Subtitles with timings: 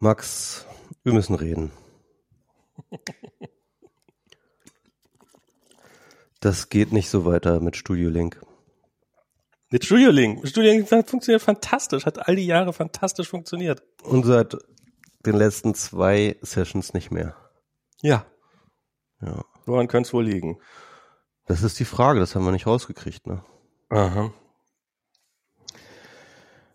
[0.00, 0.64] Max,
[1.02, 1.72] wir müssen reden.
[6.40, 8.40] Das geht nicht so weiter mit Studio Link.
[9.70, 10.46] Mit Studio Link.
[10.46, 13.82] Studio Link funktioniert fantastisch, hat all die Jahre fantastisch funktioniert.
[14.04, 14.56] Und seit
[15.26, 17.34] den letzten zwei Sessions nicht mehr.
[18.00, 18.24] Ja.
[19.20, 19.44] Ja.
[19.66, 20.60] Woran könnte es wohl liegen?
[21.46, 23.44] Das ist die Frage, das haben wir nicht rausgekriegt, ne?
[23.88, 24.32] Aha.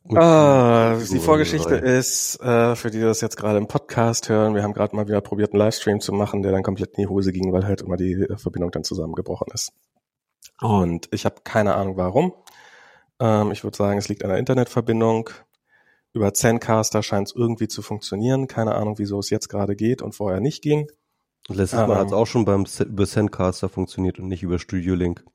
[0.10, 4.73] Ah, die Vorgeschichte ist, äh, für die das jetzt gerade im Podcast hören, wir haben
[4.73, 7.54] gerade mal wieder probiert, einen Livestream zu machen, der dann komplett in die Hose ging,
[7.54, 9.72] weil halt immer die äh, Verbindung dann zusammengebrochen ist.
[10.60, 12.34] Und ich habe keine Ahnung warum.
[13.20, 15.30] Ähm, ich würde sagen, es liegt an der Internetverbindung.
[16.12, 18.48] Über Zencaster scheint es irgendwie zu funktionieren.
[18.48, 20.88] Keine Ahnung, wieso es jetzt gerade geht und vorher nicht ging.
[21.48, 25.26] Letztes Mal hat es auch schon beim über Zencaster funktioniert und nicht über Studio Link.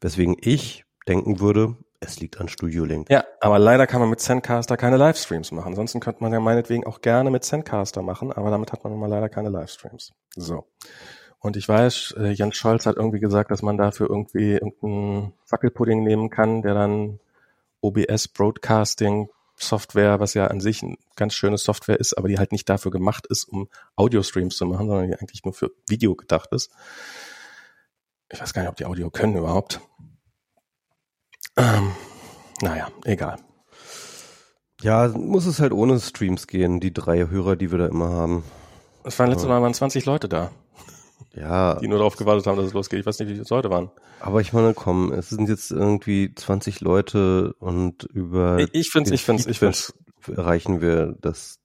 [0.00, 3.10] Weswegen ich denken würde, es liegt an Studio Link.
[3.10, 5.68] Ja, aber leider kann man mit Zencaster keine Livestreams machen.
[5.68, 9.08] Ansonsten könnte man ja meinetwegen auch gerne mit Zencaster machen, aber damit hat man mal
[9.08, 10.14] leider keine Livestreams.
[10.34, 10.66] So.
[11.38, 16.02] Und ich weiß, äh, Jens Scholz hat irgendwie gesagt, dass man dafür irgendwie irgendeinen Wackelpudding
[16.02, 17.20] nehmen kann, der dann
[17.80, 22.52] OBS Broadcasting Software, was ja an sich ein ganz schönes Software ist, aber die halt
[22.52, 26.50] nicht dafür gemacht ist, um Audio-Streams zu machen, sondern die eigentlich nur für Video gedacht
[26.52, 26.70] ist.
[28.30, 29.80] Ich weiß gar nicht, ob die Audio können überhaupt.
[31.56, 31.92] Ähm,
[32.62, 33.36] naja, egal.
[34.82, 38.44] Ja, muss es halt ohne Streams gehen, die drei Hörer, die wir da immer haben.
[39.04, 40.50] Es waren letztes Mal waren 20 Leute da.
[41.34, 41.76] Ja.
[41.76, 43.00] Die nur darauf gewartet haben, dass es losgeht.
[43.00, 43.90] Ich weiß nicht, wie viele Leute waren.
[44.20, 48.58] Aber ich meine, komm, es sind jetzt irgendwie 20 Leute und über.
[48.58, 49.78] Ich, ich finde ich finde ich finde
[50.28, 51.58] erreichen wir das,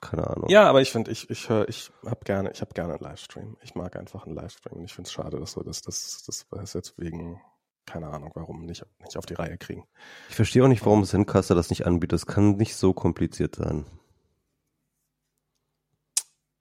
[0.00, 0.48] keine Ahnung.
[0.48, 3.56] Ja, aber ich finde, ich, ich höre, ich hab gerne, ich habe gerne einen Livestream.
[3.62, 4.84] Ich mag einfach einen Livestream.
[4.84, 7.40] Ich finde es schade, dass so, dass das, das, das jetzt wegen
[7.86, 9.86] keine Ahnung, warum nicht, nicht auf die Reihe kriegen.
[10.28, 12.12] Ich verstehe auch nicht, warum Zencaster das nicht anbietet.
[12.12, 13.86] Das kann nicht so kompliziert sein.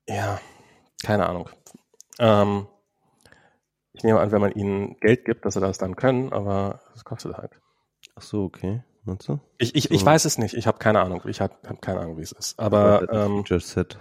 [0.08, 0.40] Ja,
[1.04, 1.50] keine Ahnung.
[2.20, 2.68] Ähm,
[3.94, 7.06] ich nehme an, wenn man ihnen Geld gibt, dass sie das dann können, aber es
[7.06, 7.60] kostet halt.
[8.16, 8.84] Ach so, okay.
[9.06, 9.40] Meinst du?
[9.58, 9.94] Ich, ich, so.
[9.96, 10.54] ich weiß es nicht.
[10.54, 11.22] Ich habe keine Ahnung.
[11.28, 12.58] Ich habe hab keine Ahnung, wie es ist.
[12.60, 13.98] Aber ähm, Set.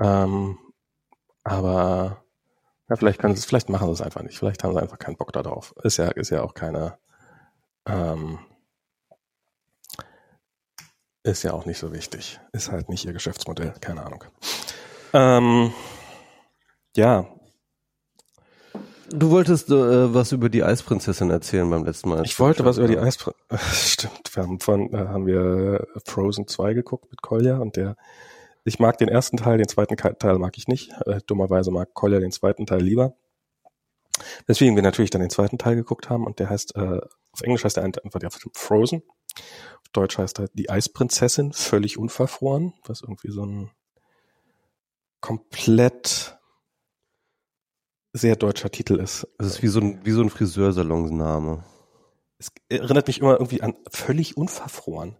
[0.00, 0.58] Ähm,
[1.44, 2.24] aber
[2.90, 4.36] ja, vielleicht können sie es, vielleicht machen sie es einfach nicht.
[4.36, 5.74] Vielleicht haben sie einfach keinen Bock darauf.
[5.84, 6.98] Ist ja, ist ja auch keine,
[7.86, 8.40] ähm,
[11.22, 12.40] ist ja auch nicht so wichtig.
[12.52, 14.24] Ist halt nicht ihr Geschäftsmodell, keine Ahnung.
[15.12, 15.72] Ähm,
[16.96, 17.28] ja.
[19.12, 22.24] Du wolltest äh, was über die Eisprinzessin erzählen beim letzten Mal.
[22.24, 23.38] Ich wollte was über die Eisprinzessin.
[23.72, 27.96] Stimmt, wir haben von, äh, haben wir Frozen 2 geguckt mit Kolja und der
[28.64, 30.90] ich mag den ersten Teil, den zweiten Teil mag ich nicht.
[31.06, 33.16] Äh, dummerweise mag Collier den zweiten Teil lieber.
[34.48, 37.00] Deswegen wir natürlich dann den zweiten Teil geguckt haben und der heißt, äh,
[37.32, 39.02] auf Englisch heißt der einfach der Frozen.
[39.80, 43.70] Auf Deutsch heißt er die Eisprinzessin, völlig unverfroren, was irgendwie so ein
[45.20, 46.38] komplett
[48.12, 49.26] sehr deutscher Titel ist.
[49.38, 51.64] Es ist wie so ein, wie so ein Friseursalonsname.
[52.38, 55.16] Es erinnert mich immer irgendwie an völlig unverfroren.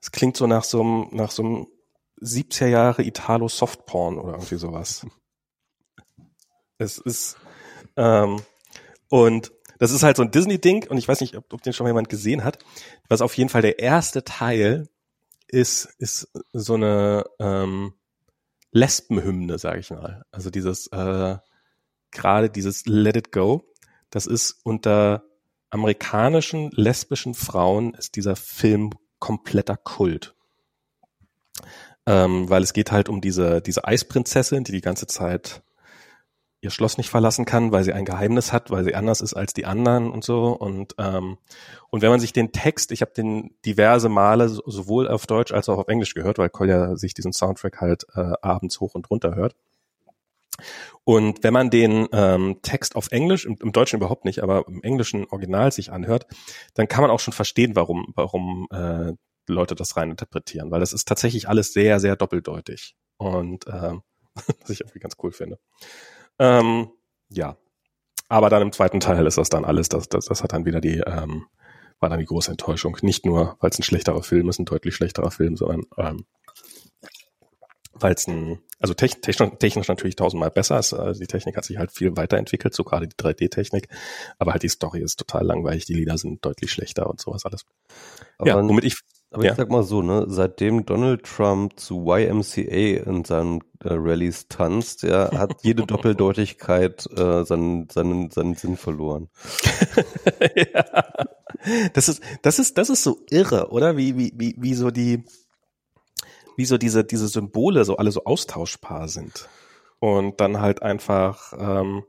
[0.00, 1.66] Es klingt so nach so einem, nach so einem
[2.20, 5.06] 70er Jahre Italo Softporn oder irgendwie sowas.
[6.78, 7.36] Es ist
[7.96, 8.40] ähm,
[9.08, 11.84] und das ist halt so ein Disney-Ding und ich weiß nicht, ob, ob den schon
[11.84, 12.58] mal jemand gesehen hat.
[13.08, 14.88] Was auf jeden Fall der erste Teil
[15.46, 17.94] ist, ist so eine ähm,
[18.72, 20.24] Lesbenhymne, sage ich mal.
[20.30, 21.36] Also dieses äh,
[22.10, 23.64] gerade dieses Let It Go.
[24.10, 25.24] Das ist unter
[25.70, 30.34] amerikanischen lesbischen Frauen ist dieser Film kompletter Kult
[32.08, 35.62] ähm, weil es geht halt um diese, diese Eisprinzessin, die die ganze Zeit
[36.62, 39.52] ihr Schloss nicht verlassen kann, weil sie ein Geheimnis hat, weil sie anders ist als
[39.52, 40.46] die anderen und so.
[40.46, 41.36] Und, ähm,
[41.90, 45.68] und wenn man sich den Text, ich habe den diverse Male sowohl auf Deutsch als
[45.68, 49.36] auch auf Englisch gehört, weil Kolja sich diesen Soundtrack halt äh, abends hoch und runter
[49.36, 49.54] hört.
[51.04, 54.82] Und wenn man den ähm, Text auf Englisch, im, im, Deutschen überhaupt nicht, aber im
[54.82, 56.26] englischen Original sich anhört,
[56.74, 59.12] dann kann man auch schon verstehen, warum, warum äh,
[59.52, 62.96] Leute das rein interpretieren, weil das ist tatsächlich alles sehr, sehr doppeldeutig.
[63.16, 64.02] Und ähm,
[64.60, 65.58] was ich irgendwie ganz cool finde.
[66.38, 66.90] Ähm,
[67.30, 67.56] ja.
[68.28, 70.80] Aber dann im zweiten Teil ist das dann alles, das, das, das hat dann wieder
[70.80, 71.46] die, ähm,
[71.98, 72.96] war dann die große Enttäuschung.
[73.02, 76.26] Nicht nur, weil es ein schlechterer Film ist, ein deutlich schlechterer Film, sondern ähm,
[78.00, 80.92] weil es ein, also technisch, technisch natürlich tausendmal besser ist.
[80.92, 83.88] Also die Technik hat sich halt viel weiterentwickelt, so gerade die 3D-Technik.
[84.38, 87.64] Aber halt die Story ist total langweilig, die Lieder sind deutlich schlechter und sowas alles.
[88.38, 88.98] Aber ja, womit ich
[89.30, 89.50] aber ja.
[89.50, 95.02] ich sag mal so, ne, seitdem Donald Trump zu YMCA in seinen äh, Rallyes tanzt,
[95.02, 99.28] ja, hat jede Doppeldeutigkeit äh, seinen, seinen, seinen Sinn verloren.
[100.56, 100.84] ja.
[101.92, 103.96] Das ist, das ist, das ist so irre, oder?
[103.96, 105.24] Wie, wie, wie, wie so die,
[106.56, 109.48] wie so diese, diese Symbole so alle so austauschbar sind.
[109.98, 112.04] Und dann halt einfach, ähm,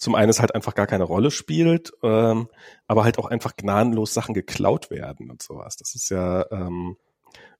[0.00, 2.48] zum einen es halt einfach gar keine Rolle spielt, ähm,
[2.86, 5.76] aber halt auch einfach gnadenlos Sachen geklaut werden und sowas.
[5.76, 6.96] Das ist ja ähm,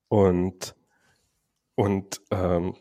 [0.08, 0.74] und
[1.74, 2.74] und ähm,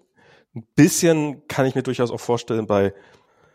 [0.55, 2.93] ein bisschen kann ich mir durchaus auch vorstellen bei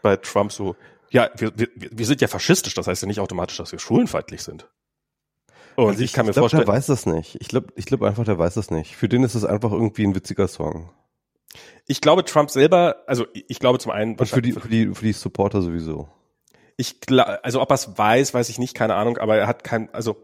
[0.02, 0.76] bei Trump so,
[1.08, 4.42] ja, wir, wir, wir sind ja faschistisch, das heißt ja nicht automatisch, dass wir schwulenfeindlich
[4.42, 4.68] sind.
[5.76, 7.38] Und also ich, ich, kann mir ich glaub, vorstellen, der weiß das nicht.
[7.40, 8.94] Ich glaube, ich glaube einfach, der weiß das nicht.
[8.94, 10.90] Für den ist es einfach irgendwie ein witziger Song.
[11.86, 14.16] Ich glaube, Trump selber, also ich glaube zum einen.
[14.16, 16.08] Und für die, für die, für die Supporter sowieso.
[16.76, 19.62] Ich glaube, also ob er es weiß, weiß ich nicht, keine Ahnung, aber er hat
[19.64, 20.16] kein, also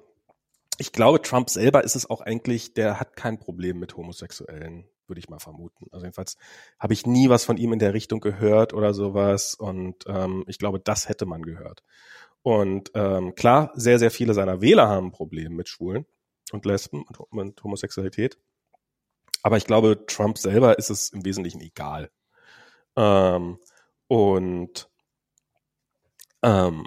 [0.79, 5.19] ich glaube, Trump selber ist es auch eigentlich, der hat kein Problem mit Homosexuellen, würde
[5.19, 5.87] ich mal vermuten.
[5.93, 6.38] Also jedenfalls
[6.79, 10.59] habe ich nie was von ihm in der Richtung gehört oder sowas und ähm, ich
[10.59, 11.83] glaube, das hätte man gehört.
[12.43, 16.06] Und ähm, klar, sehr, sehr viele seiner Wähler haben ein Problem mit Schwulen
[16.53, 18.38] und Lesben und, und Homosexualität.
[19.42, 22.10] Aber ich glaube, Trump selber ist es im Wesentlichen egal.
[22.96, 23.58] Ähm,
[24.08, 24.90] und
[26.42, 26.87] ähm,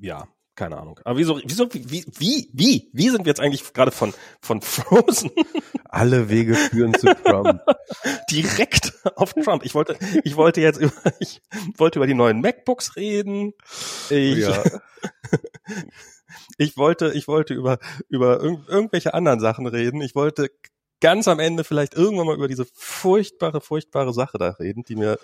[0.00, 0.28] ja,
[0.58, 1.00] keine Ahnung.
[1.04, 4.12] Aber wieso, wieso, wie, wie, wie, wie sind wir jetzt eigentlich gerade von,
[4.42, 5.30] von Frozen?
[5.84, 7.62] Alle Wege führen zu Trump.
[8.30, 9.64] Direkt auf Trump.
[9.64, 11.40] Ich wollte, ich wollte jetzt über, ich
[11.76, 13.54] wollte über die neuen MacBooks reden.
[14.10, 14.64] Ich, ja.
[16.58, 17.78] ich wollte, ich wollte über,
[18.08, 20.00] über irg irgendwelche anderen Sachen reden.
[20.00, 20.50] Ich wollte
[21.00, 25.18] ganz am Ende vielleicht irgendwann mal über diese furchtbare, furchtbare Sache da reden, die mir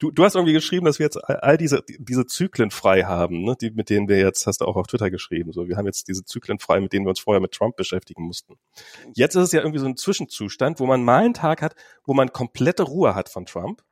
[0.00, 3.54] Du, du hast irgendwie geschrieben, dass wir jetzt all diese, diese Zyklen frei haben, ne?
[3.60, 6.08] die, mit denen wir jetzt, hast du auch auf Twitter geschrieben, so, wir haben jetzt
[6.08, 8.58] diese Zyklen frei, mit denen wir uns vorher mit Trump beschäftigen mussten.
[9.14, 12.12] Jetzt ist es ja irgendwie so ein Zwischenzustand, wo man mal einen Tag hat, wo
[12.12, 13.82] man komplette Ruhe hat von Trump.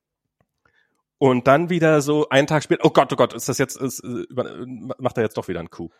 [1.18, 4.00] Und dann wieder so einen Tag später, oh Gott, oh Gott, ist das jetzt, ist,
[4.00, 4.26] äh,
[4.98, 5.92] macht er jetzt doch wieder einen Coup.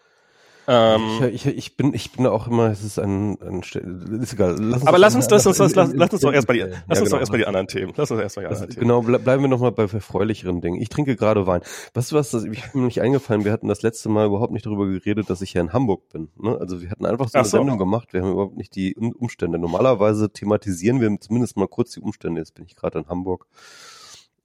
[0.69, 4.57] Ähm, ich, ich, ich, bin, ich bin auch immer, es ist ein, ein ist egal.
[4.61, 6.87] Lass aber lass uns, lass uns, lass, lass, lass uns doch erstmal die, lass ja,
[6.87, 7.11] uns genau.
[7.11, 7.93] doch erstmal die anderen Themen.
[7.97, 8.81] Lass uns erstmal die anderen Themen.
[8.81, 10.81] Genau, bleiben wir nochmal bei erfreulicheren Dingen.
[10.81, 11.63] Ich trinke gerade Wein.
[11.95, 14.53] Weißt du was, das, ich bin mir nicht eingefallen, wir hatten das letzte Mal überhaupt
[14.53, 16.29] nicht darüber geredet, dass ich hier in Hamburg bin.
[16.41, 16.57] Ne?
[16.59, 17.57] Also wir hatten einfach so eine so.
[17.57, 19.59] Sendung gemacht, wir haben überhaupt nicht die Umstände.
[19.59, 22.41] Normalerweise thematisieren wir zumindest mal kurz die Umstände.
[22.41, 23.47] Jetzt bin ich gerade in Hamburg.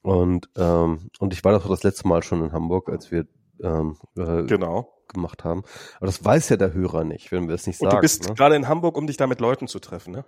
[0.01, 3.25] Und, ähm, und ich war doch das letzte Mal schon in Hamburg, als wir
[3.61, 5.63] ähm, äh, genau gemacht haben.
[5.97, 7.97] Aber das weiß ja der Hörer nicht, wenn wir es nicht Und sagen.
[7.97, 8.35] Du bist ne?
[8.35, 10.25] gerade in Hamburg, um dich da mit Leuten zu treffen, ne?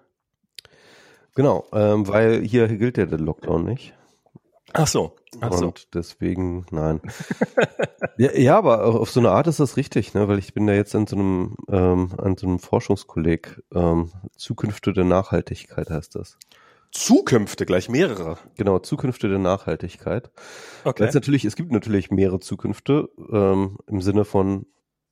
[1.35, 3.93] Genau, ähm, weil hier gilt ja der Lockdown nicht.
[4.73, 5.15] Ach so.
[5.41, 5.67] Ach so.
[5.67, 7.01] Und deswegen, nein.
[8.17, 10.27] ja, ja, aber auf so eine Art ist das richtig, ne?
[10.27, 14.93] Weil ich bin da jetzt an so einem, ähm, an so einem Forschungskolleg, ähm, Zukünfte
[14.93, 16.37] der Nachhaltigkeit heißt das.
[16.91, 18.37] Zukünfte, gleich mehrere.
[18.57, 20.31] Genau, Zukünfte der Nachhaltigkeit.
[20.83, 21.03] Okay.
[21.03, 24.65] Jetzt natürlich, es gibt natürlich mehrere Zukünfte ähm, im Sinne von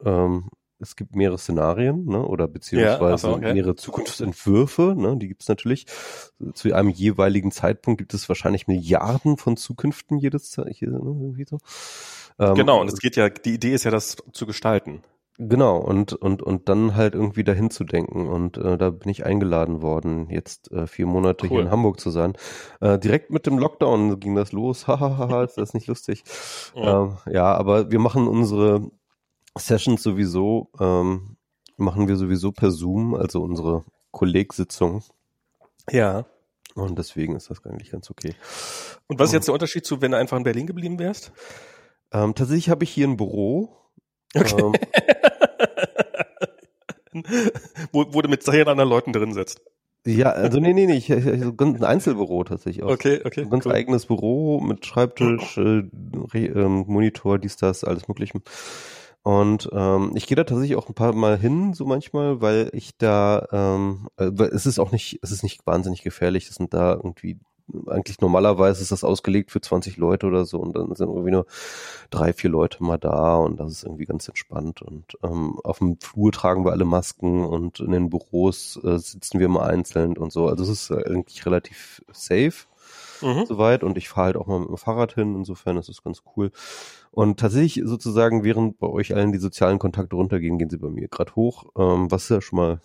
[0.04, 3.54] ähm, es gibt mehrere Szenarien, ne, oder beziehungsweise ja, so, okay.
[3.54, 5.88] mehrere Zukunftsentwürfe, ne, die gibt es natürlich.
[6.54, 11.58] Zu einem jeweiligen Zeitpunkt gibt es wahrscheinlich Milliarden von Zukünften jedes hier, ne, irgendwie so.
[12.40, 15.02] Ähm, genau, und es geht ja, die Idee ist ja, das zu gestalten.
[15.40, 18.28] Genau, und, und, und dann halt irgendwie dahin zu denken.
[18.28, 21.50] Und äh, da bin ich eingeladen worden, jetzt äh, vier Monate cool.
[21.50, 22.34] hier in Hamburg zu sein.
[22.82, 24.88] Äh, direkt mit dem Lockdown ging das los.
[24.88, 26.24] Hahaha, ist das nicht lustig?
[26.74, 27.04] Ja.
[27.04, 28.90] Ähm, ja, aber wir machen unsere
[29.56, 31.38] Sessions sowieso, ähm,
[31.78, 35.04] machen wir sowieso per Zoom, also unsere Kollegsitzung.
[35.92, 36.26] Ja.
[36.74, 38.34] Und deswegen ist das eigentlich ganz okay.
[39.06, 41.32] Und was ist jetzt der Unterschied zu, wenn du einfach in Berlin geblieben wärst?
[42.12, 43.76] Ähm, tatsächlich habe ich hier ein Büro.
[44.36, 44.60] Okay.
[44.60, 44.74] Ähm,
[47.92, 49.62] wo, wo du mit zehn anderen Leuten drin sitzt.
[50.06, 52.92] Ja, also nee, nee, nee, ich, ich, ein Einzelbüro tatsächlich auch.
[52.92, 53.42] Okay, okay.
[53.42, 53.74] Ein ganz cool.
[53.74, 55.84] eigenes Büro mit Schreibtisch, äh,
[56.34, 58.40] ähm, Monitor, dies, das, alles mögliche.
[59.24, 62.98] Und ähm, ich gehe da tatsächlich auch ein paar Mal hin, so manchmal, weil ich
[62.98, 66.48] da, ähm, äh, es ist auch nicht, es ist nicht wahnsinnig gefährlich.
[66.48, 67.38] Es sind da irgendwie
[67.88, 71.46] eigentlich normalerweise ist das ausgelegt für 20 Leute oder so und dann sind irgendwie nur
[72.10, 74.82] drei, vier Leute mal da und das ist irgendwie ganz entspannt.
[74.82, 79.40] Und ähm, auf dem Flur tragen wir alle Masken und in den Büros äh, sitzen
[79.40, 80.48] wir mal einzeln und so.
[80.48, 82.68] Also es ist eigentlich relativ safe
[83.22, 83.46] mhm.
[83.46, 86.24] soweit und ich fahre halt auch mal mit dem Fahrrad hin, insofern ist es ganz
[86.36, 86.52] cool.
[87.12, 91.08] Und tatsächlich sozusagen, während bei euch allen die sozialen Kontakte runtergehen, gehen sie bei mir
[91.08, 92.82] gerade hoch, ähm, was ja schon mal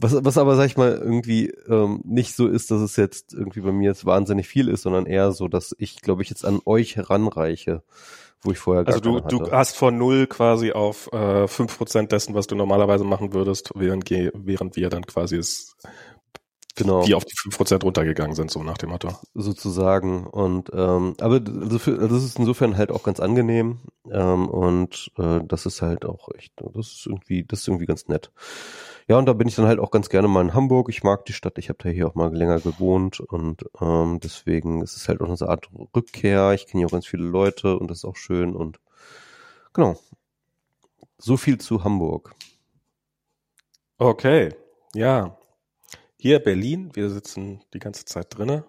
[0.00, 3.60] Was, was aber, sag ich mal, irgendwie ähm, nicht so ist, dass es jetzt irgendwie
[3.60, 6.60] bei mir jetzt wahnsinnig viel ist, sondern eher so, dass ich, glaube ich, jetzt an
[6.64, 7.82] euch heranreiche,
[8.40, 12.12] wo ich vorher gar Also du, du hast von null quasi auf äh, fünf Prozent
[12.12, 15.76] dessen, was du normalerweise machen würdest, während, während wir dann quasi es
[16.78, 17.04] Genau.
[17.04, 19.08] Die auf die 5% runtergegangen sind, so nach dem Motto.
[19.34, 20.28] Sozusagen.
[20.28, 23.80] Und ähm, aber also für, also das ist insofern halt auch ganz angenehm.
[24.08, 28.06] Ähm, und äh, das ist halt auch echt, das ist irgendwie, das ist irgendwie ganz
[28.06, 28.30] nett.
[29.08, 30.90] Ja, und da bin ich dann halt auch ganz gerne mal in Hamburg.
[30.90, 34.82] Ich mag die Stadt, ich habe da hier auch mal länger gewohnt und ähm, deswegen
[34.82, 36.52] ist es halt auch eine Art Rückkehr.
[36.52, 38.80] Ich kenne hier auch ganz viele Leute und das ist auch schön und
[39.72, 39.98] genau.
[41.16, 42.34] So viel zu Hamburg.
[43.96, 44.54] Okay,
[44.94, 45.38] ja.
[46.18, 48.62] Hier Berlin, wir sitzen die ganze Zeit drinnen.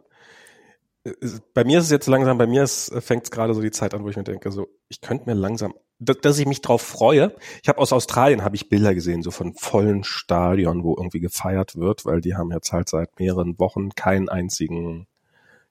[1.54, 4.04] Bei mir ist es jetzt langsam, bei mir fängt es gerade so die Zeit an,
[4.04, 7.36] wo ich mir denke, so, ich könnte mir langsam, dass ich mich drauf freue.
[7.62, 11.76] Ich habe aus Australien habe ich Bilder gesehen, so von vollen Stadion, wo irgendwie gefeiert
[11.76, 15.08] wird, weil die haben jetzt halt seit mehreren Wochen keinen einzigen,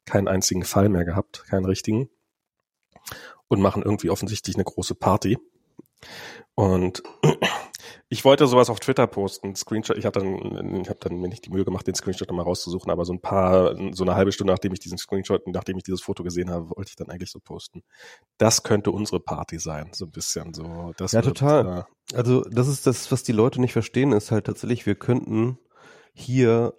[0.04, 2.08] keinen einzigen Fall mehr gehabt, keinen richtigen.
[3.48, 5.38] Und machen irgendwie offensichtlich eine große Party.
[6.54, 7.02] Und
[8.10, 9.98] ich wollte sowas auf Twitter posten, Screenshot.
[9.98, 12.90] Ich habe dann, ich habe dann mir nicht die Mühe gemacht, den Screenshot nochmal rauszusuchen,
[12.90, 16.00] aber so ein paar, so eine halbe Stunde, nachdem ich diesen Screenshot, nachdem ich dieses
[16.00, 17.82] Foto gesehen habe, wollte ich dann eigentlich so posten.
[18.38, 20.92] Das könnte unsere Party sein, so ein bisschen so.
[20.96, 21.86] Das ja, wird, total.
[22.12, 25.58] Äh, also das ist das, was die Leute nicht verstehen, ist halt tatsächlich, wir könnten
[26.14, 26.72] hier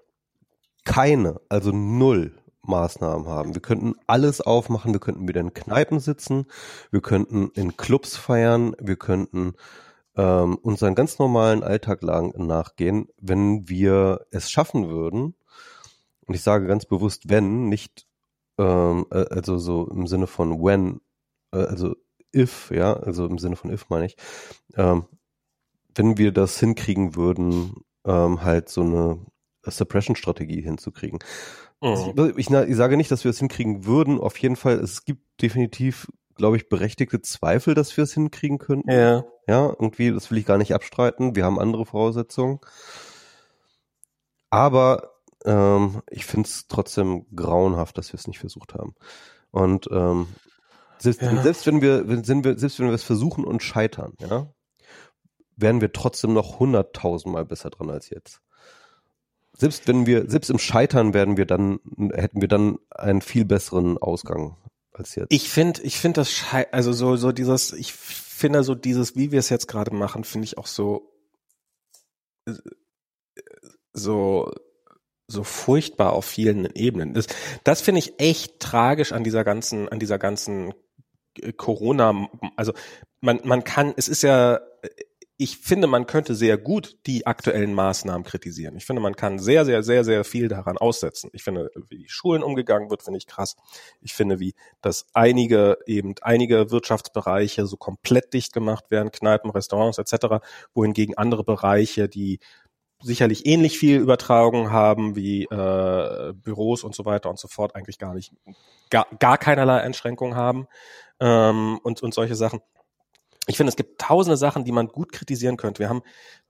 [0.83, 3.53] keine, also null Maßnahmen haben.
[3.53, 6.45] Wir könnten alles aufmachen, wir könnten wieder in Kneipen sitzen,
[6.89, 9.53] wir könnten in Clubs feiern, wir könnten
[10.19, 15.33] ähm, unseren ganz normalen Alltag lang nachgehen, wenn wir es schaffen würden,
[16.25, 18.05] und ich sage ganz bewusst wenn, nicht
[18.57, 20.99] ähm, äh, also so im Sinne von when,
[21.53, 21.95] äh, also
[22.35, 24.17] if, ja, also im Sinne von if meine ich,
[24.75, 25.05] ähm,
[25.95, 29.19] wenn wir das hinkriegen würden, ähm, halt so eine
[29.63, 31.19] Suppression-Strategie hinzukriegen.
[31.81, 32.33] Mhm.
[32.35, 34.19] Ich, ich, sage nicht, dass wir es hinkriegen würden.
[34.19, 38.89] Auf jeden Fall, es gibt definitiv glaube ich, berechtigte Zweifel, dass wir es hinkriegen könnten.
[38.89, 39.25] Ja.
[39.46, 41.36] Ja, irgendwie, das will ich gar nicht abstreiten.
[41.36, 42.60] Wir haben andere Voraussetzungen.
[44.50, 45.12] Aber
[45.46, 48.96] ähm, ich finde es trotzdem grauenhaft, dass wir es nicht versucht haben.
[49.51, 50.27] Und ähm,
[50.98, 51.41] selbst, ja.
[51.41, 54.48] selbst wenn wir, wenn wir, selbst wenn wir es versuchen und scheitern, ja,
[55.58, 58.41] wären wir trotzdem noch hunderttausendmal besser dran als jetzt.
[59.53, 61.79] Selbst wenn wir, selbst im Scheitern werden wir dann,
[62.13, 64.55] hätten wir dann einen viel besseren Ausgang
[65.00, 65.15] als.
[65.29, 69.32] Ich finde, ich finde das schei also so so dieses, ich finde so dieses, wie
[69.32, 71.12] wir es jetzt gerade machen, finde ich auch so
[73.94, 74.51] so
[75.29, 77.13] so furchtbar auf vielen Ebenen.
[77.13, 77.27] Das,
[77.63, 80.74] das finde ich echt tragisch an dieser ganzen, an dieser ganzen
[81.56, 82.27] Corona.
[82.56, 82.74] Also
[83.22, 84.60] man, man kann, es ist ja,
[85.41, 88.75] ich finde, man könnte sehr gut die aktuellen Maßnahmen kritisieren.
[88.75, 91.29] Ich finde, man kann sehr, sehr, sehr, sehr viel daran aussetzen.
[91.31, 93.55] Ich finde, wie die Schulen umgegangen wird, finde ich krass.
[94.01, 99.98] Ich finde, wie dass einige eben einige Wirtschaftsbereiche so komplett dicht gemacht werden, Kneipen, Restaurants
[99.98, 102.39] etc., wohingegen andere Bereiche, die
[103.01, 107.98] sicherlich ähnlich viel Übertragung haben wie äh, Büros und so weiter und so fort, eigentlich
[107.98, 108.34] gar nicht,
[108.89, 110.67] gar, gar keinerlei Einschränkungen haben
[111.22, 112.60] ähm, und, und solche Sachen
[113.50, 115.79] ich finde, es gibt tausende Sachen, die man gut kritisieren könnte.
[115.79, 116.03] Wir haben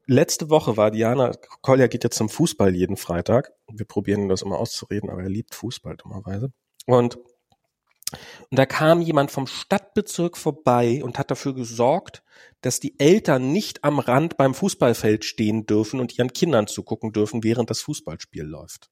[0.06, 3.54] letzte Woche war Diana, Kolja geht jetzt zum Fußball jeden Freitag.
[3.72, 6.52] Wir probieren das immer auszureden, aber er liebt Fußball dummerweise.
[6.86, 12.22] Und, und da kam jemand vom Stadtbezirk vorbei und hat dafür gesorgt,
[12.60, 17.46] dass die Eltern nicht am Rand beim Fußballfeld stehen dürfen und ihren Kindern zugucken dürfen,
[17.46, 18.90] während das Fußballspiel läuft.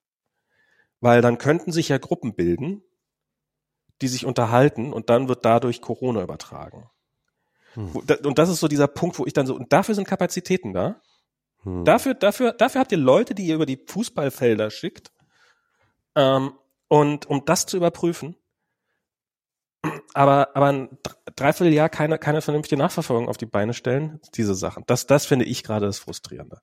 [1.01, 2.83] Weil dann könnten sich ja Gruppen bilden,
[4.01, 6.89] die sich unterhalten und dann wird dadurch Corona übertragen.
[7.77, 7.91] Hm.
[7.95, 10.99] Und das ist so dieser Punkt, wo ich dann so, und dafür sind Kapazitäten da.
[11.61, 11.85] Hm.
[11.85, 15.11] Dafür, dafür, dafür habt ihr Leute, die ihr über die Fußballfelder schickt.
[16.15, 16.53] Ähm,
[16.87, 18.35] und um das zu überprüfen.
[20.13, 20.89] Aber, aber ein
[21.35, 24.83] Dreivierteljahr keine, keine vernünftige Nachverfolgung auf die Beine stellen, diese Sachen.
[24.87, 26.61] Das, das finde ich gerade das Frustrierende.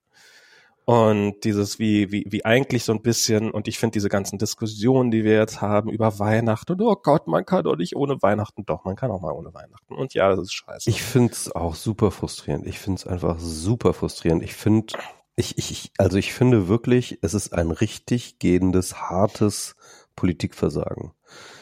[0.85, 5.09] Und dieses, wie, wie, wie eigentlich so ein bisschen, und ich finde diese ganzen Diskussionen,
[5.09, 8.65] die wir jetzt haben über Weihnachten, und oh Gott, man kann doch nicht ohne Weihnachten,
[8.65, 9.95] doch, man kann auch mal ohne Weihnachten.
[9.95, 10.87] Und ja, das ist scheiße.
[10.87, 12.67] Ich finde es auch super frustrierend.
[12.67, 14.43] Ich finde es einfach super frustrierend.
[14.43, 14.93] Ich finde,
[15.35, 19.75] ich, ich, also ich finde wirklich, es ist ein richtig gehendes, hartes
[20.15, 21.13] Politikversagen.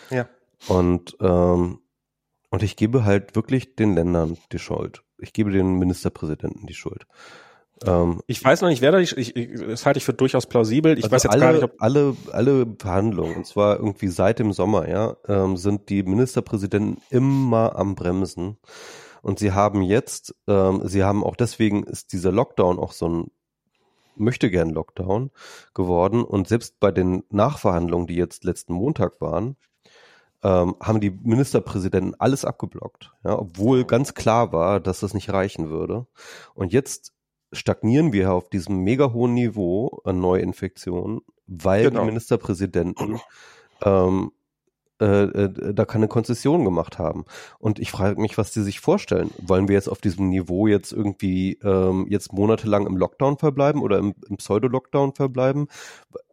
[0.09, 0.27] Ja.
[0.67, 1.79] Und, ähm,
[2.49, 5.01] und ich gebe halt wirklich den Ländern die Schuld.
[5.17, 7.07] Ich gebe den Ministerpräsidenten die Schuld.
[7.85, 9.33] Ähm, ich weiß noch nicht, wer da, ich, ich,
[9.67, 10.97] das halte ich für durchaus plausibel.
[10.97, 14.39] Ich also weiß jetzt alle, gar nicht, ob alle, alle Verhandlungen, und zwar irgendwie seit
[14.39, 18.57] dem Sommer, ja, ähm, sind die Ministerpräsidenten immer am Bremsen.
[19.21, 23.31] Und sie haben jetzt, ähm, sie haben auch deswegen ist dieser Lockdown auch so ein
[24.15, 25.31] möchte gern Lockdown
[25.73, 26.23] geworden.
[26.23, 29.55] Und selbst bei den Nachverhandlungen, die jetzt letzten Montag waren,
[30.43, 35.69] ähm, haben die Ministerpräsidenten alles abgeblockt, ja, obwohl ganz klar war, dass das nicht reichen
[35.69, 36.05] würde.
[36.53, 37.13] Und jetzt
[37.53, 42.01] stagnieren wir auf diesem mega hohen Niveau an Neuinfektionen weil genau.
[42.01, 43.19] die Ministerpräsidenten
[43.83, 44.31] ähm,
[45.01, 47.25] äh, äh, da keine Konzession gemacht haben.
[47.59, 49.31] Und ich frage mich, was die sich vorstellen.
[49.39, 53.97] Wollen wir jetzt auf diesem Niveau jetzt irgendwie ähm, jetzt monatelang im Lockdown verbleiben oder
[53.97, 55.67] im, im Pseudo-Lockdown verbleiben?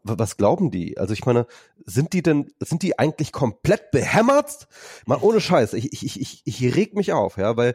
[0.03, 0.99] Was glauben die?
[0.99, 1.47] Also ich meine,
[1.85, 4.69] sind die denn, sind die eigentlich komplett behämmert?
[5.07, 7.75] Mal ohne Scheiß, ich, ich, ich, ich reg mich auf, ja, weil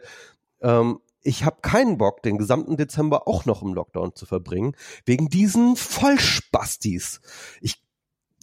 [0.60, 5.28] ähm, ich habe keinen Bock, den gesamten Dezember auch noch im Lockdown zu verbringen, wegen
[5.28, 7.20] diesen Vollspastis.
[7.60, 7.82] Ich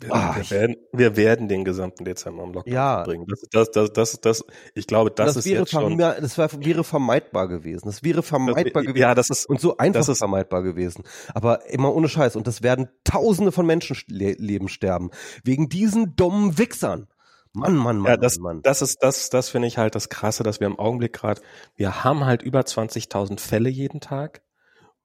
[0.09, 3.03] Ah, wir, werden, wir werden den gesamten Dezember im Lockdown ja.
[3.03, 3.25] bringen.
[3.27, 5.97] Das, das, das, das, das, ich glaube, das, das ist jetzt schon.
[5.97, 7.85] Das wäre vermeidbar gewesen.
[7.85, 9.01] Das wäre vermeidbar das, gewesen.
[9.01, 11.03] Ja, das ist und so einfach das ist, vermeidbar gewesen.
[11.33, 12.35] Aber immer ohne Scheiß.
[12.35, 15.11] Und das werden Tausende von Menschenleben sterben
[15.43, 17.07] wegen diesen dummen Wichsern.
[17.53, 18.61] Mann, Mann, Mann, ja, das, Mann.
[18.63, 21.41] Das ist das, das finde ich halt das Krasse, dass wir im Augenblick gerade,
[21.75, 24.41] wir haben halt über 20.000 Fälle jeden Tag.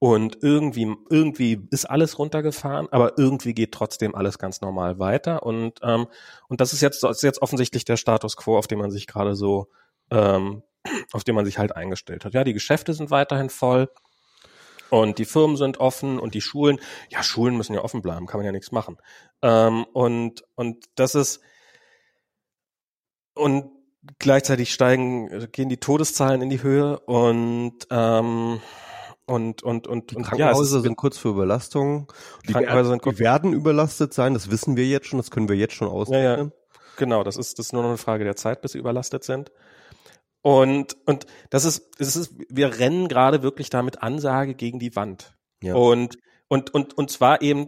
[0.00, 5.42] Und irgendwie, irgendwie ist alles runtergefahren, aber irgendwie geht trotzdem alles ganz normal weiter.
[5.42, 6.06] Und, ähm,
[6.48, 9.08] und das ist jetzt, das ist jetzt offensichtlich der Status quo, auf den man sich
[9.08, 9.68] gerade so,
[10.10, 10.62] ähm,
[11.12, 12.32] auf den man sich halt eingestellt hat.
[12.32, 13.90] Ja, die Geschäfte sind weiterhin voll.
[14.90, 18.38] Und die Firmen sind offen und die Schulen, ja, Schulen müssen ja offen bleiben, kann
[18.38, 18.96] man ja nichts machen.
[19.42, 21.40] Ähm, und, und das ist,
[23.38, 23.70] und
[24.18, 28.60] gleichzeitig steigen, gehen die Todeszahlen in die Höhe und ähm,
[29.26, 32.10] und, und, und, die und Krankenhäuser ja, sind kurz vor Überlastung.
[32.48, 35.56] Die, Krankenhäuser sind die werden überlastet sein, das wissen wir jetzt schon, das können wir
[35.56, 36.24] jetzt schon ausrechnen.
[36.24, 36.50] Ja, ja.
[36.96, 39.52] Genau, das ist, das ist nur noch eine Frage der Zeit, bis sie überlastet sind.
[40.40, 44.96] Und, und das ist, das ist, wir rennen gerade wirklich da mit Ansage gegen die
[44.96, 45.36] Wand.
[45.62, 45.74] Ja.
[45.74, 46.16] Und,
[46.48, 47.66] und, und, und zwar eben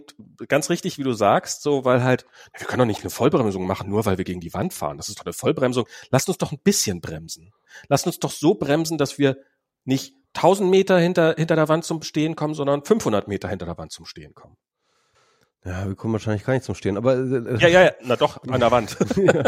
[0.48, 2.24] ganz richtig, wie du sagst, so, weil halt,
[2.56, 4.96] wir können doch nicht eine Vollbremsung machen, nur weil wir gegen die Wand fahren.
[4.96, 5.86] Das ist doch eine Vollbremsung.
[6.10, 7.52] Lasst uns doch ein bisschen bremsen.
[7.88, 9.36] Lasst uns doch so bremsen, dass wir
[9.84, 13.76] nicht 1000 Meter hinter, hinter der Wand zum Stehen kommen, sondern 500 Meter hinter der
[13.76, 14.56] Wand zum Stehen kommen.
[15.64, 18.42] Ja, wir kommen wahrscheinlich gar nicht zum Stehen, aber äh, ja, ja, ja, na doch
[18.44, 18.96] an der Wand.
[19.16, 19.42] ja.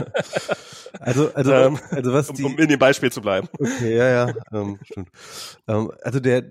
[1.01, 3.49] Also, also, ähm, also was die, um in dem Beispiel zu bleiben.
[3.59, 5.09] Okay, ja, ja, ähm, stimmt.
[5.67, 6.43] Ähm, also der,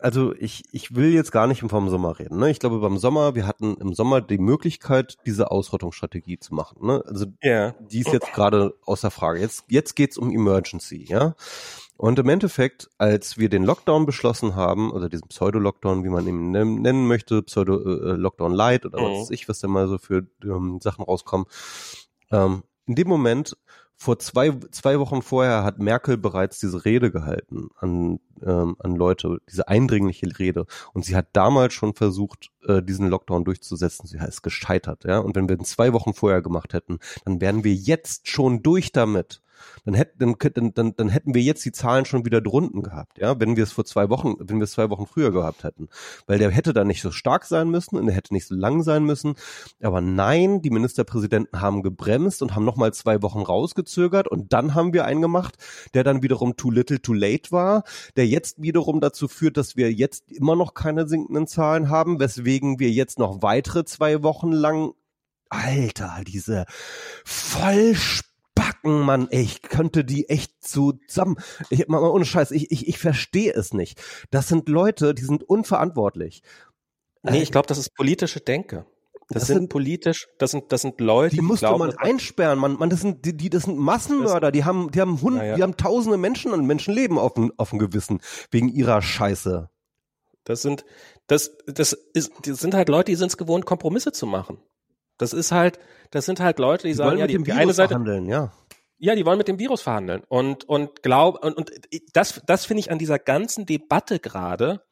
[0.00, 2.38] also ich, ich will jetzt gar nicht vom Sommer reden.
[2.38, 2.50] Ne?
[2.50, 6.86] Ich glaube, beim Sommer, wir hatten im Sommer die Möglichkeit, diese Ausrottungsstrategie zu machen.
[6.86, 7.02] Ne?
[7.06, 7.74] Also yeah.
[7.80, 9.40] die ist jetzt gerade außer Frage.
[9.40, 11.34] Jetzt, jetzt geht's um Emergency, ja.
[11.98, 16.50] Und im Endeffekt, als wir den Lockdown beschlossen haben, oder diesen Pseudo-Lockdown, wie man ihn
[16.50, 19.04] nennen möchte, Pseudo-Lockdown äh, Light oder mhm.
[19.04, 21.46] was weiß ich, was da mal so für ähm, Sachen rauskommen,
[22.30, 23.56] ähm, in dem Moment,
[23.96, 29.38] vor zwei, zwei Wochen vorher hat Merkel bereits diese Rede gehalten an, ähm, an Leute,
[29.50, 30.66] diese eindringliche Rede.
[30.92, 34.06] Und sie hat damals schon versucht, äh, diesen Lockdown durchzusetzen.
[34.06, 35.18] Sie heißt gescheitert, ja.
[35.18, 38.92] Und wenn wir ihn zwei Wochen vorher gemacht hätten, dann wären wir jetzt schon durch
[38.92, 39.40] damit
[39.84, 43.38] dann hätten, dann, dann, dann hätten wir jetzt die Zahlen schon wieder drunten gehabt, ja,
[43.40, 45.88] wenn wir es vor zwei Wochen, wenn wir es zwei Wochen früher gehabt hätten.
[46.26, 48.82] Weil der hätte dann nicht so stark sein müssen und der hätte nicht so lang
[48.82, 49.34] sein müssen.
[49.82, 54.92] Aber nein, die Ministerpräsidenten haben gebremst und haben nochmal zwei Wochen rausgezögert und dann haben
[54.92, 55.56] wir einen gemacht,
[55.94, 57.84] der dann wiederum too little too late war,
[58.16, 62.78] der jetzt wiederum dazu führt, dass wir jetzt immer noch keine sinkenden Zahlen haben, weswegen
[62.78, 64.92] wir jetzt noch weitere zwei Wochen lang
[65.48, 66.64] Alter, diese
[67.24, 67.94] voll
[68.86, 71.36] Backen, Mann, ey, ich könnte die echt zusammen.
[71.70, 74.00] Ich, mal, ohne Scheiß, ich, ich, ich verstehe es nicht.
[74.30, 76.42] Das sind Leute, die sind unverantwortlich.
[77.22, 78.86] Nee, ich glaube, das ist politische Denke.
[79.28, 81.98] Das, das sind, sind, politisch, das sind, das sind Leute, die, die musste glauben, man
[81.98, 85.42] einsperren, man, man, das sind, die, die, das sind Massenmörder, die haben, die haben Hund,
[85.42, 85.56] ja.
[85.56, 88.20] die haben tausende Menschen und Menschenleben auf dem, auf dem Gewissen,
[88.52, 89.68] wegen ihrer Scheiße.
[90.44, 90.84] Das sind,
[91.26, 94.58] das, das ist, das sind halt Leute, die sind es gewohnt, Kompromisse zu machen.
[95.18, 95.80] Das ist halt,
[96.12, 98.52] das sind halt Leute, die, die sagen, ja, die, die eine Seite, verhandeln, ja.
[98.98, 101.70] Ja, die wollen mit dem Virus verhandeln und und glaub und, und
[102.12, 104.82] das das finde ich an dieser ganzen Debatte gerade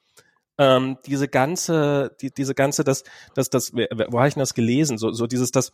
[0.59, 4.99] ähm, diese ganze die, diese ganze das das das wo habe ich denn das gelesen
[4.99, 5.73] so so dieses das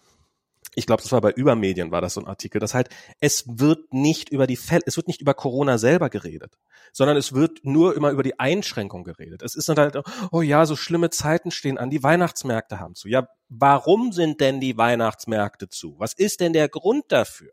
[0.75, 2.91] ich glaube, das war bei Übermedien, war das so ein Artikel, dass halt,
[3.21, 6.57] es wird nicht über die Fälle, es wird nicht über Corona selber geredet,
[6.93, 9.43] sondern es wird nur immer über die Einschränkung geredet.
[9.43, 9.99] Es ist dann halt,
[10.31, 13.09] oh ja, so schlimme Zeiten stehen an, die Weihnachtsmärkte haben zu.
[13.09, 15.97] Ja, warum sind denn die Weihnachtsmärkte zu?
[15.99, 17.51] Was ist denn der Grund dafür?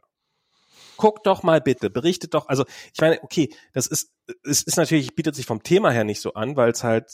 [0.97, 4.11] Guck doch mal bitte, berichtet doch, also ich meine, okay, das ist,
[4.43, 7.05] es ist natürlich, bietet sich vom Thema her nicht so an, weil es halt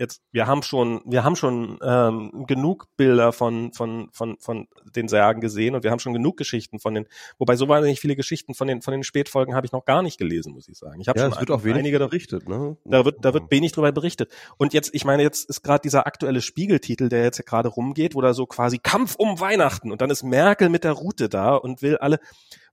[0.00, 5.08] jetzt, wir haben schon, wir haben schon ähm, genug Bilder von, von, von, von den
[5.08, 7.06] Särgen gesehen und wir haben schon genug Geschichten von den,
[7.38, 10.18] wobei so wahnsinnig viele Geschichten von den, von den Spätfolgen habe ich noch gar nicht
[10.18, 11.00] gelesen, muss ich sagen.
[11.00, 12.76] Ich habe ja, schon es wird auch wenig einige berichtet, ne?
[12.84, 14.32] Da wird, da wird wenig drüber berichtet.
[14.56, 18.22] Und jetzt, ich meine, jetzt ist gerade dieser aktuelle Spiegeltitel, der jetzt gerade rumgeht, wo
[18.22, 21.82] da so quasi Kampf um Weihnachten und dann ist Merkel mit der Route da und
[21.82, 22.20] will alle,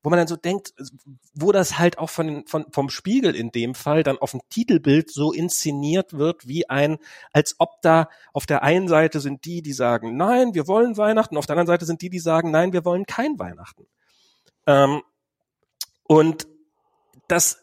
[0.03, 0.73] wo man dann so denkt,
[1.33, 5.11] wo das halt auch von, von, vom Spiegel in dem Fall dann auf dem Titelbild
[5.11, 6.97] so inszeniert wird, wie ein,
[7.33, 11.37] als ob da auf der einen Seite sind die, die sagen, nein, wir wollen Weihnachten,
[11.37, 13.87] auf der anderen Seite sind die, die sagen, nein, wir wollen kein Weihnachten.
[14.65, 15.01] Ähm,
[16.03, 16.47] und
[17.27, 17.59] das,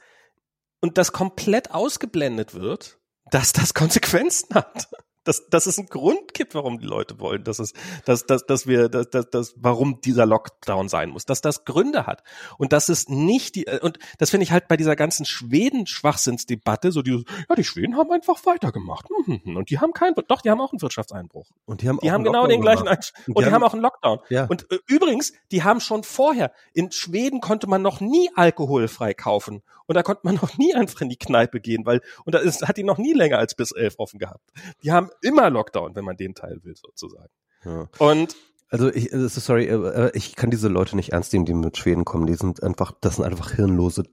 [0.80, 2.98] und das komplett ausgeblendet wird,
[3.30, 4.88] dass das Konsequenzen hat
[5.24, 7.72] dass, dass es einen Grund gibt, warum die Leute wollen, dass es,
[8.04, 12.06] dass, dass, dass wir, dass, dass, dass, warum dieser Lockdown sein muss, dass das Gründe
[12.06, 12.22] hat
[12.58, 17.02] und dass es nicht die, und das finde ich halt bei dieser ganzen Schweden-Schwachsinnsdebatte, so
[17.02, 19.56] die, ja, die Schweden haben einfach weitergemacht hm, hm, hm.
[19.56, 21.48] und die haben keinen, doch, die haben auch einen Wirtschaftseinbruch.
[21.64, 23.72] Und die haben, die haben genau den gleichen, Einsch und, und die, haben, haben, auch
[23.72, 24.18] einen Lockdown.
[24.28, 24.44] Ja.
[24.46, 29.62] Und äh, übrigens, die haben schon vorher, in Schweden konnte man noch nie alkoholfrei kaufen
[29.86, 32.66] und da konnte man noch nie einfach in die Kneipe gehen, weil, und da ist,
[32.66, 34.40] hat die noch nie länger als bis elf offen gehabt.
[34.82, 37.32] Die haben immer Lockdown, wenn man den Teil will, sozusagen.
[37.64, 37.88] Ja.
[37.98, 38.36] Und
[38.70, 41.76] also ich, äh, sorry, äh, äh, ich kann diese Leute nicht ernst nehmen, die mit
[41.76, 42.26] Schweden kommen.
[42.26, 44.04] Die sind einfach, das sind einfach hirnlose.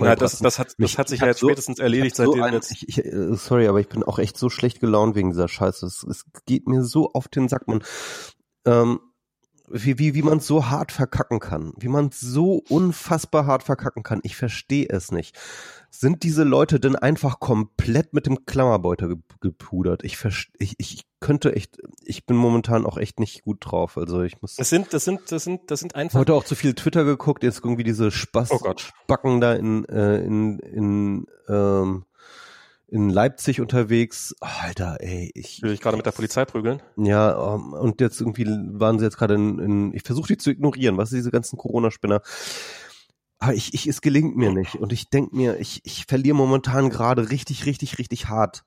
[0.00, 2.52] Na, das, das hat, das hat sich ja jetzt so, spätestens erledigt, seitdem so ein,
[2.54, 2.72] jetzt.
[2.72, 3.02] Ich, ich,
[3.34, 5.86] sorry, aber ich bin auch echt so schlecht gelaunt wegen dieser Scheiße.
[5.86, 7.84] Es, es geht mir so auf den Sack, man.
[8.64, 8.98] Ähm,
[9.68, 14.20] wie, wie, wie man so hart verkacken kann, wie man so unfassbar hart verkacken kann.
[14.22, 15.36] Ich verstehe es nicht.
[15.98, 20.04] Sind diese Leute denn einfach komplett mit dem Klammerbeutel gepudert?
[20.04, 20.18] Ich,
[20.58, 23.96] ich, ich könnte echt, ich bin momentan auch echt nicht gut drauf.
[23.96, 24.56] Also ich muss.
[24.56, 26.18] Das sind, das sind, das sind, das sind einfach.
[26.18, 30.58] Heute auch zu viel Twitter geguckt, jetzt irgendwie diese Spaßbacken oh da in, äh, in,
[30.58, 32.04] in, ähm,
[32.88, 34.34] in Leipzig unterwegs.
[34.40, 35.62] Alter, ey, ich.
[35.62, 36.82] Will ich gerade mit der Polizei prügeln?
[36.98, 40.50] Ja, um, und jetzt irgendwie waren sie jetzt gerade in, in ich versuche die zu
[40.50, 42.20] ignorieren, was diese ganzen Corona-Spinner.
[43.38, 44.76] Aber ich, ich, es gelingt mir nicht.
[44.76, 48.64] Und ich denk mir, ich, ich verliere momentan gerade richtig, richtig, richtig hart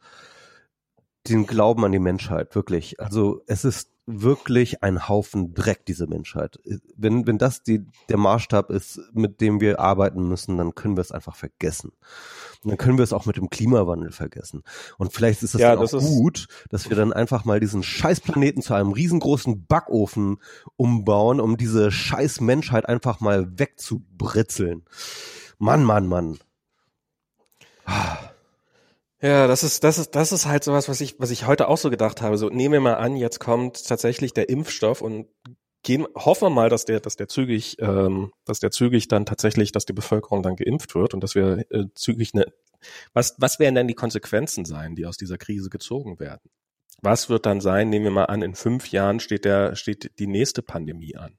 [1.28, 3.00] den Glauben an die Menschheit, wirklich.
[3.00, 6.60] Also es ist wirklich ein Haufen Dreck, diese Menschheit.
[6.96, 11.02] Wenn, wenn das die, der Maßstab ist, mit dem wir arbeiten müssen, dann können wir
[11.02, 11.92] es einfach vergessen.
[12.64, 14.64] Und dann können wir es auch mit dem Klimawandel vergessen.
[14.98, 18.64] Und vielleicht ist es ja, das auch gut, dass wir dann einfach mal diesen Scheißplaneten
[18.64, 20.38] zu einem riesengroßen Backofen
[20.76, 24.86] umbauen, um diese scheiß Menschheit einfach mal wegzubritzeln.
[25.60, 26.40] Mann, Mann, Mann.
[27.86, 28.29] Ah.
[29.22, 31.78] Ja, das ist, das ist, das ist halt sowas, was ich, was ich heute auch
[31.78, 32.38] so gedacht habe.
[32.38, 35.28] So, nehmen wir mal an, jetzt kommt tatsächlich der Impfstoff und
[35.84, 39.74] gehen, hoffen wir mal, dass der, dass der zügig, ähm, dass der zügig dann tatsächlich,
[39.74, 42.46] dass die Bevölkerung dann geimpft wird und dass wir äh, zügig eine,
[43.14, 46.50] was, was werden denn die Konsequenzen sein, die aus dieser Krise gezogen werden?
[47.02, 50.28] Was wird dann sein, nehmen wir mal an, in fünf Jahren steht der, steht die
[50.28, 51.39] nächste Pandemie an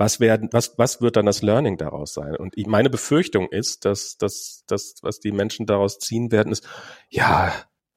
[0.00, 2.34] was werden, was, was wird dann das Learning daraus sein?
[2.34, 6.66] Und ich, meine Befürchtung ist, dass, dass, dass, was die Menschen daraus ziehen werden, ist,
[7.10, 7.52] ja,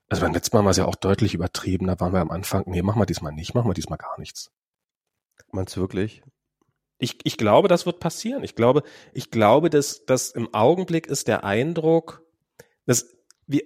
[0.10, 2.66] also beim letzten Mal war es ja auch deutlich übertrieben, da waren wir am Anfang,
[2.68, 4.52] nee, machen wir diesmal nicht, machen wir diesmal gar nichts.
[5.54, 6.22] Meinst du wirklich?
[6.98, 8.44] Ich, ich glaube, das wird passieren.
[8.44, 12.22] Ich glaube, ich glaube, dass, dass im Augenblick ist der Eindruck,
[12.86, 13.16] dass
[13.48, 13.62] wir,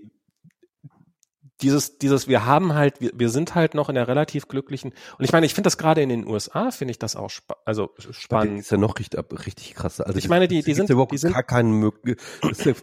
[1.62, 5.26] dieses, dieses, wir haben halt, wir, wir sind halt noch in der relativ glücklichen, und
[5.26, 7.92] ich meine, ich finde das gerade in den USA, finde ich das auch spa also
[7.98, 8.60] spannend.
[8.60, 10.00] ist ja noch richtig, richtig krass.
[10.00, 11.92] Also ich meine, die, die sind, überhaupt die sind gar keinen,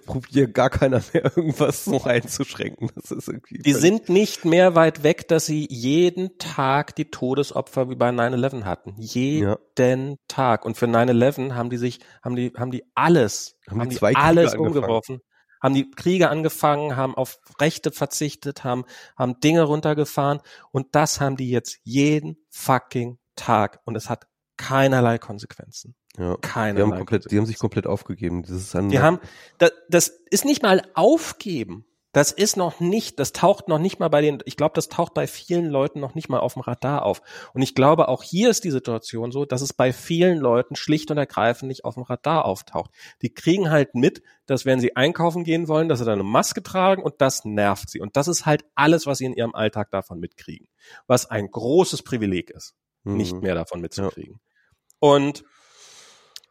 [0.04, 2.90] probiert gar keiner mehr irgendwas noch einzuschränken.
[2.94, 7.88] Das ist irgendwie die sind nicht mehr weit weg, dass sie jeden Tag die Todesopfer
[7.90, 8.94] wie bei 9-11 hatten.
[8.98, 10.16] Jeden ja.
[10.28, 10.64] Tag.
[10.64, 14.16] Und für 9-11 haben die sich, haben die, haben die alles, haben, haben die, die
[14.16, 15.20] alles umgeworfen
[15.64, 18.84] haben die Kriege angefangen, haben auf Rechte verzichtet, haben,
[19.16, 24.26] haben Dinge runtergefahren und das haben die jetzt jeden fucking Tag und es hat
[24.58, 25.94] keinerlei Konsequenzen.
[26.18, 28.42] Ja, keinerlei die haben, komplett, die haben sich komplett aufgegeben.
[28.42, 29.20] Das ist ein die haben,
[29.56, 31.86] das, das ist nicht mal aufgeben.
[32.14, 35.14] Das ist noch nicht, das taucht noch nicht mal bei den, ich glaube, das taucht
[35.14, 37.22] bei vielen Leuten noch nicht mal auf dem Radar auf.
[37.54, 41.10] Und ich glaube, auch hier ist die Situation so, dass es bei vielen Leuten schlicht
[41.10, 42.92] und ergreifend nicht auf dem Radar auftaucht.
[43.20, 46.62] Die kriegen halt mit, dass wenn sie einkaufen gehen wollen, dass sie dann eine Maske
[46.62, 48.00] tragen und das nervt sie.
[48.00, 50.68] Und das ist halt alles, was sie in ihrem Alltag davon mitkriegen.
[51.08, 53.16] Was ein großes Privileg ist, mhm.
[53.16, 54.34] nicht mehr davon mitzukriegen.
[54.34, 55.08] Ja.
[55.08, 55.44] Und,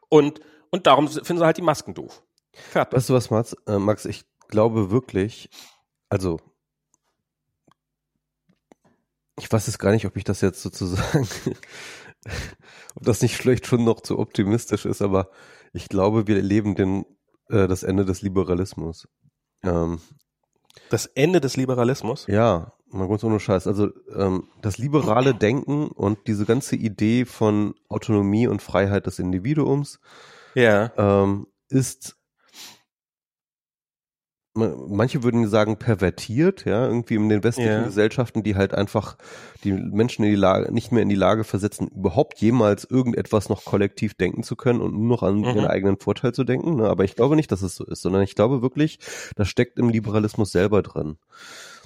[0.10, 2.21] und, und darum finden sie halt die Masken doof.
[2.54, 2.97] Fertig.
[2.97, 3.56] Weißt du was, Max?
[3.65, 5.50] Äh, Max, ich glaube wirklich,
[6.10, 6.40] also
[9.40, 11.28] ich weiß jetzt gar nicht, ob ich das jetzt sozusagen,
[12.96, 15.30] ob das nicht vielleicht schon noch zu optimistisch ist, aber
[15.74, 17.06] ich glaube, wir erleben den,
[17.50, 19.08] äh, das Ende des Liberalismus.
[19.64, 20.00] Ähm,
[20.90, 22.28] das Ende des Liberalismus?
[22.28, 23.68] Ja, mal ganz ohne Scheiß.
[23.68, 30.00] Also ähm, das liberale Denken und diese ganze Idee von Autonomie und Freiheit des Individuums
[30.54, 30.92] ja.
[30.98, 32.18] ähm, ist
[34.56, 37.84] manche würden sagen pervertiert, ja, irgendwie in den westlichen yeah.
[37.84, 39.18] Gesellschaften, die halt einfach
[39.63, 43.66] die Menschen in die Lage, nicht mehr in die Lage versetzen, überhaupt jemals irgendetwas noch
[43.66, 45.46] kollektiv denken zu können und nur noch an mhm.
[45.46, 46.76] ihren eigenen Vorteil zu denken.
[46.76, 46.88] Ne?
[46.88, 49.00] Aber ich glaube nicht, dass es so ist, sondern ich glaube wirklich,
[49.36, 51.18] das steckt im Liberalismus selber drin.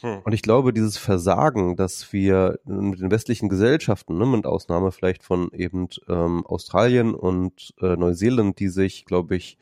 [0.01, 0.19] Hm.
[0.23, 5.23] Und ich glaube, dieses Versagen, dass wir mit den westlichen Gesellschaften, ne, mit Ausnahme vielleicht
[5.23, 9.57] von eben ähm, Australien und äh, Neuseeland, die sich, glaube ich,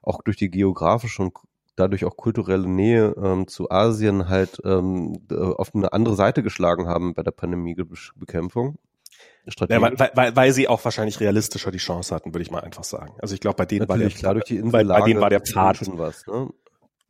[0.00, 1.34] auch durch die geografische und
[1.76, 7.14] dadurch auch kulturelle Nähe ähm, zu Asien halt ähm, auf eine andere Seite geschlagen haben
[7.14, 8.78] bei der Pandemiebekämpfung.
[9.68, 12.84] Ja, weil, weil, weil sie auch wahrscheinlich realistischer die Chance hatten, würde ich mal einfach
[12.84, 13.14] sagen.
[13.20, 15.28] Also ich glaube, bei denen Natürlich, war der, klar, durch die bei, bei denen war
[15.28, 16.26] der Pfad was.
[16.26, 16.48] Ne?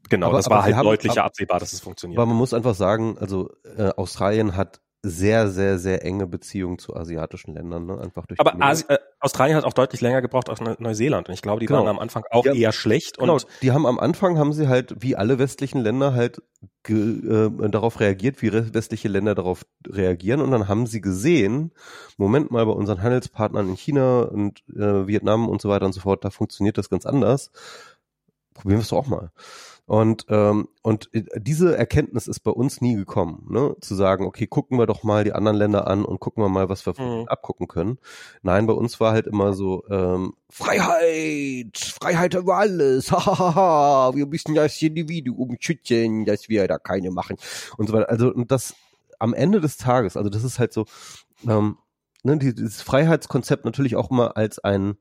[0.09, 2.19] Genau, aber, das war halt haben, deutlicher ab, absehbar, dass es funktioniert.
[2.19, 6.97] Aber man muss einfach sagen, also äh, Australien hat sehr, sehr, sehr enge Beziehungen zu
[6.97, 8.01] asiatischen Ländern, ne?
[8.01, 11.43] Einfach durch Aber Asi äh, Australien hat auch deutlich länger gebraucht als Neuseeland und ich
[11.43, 11.81] glaube, die genau.
[11.81, 13.19] waren am Anfang auch ja, eher schlecht.
[13.19, 16.43] Genau, die haben am Anfang haben sie halt wie alle westlichen Länder halt
[16.89, 21.73] äh, darauf reagiert, wie westliche Länder darauf reagieren und dann haben sie gesehen,
[22.17, 26.01] Moment mal, bei unseren Handelspartnern in China und äh, Vietnam und so weiter und so
[26.01, 27.51] fort, da funktioniert das ganz anders.
[28.55, 29.31] Probieren wir es doch auch mal.
[29.87, 33.77] Und, ähm, und äh, diese Erkenntnis ist bei uns nie gekommen, ne?
[33.81, 36.71] zu sagen, okay, gucken wir doch mal die anderen Länder an und gucken wir mal,
[36.71, 37.29] was wir mhm.
[37.29, 37.99] abgucken können.
[38.43, 44.55] Nein, bei uns war halt immer so, ähm, Freiheit, Freiheit über alles, hahaha, wir müssen
[44.55, 47.37] das Individuum schützen, dass wir da keine machen
[47.77, 48.09] und so weiter.
[48.09, 48.75] Also und das
[49.19, 50.87] am Ende des Tages, also das ist halt so,
[51.47, 51.77] ähm,
[52.23, 54.97] ne, dieses Freiheitskonzept natürlich auch immer als ein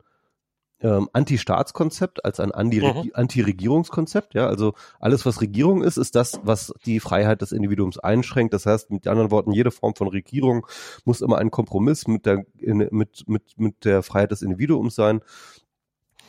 [0.83, 3.11] ähm, Anti-Staatskonzept, als ein mhm.
[3.13, 4.35] Anti-Regierungskonzept.
[4.35, 8.53] Ja, also alles, was Regierung ist, ist das, was die Freiheit des Individuums einschränkt.
[8.53, 10.67] Das heißt, mit anderen Worten, jede Form von Regierung
[11.05, 15.21] muss immer ein Kompromiss mit der in, mit mit mit der Freiheit des Individuums sein.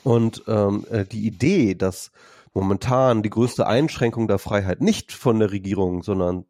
[0.04, 2.12] Und ähm, äh, die Idee, dass
[2.52, 6.44] momentan die größte Einschränkung der Freiheit nicht von der Regierung, sondern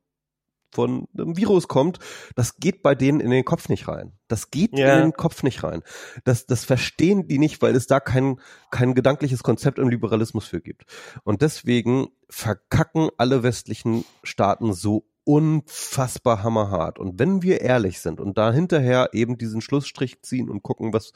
[0.74, 1.98] von einem Virus kommt,
[2.34, 4.12] das geht bei denen in den Kopf nicht rein.
[4.28, 4.94] Das geht ja.
[4.96, 5.82] in den Kopf nicht rein.
[6.24, 10.60] Das, das verstehen die nicht, weil es da kein, kein gedankliches Konzept im Liberalismus für
[10.60, 10.84] gibt.
[11.22, 16.98] Und deswegen verkacken alle westlichen Staaten so unfassbar hammerhart.
[16.98, 21.12] Und wenn wir ehrlich sind und da hinterher eben diesen Schlussstrich ziehen und gucken, was,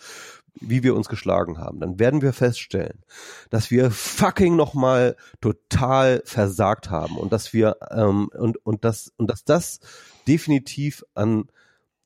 [0.55, 3.05] wie wir uns geschlagen haben, dann werden wir feststellen,
[3.51, 9.29] dass wir fucking nochmal total versagt haben und dass wir ähm, und und das und
[9.31, 9.81] dass das
[10.27, 11.51] definitiv an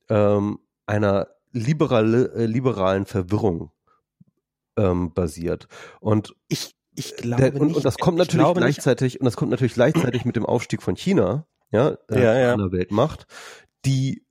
[0.08, 3.70] ähm, einer liberale, äh, liberalen Verwirrung
[4.76, 5.68] ähm, basiert.
[6.00, 9.20] Und ich ich glaube der, und, nicht, und das kommt natürlich gleichzeitig nicht.
[9.20, 12.56] und das kommt natürlich gleichzeitig mit dem Aufstieg von China, ja, äh, ja, ja.
[12.56, 13.26] der Weltmacht,
[13.84, 14.24] die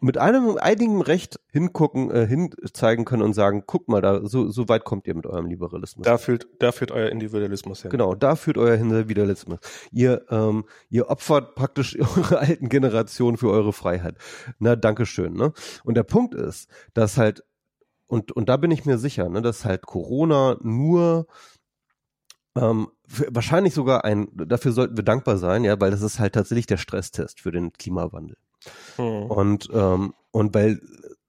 [0.00, 4.68] mit einem einigen Recht hingucken, äh, hinzeigen können und sagen, guck mal, da so, so
[4.68, 6.04] weit kommt ihr mit eurem Liberalismus.
[6.04, 7.90] Da führt, da führt euer Individualismus hin.
[7.90, 9.58] Genau, da führt euer Individualismus.
[9.90, 14.16] Ihr, ähm, ihr opfert praktisch eure alten Generationen für eure Freiheit.
[14.58, 15.34] Na, Dankeschön.
[15.34, 15.52] Ne?
[15.84, 17.44] Und der Punkt ist, dass halt
[18.06, 21.26] und und da bin ich mir sicher, ne, dass halt Corona nur
[22.56, 22.88] ähm,
[23.30, 26.76] wahrscheinlich sogar ein, dafür sollten wir dankbar sein, ja, weil das ist halt tatsächlich der
[26.76, 28.36] Stresstest für den Klimawandel.
[28.96, 29.30] Hm.
[29.30, 30.80] Und, ähm, und weil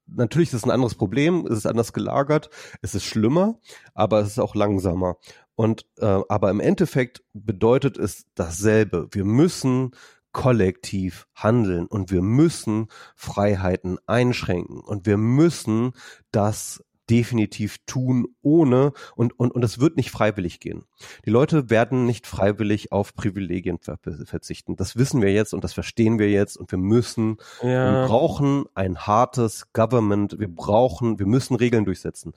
[0.06, 2.50] natürlich ist es ein anderes Problem, es ist anders gelagert,
[2.82, 3.58] es ist schlimmer,
[3.94, 5.16] aber es ist auch langsamer.
[5.54, 9.08] Und äh, aber im Endeffekt bedeutet es dasselbe.
[9.12, 9.92] Wir müssen
[10.32, 15.92] kollektiv handeln und wir müssen Freiheiten einschränken und wir müssen
[16.30, 20.84] das definitiv tun, ohne und, und, und es wird nicht freiwillig gehen.
[21.26, 24.76] Die Leute werden nicht freiwillig auf Privilegien verzichten.
[24.76, 28.02] Das wissen wir jetzt und das verstehen wir jetzt und wir müssen, ja.
[28.02, 32.32] wir brauchen ein hartes Government, wir brauchen, wir müssen Regeln durchsetzen.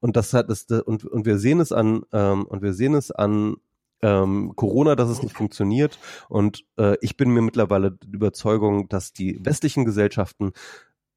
[0.00, 3.10] Und das hat das, und, und wir sehen es an, ähm, und wir sehen es
[3.10, 3.56] an
[4.02, 5.98] ähm, Corona, dass es nicht funktioniert.
[6.28, 10.52] Und äh, ich bin mir mittlerweile der Überzeugung, dass die westlichen Gesellschaften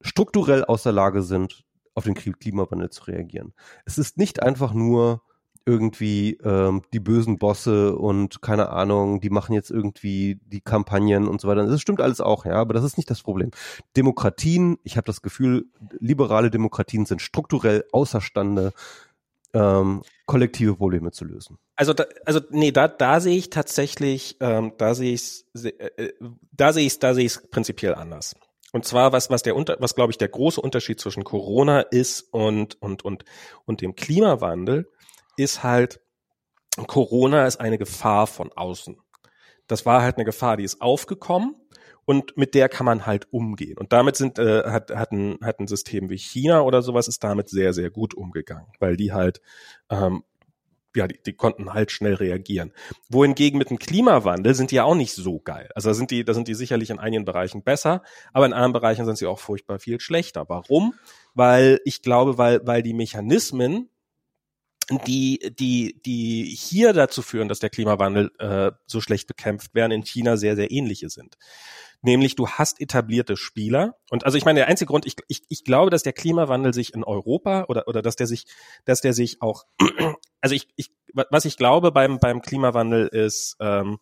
[0.00, 1.64] strukturell aus der Lage sind,
[1.98, 3.52] auf den Klimawandel zu reagieren.
[3.84, 5.22] Es ist nicht einfach nur
[5.66, 11.42] irgendwie ähm, die bösen Bosse und keine Ahnung, die machen jetzt irgendwie die Kampagnen und
[11.42, 11.66] so weiter.
[11.66, 13.50] Das stimmt alles auch, ja, aber das ist nicht das Problem.
[13.94, 15.66] Demokratien, ich habe das Gefühl,
[16.00, 18.72] liberale Demokratien sind strukturell außerstande,
[19.52, 21.58] ähm, kollektive Probleme zu lösen.
[21.76, 26.12] Also, da, also nee, da, da sehe ich tatsächlich, ähm, da sehe ich, äh, äh,
[26.52, 28.36] da sehe ich, da sehe ich prinzipiell anders.
[28.72, 32.22] Und zwar, was, was der unter, was glaube ich der große Unterschied zwischen Corona ist
[32.32, 33.24] und, und, und,
[33.64, 34.90] und dem Klimawandel
[35.36, 36.00] ist halt,
[36.86, 38.98] Corona ist eine Gefahr von außen.
[39.66, 41.56] Das war halt eine Gefahr, die ist aufgekommen
[42.04, 43.78] und mit der kann man halt umgehen.
[43.78, 47.24] Und damit sind, äh, hat, hat, ein, hat ein System wie China oder sowas ist
[47.24, 49.40] damit sehr, sehr gut umgegangen, weil die halt,
[49.90, 50.24] ähm,
[50.98, 52.72] ja, die, die konnten halt schnell reagieren.
[53.08, 55.70] Wohingegen mit dem Klimawandel sind die ja auch nicht so geil.
[55.74, 58.72] Also da sind die, da sind die sicherlich in einigen Bereichen besser, aber in anderen
[58.72, 60.48] Bereichen sind sie auch furchtbar viel schlechter.
[60.48, 60.94] Warum?
[61.34, 63.88] Weil ich glaube, weil, weil die Mechanismen,
[64.90, 70.02] die, die, die hier dazu führen, dass der Klimawandel äh, so schlecht bekämpft werden, in
[70.02, 71.36] China sehr, sehr ähnliche sind.
[72.00, 73.96] Nämlich du hast etablierte Spieler.
[74.08, 76.94] Und also ich meine, der einzige Grund, ich, ich, ich glaube, dass der Klimawandel sich
[76.94, 78.46] in Europa oder, oder dass der sich,
[78.84, 79.64] dass der sich auch,
[80.40, 83.98] also ich, ich was ich glaube beim, beim Klimawandel ist, ähm,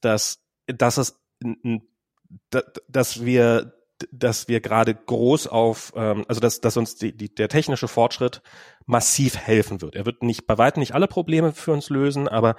[0.00, 1.20] dass, dass es,
[2.88, 7.48] dass wir dass wir gerade groß auf, ähm, also dass, dass uns die, die, der
[7.48, 8.42] technische Fortschritt
[8.86, 9.94] massiv helfen wird.
[9.94, 12.56] Er wird nicht bei weitem nicht alle Probleme für uns lösen, aber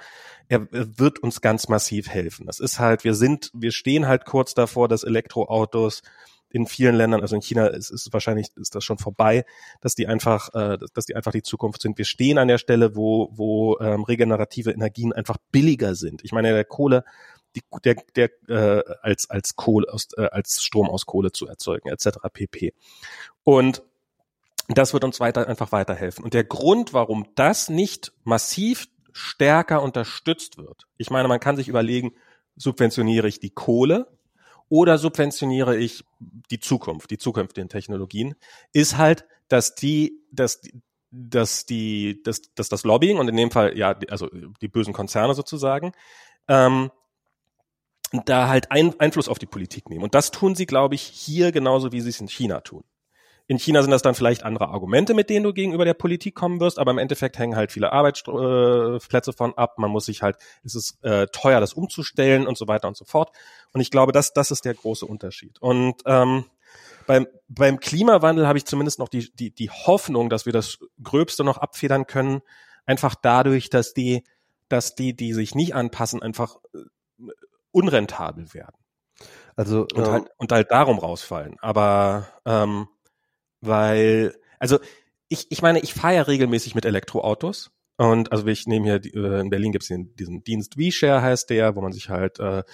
[0.48, 2.46] er, er wird uns ganz massiv helfen.
[2.46, 6.02] Das ist halt, wir sind, wir stehen halt kurz davor, dass Elektroautos
[6.54, 9.44] in vielen Ländern, also in China ist, ist wahrscheinlich ist das schon vorbei,
[9.80, 11.98] dass die einfach, äh, dass die einfach die Zukunft sind.
[11.98, 16.22] Wir stehen an der Stelle, wo wo ähm, regenerative Energien einfach billiger sind.
[16.22, 17.04] Ich meine, der Kohle
[17.56, 21.88] die, der, der äh, als als Kohle aus, äh, als Strom aus Kohle zu erzeugen
[21.88, 22.18] etc.
[22.32, 22.74] pp.
[23.42, 23.82] Und
[24.68, 26.24] das wird uns weiter einfach weiterhelfen.
[26.24, 31.68] Und der Grund, warum das nicht massiv stärker unterstützt wird, ich meine, man kann sich
[31.68, 32.12] überlegen,
[32.56, 34.08] subventioniere ich die Kohle
[34.68, 36.04] oder subventioniere ich
[36.50, 38.34] die Zukunft, die zukünftigen Technologien,
[38.72, 40.60] ist halt, dass die, dass
[41.16, 44.28] dass die, dass, dass das Lobbying und in dem Fall ja, also
[44.60, 45.92] die bösen Konzerne sozusagen,
[46.48, 46.90] ähm,
[48.24, 50.04] da halt ein, Einfluss auf die Politik nehmen.
[50.04, 52.84] Und das tun sie, glaube ich, hier genauso, wie sie es in China tun.
[53.46, 56.60] In China sind das dann vielleicht andere Argumente, mit denen du gegenüber der Politik kommen
[56.60, 59.78] wirst, aber im Endeffekt hängen halt viele Arbeitsplätze von ab.
[59.78, 63.04] Man muss sich halt, es ist äh, teuer, das umzustellen und so weiter und so
[63.04, 63.36] fort.
[63.72, 65.60] Und ich glaube, das, das ist der große Unterschied.
[65.60, 66.46] Und ähm,
[67.06, 71.44] beim, beim Klimawandel habe ich zumindest noch die, die, die Hoffnung, dass wir das Gröbste
[71.44, 72.40] noch abfedern können,
[72.86, 74.24] einfach dadurch, dass die,
[74.68, 76.78] dass die, die sich nicht anpassen, einfach äh,
[77.74, 78.76] unrentabel werden.
[79.56, 81.56] Also und, ähm, halt, und halt darum rausfallen.
[81.60, 82.88] Aber ähm,
[83.60, 84.78] weil, also
[85.28, 87.70] ich, ich meine, ich fahre ja regelmäßig mit Elektroautos.
[87.96, 91.76] Und also ich nehme hier, äh, in Berlin gibt es diesen Dienst V-Share heißt der,
[91.76, 92.64] wo man sich halt äh,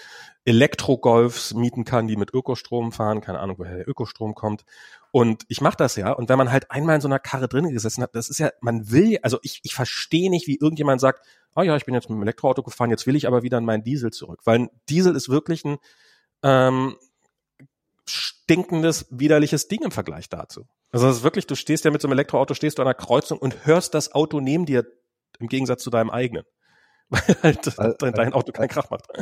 [0.44, 3.20] Elektro-Golfs mieten kann, die mit Ökostrom fahren.
[3.20, 4.64] Keine Ahnung, woher der Ökostrom kommt.
[5.12, 6.12] Und ich mache das ja.
[6.12, 8.50] Und wenn man halt einmal in so einer Karre drin gesessen hat, das ist ja,
[8.60, 12.08] man will, also ich, ich verstehe nicht, wie irgendjemand sagt, ah ja, ich bin jetzt
[12.08, 14.40] mit dem Elektroauto gefahren, jetzt will ich aber wieder in meinen Diesel zurück.
[14.44, 15.78] Weil ein Diesel ist wirklich ein
[16.42, 16.96] ähm,
[18.06, 20.66] stinkendes, widerliches Ding im Vergleich dazu.
[20.92, 22.94] Also das ist wirklich, du stehst ja mit so einem Elektroauto, stehst du an einer
[22.94, 24.86] Kreuzung und hörst das Auto neben dir
[25.40, 26.44] im Gegensatz zu deinem eigenen.
[27.08, 29.06] Weil halt also, dein Auto keinen Krach macht.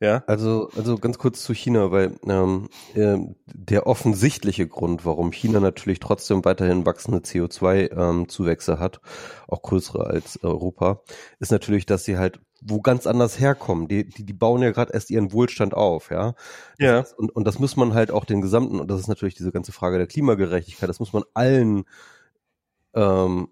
[0.00, 0.22] Ja.
[0.28, 5.98] Also, also ganz kurz zu China, weil ähm, äh, der offensichtliche Grund, warum China natürlich
[5.98, 9.00] trotzdem weiterhin wachsende CO2-Zuwächse ähm, hat,
[9.48, 11.02] auch größere als Europa,
[11.40, 13.88] ist natürlich, dass sie halt wo ganz anders herkommen.
[13.88, 16.34] Die, die, die bauen ja gerade erst ihren Wohlstand auf, ja.
[16.78, 17.00] Ja.
[17.00, 19.52] Ist, und, und das muss man halt auch den gesamten, und das ist natürlich diese
[19.52, 21.84] ganze Frage der Klimagerechtigkeit, das muss man allen
[22.94, 23.48] ähm,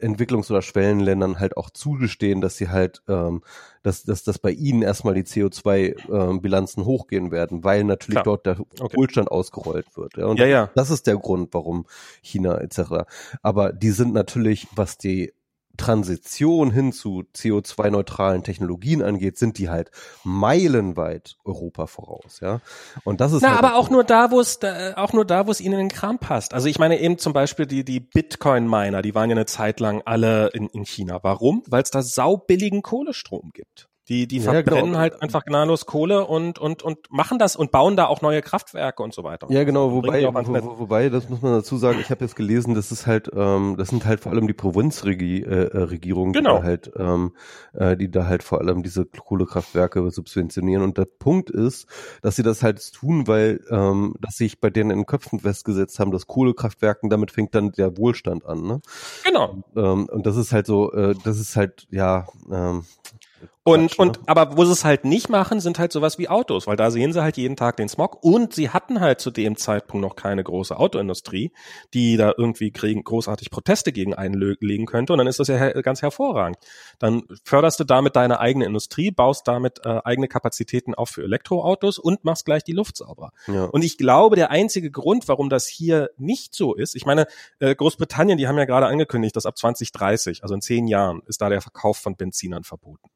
[0.00, 3.42] Entwicklungs- oder Schwellenländern halt auch zugestehen, dass sie halt, ähm,
[3.82, 8.24] dass, dass, dass bei ihnen erstmal die CO2-Bilanzen ähm, hochgehen werden, weil natürlich Klar.
[8.24, 8.96] dort der okay.
[8.96, 10.16] Wohlstand ausgerollt wird.
[10.16, 10.70] Ja, und ja, ja.
[10.74, 11.86] das ist der Grund, warum
[12.22, 13.06] China etc.
[13.42, 15.32] Aber die sind natürlich, was die
[15.76, 19.90] Transition hin zu CO2-neutralen Technologien angeht, sind die halt
[20.22, 22.60] meilenweit Europa voraus, ja.
[23.04, 25.46] Und das ist Na, halt aber auch nur da, wo es da, auch nur da,
[25.46, 26.54] wo es ihnen in den Kram passt.
[26.54, 30.02] Also ich meine eben zum Beispiel die die Bitcoin-Miner, die waren ja eine Zeit lang
[30.04, 31.20] alle in, in China.
[31.22, 31.62] Warum?
[31.66, 33.88] Weil es da saubilligen Kohlestrom gibt.
[34.08, 34.98] Die, die ja, verbrennen genau.
[34.98, 39.02] halt einfach gnadenlos Kohle und, und, und machen das und bauen da auch neue Kraftwerke
[39.02, 39.46] und so weiter.
[39.50, 42.92] Ja, genau, wobei, wo, wobei, das muss man dazu sagen, ich habe jetzt gelesen, das
[42.92, 46.56] ist halt, ähm, das sind halt vor allem die Provinzregierungen, äh, genau.
[46.56, 47.32] die da halt, ähm,
[47.72, 50.82] äh, die da halt vor allem diese Kohlekraftwerke subventionieren.
[50.82, 51.86] Und der Punkt ist,
[52.20, 55.98] dass sie das halt tun, weil ähm, dass sich bei denen in den Köpfen festgesetzt
[55.98, 58.66] haben, dass Kohlekraftwerken, damit fängt dann der Wohlstand an.
[58.66, 58.80] Ne?
[59.24, 59.64] Genau.
[59.76, 62.84] Ähm, und das ist halt so, äh, das ist halt, ja, ähm,
[63.64, 64.22] und, Quatsch, und, ne?
[64.26, 67.14] aber wo sie es halt nicht machen, sind halt sowas wie Autos, weil da sehen
[67.14, 70.44] sie halt jeden Tag den Smog und sie hatten halt zu dem Zeitpunkt noch keine
[70.44, 71.50] große Autoindustrie,
[71.94, 76.02] die da irgendwie kriegen, großartig Proteste gegen einlegen könnte und dann ist das ja ganz
[76.02, 76.58] hervorragend.
[76.98, 81.98] Dann förderst du damit deine eigene Industrie, baust damit äh, eigene Kapazitäten auf für Elektroautos
[81.98, 83.30] und machst gleich die Luft sauber.
[83.46, 83.64] Ja.
[83.64, 87.26] Und ich glaube, der einzige Grund, warum das hier nicht so ist, ich meine,
[87.60, 91.40] äh, Großbritannien, die haben ja gerade angekündigt, dass ab 2030, also in zehn Jahren, ist
[91.40, 93.08] da der Verkauf von Benzinern verboten.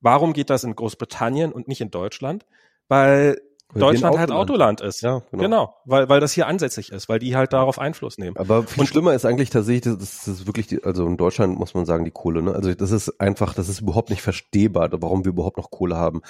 [0.00, 2.46] Warum geht das in Großbritannien und nicht in Deutschland?
[2.88, 3.40] Weil
[3.74, 5.02] Deutschland halt Autoland ist.
[5.02, 5.42] Ja, genau.
[5.42, 5.74] genau.
[5.84, 8.36] weil, weil das hier ansässig ist, weil die halt darauf Einfluss nehmen.
[8.36, 11.74] Aber viel und, schlimmer ist eigentlich tatsächlich, das ist wirklich, die, also in Deutschland muss
[11.74, 12.54] man sagen, die Kohle, ne?
[12.54, 16.22] Also das ist einfach, das ist überhaupt nicht verstehbar, warum wir überhaupt noch Kohle haben.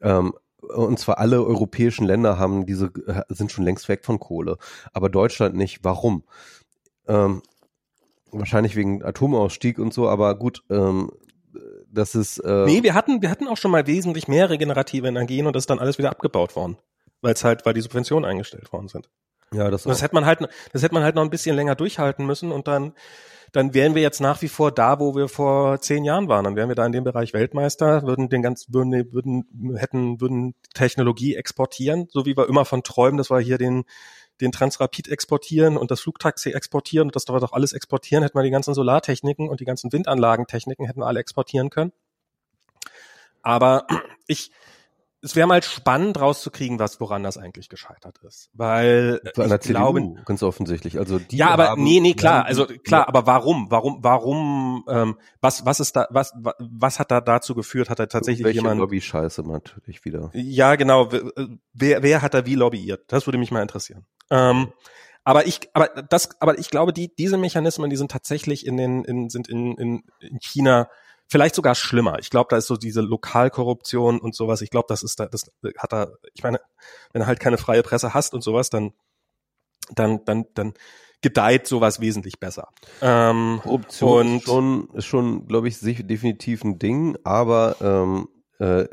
[0.00, 0.32] Ähm,
[0.62, 2.90] und zwar alle europäischen Länder haben diese,
[3.28, 4.56] sind schon längst weg von Kohle,
[4.92, 5.84] aber Deutschland nicht.
[5.84, 6.24] Warum?
[7.06, 7.42] Ähm,
[8.32, 11.10] wahrscheinlich wegen Atomausstieg und so, aber gut, ähm,
[11.92, 12.38] das ist.
[12.38, 15.62] Äh nee, wir hatten, wir hatten auch schon mal wesentlich mehr regenerative Energien und das
[15.62, 16.78] ist dann alles wieder abgebaut worden.
[17.22, 19.08] Weil es halt, weil die Subventionen eingestellt worden sind.
[19.52, 20.40] Ja, das, und das hätte man halt,
[20.72, 22.92] das hätte man halt noch ein bisschen länger durchhalten müssen und dann,
[23.52, 26.44] dann wären wir jetzt nach wie vor da, wo wir vor zehn Jahren waren.
[26.44, 30.54] Dann wären wir da in dem Bereich Weltmeister, würden den ganz, würden, würden, hätten, würden
[30.72, 33.84] Technologie exportieren, so wie wir immer von träumen, dass wir hier den,
[34.40, 38.50] den Transrapid exportieren und das Flugtaxi exportieren und das doch alles exportieren, hätten wir die
[38.50, 41.92] ganzen Solartechniken und die ganzen Windanlagentechniken hätten wir alle exportieren können.
[43.42, 43.86] Aber
[44.26, 44.50] ich,
[45.22, 50.14] es wäre mal spannend rauszukriegen, was woran das eigentlich gescheitert ist, weil einer ich glaube
[50.24, 50.98] ganz offensichtlich.
[50.98, 55.16] Also die ja, aber haben, nee, nee, klar, also klar, aber warum, warum, warum, ähm,
[55.40, 57.90] was, was ist da, was, was hat da dazu geführt?
[57.90, 60.30] Hat da tatsächlich Welche jemand Lobby-Scheiße natürlich wieder?
[60.32, 61.10] Ja, genau.
[61.74, 63.04] Wer, wer hat da wie lobbyiert?
[63.08, 64.06] Das würde mich mal interessieren.
[64.30, 64.72] Ähm,
[65.24, 69.04] aber ich, aber das, aber ich glaube, die, diese Mechanismen, die sind tatsächlich in den,
[69.04, 70.88] in, sind in, in, in China
[71.30, 72.18] vielleicht sogar schlimmer.
[72.18, 74.60] Ich glaube, da ist so diese Lokalkorruption und sowas.
[74.62, 76.60] Ich glaube, das ist da, das hat da, ich meine,
[77.12, 78.92] wenn du halt keine freie Presse hast und sowas, dann,
[79.94, 80.74] dann, dann, dann
[81.22, 82.68] gedeiht sowas wesentlich besser.
[83.00, 88.28] Ähm, Korruption und ist schon, ist schon, glaube ich, definitiv ein Ding, aber ähm,
[88.58, 88.88] äh,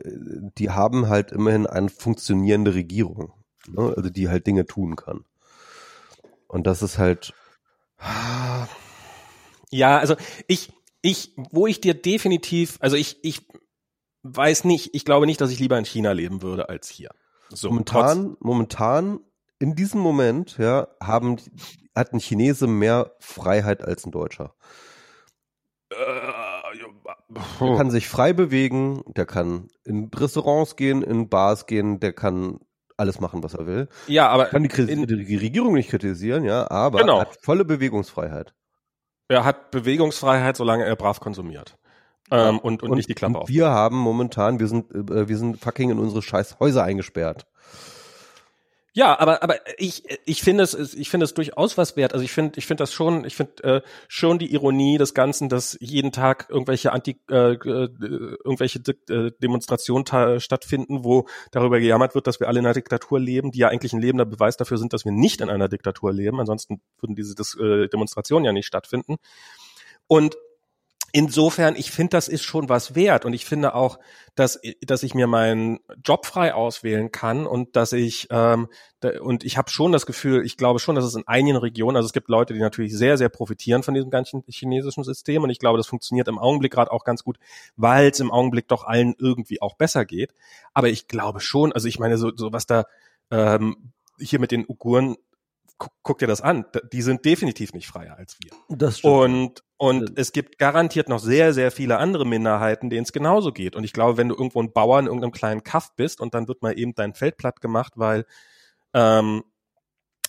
[0.58, 3.34] die haben halt immerhin eine funktionierende Regierung,
[3.68, 3.94] ne?
[3.98, 5.26] also die halt Dinge tun kann.
[6.48, 7.34] Und das ist halt.
[9.70, 10.16] Ja, also
[10.48, 10.72] ich,
[11.08, 13.48] ich, wo ich dir definitiv, also ich, ich
[14.24, 17.12] weiß nicht, ich glaube nicht, dass ich lieber in China leben würde als hier.
[17.50, 19.20] So, momentan, momentan,
[19.58, 21.38] in diesem Moment, ja, haben,
[21.96, 24.54] hat ein Chinese mehr Freiheit als ein Deutscher.
[25.90, 25.96] Äh,
[27.60, 32.60] der kann sich frei bewegen, der kann in Restaurants gehen, in Bars gehen, der kann
[32.98, 33.88] alles machen, was er will.
[34.08, 37.22] Ja, aber kann die, in, die Regierung nicht kritisieren, ja, aber genau.
[37.22, 38.54] hat volle Bewegungsfreiheit.
[39.28, 41.78] Er hat Bewegungsfreiheit, solange er brav konsumiert.
[42.32, 43.50] Ähm, und, und, und, nicht die Klappe auf.
[43.50, 47.46] Wir haben momentan, wir sind, äh, wir sind fucking in unsere scheiß Häuser eingesperrt.
[48.98, 52.14] Ja, aber aber ich ich finde es ich finde es durchaus was wert.
[52.14, 55.50] Also ich finde ich finde das schon ich finde äh, schon die Ironie des Ganzen,
[55.50, 57.90] dass jeden Tag irgendwelche anti äh, äh,
[58.44, 58.80] irgendwelche
[59.10, 60.08] äh, Demonstrationen
[60.40, 63.94] stattfinden, wo darüber gejammert wird, dass wir alle in einer Diktatur leben, die ja eigentlich
[63.94, 66.40] ein lebender Beweis dafür sind, dass wir nicht in einer Diktatur leben.
[66.40, 69.18] Ansonsten würden diese Dis äh, Demonstrationen ja nicht stattfinden.
[70.08, 70.38] Und
[71.18, 73.26] insofern, ich finde, das ist schon was wert.
[73.26, 73.98] Und ich finde auch,
[74.36, 78.68] dass, dass ich mir meinen Job frei auswählen kann und dass ich, ähm,
[79.00, 81.98] da, und ich habe schon das Gefühl, ich glaube schon, dass es in einigen Regionen,
[81.98, 85.42] also es gibt Leute, die natürlich sehr, sehr profitieren von diesem ganzen chinesischen System.
[85.42, 87.40] Und ich glaube, das funktioniert im Augenblick gerade auch ganz gut,
[87.76, 90.36] weil es im Augenblick doch allen irgendwie auch besser geht.
[90.76, 92.86] Aber ich glaube schon, also ich meine, so, so was da
[93.32, 95.16] ähm, hier mit den Uiguren
[95.78, 98.52] guck, guck dir das an, die sind definitiv nicht freier als wir.
[98.76, 99.14] Das stimmt.
[99.14, 103.76] Und, und es gibt garantiert noch sehr, sehr viele andere Minderheiten, denen es genauso geht.
[103.76, 106.48] Und ich glaube, wenn du irgendwo ein Bauer in irgendeinem kleinen Kaff bist und dann
[106.48, 108.26] wird mal eben dein Feld platt gemacht, weil,
[108.94, 109.44] ähm,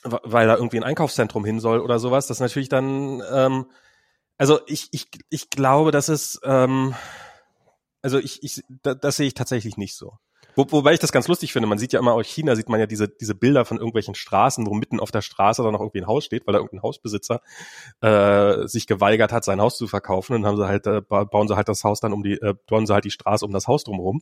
[0.05, 3.67] weil da irgendwie ein Einkaufszentrum hin soll oder sowas, das natürlich dann, ähm,
[4.37, 6.95] also ich, ich, ich glaube, dass es, ähm,
[8.03, 10.19] also ich, ich, das, das sehe ich tatsächlich nicht so.
[10.59, 12.81] Wo, wobei ich das ganz lustig finde, man sieht ja immer aus China, sieht man
[12.81, 16.01] ja diese, diese Bilder von irgendwelchen Straßen, wo mitten auf der Straße dann noch irgendwie
[16.01, 17.43] ein Haus steht, weil da irgendein Hausbesitzer
[18.01, 20.35] äh, sich geweigert hat, sein Haus zu verkaufen.
[20.35, 22.57] Und dann haben sie halt, äh, bauen sie halt das Haus dann um die, äh,
[22.67, 24.21] bauen sie halt die Straße um das Haus drumherum.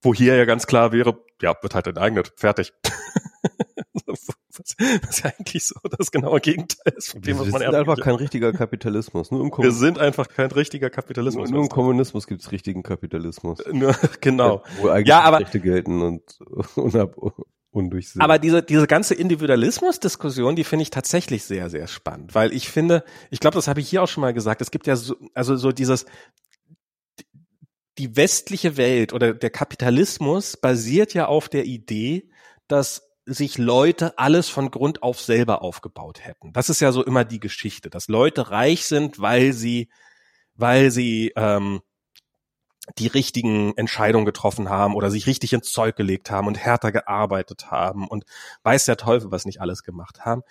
[0.00, 2.72] Wo hier ja ganz klar wäre, ja, wird halt enteignet, fertig.
[4.58, 7.74] was, was ja eigentlich so das genaue Gegenteil ist von dem, was man Wir sind
[7.74, 9.30] einfach kein richtiger Kapitalismus.
[9.30, 11.50] Nur im Wir sind einfach kein richtiger Kapitalismus.
[11.50, 13.60] Nur, nur im Kommunismus gibt's richtigen Kapitalismus.
[13.72, 14.62] Nur, genau.
[14.64, 16.22] Ja, wo eigentlich ja, aber, Rechte gelten und
[16.76, 17.16] unab,
[17.70, 18.20] undurchsehen.
[18.20, 23.04] Aber diese, diese ganze Individualismus-Diskussion, die finde ich tatsächlich sehr, sehr spannend, weil ich finde,
[23.30, 25.56] ich glaube, das habe ich hier auch schon mal gesagt, es gibt ja so, also
[25.56, 26.06] so dieses,
[27.98, 32.30] die westliche Welt oder der Kapitalismus basiert ja auf der Idee,
[32.68, 36.52] dass sich Leute alles von Grund auf selber aufgebaut hätten.
[36.52, 39.88] Das ist ja so immer die Geschichte, dass Leute reich sind, weil sie,
[40.54, 41.80] weil sie ähm,
[42.98, 47.70] die richtigen Entscheidungen getroffen haben oder sich richtig ins Zeug gelegt haben und härter gearbeitet
[47.70, 48.24] haben und
[48.62, 50.42] weiß der Teufel, was nicht alles gemacht haben.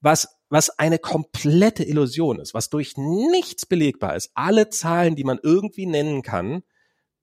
[0.00, 4.30] Was, was eine komplette Illusion ist, was durch nichts belegbar ist.
[4.34, 6.64] Alle Zahlen, die man irgendwie nennen kann,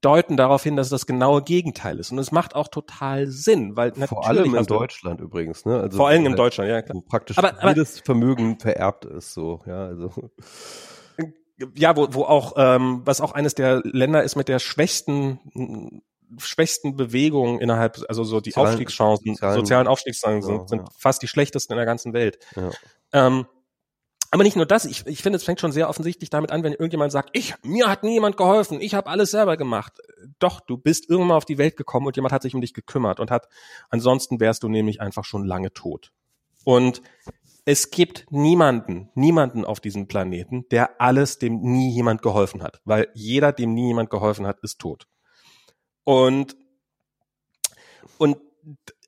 [0.02, 2.12] deuten darauf hin, dass das genaue Gegenteil ist.
[2.12, 5.80] Und es macht auch total Sinn, weil vor allem in Deutschland übrigens, ne?
[5.80, 6.96] Also vor allem in Deutschland, ja klar.
[6.96, 10.12] Wo praktisch aber, aber, jedes Vermögen vererbt ist, so, ja, also.
[11.76, 16.02] Ja, wo, wo auch, ähm, was auch eines der Länder ist mit der schwächsten
[16.38, 20.86] schwächsten Bewegungen innerhalb, also so die sozialen, Aufstiegschancen, sozialen, sozialen Aufstiegschancen sind, ja, sind ja.
[20.98, 22.38] fast die schlechtesten in der ganzen Welt.
[22.56, 22.70] Ja.
[23.12, 23.48] Ähm,
[24.32, 26.74] aber nicht nur das, ich, ich finde, es fängt schon sehr offensichtlich damit an, wenn
[26.74, 29.94] irgendjemand sagt, ich, mir hat niemand geholfen, ich habe alles selber gemacht.
[30.38, 33.20] Doch, du bist irgendwann auf die Welt gekommen und jemand hat sich um dich gekümmert
[33.20, 33.48] und hat,
[33.90, 36.12] ansonsten wärst du nämlich einfach schon lange tot.
[36.64, 37.02] Und
[37.66, 42.82] es gibt niemanden, niemanden auf diesem Planeten, der alles, dem nie jemand geholfen hat.
[42.86, 45.08] Weil jeder, dem nie jemand geholfen hat, ist tot.
[46.04, 46.56] Und,
[48.18, 48.38] und,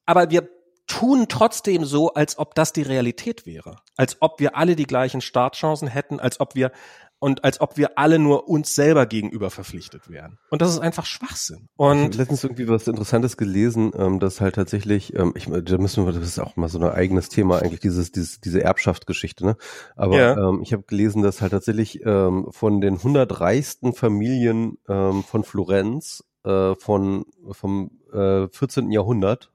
[0.05, 0.49] aber wir
[0.91, 3.77] tun trotzdem so, als ob das die Realität wäre.
[3.95, 6.71] Als ob wir alle die gleichen Startchancen hätten, als ob wir
[7.19, 10.37] und als ob wir alle nur uns selber gegenüber verpflichtet wären.
[10.49, 11.69] Und das ist einfach Schwachsinn.
[11.77, 15.77] Und ich habe letztens irgendwie was Interessantes gelesen, ähm, dass halt tatsächlich, ähm, ich, da
[15.77, 19.45] müssen wir, das ist auch mal so ein eigenes Thema eigentlich, dieses, dieses diese Erbschaftsgeschichte,
[19.45, 19.55] ne?
[19.95, 20.49] Aber ja.
[20.49, 25.43] ähm, ich habe gelesen, dass halt tatsächlich ähm, von den 100 reichsten Familien ähm, von
[25.45, 28.91] Florenz äh, von vom äh, 14.
[28.91, 29.50] Jahrhundert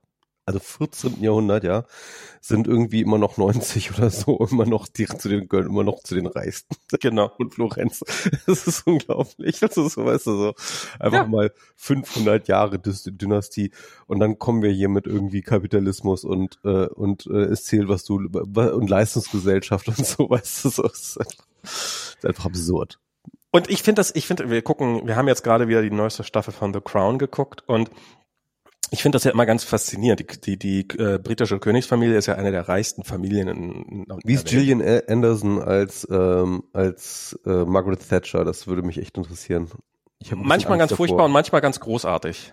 [0.47, 1.21] also 14.
[1.23, 1.85] Jahrhundert, ja,
[2.41, 6.03] sind irgendwie immer noch 90 oder so, immer noch, die zu den, gehören immer noch
[6.03, 6.77] zu den Reichsten.
[7.01, 7.33] Genau.
[7.39, 8.03] Und Florenz.
[8.47, 9.59] Das ist unglaublich.
[9.59, 10.55] Das ist so, weißt du, so,
[11.01, 11.27] einfach ja.
[11.27, 13.73] mal 500 Jahre Dynastie.
[14.07, 18.05] Und dann kommen wir hier mit irgendwie Kapitalismus und, äh, und, äh, es zählt, was
[18.05, 23.01] du, und Leistungsgesellschaft und so, weißt du, so, das ist einfach, das ist einfach absurd.
[23.51, 26.25] Und ich finde das, ich finde, wir gucken, wir haben jetzt gerade wieder die neueste
[26.25, 27.91] Staffel von The Crown geguckt und
[28.91, 30.21] ich finde das ja immer ganz faszinierend.
[30.21, 34.35] Die, die, die äh, britische Königsfamilie ist ja eine der reichsten Familien in, in Wie
[34.35, 38.45] ist Gillian Anderson als ähm, als äh, Margaret Thatcher?
[38.45, 39.71] Das würde mich echt interessieren.
[40.35, 41.07] manchmal ganz davor.
[41.07, 42.53] furchtbar und manchmal ganz großartig.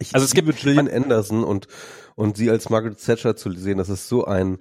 [0.00, 1.66] Ich also es gibt Gillian Anderson und
[2.14, 4.58] und sie als Margaret Thatcher zu sehen, das ist so ein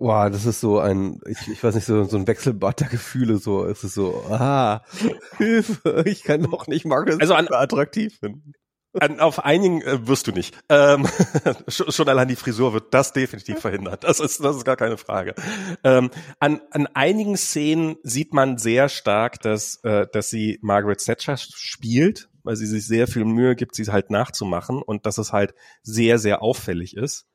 [0.00, 3.38] Wow, das ist so ein, ich, ich weiß nicht, so, so ein Wechselbad der Gefühle,
[3.38, 4.82] so, es ist so, ah,
[5.36, 8.54] Hilfe, ich kann doch nicht Margaret also an, attraktiv finden.
[9.00, 10.56] An, auf einigen äh, wirst du nicht.
[10.68, 11.06] Ähm,
[11.68, 14.04] schon allein die Frisur wird das definitiv verhindert.
[14.04, 15.34] Das ist, das ist gar keine Frage.
[15.82, 21.36] Ähm, an, an einigen Szenen sieht man sehr stark, dass, äh, dass sie Margaret Thatcher
[21.36, 25.54] spielt, weil sie sich sehr viel Mühe gibt, sie halt nachzumachen und dass es halt
[25.82, 27.26] sehr, sehr auffällig ist.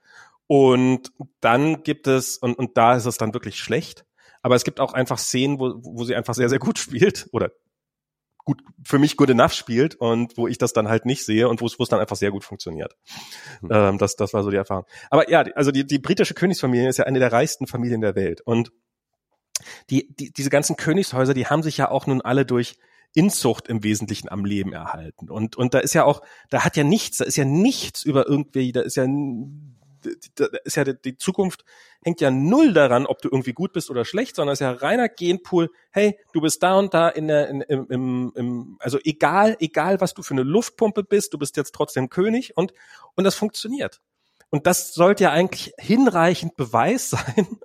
[0.47, 4.05] Und dann gibt es, und, und da ist es dann wirklich schlecht,
[4.41, 7.51] aber es gibt auch einfach Szenen, wo, wo sie einfach sehr, sehr gut spielt oder
[8.50, 11.62] gut, für mich good enough spielt und wo ich das dann halt nicht sehe und
[11.62, 12.95] wo es, dann einfach sehr gut funktioniert.
[13.62, 13.70] Mhm.
[13.72, 14.86] Ähm, das, das war so die Erfahrung.
[15.12, 18.41] Aber ja, also die, die britische Königsfamilie ist ja eine der reichsten Familien der Welt
[18.41, 18.72] und
[19.91, 22.78] die, die, diese ganzen Königshäuser, die haben sich ja auch nun alle durch
[23.14, 25.30] Inzucht im Wesentlichen am Leben erhalten.
[25.30, 28.28] Und, und da ist ja auch, da hat ja nichts, da ist ja nichts über
[28.28, 29.06] irgendwie, da ist ja
[30.64, 31.66] ist ja die Zukunft
[32.04, 35.10] hängt ja null daran, ob du irgendwie gut bist oder schlecht, sondern ist ja reiner
[35.10, 35.70] Genpool.
[35.91, 40.00] Hey, du bist da und da in der, in, im, im, im, also egal, egal
[40.02, 42.74] was du für eine Luftpumpe bist, du bist jetzt trotzdem König und
[43.16, 44.02] und das funktioniert.
[44.50, 47.60] Und das sollte ja eigentlich hinreichend Beweis sein,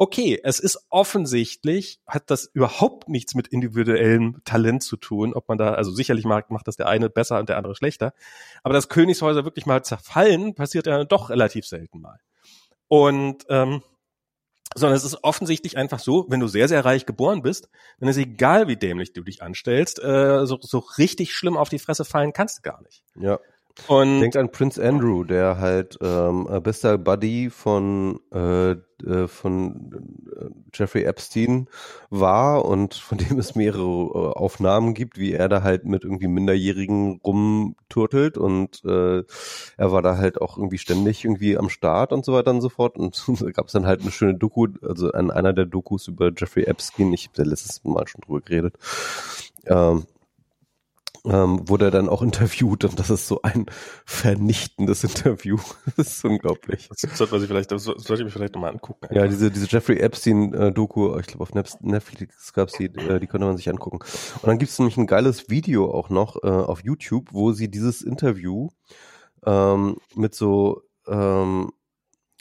[0.00, 5.58] okay, es ist offensichtlich, hat das überhaupt nichts mit individuellem Talent zu tun, ob man
[5.58, 8.14] da, also sicherlich macht, macht das der eine besser und der andere schlechter,
[8.62, 12.18] aber dass Königshäuser wirklich mal zerfallen, passiert ja doch relativ selten mal.
[12.88, 13.82] Und ähm,
[14.74, 18.16] sondern es ist offensichtlich einfach so, wenn du sehr, sehr reich geboren bist, dann ist
[18.16, 22.32] egal, wie dämlich du dich anstellst, äh, so, so richtig schlimm auf die Fresse fallen
[22.32, 23.04] kannst du gar nicht.
[23.16, 23.38] Ja.
[23.88, 29.92] Und Denkt an Prince Andrew, der halt ähm, bester Buddy von äh, äh, von
[30.36, 31.68] äh, Jeffrey Epstein
[32.10, 36.28] war und von dem es mehrere äh, Aufnahmen gibt, wie er da halt mit irgendwie
[36.28, 39.22] Minderjährigen rumturtelt und äh,
[39.76, 42.68] er war da halt auch irgendwie ständig irgendwie am Start und so weiter und so
[42.68, 42.96] fort.
[42.96, 46.30] Und da gab es dann halt eine schöne Doku, also an einer der Dokus über
[46.36, 48.76] Jeffrey Epstein, ich habe da letztes Mal schon drüber geredet,
[49.66, 50.04] ähm,
[51.24, 53.66] ähm, wurde er dann auch interviewt und das ist so ein
[54.04, 55.58] vernichtendes Interview.
[55.96, 56.88] das ist unglaublich.
[56.88, 59.06] Das sollte man sich vielleicht, das sollte ich mir vielleicht nochmal angucken.
[59.06, 59.16] Einfach.
[59.16, 63.56] Ja, diese, diese Jeffrey Epstein-Doku, ich glaube auf Netflix gab's die, äh, die konnte man
[63.56, 63.98] sich angucken.
[63.98, 68.02] Und dann gibt's nämlich ein geiles Video auch noch äh, auf YouTube, wo sie dieses
[68.02, 68.68] Interview
[69.44, 71.70] ähm, mit so ähm,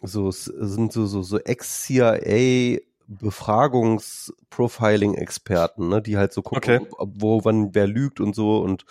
[0.01, 7.11] so sind so so so ex-CIA Befragungs-Profiling-Experten, ne, die halt so gucken, okay.
[7.15, 8.85] wo wann wer lügt und so und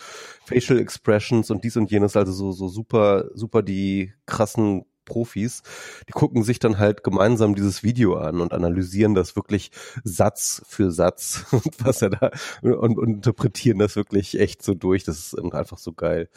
[0.45, 5.63] Facial Expressions und dies und jenes, also so so super super die krassen Profis,
[6.07, 9.71] die gucken sich dann halt gemeinsam dieses Video an und analysieren das wirklich
[10.03, 11.45] Satz für Satz
[11.79, 15.03] was er da und, und interpretieren das wirklich echt so durch.
[15.03, 16.29] Das ist einfach so geil.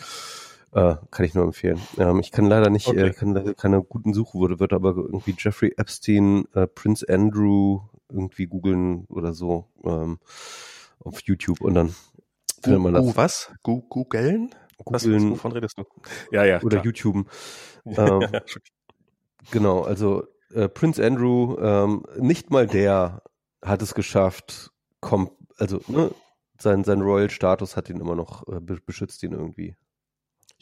[0.72, 1.80] Äh, kann ich nur empfehlen.
[1.98, 3.08] Ähm, ich kann leider nicht, okay.
[3.08, 9.04] äh, kann leider keine guten Suchwörter, aber irgendwie Jeffrey Epstein, äh, Prince Andrew irgendwie googeln
[9.08, 10.18] oder so ähm,
[11.00, 11.94] auf YouTube und dann
[12.62, 13.16] findet man das.
[13.16, 13.52] was?
[13.62, 14.54] Googeln?
[14.84, 15.30] Googeln.
[15.32, 15.84] Wovon redest du?
[16.30, 16.62] Ja, ja.
[16.62, 16.84] Oder klar.
[16.84, 17.26] YouTube.
[17.84, 18.22] Ähm,
[19.50, 20.22] genau, also
[20.54, 23.22] äh, Prince Andrew, ähm, nicht mal der
[23.60, 24.70] hat es geschafft,
[25.00, 26.12] kommt, also ne,
[26.60, 29.74] sein, sein Royal-Status hat ihn immer noch, äh, beschützt ihn irgendwie.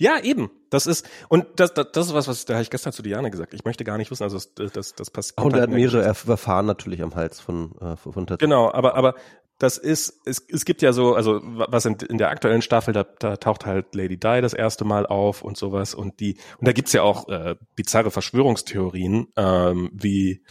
[0.01, 0.51] Ja, eben.
[0.71, 3.31] Das ist, und das, das, das ist was, was da habe ich gestern zu Diane
[3.31, 3.53] gesagt.
[3.53, 5.39] Ich möchte gar nicht wissen, also das, das, das passiert.
[5.39, 8.39] Und er hat mehrere Verfahren natürlich am Hals von, äh, von Tattoo.
[8.39, 9.15] Genau, aber, aber
[9.59, 13.05] das ist, es, es gibt ja so, also was in, in der aktuellen Staffel, da,
[13.05, 16.73] da taucht halt Lady Di das erste Mal auf und sowas und die, und da
[16.73, 20.43] gibt's ja auch äh, bizarre Verschwörungstheorien, ähm, wie,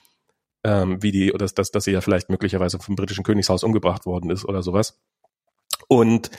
[0.63, 4.29] ähm, wie die, oder dass, dass sie ja vielleicht möglicherweise vom britischen Königshaus umgebracht worden
[4.29, 5.01] ist oder sowas.
[5.87, 6.29] Und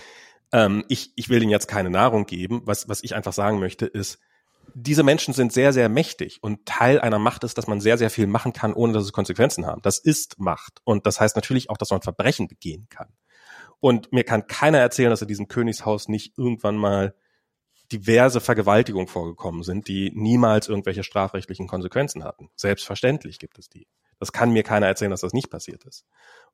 [0.52, 2.62] ähm, ich, ich will ihnen jetzt keine Nahrung geben.
[2.64, 4.18] Was, was ich einfach sagen möchte, ist,
[4.74, 8.10] diese Menschen sind sehr, sehr mächtig und Teil einer Macht ist, dass man sehr, sehr
[8.10, 9.82] viel machen kann, ohne dass es Konsequenzen haben.
[9.82, 10.80] Das ist Macht.
[10.84, 13.08] Und das heißt natürlich auch, dass man Verbrechen begehen kann.
[13.80, 17.14] Und mir kann keiner erzählen, dass in diesem Königshaus nicht irgendwann mal
[17.90, 22.50] diverse Vergewaltigungen vorgekommen sind, die niemals irgendwelche strafrechtlichen Konsequenzen hatten.
[22.54, 23.88] Selbstverständlich gibt es die.
[24.18, 26.04] Das kann mir keiner erzählen, dass das nicht passiert ist.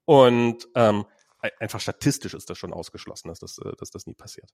[0.05, 1.05] Und ähm,
[1.61, 4.51] einfach statistisch ist das schon ausgeschlossen, dass das, äh, dass das nie passiert.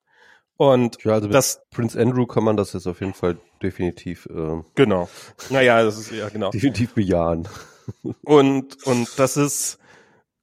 [0.56, 4.62] Und ja, also das Prince Andrew kann man das jetzt auf jeden Fall definitiv äh,
[4.74, 5.08] genau.
[5.50, 7.48] Naja, das ist ja genau definitiv bejahen.
[8.22, 9.78] Und und das ist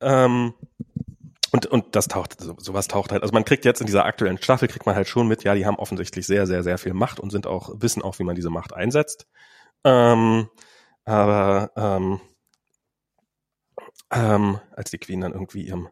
[0.02, 0.54] ähm,
[1.52, 3.22] und und das taucht so, sowas taucht halt.
[3.22, 5.66] Also man kriegt jetzt in dieser aktuellen Staffel kriegt man halt schon mit, ja, die
[5.66, 8.50] haben offensichtlich sehr sehr sehr viel Macht und sind auch wissen auch, wie man diese
[8.50, 9.26] Macht einsetzt.
[9.86, 10.50] Ähm,
[11.06, 12.20] aber ähm,
[14.12, 15.90] ähm, als die Queen dann irgendwie ihrem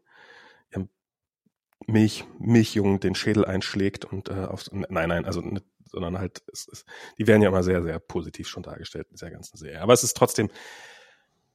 [1.85, 6.67] Milch, Milchjungen den Schädel einschlägt und äh, auf, nein, nein, also nicht, sondern halt, es,
[6.71, 6.85] es,
[7.17, 9.81] die werden ja immer sehr, sehr positiv schon dargestellt in dieser ganzen Serie.
[9.81, 10.49] Aber es ist trotzdem,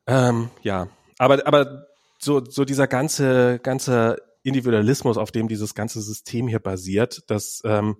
[0.07, 1.87] ähm, ja, aber, aber
[2.19, 7.97] so, so dieser ganze, ganze Individualismus, auf dem dieses ganze System hier basiert, dass ähm,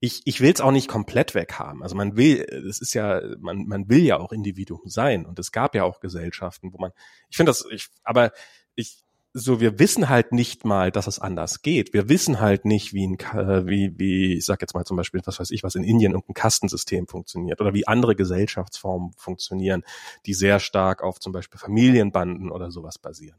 [0.00, 1.82] ich, ich will es auch nicht komplett weghaben.
[1.82, 5.52] Also man will, es ist ja, man, man will ja auch Individuum sein und es
[5.52, 6.92] gab ja auch Gesellschaften, wo man,
[7.28, 8.32] ich finde das, ich, aber
[8.74, 9.03] ich,
[9.36, 11.92] so wir wissen halt nicht mal, dass es anders geht.
[11.92, 13.18] Wir wissen halt nicht, wie ein,
[13.66, 16.34] wie, wie, ich sag jetzt mal zum Beispiel, was weiß ich, was in Indien irgendein
[16.34, 19.82] Kastensystem funktioniert oder wie andere Gesellschaftsformen funktionieren,
[20.24, 23.38] die sehr stark auf zum Beispiel Familienbanden oder sowas basieren.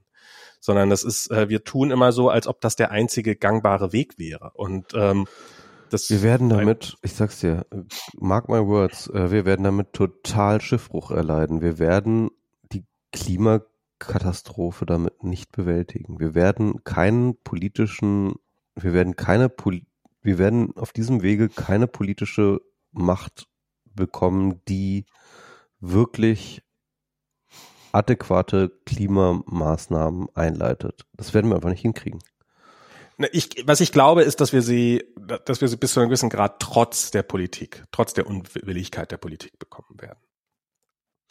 [0.59, 4.19] Sondern das ist, äh, wir tun immer so, als ob das der einzige gangbare Weg
[4.19, 4.51] wäre.
[4.53, 5.27] Und ähm,
[5.89, 7.65] das wir werden damit, ich sag's dir,
[8.19, 11.61] mark my words, äh, wir werden damit total Schiffbruch erleiden.
[11.61, 12.31] Wir werden
[12.73, 12.83] die
[13.13, 13.61] Klima
[13.99, 16.19] Katastrophe damit nicht bewältigen.
[16.19, 18.35] Wir werden keinen politischen,
[18.75, 19.51] wir werden keine,
[20.21, 23.47] wir werden auf diesem Wege keine politische Macht
[23.85, 25.05] bekommen, die
[25.79, 26.61] wirklich
[27.91, 31.05] adäquate Klimamaßnahmen einleitet.
[31.13, 32.21] Das werden wir einfach nicht hinkriegen.
[33.31, 35.05] Ich, was ich glaube, ist, dass wir sie,
[35.45, 39.17] dass wir sie bis zu einem gewissen Grad trotz der Politik, trotz der Unwilligkeit der
[39.17, 40.19] Politik bekommen werden.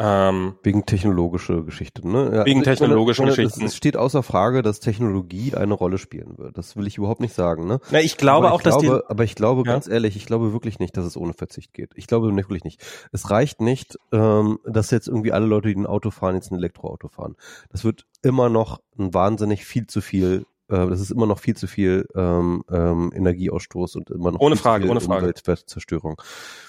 [0.07, 2.43] Ähm, wegen technologischer Geschichten, ne?
[2.45, 3.65] Wegen technologischen Geschichten.
[3.65, 6.59] Es steht außer Frage, dass Technologie eine Rolle spielen wird.
[6.59, 7.81] Das will ich überhaupt nicht sagen, ne?
[7.91, 9.73] Na, ich glaube aber auch, dass glaube, die, aber ich glaube ja?
[9.73, 11.93] ganz ehrlich, ich glaube wirklich nicht, dass es ohne Verzicht geht.
[11.95, 12.85] Ich glaube wirklich nicht.
[13.13, 16.59] Es reicht nicht, ähm, dass jetzt irgendwie alle Leute, die ein Auto fahren, jetzt ein
[16.59, 17.37] Elektroauto fahren.
[17.71, 21.57] Das wird immer noch ein wahnsinnig viel zu viel äh, das ist immer noch viel
[21.57, 25.27] zu viel ähm, ähm, Energieausstoß und immer noch ohne Frage, ohne Frage.
[25.27, 26.21] Umweltzerstörung.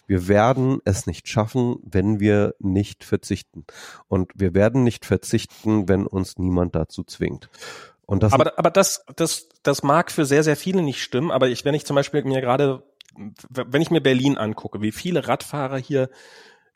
[0.08, 3.66] Wir werden es nicht schaffen, wenn wir nicht verzichten.
[4.08, 7.50] Und wir werden nicht verzichten, wenn uns niemand dazu zwingt.
[8.06, 11.50] Und das aber, aber das, das, das mag für sehr, sehr viele nicht stimmen, aber
[11.50, 12.84] ich, wenn ich zum Beispiel mir gerade,
[13.50, 16.10] wenn ich mir Berlin angucke, wie viele Radfahrer hier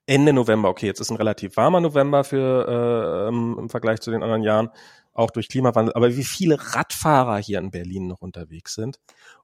[0.08, 4.24] Ende November, okay, jetzt ist ein relativ warmer November für äh, im Vergleich zu den
[4.24, 4.72] anderen Jahren,
[5.20, 9.00] auch durch Klimawandel, aber wie viele Radfahrer hier in Berlin noch unterwegs sind.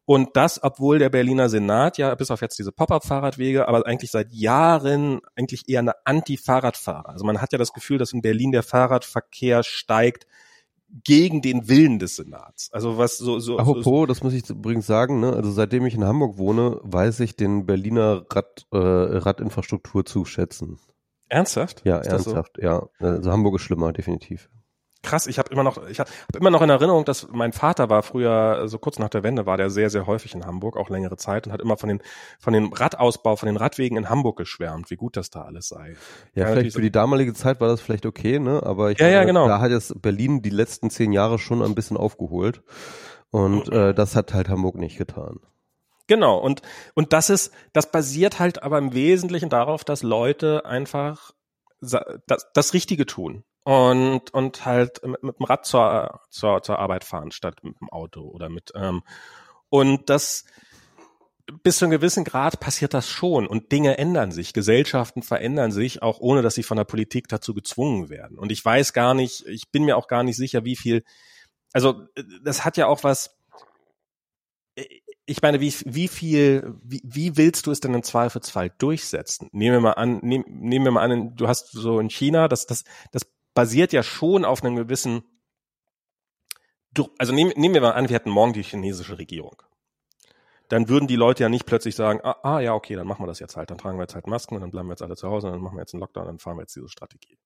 [0.06, 4.32] Und das, obwohl der Berliner Senat ja bis auf jetzt diese Pop-up-Fahrradwege, aber eigentlich seit
[4.32, 7.10] Jahren eigentlich eher eine Anti-Fahrradfahrer.
[7.10, 10.28] Also man hat ja das Gefühl, dass in Berlin der Fahrradverkehr steigt
[11.04, 12.70] gegen den Willen des Senats.
[12.72, 13.58] Also was so so.
[13.58, 15.20] Apropos, so, das muss ich übrigens sagen.
[15.20, 15.34] Ne?
[15.34, 20.80] Also seitdem ich in Hamburg wohne, weiß ich den Berliner Rad, äh, Radinfrastruktur zu schätzen.
[21.28, 21.82] Ernsthaft?
[21.86, 22.54] Ja, Ist ernsthaft.
[22.56, 22.62] So?
[22.62, 24.50] Ja, also Hamburg ist schlimmer, definitiv.
[25.06, 25.28] Krass.
[25.28, 28.04] Ich habe immer noch, ich habe hab immer noch in Erinnerung, dass mein Vater war
[28.04, 31.18] früher, so kurz nach der Wende, war der sehr, sehr häufig in Hamburg, auch längere
[31.18, 32.02] Zeit und hat immer von den,
[32.40, 35.96] von dem Radausbau, von den Radwegen in Hamburg geschwärmt, wie gut das da alles sei.
[36.34, 38.62] Ja, ja vielleicht für die damalige Zeit war das vielleicht okay, ne?
[38.64, 39.48] Aber ich ja, ja, genau.
[39.48, 42.62] da hat jetzt Berlin die letzten zehn Jahre schon ein bisschen aufgeholt.
[43.32, 45.40] Und äh, das hat halt Hamburg nicht getan.
[46.08, 46.62] Genau, und,
[46.94, 51.32] und das ist, das basiert halt aber im Wesentlichen darauf, dass Leute einfach
[51.82, 57.04] das, das Richtige tun und, und halt mit, mit dem Rad zur, zur, zur Arbeit
[57.04, 59.02] fahren statt mit dem Auto oder mit, ähm,
[59.70, 60.46] und das,
[61.64, 66.04] bis zu einem gewissen Grad passiert das schon und Dinge ändern sich, Gesellschaften verändern sich,
[66.04, 68.38] auch ohne dass sie von der Politik dazu gezwungen werden.
[68.38, 71.04] Und ich weiß gar nicht, ich bin mir auch gar nicht sicher, wie viel,
[71.74, 72.04] also
[72.44, 73.36] das hat ja auch was,
[75.26, 79.50] ich meine, wie, wie viel, wie, wie willst du es denn im Zweifelsfall durchsetzen?
[79.54, 82.68] Nehmen wir mal an, nehm, nehmen wir mal an, du hast so in China, das,
[82.68, 83.26] das, das
[83.56, 85.24] basiert ja schon auf einem gewissen,
[87.18, 89.64] also nehmen, nehmen wir mal an, wir hätten morgen die chinesische Regierung.
[90.70, 93.28] Dann würden die Leute ja nicht plötzlich sagen, ah, ah ja, okay, dann machen wir
[93.28, 95.16] das jetzt halt, dann tragen wir jetzt halt Masken und dann bleiben wir jetzt alle
[95.16, 96.90] zu Hause und dann machen wir jetzt einen Lockdown und dann fahren wir jetzt diese
[96.90, 97.40] Strategie.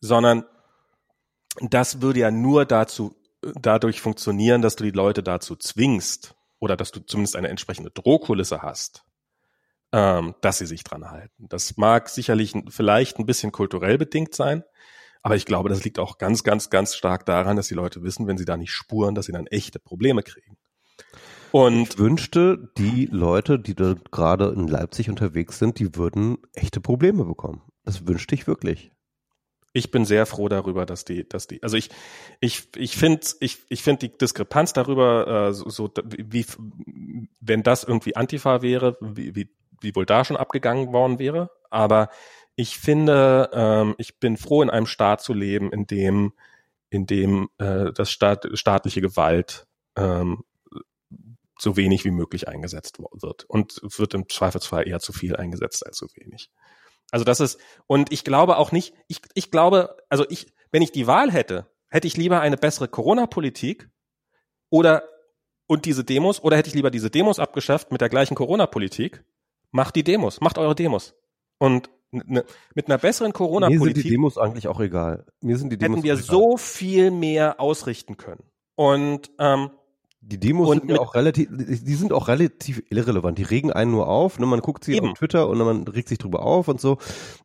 [0.00, 0.44] Sondern
[1.60, 6.92] das würde ja nur dazu, dadurch funktionieren, dass du die Leute dazu zwingst, oder dass
[6.92, 9.04] du zumindest eine entsprechende Drohkulisse hast,
[9.92, 11.48] ähm, dass sie sich dran halten.
[11.48, 14.64] Das mag sicherlich vielleicht ein bisschen kulturell bedingt sein,
[15.26, 18.28] aber ich glaube, das liegt auch ganz, ganz, ganz stark daran, dass die Leute wissen,
[18.28, 20.56] wenn sie da nicht spuren, dass sie dann echte Probleme kriegen.
[21.50, 26.80] Und ich wünschte, die Leute, die da gerade in Leipzig unterwegs sind, die würden echte
[26.80, 27.62] Probleme bekommen.
[27.82, 28.92] Das wünschte ich wirklich
[29.72, 31.90] ich bin sehr froh darüber, dass die, dass die, also ich,
[32.40, 36.46] ich, ich finde, ich, ich finde die Diskrepanz darüber, äh, so, so, wie,
[37.40, 39.50] wenn das irgendwie Antifa wäre, wie, wie,
[39.82, 41.50] wie wohl da schon abgegangen worden wäre.
[41.68, 42.08] Aber
[42.56, 46.32] ich finde, ähm, ich bin froh, in einem Staat zu leben, in dem,
[46.88, 50.42] in dem äh, das Staat, staatliche Gewalt ähm,
[51.58, 53.44] so wenig wie möglich eingesetzt wird.
[53.44, 56.50] Und wird im Zweifelsfall eher zu viel eingesetzt als zu wenig.
[57.10, 60.92] Also das ist, und ich glaube auch nicht, ich, ich glaube, also ich, wenn ich
[60.92, 63.88] die Wahl hätte, hätte ich lieber eine bessere Corona-Politik
[64.70, 65.04] oder
[65.68, 69.24] und diese Demos, oder hätte ich lieber diese Demos abgeschafft mit der gleichen Corona-Politik?
[69.72, 71.14] Macht die Demos, macht eure Demos.
[71.58, 71.90] Und
[72.26, 72.44] ne,
[72.74, 73.80] mit einer besseren Corona-Politik.
[73.80, 75.26] Mir sind die Demos eigentlich auch egal.
[75.40, 78.44] Mir sind die Demos hätten wir so viel mehr ausrichten können.
[78.74, 79.70] Und ähm,
[80.20, 83.38] die Demos und sind ja auch relativ, die sind auch relativ irrelevant.
[83.38, 84.38] Die regen einen nur auf.
[84.38, 84.46] Ne?
[84.46, 85.10] Man guckt sie eben.
[85.10, 86.98] auf Twitter und man regt sich drüber auf und so.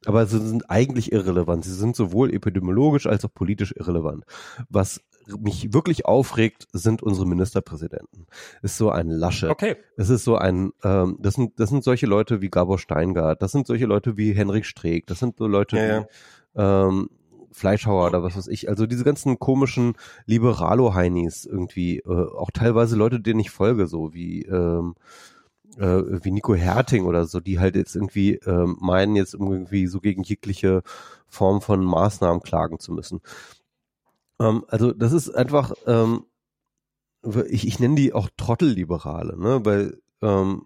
[0.06, 1.64] Aber sie sind eigentlich irrelevant.
[1.64, 4.24] Sie sind sowohl epidemiologisch als auch politisch irrelevant.
[4.70, 5.02] Was
[5.40, 8.26] mich wirklich aufregt, sind unsere Ministerpräsidenten.
[8.64, 9.50] Ist so ein Lasche.
[9.50, 9.76] Okay.
[9.98, 13.42] Es ist so ein, ähm, das sind, das sind solche Leute wie Gabor Steingart.
[13.42, 15.06] Das sind solche Leute wie Henrik Streeck.
[15.06, 16.88] Das sind so Leute ja, wie, ja.
[16.88, 17.10] Ähm,
[17.52, 18.70] Fleischhauer oder was weiß ich.
[18.70, 19.93] Also diese ganzen komischen
[20.26, 24.95] Liberalo-Heinis irgendwie, äh, auch teilweise Leute, denen ich folge, so wie ähm,
[25.78, 29.99] äh, wie Nico Herting oder so, die halt jetzt irgendwie äh, meinen, jetzt irgendwie so
[29.99, 30.84] gegen jegliche
[31.28, 33.22] Form von Maßnahmen klagen zu müssen.
[34.39, 36.26] Ähm, also das ist einfach, ähm,
[37.49, 39.64] ich, ich nenne die auch Trottelliberale, ne?
[39.64, 40.66] Weil ähm,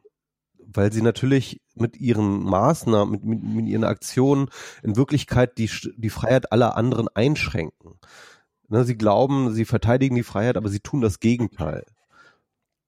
[0.68, 4.50] weil sie natürlich mit ihren Maßnahmen, mit, mit, mit ihren Aktionen
[4.84, 8.00] in Wirklichkeit die, die Freiheit aller anderen einschränken.
[8.68, 11.86] Ne, sie glauben, sie verteidigen die Freiheit, aber sie tun das Gegenteil.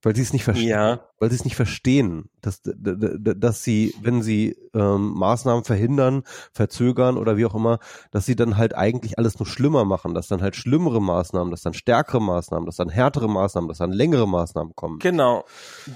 [0.07, 0.69] Weil sie es nicht verstehen.
[0.69, 1.01] Ja.
[1.19, 7.35] Weil sie es nicht verstehen, dass, dass sie, wenn sie ähm, Maßnahmen verhindern, verzögern oder
[7.35, 7.79] wie auch immer,
[8.11, 11.61] dass sie dann halt eigentlich alles nur schlimmer machen, dass dann halt schlimmere Maßnahmen, dass
[11.61, 14.99] dann stärkere Maßnahmen, dass dann härtere Maßnahmen, dass dann längere Maßnahmen kommen.
[14.99, 15.43] Genau.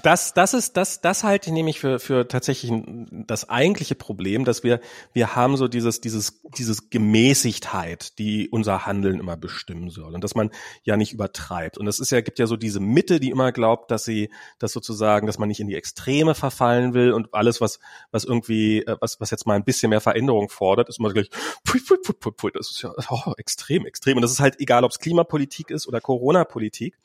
[0.02, 2.70] Das, das ist, das, das halte ich nämlich für, für tatsächlich
[3.10, 4.80] das eigentliche Problem, dass wir,
[5.14, 10.34] wir haben so dieses, dieses, dieses Gemäßigtheit, die unser Handeln immer bestimmen soll und dass
[10.34, 10.50] man
[10.82, 11.78] ja nicht übertreibt.
[11.78, 14.72] Und es ist ja, gibt ja so diese Mitte, die immer glaubt, dass sie, dass
[14.72, 17.78] sozusagen, dass man nicht in die Extreme verfallen will und alles, was,
[18.10, 21.30] was irgendwie, äh, was, was jetzt mal ein bisschen mehr Veränderung fordert, ist immer gleich,
[21.64, 24.16] pui, pui, pui, pui, pui, das ist ja oh, extrem, extrem.
[24.16, 26.98] Und das ist halt egal, ob es Klimapolitik ist oder Corona-Politik.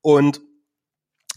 [0.00, 0.40] Und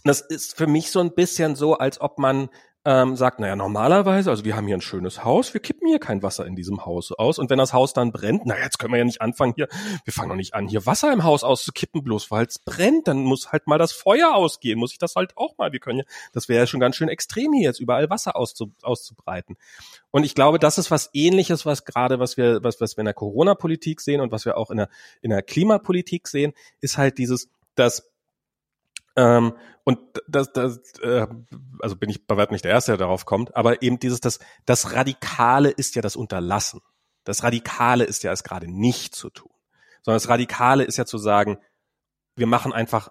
[0.04, 2.48] das ist für mich so ein bisschen so, als ob man
[2.88, 6.22] ähm, sagt, naja, normalerweise, also wir haben hier ein schönes Haus, wir kippen hier kein
[6.22, 7.38] Wasser in diesem Haus aus.
[7.38, 9.68] Und wenn das Haus dann brennt, naja, jetzt können wir ja nicht anfangen hier,
[10.04, 13.18] wir fangen doch nicht an, hier Wasser im Haus auszukippen, bloß weil es brennt, dann
[13.18, 15.70] muss halt mal das Feuer ausgehen, muss ich das halt auch mal.
[15.70, 18.72] Wir können ja, das wäre ja schon ganz schön extrem hier jetzt überall Wasser auszu,
[18.80, 19.58] auszubreiten.
[20.10, 23.06] Und ich glaube, das ist was ähnliches, was gerade, was wir, was, was wir in
[23.06, 24.88] der Corona-Politik sehen und was wir auch in der,
[25.20, 28.08] in der Klimapolitik sehen, ist halt dieses, dass
[29.18, 29.52] ähm,
[29.82, 29.98] und
[30.28, 31.26] das, das äh,
[31.80, 34.38] also bin ich bei weitem nicht der Erste, der darauf kommt, aber eben dieses, das,
[34.64, 36.80] das Radikale ist ja das Unterlassen.
[37.24, 39.50] Das Radikale ist ja es gerade nicht zu tun.
[40.02, 41.58] Sondern das Radikale ist ja zu sagen,
[42.36, 43.10] wir machen einfach,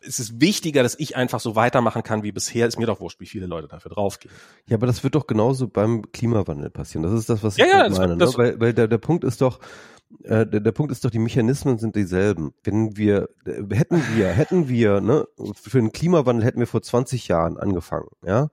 [0.00, 2.68] es ist wichtiger, dass ich einfach so weitermachen kann wie bisher.
[2.68, 4.32] Ist mir doch wurscht, wie viele Leute dafür draufgehen.
[4.66, 7.02] Ja, aber das wird doch genauso beim Klimawandel passieren.
[7.02, 8.16] Das ist das, was ja, ich ja, halt meine.
[8.16, 8.38] Das, ne?
[8.38, 9.58] Weil, weil der, der Punkt ist doch,
[10.22, 12.54] äh, der, der Punkt ist doch, die Mechanismen sind dieselben.
[12.64, 17.28] Wenn wir, äh, hätten wir, hätten wir, ne, für den Klimawandel hätten wir vor 20
[17.28, 18.48] Jahren angefangen, ja,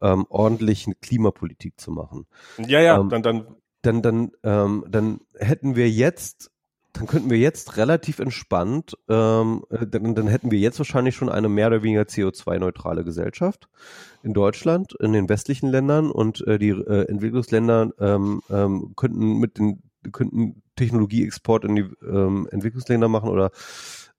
[0.00, 2.26] ähm, ordentlich eine Klimapolitik zu machen.
[2.58, 3.46] Ja, ja, ähm, dann, dann,
[3.82, 6.50] dann, dann, ähm, dann hätten wir jetzt
[6.94, 11.28] dann könnten wir jetzt relativ entspannt, ähm, äh, dann, dann hätten wir jetzt wahrscheinlich schon
[11.28, 13.68] eine mehr oder weniger CO2-neutrale Gesellschaft
[14.22, 19.58] in Deutschland, in den westlichen Ländern und äh, die äh, Entwicklungsländer ähm, ähm, könnten mit
[19.58, 19.82] den
[20.12, 23.50] könnten Technologieexport in die ähm, Entwicklungsländer machen oder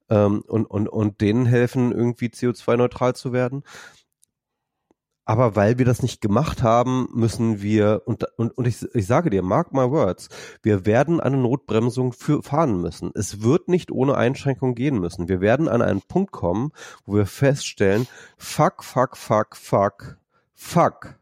[0.08, 3.62] ähm, und, und, und denen helfen, irgendwie CO2-neutral zu werden.
[5.28, 9.28] Aber weil wir das nicht gemacht haben, müssen wir, und, und, und ich, ich sage
[9.28, 10.28] dir, mark my words,
[10.62, 13.10] wir werden eine Notbremsung für, fahren müssen.
[13.12, 15.28] Es wird nicht ohne Einschränkung gehen müssen.
[15.28, 16.70] Wir werden an einen Punkt kommen,
[17.04, 18.06] wo wir feststellen,
[18.38, 20.18] fuck, fuck, fuck, fuck,
[20.54, 21.18] fuck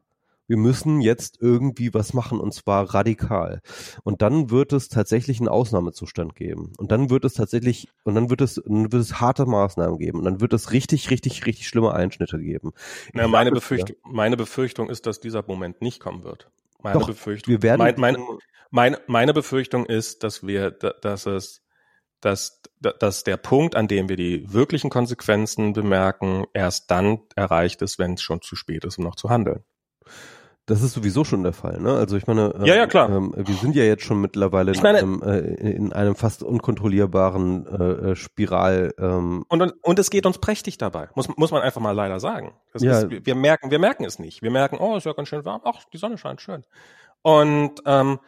[0.47, 3.61] wir müssen jetzt irgendwie was machen und zwar radikal.
[4.03, 6.73] Und dann wird es tatsächlich einen Ausnahmezustand geben.
[6.77, 10.19] Und dann wird es tatsächlich, und dann wird es, dann wird es harte Maßnahmen geben.
[10.19, 12.73] Und dann wird es richtig, richtig, richtig schlimme Einschnitte geben.
[13.13, 16.51] Na, meine, Befürchtung, meine Befürchtung ist, dass dieser Moment nicht kommen wird.
[16.83, 17.51] Meine Doch, Befürchtung.
[17.51, 18.19] Wir werden, mein, meine,
[18.71, 21.63] meine, meine Befürchtung ist, dass wir, dass es,
[22.21, 27.99] dass, dass der Punkt, an dem wir die wirklichen Konsequenzen bemerken, erst dann erreicht ist,
[27.99, 29.65] wenn es schon zu spät ist, um noch zu handeln.
[30.67, 31.93] Das ist sowieso schon der Fall, ne?
[31.93, 33.11] Also ich meine, ähm, ja, ja, klar.
[33.11, 37.67] Ähm, wir sind ja jetzt schon mittlerweile in, meine, einem, äh, in einem fast unkontrollierbaren
[37.67, 38.95] äh, äh, Spiral.
[38.99, 39.45] Ähm.
[39.49, 42.55] Und, und es geht uns prächtig dabei, muss, muss man einfach mal leider sagen.
[42.79, 43.01] ja.
[43.01, 44.41] Ist, wir merken, wir merken es nicht.
[44.41, 46.65] Wir merken, oh, ist ja ganz schön warm, ach, die Sonne scheint schön.
[47.21, 48.19] Und ähm,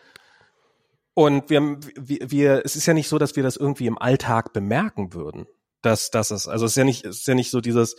[1.14, 4.52] und wir, wir, wir, es ist ja nicht so, dass wir das irgendwie im Alltag
[4.52, 5.46] bemerken würden.
[5.80, 7.96] Dass, dass es, also es ist ja nicht, es ist ja nicht so dieses,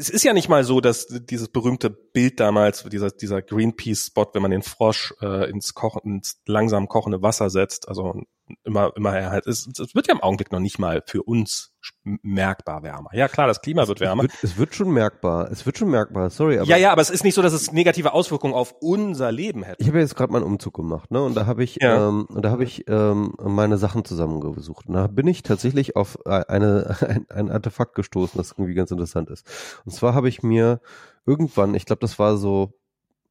[0.00, 4.42] es ist ja nicht mal so, dass dieses berühmte Bild damals, dieser, dieser Greenpeace-Spot, wenn
[4.42, 8.22] man den Frosch äh, ins, Kochen, ins langsam kochende Wasser setzt, also
[8.62, 11.74] immer, immer er halt, es, es wird ja im Augenblick noch nicht mal für uns
[12.22, 13.10] merkbar wärmer.
[13.12, 14.24] Ja klar, das Klima wird wärmer.
[14.24, 16.58] Es wird, es wird schon merkbar, es wird schon merkbar, sorry.
[16.58, 19.62] Aber ja, ja, aber es ist nicht so, dass es negative Auswirkungen auf unser Leben
[19.62, 19.80] hätte.
[19.80, 21.22] Ich habe jetzt gerade mal einen Umzug gemacht, ne?
[21.22, 22.08] Und da habe ich, ja.
[22.08, 24.86] ähm, da habe ich ähm, meine Sachen zusammengesucht.
[24.86, 29.30] Und da bin ich tatsächlich auf eine, ein, ein Artefakt gestoßen, das irgendwie ganz interessant
[29.30, 29.46] ist.
[29.84, 30.80] Und zwar habe ich mir
[31.26, 32.72] irgendwann, ich glaube, das war so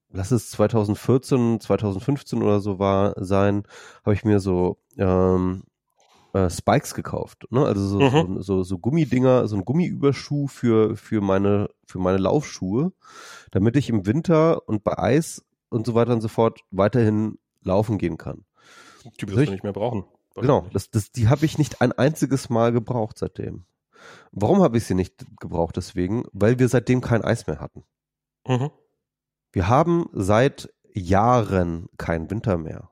[0.10, 3.64] lass es 2014, 2015 oder so war sein,
[4.06, 5.64] habe ich mir so ähm,
[6.38, 7.66] äh, Spikes gekauft, ne?
[7.66, 8.36] Also so, mhm.
[8.36, 12.94] so, so, so Gummidinger, so ein Gummiüberschuh für für meine für meine Laufschuhe,
[13.52, 17.98] damit ich im Winter und bei Eis und so weiter und so fort weiterhin laufen
[17.98, 18.46] gehen kann.
[19.20, 20.06] Die wirst du nicht mehr brauchen.
[20.36, 23.66] Genau, das, das, die habe ich nicht ein einziges Mal gebraucht seitdem.
[24.32, 26.26] Warum habe ich sie nicht gebraucht deswegen?
[26.32, 27.84] Weil wir seitdem kein Eis mehr hatten.
[28.48, 28.70] Mhm.
[29.52, 32.92] Wir haben seit Jahren keinen Winter mehr.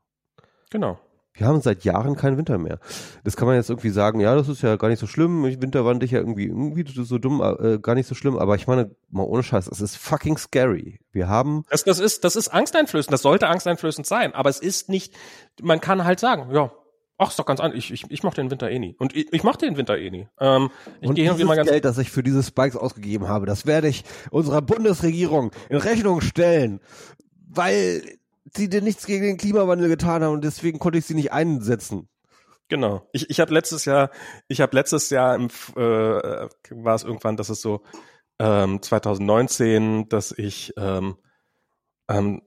[0.72, 1.00] Genau.
[1.36, 2.80] Wir haben seit Jahren keinen Winter mehr.
[3.26, 5.44] Das kann man jetzt irgendwie sagen, ja, das ist ja gar nicht so schlimm.
[5.44, 8.38] Winter war dich ja irgendwie, irgendwie so dumm, äh, gar nicht so schlimm.
[8.38, 11.00] Aber ich meine, mal ohne Scheiß, es ist fucking scary.
[11.12, 11.66] Wir haben.
[11.70, 13.12] Das, das ist, das ist angsteinflößend.
[13.12, 14.34] Das sollte angsteinflößend sein.
[14.34, 15.14] Aber es ist nicht,
[15.62, 16.72] man kann halt sagen, ja,
[17.18, 17.78] Ach, ist doch ganz anders.
[17.78, 18.96] Ich, ich, ich mach den Winter eh nie.
[19.00, 20.28] Und ich, ich mach den Winter eh nie.
[20.40, 20.70] Ähm,
[21.00, 23.88] ich und dieses mal ganz Geld, das ich für diese Spikes ausgegeben habe, das werde
[23.88, 26.82] ich unserer Bundesregierung in Rechnung stellen,
[27.48, 28.04] weil
[28.56, 32.10] sie dir nichts gegen den Klimawandel getan haben und deswegen konnte ich sie nicht einsetzen.
[32.68, 33.08] Genau.
[33.12, 34.10] Ich, ich habe letztes Jahr,
[34.48, 37.84] ich habe letztes Jahr im, äh, war es irgendwann, dass es so
[38.40, 41.18] ähm, 2019, dass ich ähm,
[42.10, 42.42] ähm,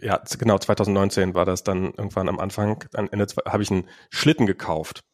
[0.00, 4.46] ja, genau, 2019 war das dann irgendwann am Anfang, am Ende habe ich einen Schlitten
[4.46, 5.04] gekauft,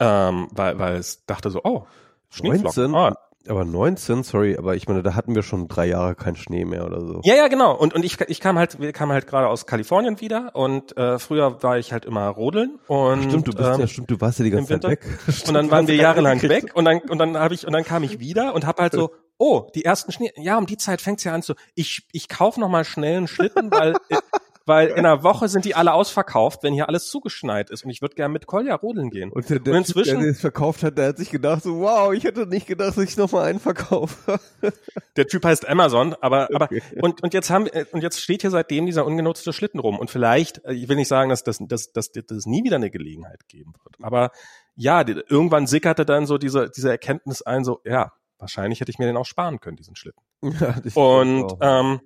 [0.00, 1.86] ähm, weil, weil es dachte so, oh,
[2.30, 2.90] Schneeflocken.
[2.90, 2.94] 19?
[2.94, 3.16] Ah.
[3.48, 6.86] Aber 19, sorry, aber ich meine, da hatten wir schon drei Jahre keinen Schnee mehr
[6.86, 7.20] oder so.
[7.24, 7.74] Ja, ja, genau.
[7.74, 11.18] Und, und ich, ich kam halt, wir kamen halt gerade aus Kalifornien wieder und äh,
[11.18, 14.38] früher war ich halt immer rodeln und stimmt, du bist ähm, ja stimmt, du warst
[14.38, 15.04] ja die ganze Zeit weg.
[15.48, 18.02] und dann waren wir jahrelang weg und dann und dann habe ich und dann kam
[18.02, 19.10] ich wieder und habe halt so
[19.42, 22.56] oh, die ersten Schnee, ja, um die Zeit fängt's ja an zu, ich, ich kauf
[22.58, 23.94] noch mal schnell einen Schlitten, weil,
[24.66, 28.02] weil in einer Woche sind die alle ausverkauft, wenn hier alles zugeschneit ist und ich
[28.02, 29.30] würde gerne mit Kolja rodeln gehen.
[29.30, 31.80] Und der, der und inzwischen, typ, der es verkauft hat, der hat sich gedacht so,
[31.80, 34.38] wow, ich hätte nicht gedacht, dass ich noch mal einen verkaufe.
[35.16, 36.82] der Typ heißt Amazon, aber, aber, okay.
[37.00, 40.10] und, und jetzt haben, äh, und jetzt steht hier seitdem dieser ungenutzte Schlitten rum und
[40.10, 42.90] vielleicht, äh, ich will nicht sagen, dass das, dass, dass, dass das nie wieder eine
[42.90, 44.30] Gelegenheit geben wird, aber
[44.74, 49.06] ja, irgendwann sickerte dann so diese, diese Erkenntnis ein, so, ja, wahrscheinlich hätte ich mir
[49.06, 50.22] den auch sparen können, diesen Schlitten.
[50.42, 52.00] Ja, und, ähm,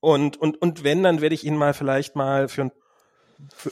[0.00, 2.72] und, und, und wenn, dann werde ich ihn mal vielleicht mal für ein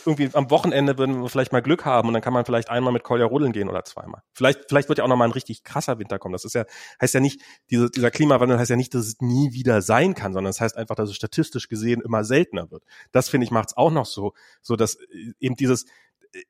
[0.04, 2.92] irgendwie am Wochenende würden wir vielleicht mal Glück haben und dann kann man vielleicht einmal
[2.92, 4.22] mit Kolja rodeln gehen oder zweimal.
[4.32, 6.32] Vielleicht, vielleicht wird ja auch noch mal ein richtig krasser Winter kommen.
[6.32, 6.64] Das ist ja,
[7.00, 10.32] heißt ja nicht, diese, dieser Klimawandel heißt ja nicht, dass es nie wieder sein kann,
[10.32, 12.84] sondern es das heißt einfach, dass es statistisch gesehen immer seltener wird.
[13.10, 15.86] Das finde ich macht es auch noch so, so dass äh, eben dieses,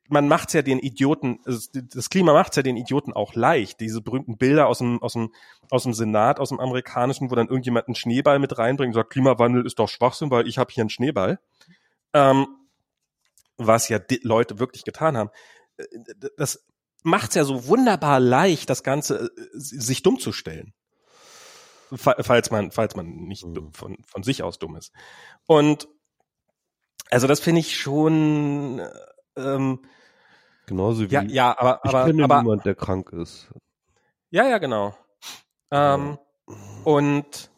[0.08, 3.80] man macht's ja den Idioten, das Klima macht's ja den Idioten auch leicht.
[3.80, 5.32] Diese berühmten Bilder aus dem, aus dem,
[5.70, 9.10] aus dem Senat, aus dem amerikanischen, wo dann irgendjemand einen Schneeball mit reinbringt und sagt,
[9.10, 11.40] Klimawandel ist doch Schwachsinn, weil ich habe hier einen Schneeball.
[12.12, 12.46] Ähm,
[13.58, 15.30] was ja die Leute wirklich getan haben.
[15.76, 15.86] Äh,
[16.36, 16.64] das
[17.02, 20.74] macht's ja so wunderbar leicht, das Ganze äh, sich dumm zu stellen.
[21.92, 23.72] Falls man, falls man nicht mhm.
[23.72, 24.92] von, von sich aus dumm ist.
[25.46, 25.88] Und
[27.10, 28.82] also das finde ich schon
[29.36, 29.80] ähm,
[30.66, 33.48] Genauso wie ja, ja, aber, ich aber, kenne aber, niemand, der krank ist.
[34.30, 34.96] Ja, ja, genau.
[35.70, 36.18] Ähm,
[36.84, 37.50] und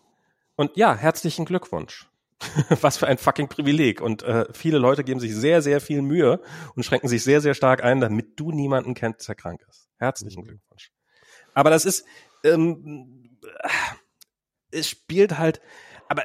[0.56, 2.10] und ja, herzlichen Glückwunsch.
[2.80, 4.00] Was für ein fucking Privileg.
[4.00, 6.40] Und äh, viele Leute geben sich sehr, sehr viel Mühe
[6.74, 9.88] und schränken sich sehr, sehr stark ein, damit du niemanden kennst, der krank ist.
[9.98, 10.48] Herzlichen mhm.
[10.48, 10.90] Glückwunsch.
[11.54, 12.04] Aber das ist,
[12.44, 13.38] ähm,
[14.70, 15.60] es spielt halt,
[16.08, 16.24] aber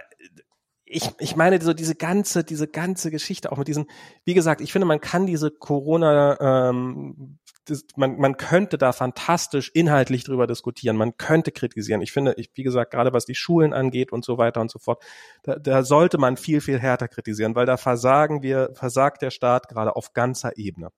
[0.94, 3.88] ich, ich meine, so diese ganze, diese ganze Geschichte auch mit diesen,
[4.26, 9.72] wie gesagt, ich finde, man kann diese Corona, ähm, das, man, man könnte da fantastisch
[9.74, 12.02] inhaltlich drüber diskutieren, man könnte kritisieren.
[12.02, 14.80] Ich finde, ich, wie gesagt, gerade was die Schulen angeht und so weiter und so
[14.80, 15.04] fort,
[15.44, 19.70] da, da sollte man viel, viel härter kritisieren, weil da versagen wir, versagt der Staat
[19.70, 20.89] gerade auf ganzer Ebene.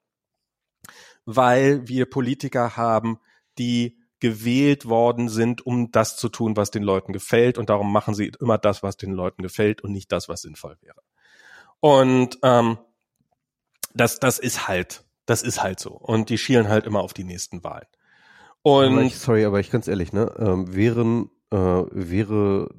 [1.26, 3.20] Weil wir Politiker haben,
[3.58, 7.58] die gewählt worden sind, um das zu tun, was den Leuten gefällt.
[7.58, 10.78] Und darum machen sie immer das, was den Leuten gefällt und nicht das, was sinnvoll
[10.82, 11.02] wäre.
[11.80, 12.78] Und ähm,
[13.94, 15.92] das, das ist halt, das ist halt so.
[15.92, 17.88] Und die schielen halt immer auf die nächsten Wahlen.
[18.62, 22.70] Und aber ich, sorry, aber ich ganz ehrlich, ne, ähm, wären, äh, wäre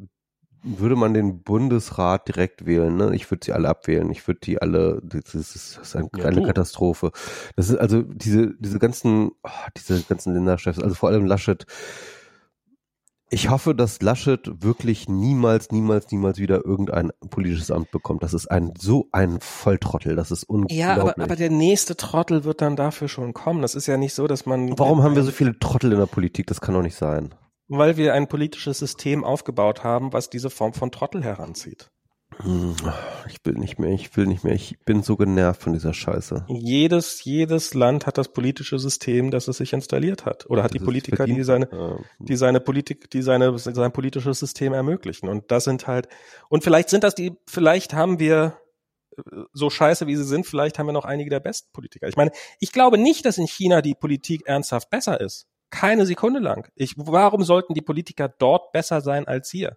[0.66, 3.14] würde man den Bundesrat direkt wählen, ne?
[3.14, 4.10] Ich würde sie alle abwählen.
[4.10, 7.12] Ich würde die alle, das ist, das ist eine, ja, Katastrophe.
[7.54, 11.66] Das ist also diese, diese ganzen, oh, diese ganzen Länderchefs, also vor allem Laschet.
[13.28, 18.22] Ich hoffe, dass Laschet wirklich niemals, niemals, niemals wieder irgendein politisches Amt bekommt.
[18.22, 20.14] Das ist ein so ein Volltrottel.
[20.14, 20.78] Das ist unglaublich.
[20.78, 23.62] Ja, aber, aber der nächste Trottel wird dann dafür schon kommen.
[23.62, 24.78] Das ist ja nicht so, dass man.
[24.78, 26.46] Warum haben wir so viele Trottel in der Politik?
[26.46, 27.34] Das kann doch nicht sein.
[27.68, 31.90] Weil wir ein politisches System aufgebaut haben, was diese Form von Trottel heranzieht.
[32.38, 32.74] Hm,
[33.28, 36.44] ich will nicht mehr, ich will nicht mehr, ich bin so genervt von dieser Scheiße.
[36.48, 40.44] Jedes, jedes Land hat das politische System, das es sich installiert hat.
[40.50, 44.72] Oder hat das die Politiker, die seine, die seine Politik, die seine, sein politisches System
[44.72, 45.28] ermöglichen.
[45.28, 46.08] Und das sind halt,
[46.48, 48.58] und vielleicht sind das die, vielleicht haben wir
[49.16, 52.08] äh, so scheiße wie sie sind, vielleicht haben wir noch einige der besten Politiker.
[52.08, 55.46] Ich meine, ich glaube nicht, dass in China die Politik ernsthaft besser ist.
[55.70, 56.70] Keine Sekunde lang.
[56.74, 59.76] Ich, warum sollten die Politiker dort besser sein als hier?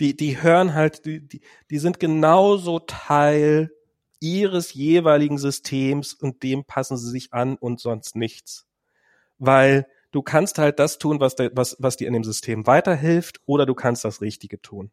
[0.00, 1.40] Die, die hören halt, die, die,
[1.70, 3.70] die sind genauso Teil
[4.20, 8.66] ihres jeweiligen Systems und dem passen sie sich an und sonst nichts.
[9.38, 13.40] Weil du kannst halt das tun, was, de, was, was dir in dem System weiterhilft,
[13.46, 14.90] oder du kannst das Richtige tun.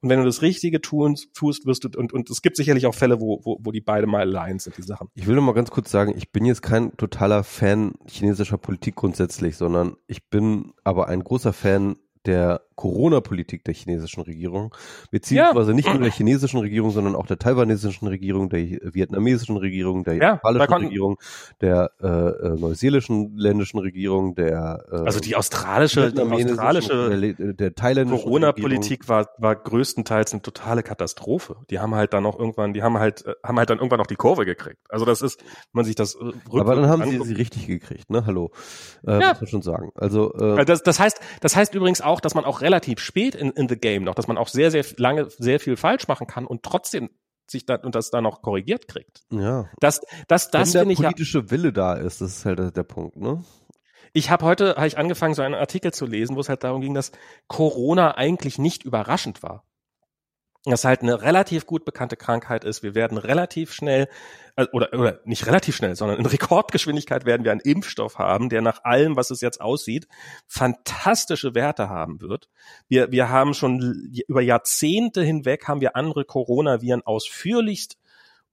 [0.00, 1.28] Und wenn du das Richtige tust,
[1.66, 4.20] wirst du, und, und es gibt sicherlich auch Fälle, wo, wo, wo die beide mal
[4.20, 5.08] allein sind, die Sachen.
[5.14, 8.94] Ich will nur mal ganz kurz sagen, ich bin jetzt kein totaler Fan chinesischer Politik
[8.94, 11.96] grundsätzlich, sondern ich bin aber ein großer Fan
[12.26, 14.72] der Corona-Politik der chinesischen Regierung,
[15.10, 15.74] beziehungsweise ja.
[15.74, 20.22] nicht nur der chinesischen Regierung, sondern auch der taiwanesischen Regierung, der vietnamesischen Regierung, der ja,
[20.22, 21.18] japanischen Regierung,
[21.60, 27.74] der äh, äh, neuseelischen ländischen Regierung, der äh, also die australische, die australische der, der
[27.74, 31.56] thailändischen Corona-Politik war war größtenteils eine totale Katastrophe.
[31.70, 34.06] Die haben halt dann auch irgendwann, die haben halt äh, haben halt dann irgendwann noch
[34.06, 34.78] die Kurve gekriegt.
[34.88, 37.24] Also das ist, man sich das äh, aber dann haben anguckt.
[37.24, 38.24] sie sie richtig gekriegt, ne?
[38.24, 38.52] Hallo,
[39.04, 39.30] äh, ja.
[39.30, 39.90] muss man schon sagen.
[39.96, 43.50] Also äh, das, das heißt, das heißt übrigens auch, dass man auch relativ spät in,
[43.52, 46.46] in the game noch, dass man auch sehr, sehr lange sehr viel falsch machen kann
[46.46, 47.10] und trotzdem
[47.50, 49.22] sich da und das da noch korrigiert kriegt.
[49.30, 49.70] Ja.
[49.80, 52.82] Das, das, das Wenn der politische ja, Wille da ist, das ist halt der, der
[52.82, 53.42] Punkt, ne?
[54.12, 56.80] Ich habe heute habe ich angefangen, so einen Artikel zu lesen, wo es halt darum
[56.80, 57.12] ging, dass
[57.46, 59.64] Corona eigentlich nicht überraschend war
[60.70, 62.82] das halt eine relativ gut bekannte Krankheit ist.
[62.82, 64.08] Wir werden relativ schnell,
[64.56, 68.62] äh, oder, oder nicht relativ schnell, sondern in Rekordgeschwindigkeit werden wir einen Impfstoff haben, der
[68.62, 70.08] nach allem, was es jetzt aussieht,
[70.46, 72.48] fantastische Werte haben wird.
[72.88, 77.98] Wir, wir haben schon über Jahrzehnte hinweg haben wir andere Coronaviren ausführlichst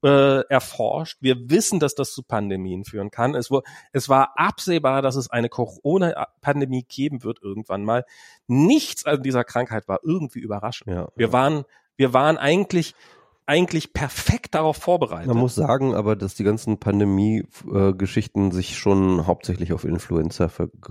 [0.05, 1.17] äh, erforscht.
[1.21, 3.33] Wir wissen, dass das zu Pandemien führen kann.
[3.33, 3.49] Es,
[3.91, 8.05] es war absehbar, dass es eine Corona-Pandemie geben wird irgendwann mal.
[8.45, 10.93] Nichts an dieser Krankheit war irgendwie überraschend.
[10.93, 11.65] Ja, wir waren
[11.97, 12.95] wir waren eigentlich
[13.47, 15.27] eigentlich perfekt darauf vorbereitet.
[15.27, 20.49] Man muss sagen, aber dass die ganzen Pandemie-Geschichten sich schon hauptsächlich auf Influenza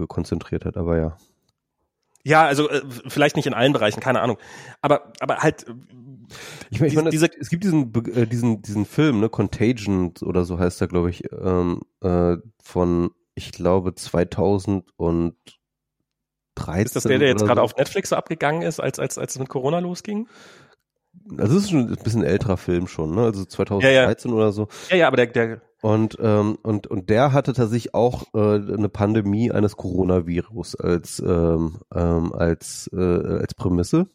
[0.09, 1.17] konzentriert hat, aber ja.
[2.23, 4.39] Ja, also äh, vielleicht nicht in allen Bereichen, keine Ahnung.
[4.81, 5.67] Aber, aber halt.
[6.71, 10.45] Ich meine, ich mein, diese, es gibt diesen, äh, diesen, diesen Film, ne, Contagion oder
[10.45, 15.35] so heißt er, glaube ich, ähm, äh, von, ich glaube, 2013.
[16.79, 17.65] Ist das der, der jetzt gerade so.
[17.65, 20.27] auf Netflix abgegangen ist, als, als, als es mit Corona losging?
[21.39, 23.23] Also das ist schon ein bisschen älterer Film schon, ne?
[23.23, 24.43] Also 2013 ja, ja.
[24.43, 24.69] oder so.
[24.91, 28.89] Ja, ja, aber der, der und ähm, und und der hatte tatsächlich auch äh, eine
[28.89, 34.07] Pandemie eines Coronavirus als ähm, ähm, als äh, als Prämisse.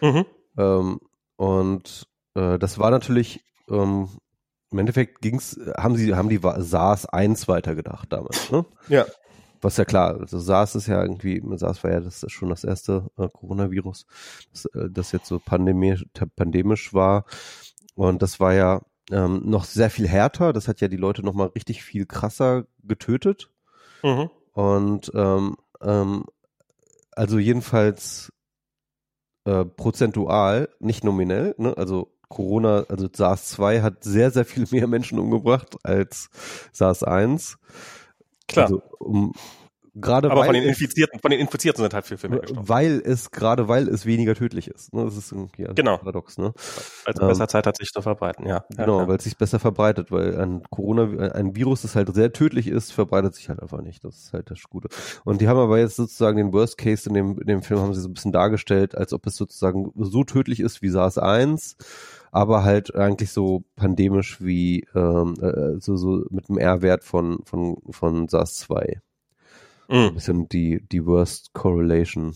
[0.00, 0.24] Mhm.
[0.56, 1.00] Ähm,
[1.36, 4.08] und äh, das war natürlich ähm,
[4.70, 8.64] im Endeffekt ging's haben sie haben die SARS 1 weitergedacht damals, ne?
[8.88, 9.04] Ja.
[9.62, 13.10] Was ja klar, also SARS ist ja irgendwie, SARS war ja das schon das erste
[13.16, 14.06] äh, Coronavirus,
[14.52, 16.04] das, äh, das jetzt so pandemisch,
[16.36, 17.24] pandemisch war.
[17.94, 20.52] Und das war ja ähm, noch sehr viel härter.
[20.52, 23.50] Das hat ja die Leute noch mal richtig viel krasser getötet.
[24.02, 24.30] Mhm.
[24.52, 26.24] Und ähm, ähm,
[27.12, 28.32] also jedenfalls
[29.44, 31.54] äh, prozentual, nicht nominell.
[31.58, 31.76] Ne?
[31.76, 36.30] Also Corona, also SARS-2 hat sehr, sehr viel mehr Menschen umgebracht als
[36.72, 37.56] SARS-1.
[38.52, 38.66] Klar.
[38.66, 39.32] Also um
[39.94, 42.66] Gerade Aber von den Infizierten, von den Infizierten sind halt viel, viel mehr gestorben.
[42.66, 44.94] Weil es, gerade weil es weniger tödlich ist.
[44.94, 45.04] Ne?
[45.04, 45.98] Das ist irgendwie genau.
[45.98, 46.54] paradox, ne?
[47.04, 48.64] Als ähm, besser Zeit hat sich zu verbreiten, ja.
[48.74, 52.32] Genau, ja, weil es sich besser verbreitet, weil ein Corona, ein Virus, das halt sehr
[52.32, 54.02] tödlich ist, verbreitet sich halt einfach nicht.
[54.02, 54.88] Das ist halt das Gute.
[55.24, 57.92] Und die haben aber jetzt sozusagen den Worst Case in dem, in dem Film haben
[57.92, 61.76] sie so ein bisschen dargestellt, als ob es sozusagen so tödlich ist wie SARS-1
[62.32, 67.76] aber halt eigentlich so pandemisch wie ähm, äh, so, so mit einem R-Wert von, von,
[67.90, 69.00] von SARS-2.
[69.88, 69.96] Mhm.
[69.96, 72.34] Ein bisschen die, die Worst Correlation.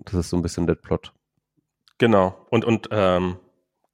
[0.00, 1.14] Das ist so ein bisschen der Plot.
[1.96, 2.46] Genau.
[2.50, 3.38] Und, und ähm,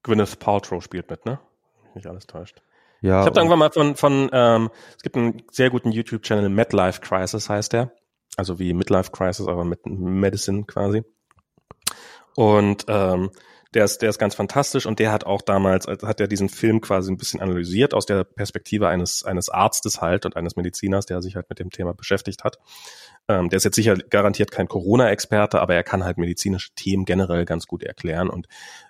[0.03, 1.39] Gwyneth Paltrow spielt mit, ne?
[1.95, 2.61] Nicht alles täuscht.
[2.99, 3.21] Ja.
[3.21, 7.49] Ich habe irgendwann mal von, von ähm, es gibt einen sehr guten YouTube-Channel, Midlife Crisis
[7.49, 7.93] heißt der.
[8.35, 11.03] Also wie Midlife Crisis, aber mit Medicine quasi.
[12.35, 13.31] Und ähm,
[13.75, 16.49] der ist, der ist ganz fantastisch und der hat auch damals, also hat er diesen
[16.49, 21.05] Film quasi ein bisschen analysiert aus der Perspektive eines, eines Arztes halt und eines Mediziners,
[21.05, 22.57] der sich halt mit dem Thema beschäftigt hat.
[23.27, 27.45] Ähm, der ist jetzt sicher garantiert kein Corona-Experte, aber er kann halt medizinische Themen generell
[27.45, 28.47] ganz gut erklären und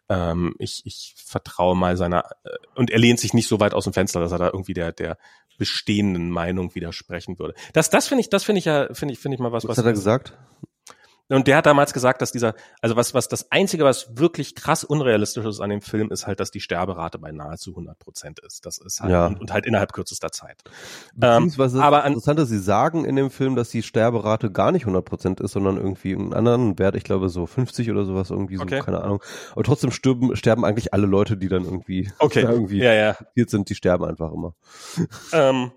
[0.07, 3.86] ähm, ich, ich vertraue mal seiner, äh, und er lehnt sich nicht so weit aus
[3.86, 5.17] dem Fenster, dass er da irgendwie der, der
[5.57, 7.55] bestehenden Meinung widersprechen würde.
[7.73, 9.69] Das, das finde ich, das finde ich ja, finde ich, finde ich mal was, was.
[9.69, 10.38] Was hat er gesagt?
[11.28, 14.84] Und der hat damals gesagt, dass dieser, also was, was das Einzige, was wirklich krass
[14.84, 18.65] unrealistisch ist an dem Film, ist halt, dass die Sterberate bei nahezu 100 Prozent ist.
[18.65, 19.28] Das ist halt, ja.
[19.28, 20.63] und, und, halt innerhalb kürzester Zeit.
[21.15, 24.71] Beziehungsweise ähm, aber an, interessant, dass sie sagen in dem Film, dass die Sterberate gar
[24.71, 28.30] nicht 100 Prozent ist, sondern irgendwie einen anderen Wert, ich glaube so 50 oder sowas,
[28.30, 28.82] irgendwie so, okay.
[28.82, 29.21] keine Ahnung.
[29.53, 32.41] Aber trotzdem sterben, sterben eigentlich alle Leute, die dann irgendwie, okay.
[32.41, 33.15] irgendwie ja, ja.
[33.47, 34.53] sind, die sterben einfach immer.
[35.32, 35.71] Ähm,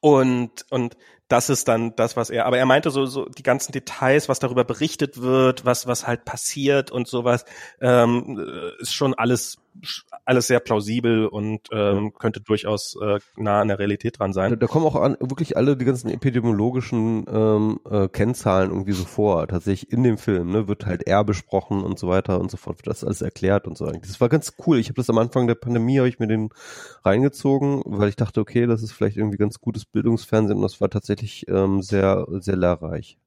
[0.00, 0.96] und, und
[1.28, 4.40] das ist dann das, was er, aber er meinte so, so die ganzen Details, was
[4.40, 7.44] darüber berichtet wird, was, was halt passiert und sowas,
[7.80, 8.38] ähm,
[8.78, 9.58] ist schon alles
[10.24, 14.50] alles sehr plausibel und ähm, könnte durchaus äh, nah an der Realität dran sein.
[14.50, 19.04] Da, da kommen auch an, wirklich alle die ganzen epidemiologischen ähm, äh, Kennzahlen irgendwie so
[19.04, 19.46] vor.
[19.48, 22.78] Tatsächlich in dem Film ne, wird halt R besprochen und so weiter und so fort,
[22.78, 23.86] wird das alles erklärt und so.
[23.86, 24.78] Das war ganz cool.
[24.78, 26.50] Ich habe das am Anfang der Pandemie habe ich mir den
[27.04, 30.90] reingezogen, weil ich dachte, okay, das ist vielleicht irgendwie ganz gutes Bildungsfernsehen und das war
[30.90, 33.18] tatsächlich ähm, sehr sehr lehrreich.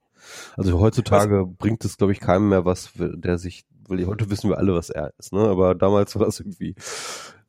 [0.56, 1.58] Also heutzutage was?
[1.58, 4.90] bringt es, glaube ich, keinem mehr was, der sich weil heute wissen wir alle, was
[4.90, 5.42] er ist, ne?
[5.42, 6.76] Aber damals war das irgendwie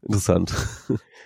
[0.03, 0.55] interessant.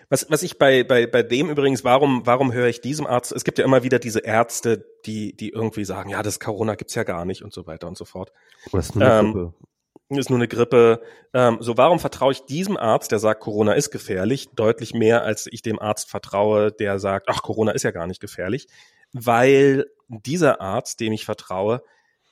[0.09, 3.33] Was, was ich bei, bei, bei dem übrigens, warum, warum höre ich diesem Arzt?
[3.33, 6.95] Es gibt ja immer wieder diese Ärzte, die, die irgendwie sagen, ja, das Corona gibt's
[6.95, 8.31] ja gar nicht und so weiter und so fort.
[8.73, 9.55] Das ist nur eine ähm, Grippe.
[10.11, 11.01] Ist nur eine Grippe.
[11.33, 15.49] Ähm, so, warum vertraue ich diesem Arzt, der sagt, Corona ist gefährlich, deutlich mehr, als
[15.51, 18.67] ich dem Arzt vertraue, der sagt, ach, Corona ist ja gar nicht gefährlich?
[19.15, 21.83] Weil dieser Arzt, dem ich vertraue,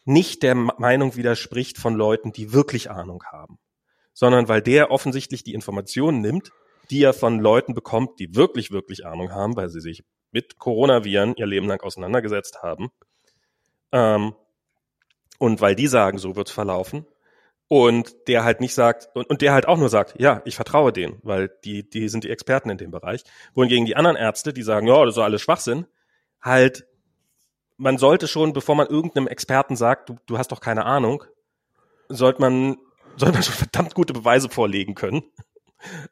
[0.05, 3.59] nicht der Meinung widerspricht von Leuten, die wirklich Ahnung haben,
[4.12, 6.53] sondern weil der offensichtlich die Informationen nimmt,
[6.90, 11.34] die er von Leuten bekommt, die wirklich, wirklich Ahnung haben, weil sie sich mit Coronaviren
[11.36, 12.90] ihr Leben lang auseinandergesetzt haben.
[13.92, 14.34] Ähm,
[15.38, 17.07] und weil die sagen, so wird's verlaufen.
[17.68, 20.92] Und der halt nicht sagt, und, und der halt auch nur sagt, ja, ich vertraue
[20.92, 23.22] denen, weil die, die sind die Experten in dem Bereich.
[23.55, 25.86] Wohingegen die anderen Ärzte, die sagen, ja, das ist alles Schwachsinn,
[26.40, 26.84] halt
[27.81, 31.24] man sollte schon, bevor man irgendeinem Experten sagt, du, du hast doch keine Ahnung,
[32.09, 32.76] sollte man,
[33.16, 35.22] sollte man schon verdammt gute Beweise vorlegen können.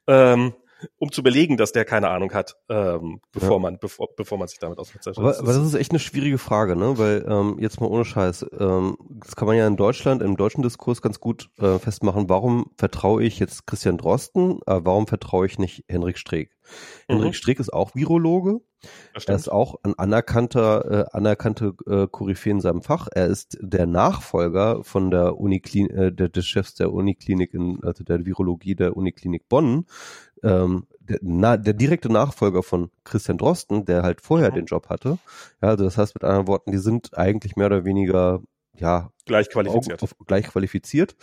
[0.06, 0.54] ähm,
[0.98, 3.58] um zu belegen, dass der keine Ahnung hat, ähm, bevor ja.
[3.58, 5.18] man, bevor, bevor man sich damit auseinandersetzt.
[5.18, 6.98] Aber, aber das ist echt eine schwierige Frage, ne?
[6.98, 10.62] Weil ähm, jetzt mal ohne Scheiß, ähm, das kann man ja in Deutschland, im deutschen
[10.62, 15.58] Diskurs ganz gut äh, festmachen, warum vertraue ich jetzt Christian Drosten, äh, warum vertraue ich
[15.58, 16.50] nicht Henrik Streeck?
[17.08, 17.14] Mhm.
[17.14, 18.60] Henrik Streeck ist auch Virologe.
[19.26, 23.08] Er ist auch ein anerkannter, äh, anerkannte äh, Koryphäe in seinem Fach.
[23.12, 28.04] Er ist der Nachfolger von der Uniklinik, äh, der, des Chefs der Uniklinik in, also
[28.04, 29.86] der Virologie der Uniklinik Bonn,
[30.42, 34.56] ähm, der, na, der direkte Nachfolger von Christian Drosten, der halt vorher mhm.
[34.56, 35.18] den Job hatte.
[35.62, 38.40] Ja, also das heißt mit anderen Worten, die sind eigentlich mehr oder weniger
[38.80, 40.02] ja gleich qualifiziert.
[40.02, 41.16] Auf, auf, gleich qualifiziert.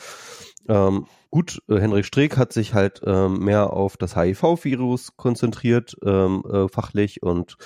[0.67, 6.43] Ähm, gut, äh, Henrik Streeck hat sich halt ähm, mehr auf das HIV-Virus konzentriert, ähm,
[6.51, 7.57] äh, fachlich und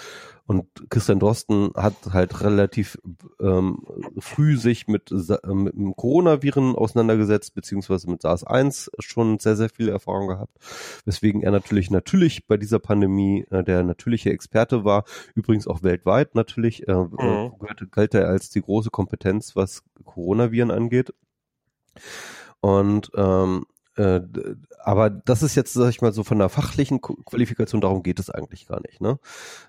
[0.49, 2.97] und Christian Drosten hat halt relativ
[3.39, 3.85] ähm,
[4.17, 9.89] früh sich mit, äh, mit dem Coronaviren auseinandergesetzt, beziehungsweise mit SARS-1 schon sehr, sehr viel
[9.89, 10.57] Erfahrung gehabt,
[11.05, 15.03] weswegen er natürlich, natürlich bei dieser Pandemie äh, der natürliche Experte war,
[15.35, 17.15] übrigens auch weltweit natürlich, äh, mhm.
[17.19, 21.13] äh, galt er als die große Kompetenz, was Coronaviren angeht.
[22.59, 23.65] Und ähm,
[23.99, 24.21] äh,
[24.83, 28.29] aber das ist jetzt, sag ich mal, so von der fachlichen Qualifikation, darum geht es
[28.29, 29.19] eigentlich gar nicht, ne?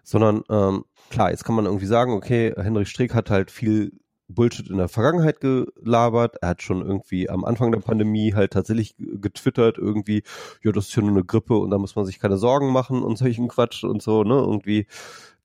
[0.04, 3.92] Sondern ähm, klar, jetzt kann man irgendwie sagen, okay, Henrik Streeck hat halt viel
[4.28, 6.36] Bullshit in der Vergangenheit gelabert.
[6.40, 10.22] Er hat schon irgendwie am Anfang der Pandemie halt tatsächlich getwittert, irgendwie,
[10.62, 13.02] ja, das ist ja nur eine Grippe und da muss man sich keine Sorgen machen
[13.02, 14.34] und solchen Quatsch und so, ne?
[14.34, 14.86] Irgendwie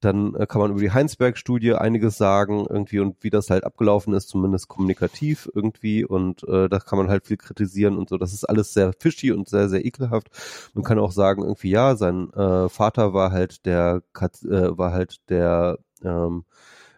[0.02, 4.14] dann äh, kann man über die Heinsberg-Studie einiges sagen, irgendwie und wie das halt abgelaufen
[4.14, 6.06] ist, zumindest kommunikativ irgendwie.
[6.06, 8.18] Und äh, da kann man halt viel kritisieren und so.
[8.18, 10.30] Das ist alles sehr fishy und sehr, sehr ekelhaft.
[10.74, 15.18] Man kann auch sagen, irgendwie, ja, sein äh, Vater war halt der äh, war halt
[15.30, 16.46] der ähm,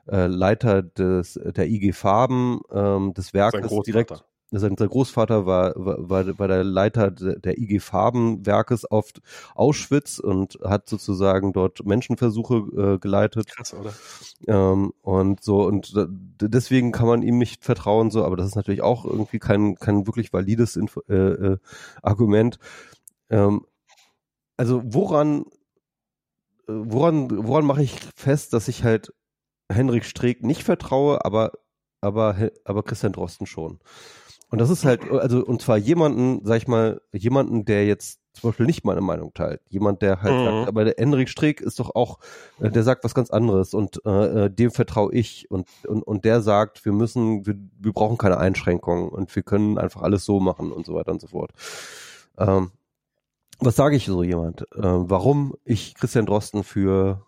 [0.07, 6.47] äh, Leiter des der IG Farben ähm, des Werkes direkt sein Großvater war, war, war
[6.47, 9.11] der Leiter der IG Farbenwerkes auf
[9.55, 13.47] Auschwitz und hat sozusagen dort Menschenversuche äh, geleitet.
[13.47, 13.93] Krass, oder?
[14.47, 15.93] Ähm, und so, und
[16.41, 20.07] deswegen kann man ihm nicht vertrauen, so, aber das ist natürlich auch irgendwie kein, kein
[20.07, 21.57] wirklich valides Info äh, äh,
[22.01, 22.57] Argument.
[23.29, 23.65] Ähm,
[24.55, 25.41] also woran,
[26.67, 29.13] äh, woran, woran mache ich fest, dass ich halt
[29.69, 31.51] Henrik Streeck nicht vertraue, aber
[31.99, 33.79] aber, aber Christian Drosten schon.
[34.49, 38.49] Und das ist halt, also, und zwar jemanden, sag ich mal, jemanden, der jetzt zum
[38.49, 39.61] Beispiel nicht meine Meinung teilt.
[39.67, 40.45] Jemand, der halt mhm.
[40.45, 42.19] sagt, aber der Henrik Streeck ist doch auch,
[42.59, 46.23] äh, der sagt was ganz anderes und äh, äh, dem vertraue ich und, und, und
[46.23, 50.39] der sagt, wir müssen, wir, wir brauchen keine Einschränkungen und wir können einfach alles so
[50.39, 51.51] machen und so weiter und so fort.
[52.37, 52.71] Ähm,
[53.59, 54.61] was sage ich so jemand?
[54.61, 57.25] Äh, warum ich Christian Drosten für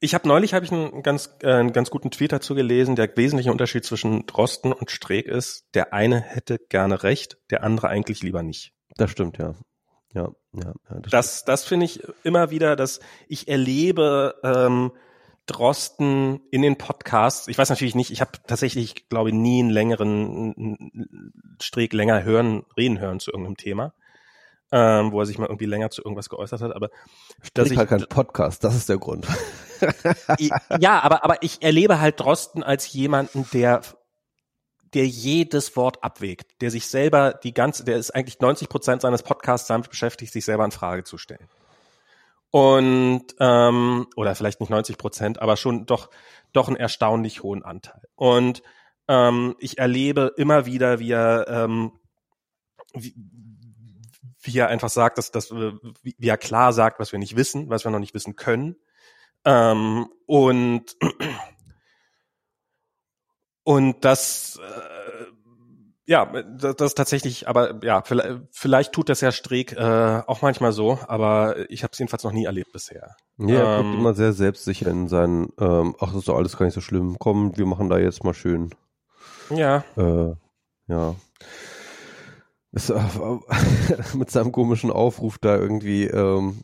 [0.00, 2.96] ich habe neulich habe ich einen ganz äh, einen ganz guten Tweet dazu gelesen.
[2.96, 7.88] Der wesentliche Unterschied zwischen Drosten und Streeck ist, der eine hätte gerne recht, der andere
[7.88, 8.72] eigentlich lieber nicht.
[8.96, 9.54] Das stimmt ja.
[10.14, 14.92] Ja, ja, ja das, das, das finde ich immer wieder, dass ich erlebe ähm,
[15.46, 17.48] Drosten in den Podcasts.
[17.48, 20.76] Ich weiß natürlich nicht, ich habe tatsächlich, glaube ich, nie einen längeren
[21.60, 23.94] Streeck länger hören, reden hören zu irgendeinem Thema
[24.72, 26.74] ähm, wo er sich mal irgendwie länger zu irgendwas geäußert hat.
[26.74, 26.90] Aber
[27.54, 29.26] dass ich halt kein Podcast, das ist der Grund.
[30.78, 33.82] ja, aber aber ich erlebe halt Drosten als jemanden, der
[34.94, 39.22] der jedes Wort abwägt, der sich selber die ganze, der ist eigentlich 90 Prozent seines
[39.22, 41.46] Podcasts damit beschäftigt, sich selber in Frage zu stellen.
[42.50, 46.08] Und ähm, oder vielleicht nicht 90 Prozent, aber schon doch
[46.54, 48.00] doch einen erstaunlich hohen Anteil.
[48.14, 48.62] Und
[49.06, 51.92] ähm, ich erlebe immer wieder, wie er ähm,
[52.94, 53.14] wie,
[54.48, 57.84] wie er einfach sagt, dass, dass wie er klar sagt, was wir nicht wissen, was
[57.84, 58.76] wir noch nicht wissen können.
[59.44, 60.96] Ähm, und
[63.62, 64.98] und das äh,
[66.08, 70.72] ja, das, das tatsächlich, aber ja, vielleicht, vielleicht tut das ja Streeck äh, auch manchmal
[70.72, 73.14] so, aber ich habe es jedenfalls noch nie erlebt bisher.
[73.36, 76.64] Ja, er ähm, immer sehr selbstsicher in seinen, ähm, ach, das ist doch alles gar
[76.64, 77.18] nicht so schlimm.
[77.18, 78.74] Komm, wir machen da jetzt mal schön.
[79.50, 79.84] Ja.
[79.98, 80.34] Äh,
[80.86, 81.14] ja.
[82.78, 83.00] Ist, äh,
[84.16, 86.60] mit seinem komischen Aufruf da irgendwie, ähm,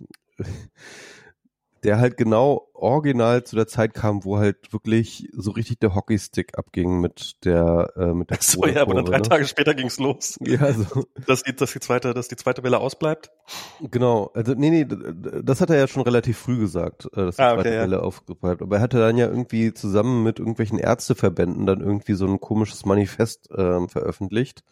[1.82, 6.56] der halt genau original zu der Zeit kam, wo halt wirklich so richtig der Hockeystick
[6.56, 9.22] abging mit der äh, mit der So ja, aber dann drei ne?
[9.22, 10.38] Tage später ging's los.
[10.40, 11.04] Ja, so.
[11.26, 13.32] dass die dass die zweite dass die zweite Welle ausbleibt.
[13.80, 14.86] Genau, also nee, nee,
[15.42, 17.82] das hat er ja schon relativ früh gesagt, äh, dass die ah, okay, zweite ja.
[17.82, 22.24] Welle aufbleibt, aber er hatte dann ja irgendwie zusammen mit irgendwelchen Ärzteverbänden dann irgendwie so
[22.24, 24.62] ein komisches Manifest ähm, veröffentlicht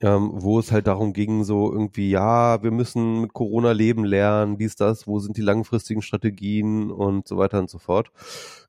[0.00, 4.56] ähm, wo es halt darum ging, so irgendwie, ja, wir müssen mit Corona leben lernen,
[4.56, 8.10] dies, das, wo sind die langfristigen Strategien und so weiter und so fort.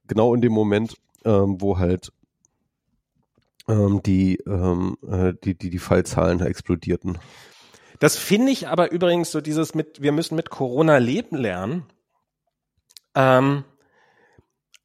[0.07, 2.11] Genau in dem Moment, ähm, wo halt
[3.67, 7.17] ähm, die, ähm, äh, die, die, die Fallzahlen explodierten.
[7.99, 11.83] Das finde ich aber übrigens so dieses mit, wir müssen mit Corona leben lernen.
[13.15, 13.63] Ähm,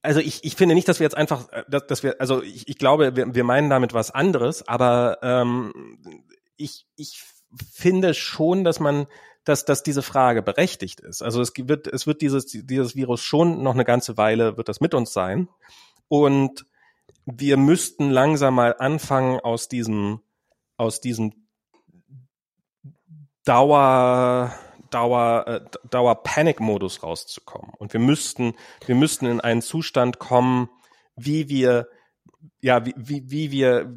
[0.02, 2.68] also ich, ich finde nicht, dass wir jetzt einfach, äh, dass, dass wir, also ich,
[2.68, 5.72] ich glaube, wir, wir meinen damit was anderes, aber ähm,
[6.56, 7.22] ich, ich
[7.72, 9.06] finde schon, dass man,
[9.44, 11.22] dass, dass diese Frage berechtigt ist.
[11.22, 14.80] Also es wird, es wird dieses, dieses Virus schon noch eine ganze Weile, wird das
[14.80, 15.48] mit uns sein.
[16.08, 16.66] Und
[17.24, 20.20] wir müssten langsam mal anfangen, aus diesem,
[20.76, 21.32] aus diesem
[23.44, 24.52] Dauer,
[24.90, 25.60] Dauer, äh,
[25.90, 27.72] Dauer-Panic-Modus rauszukommen.
[27.78, 28.54] Und wir müssten,
[28.86, 30.68] wir müssten in einen Zustand kommen,
[31.16, 31.88] wie wir,
[32.60, 33.92] ja, wie, wie, wie wir,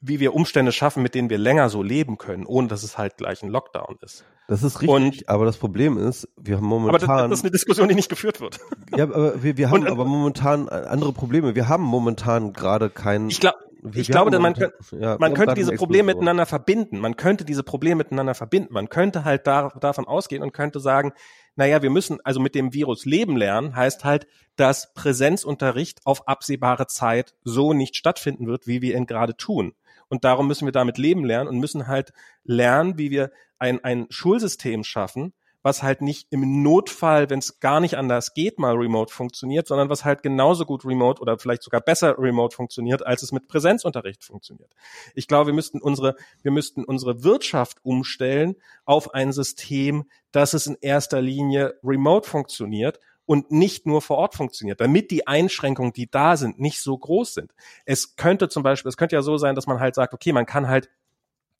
[0.00, 3.16] wie wir Umstände schaffen, mit denen wir länger so leben können, ohne dass es halt
[3.16, 4.24] gleich ein Lockdown ist.
[4.48, 7.08] Das ist richtig, und, aber das Problem ist, wir haben momentan.
[7.08, 8.58] Aber das, das, ist eine Diskussion, die nicht geführt wird.
[8.96, 11.54] Ja, aber wir, wir haben und, aber momentan andere Probleme.
[11.54, 13.30] Wir haben momentan gerade keinen.
[13.30, 13.58] Ich glaube,
[13.94, 16.98] ich glaube, man, könnte, ja, man könnte diese Probleme miteinander verbinden.
[16.98, 18.74] Man könnte diese Probleme miteinander verbinden.
[18.74, 21.12] Man könnte halt da, davon ausgehen und könnte sagen,
[21.56, 26.88] naja, wir müssen also mit dem Virus leben lernen, heißt halt, dass Präsenzunterricht auf absehbare
[26.88, 29.72] Zeit so nicht stattfinden wird, wie wir ihn gerade tun.
[30.10, 32.12] Und darum müssen wir damit leben lernen und müssen halt
[32.44, 35.32] lernen, wie wir ein, ein Schulsystem schaffen,
[35.62, 39.88] was halt nicht im Notfall, wenn es gar nicht anders geht, mal remote funktioniert, sondern
[39.88, 44.24] was halt genauso gut remote oder vielleicht sogar besser remote funktioniert, als es mit Präsenzunterricht
[44.24, 44.72] funktioniert.
[45.14, 50.66] Ich glaube, wir müssten unsere, wir müssten unsere Wirtschaft umstellen auf ein System, dass es
[50.66, 52.98] in erster Linie remote funktioniert
[53.30, 57.32] und nicht nur vor Ort funktioniert, damit die Einschränkungen, die da sind, nicht so groß
[57.32, 57.52] sind.
[57.84, 60.46] Es könnte zum Beispiel, es könnte ja so sein, dass man halt sagt, okay, man
[60.46, 60.90] kann halt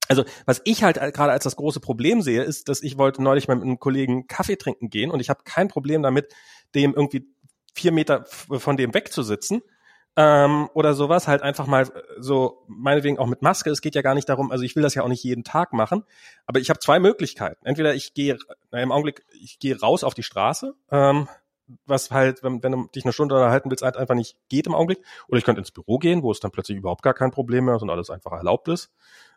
[0.08, 3.46] also was ich halt gerade als das große Problem sehe, ist, dass ich wollte neulich
[3.46, 6.34] mal mit einem Kollegen Kaffee trinken gehen und ich habe kein Problem damit,
[6.74, 7.28] dem irgendwie
[7.72, 9.62] vier Meter von dem wegzusitzen
[10.16, 11.86] ähm, oder sowas, halt einfach mal
[12.18, 13.70] so, meinetwegen auch mit Maske.
[13.70, 15.72] Es geht ja gar nicht darum, also ich will das ja auch nicht jeden Tag
[15.72, 16.02] machen,
[16.46, 17.64] aber ich habe zwei Möglichkeiten.
[17.64, 18.36] Entweder ich gehe,
[18.72, 21.28] na, im Augenblick, ich gehe raus auf die Straße, ähm,
[21.86, 24.74] was halt, wenn, wenn du dich eine Stunde unterhalten willst, halt einfach nicht geht im
[24.74, 25.04] Augenblick.
[25.28, 27.76] Oder ich könnte ins Büro gehen, wo es dann plötzlich überhaupt gar kein Problem mehr
[27.76, 28.90] ist und alles einfach erlaubt ist,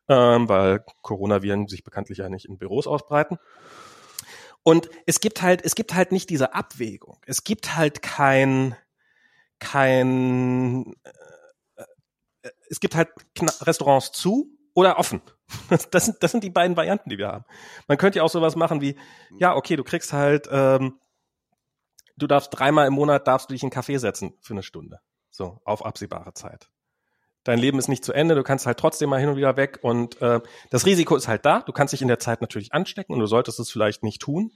[0.07, 3.37] ähm, weil Coronaviren sich bekanntlich ja nicht in Büros ausbreiten.
[4.63, 7.17] Und es gibt halt, es gibt halt nicht diese Abwägung.
[7.25, 8.75] Es gibt halt kein,
[9.59, 11.83] kein, äh,
[12.43, 13.09] äh es gibt halt
[13.61, 15.21] Restaurants zu oder offen.
[15.91, 17.45] Das sind, das sind die beiden Varianten, die wir haben.
[17.87, 18.95] Man könnte ja auch sowas machen wie,
[19.37, 20.99] ja, okay, du kriegst halt ähm,
[22.15, 24.99] du darfst dreimal im Monat darfst du dich in einen Café setzen für eine Stunde.
[25.29, 26.69] So, auf absehbare Zeit.
[27.43, 29.79] Dein Leben ist nicht zu Ende, du kannst halt trotzdem mal hin und wieder weg
[29.81, 31.61] und äh, das Risiko ist halt da.
[31.61, 34.51] Du kannst dich in der Zeit natürlich anstecken und du solltest es vielleicht nicht tun.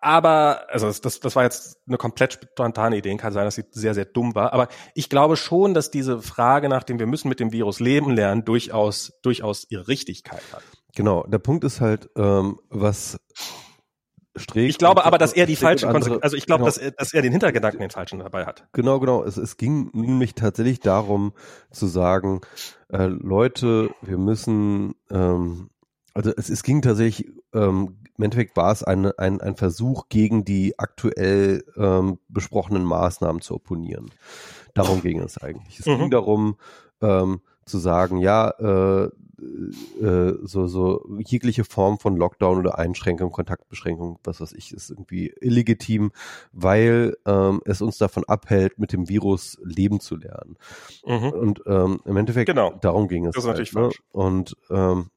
[0.00, 3.94] Aber, also das, das war jetzt eine komplett spontane Idee, kann sein, dass sie sehr,
[3.94, 4.52] sehr dumm war.
[4.52, 8.10] Aber ich glaube schon, dass diese Frage nach dem, wir müssen mit dem Virus leben
[8.10, 10.64] lernen, durchaus, durchaus ihre Richtigkeit hat.
[10.96, 13.20] Genau, der Punkt ist halt, ähm, was
[14.38, 14.68] Streeck.
[14.68, 16.66] Ich glaube aber, dass er die falsche Konsequenz, also ich glaube, genau.
[16.66, 18.66] dass, er, dass er den Hintergedanken den falschen dabei hat.
[18.72, 19.24] Genau, genau.
[19.24, 21.32] Es, es ging nämlich tatsächlich darum
[21.70, 22.40] zu sagen,
[22.88, 25.70] äh, Leute, wir müssen, ähm,
[26.14, 30.44] also es, es ging tatsächlich, ähm, im Endeffekt war es ein, ein, ein Versuch, gegen
[30.44, 34.10] die aktuell ähm, besprochenen Maßnahmen zu opponieren.
[34.74, 35.78] Darum ging es eigentlich.
[35.78, 35.98] Es mhm.
[35.98, 36.56] ging darum,
[37.00, 39.10] ähm, zu sagen, ja, äh,
[40.00, 45.32] äh, so, so jegliche Form von Lockdown oder Einschränkung, Kontaktbeschränkung, was weiß ich, ist irgendwie
[45.40, 46.10] illegitim,
[46.52, 50.56] weil ähm, es uns davon abhält, mit dem Virus leben zu lernen.
[51.06, 51.30] Mhm.
[51.30, 52.74] Und ähm, im Endeffekt, genau.
[52.80, 53.34] darum ging es.
[53.34, 53.82] Das ist halt, natürlich ne?
[53.82, 54.02] falsch.
[54.10, 55.10] Und ähm,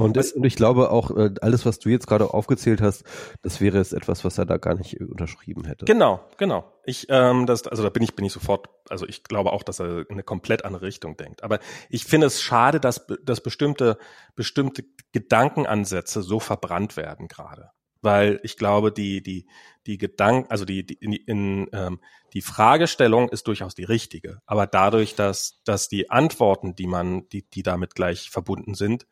[0.00, 3.04] und, und ich glaube auch, äh, alles, was du jetzt gerade aufgezählt hast,
[3.42, 5.84] das wäre jetzt etwas, was er da gar nicht unterschrieben hätte.
[5.84, 6.64] Genau, genau.
[6.84, 9.80] Ich, ähm, das, also da bin ich, bin ich sofort, also ich glaube auch, dass
[9.80, 11.44] er in eine komplett andere Richtung denkt.
[11.44, 11.58] Aber
[11.88, 13.98] ich finde es schade, dass, dass bestimmte,
[14.34, 17.70] bestimmte Gedankenansätze so verbrannt werden gerade.
[18.02, 19.46] Weil ich glaube, die, die,
[19.86, 22.00] die Gedanken, also die, die, in, in, ähm,
[22.32, 24.40] die Fragestellung ist durchaus die richtige.
[24.46, 29.06] Aber dadurch, dass, dass die Antworten, die man, die, die damit gleich verbunden sind,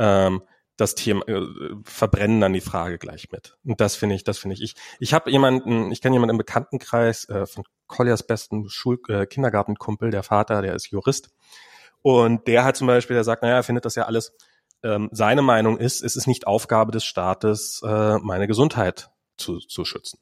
[0.00, 0.42] ähm,
[0.76, 1.46] das Thema äh,
[1.84, 3.56] verbrennen dann die Frage gleich mit.
[3.64, 4.62] Und das finde ich, das finde ich.
[4.62, 9.26] Ich, ich habe jemanden, ich kenne jemanden im Bekanntenkreis äh, von Colliers besten Schul äh,
[9.26, 11.30] Kindergartenkumpel, der Vater, der ist Jurist.
[12.02, 14.32] Und der hat zum Beispiel, der sagt, naja, er findet das ja alles,
[14.82, 19.84] ähm, seine Meinung ist, es ist nicht Aufgabe des Staates, äh, meine Gesundheit zu, zu
[19.84, 20.18] schützen.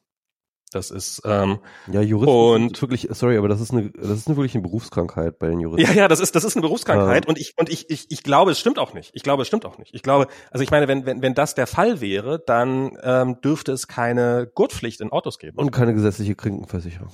[0.71, 1.59] Das ist ähm,
[1.91, 5.39] ja Juristen und wirklich sorry, aber das ist eine das ist eine wirklich eine Berufskrankheit
[5.39, 5.91] bei den Juristen.
[5.91, 7.29] Ja, ja, das ist das ist eine Berufskrankheit ja.
[7.29, 9.11] und ich und ich, ich ich glaube, es stimmt auch nicht.
[9.15, 9.95] Ich glaube, es stimmt auch nicht.
[9.95, 13.73] Ich glaube, also ich meine, wenn wenn wenn das der Fall wäre, dann ähm, dürfte
[13.73, 17.13] es keine Gurtpflicht in Autos geben und keine gesetzliche Krankenversicherung.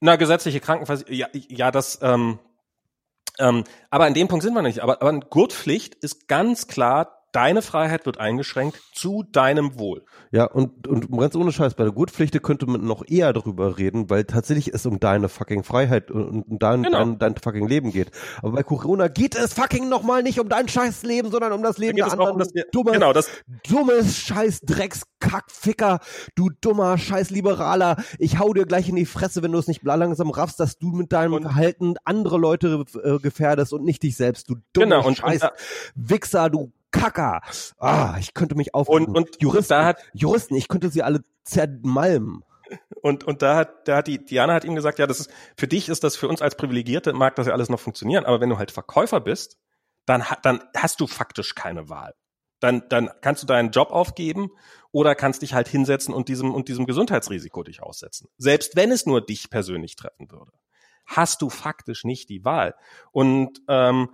[0.00, 1.16] Na, gesetzliche Krankenversicherung.
[1.16, 2.38] Ja, ja, das ähm,
[3.38, 4.80] Ähm, aber an dem Punkt sind wir nicht.
[4.82, 10.04] Aber, aber Gurtpflicht ist ganz klar deine Freiheit wird eingeschränkt zu deinem Wohl.
[10.32, 14.10] Ja, und, und ganz ohne Scheiß, bei der Gurtpflicht könnte man noch eher darüber reden,
[14.10, 16.98] weil tatsächlich es um deine fucking Freiheit und um dein, genau.
[16.98, 18.10] dein, dein fucking Leben geht.
[18.38, 21.78] Aber bei Corona geht es fucking nochmal nicht um dein scheiß Leben, sondern um das
[21.78, 22.32] Leben der anderen.
[22.32, 23.28] Um das, dummes, genau, das,
[23.68, 26.00] dummes scheiß Dreckskackficker,
[26.34, 27.96] du dummer scheiß Liberaler.
[28.18, 30.88] Ich hau dir gleich in die Fresse, wenn du es nicht langsam raffst, dass du
[30.88, 35.06] mit deinem und, Verhalten andere Leute äh, gefährdest und nicht dich selbst, du dummer genau,
[35.06, 35.50] und, scheiß und,
[35.94, 37.40] Wichser, du Kacker.
[37.78, 41.20] Ah, ich könnte mich auf und, und Juristen, da hat, Juristen, ich könnte sie alle
[41.44, 42.44] zermalmen.
[43.02, 45.66] Und, und da hat, da hat die, Diana hat ihm gesagt, ja, das ist, für
[45.66, 48.50] dich ist das, für uns als Privilegierte mag das ja alles noch funktionieren, aber wenn
[48.50, 49.58] du halt Verkäufer bist,
[50.06, 52.14] dann, dann hast du faktisch keine Wahl.
[52.60, 54.50] Dann, dann kannst du deinen Job aufgeben
[54.92, 58.28] oder kannst dich halt hinsetzen und diesem, und diesem Gesundheitsrisiko dich aussetzen.
[58.36, 60.52] Selbst wenn es nur dich persönlich treffen würde,
[61.06, 62.74] hast du faktisch nicht die Wahl.
[63.12, 64.10] Und, ähm,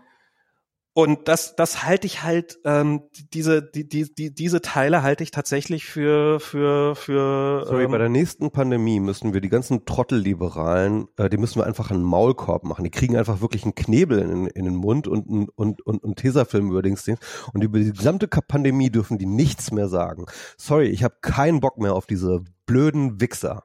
[0.97, 3.03] und das, das halte ich halt, ähm,
[3.35, 7.67] diese, die, die, die, diese Teile halte ich tatsächlich für, für, für.
[7.67, 11.67] Sorry, ähm, bei der nächsten Pandemie müssen wir die ganzen Trottelliberalen, äh, die müssen wir
[11.67, 12.83] einfach einen Maulkorb machen.
[12.83, 16.17] Die kriegen einfach wirklich einen Knebel in, in den Mund und und und und, und
[16.17, 17.07] Tesafilm über Dings
[17.53, 20.25] und über die gesamte Pandemie dürfen die nichts mehr sagen.
[20.57, 23.65] Sorry, ich habe keinen Bock mehr auf diese blöden Wichser.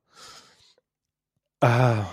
[1.62, 2.04] Ah,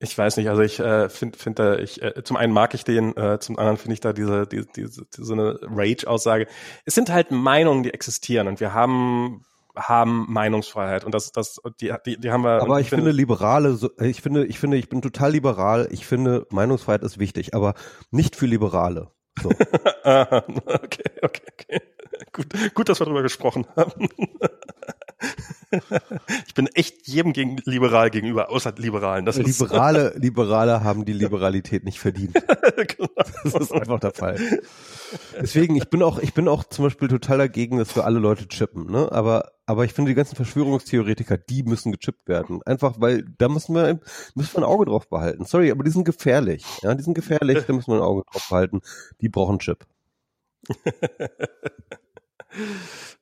[0.00, 2.84] ich weiß nicht, also ich äh, finde, find da, ich, äh, zum einen mag ich
[2.84, 6.46] den, äh, zum anderen finde ich da diese, diese, diese, so eine Rage-Aussage.
[6.84, 9.44] Es sind halt Meinungen, die existieren und wir haben
[9.76, 13.90] haben Meinungsfreiheit und das das die die, die haben wir aber ich, finde Liberale so,
[14.00, 17.74] ich finde ich finde ich bin total liberal ich finde Meinungsfreiheit ist wichtig aber
[18.10, 19.50] nicht für Liberale so.
[20.02, 21.80] okay okay okay
[22.32, 24.08] gut gut dass wir darüber gesprochen haben
[26.46, 29.24] ich bin echt jedem gegen liberal gegenüber, außer Liberalen.
[29.26, 32.34] Das Liberale, Liberale haben die Liberalität nicht verdient.
[32.76, 33.10] genau.
[33.44, 34.38] Das ist einfach der Fall.
[35.40, 38.46] Deswegen, ich bin auch, ich bin auch zum Beispiel total dagegen, dass wir alle Leute
[38.48, 39.10] chippen, ne?
[39.10, 42.62] Aber, aber ich finde die ganzen Verschwörungstheoretiker, die müssen gechippt werden.
[42.64, 44.00] Einfach, weil da müssen wir,
[44.34, 45.44] müssen wir ein Auge drauf behalten.
[45.44, 46.64] Sorry, aber die sind gefährlich.
[46.82, 48.80] Ja, die sind gefährlich, da müssen wir ein Auge drauf behalten.
[49.20, 49.84] Die brauchen Chip.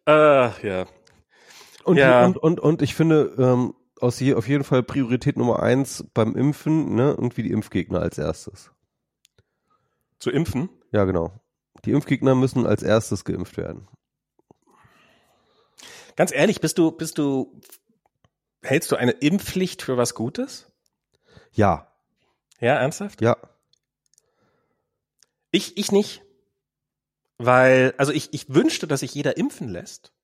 [0.08, 0.86] Ah, uh, ja.
[1.86, 2.26] Und, ja.
[2.26, 6.34] und, und, und ich finde, ähm, aus je, auf jeden Fall Priorität Nummer eins beim
[6.34, 8.72] Impfen, ne, irgendwie die Impfgegner als erstes.
[10.18, 10.68] Zu impfen?
[10.90, 11.32] Ja, genau.
[11.84, 13.86] Die Impfgegner müssen als erstes geimpft werden.
[16.16, 17.60] Ganz ehrlich, bist du, bist du,
[18.62, 20.66] hältst du eine Impfpflicht für was Gutes?
[21.52, 21.92] Ja.
[22.58, 23.20] Ja, ernsthaft?
[23.20, 23.36] Ja.
[25.52, 26.24] Ich, ich nicht.
[27.38, 30.15] Weil, also ich, ich wünschte, dass sich jeder impfen lässt.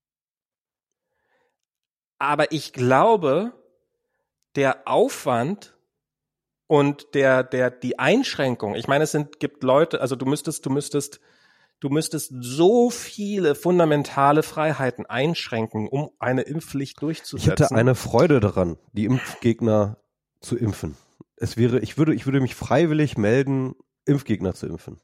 [2.22, 3.52] Aber ich glaube,
[4.54, 5.76] der Aufwand
[6.68, 10.70] und der, der, die Einschränkung, ich meine, es sind, gibt Leute, also du müsstest, du
[10.70, 11.18] müsstest,
[11.80, 17.54] du müsstest so viele fundamentale Freiheiten einschränken, um eine Impfpflicht durchzusetzen.
[17.54, 19.96] Ich hätte eine Freude daran, die Impfgegner
[20.38, 20.96] zu impfen.
[21.34, 23.74] Es wäre, ich würde, ich würde mich freiwillig melden,
[24.04, 25.00] Impfgegner zu impfen.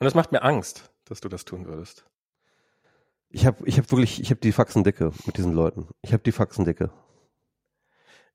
[0.00, 2.06] Und das macht mir Angst, dass du das tun würdest.
[3.30, 5.88] Ich habe ich hab wirklich, ich habe die Faxen dicke mit diesen Leuten.
[6.02, 6.90] Ich habe die Faxen dicke.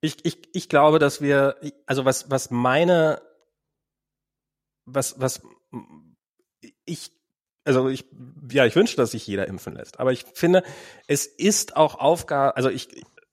[0.01, 1.55] Ich, ich, ich glaube, dass wir,
[1.85, 3.21] also was, was meine,
[4.85, 5.41] was, was
[6.85, 7.11] ich,
[7.63, 8.05] also ich,
[8.51, 9.99] ja, ich wünsche, dass sich jeder impfen lässt.
[9.99, 10.63] Aber ich finde,
[11.07, 12.89] es ist auch Aufgabe, also ich,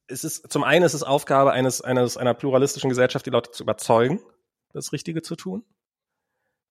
[0.06, 3.64] es ist, zum einen ist es Aufgabe eines, eines, einer pluralistischen Gesellschaft, die Leute zu
[3.64, 4.20] überzeugen,
[4.72, 5.64] das Richtige zu tun.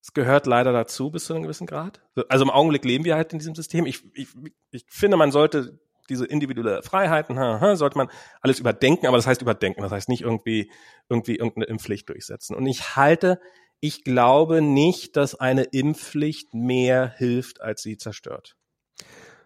[0.01, 2.01] Es gehört leider dazu bis zu einem gewissen Grad.
[2.30, 3.85] Also im Augenblick leben wir halt in diesem System.
[3.85, 4.30] Ich, ich,
[4.71, 7.35] ich finde, man sollte diese individuelle Freiheiten,
[7.76, 8.09] sollte man
[8.41, 10.71] alles überdenken, aber das heißt überdenken, das heißt nicht irgendwie,
[11.07, 12.55] irgendwie irgendeine Impfpflicht durchsetzen.
[12.55, 13.39] Und ich halte,
[13.80, 18.55] ich glaube nicht, dass eine Impfpflicht mehr hilft, als sie zerstört.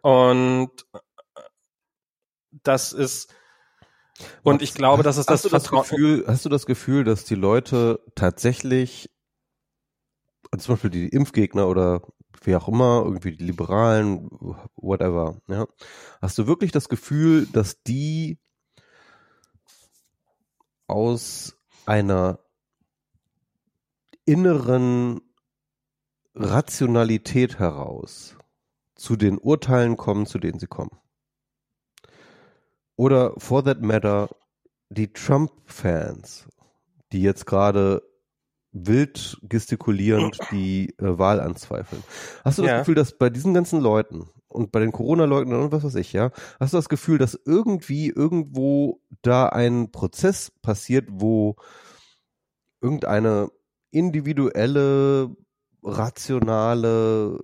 [0.01, 0.71] Und
[2.51, 3.34] das ist,
[4.43, 7.35] und ich glaube, das ist das, hast das Gefühl, hast du das Gefühl, dass die
[7.35, 9.09] Leute tatsächlich
[10.57, 12.01] zum Beispiel die Impfgegner oder
[12.43, 14.30] wie auch immer, irgendwie die Liberalen,
[14.75, 15.67] whatever, ja.
[16.21, 18.39] Hast du wirklich das Gefühl, dass die
[20.88, 21.55] aus
[21.85, 22.39] einer
[24.25, 25.21] inneren
[26.35, 28.35] Rationalität heraus
[28.95, 30.97] zu den Urteilen kommen, zu denen sie kommen?
[32.95, 34.30] Oder for that matter,
[34.89, 36.47] die Trump-Fans,
[37.11, 38.03] die jetzt gerade
[38.74, 42.04] wild gestikulierend die äh, Wahl anzweifeln.
[42.44, 42.80] Hast du das ja.
[42.80, 46.32] Gefühl, dass bei diesen ganzen Leuten und bei den Corona-Leugnern und was weiß ich, ja,
[46.60, 51.56] hast du das Gefühl, dass irgendwie irgendwo da ein Prozess passiert, wo
[52.82, 53.50] irgendeine
[53.91, 55.36] individuelle,
[55.84, 57.40] rationale.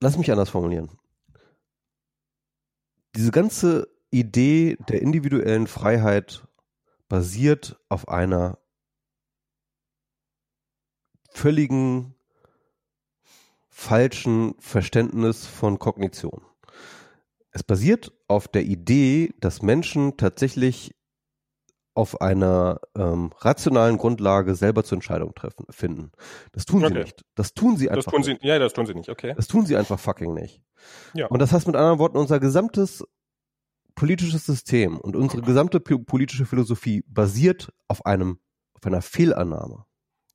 [0.00, 0.90] Lass mich anders formulieren.
[3.14, 6.45] Diese ganze Idee der individuellen Freiheit
[7.08, 8.58] basiert auf einer
[11.30, 12.14] völligen
[13.68, 16.42] falschen Verständnis von Kognition.
[17.50, 20.94] Es basiert auf der Idee, dass Menschen tatsächlich
[21.94, 26.12] auf einer ähm, rationalen Grundlage selber zur Entscheidung treffen, finden.
[26.52, 26.92] Das tun okay.
[26.92, 27.24] sie nicht.
[27.34, 28.44] Das tun sie einfach das tun sie, nicht.
[28.44, 29.32] Ja, das tun sie nicht, okay.
[29.34, 30.62] Das tun sie einfach fucking nicht.
[31.14, 31.26] Ja.
[31.28, 33.02] Und das heißt mit anderen Worten, unser gesamtes
[33.96, 38.38] politisches System und unsere gesamte politische Philosophie basiert auf einem,
[38.74, 39.84] auf einer Fehlannahme.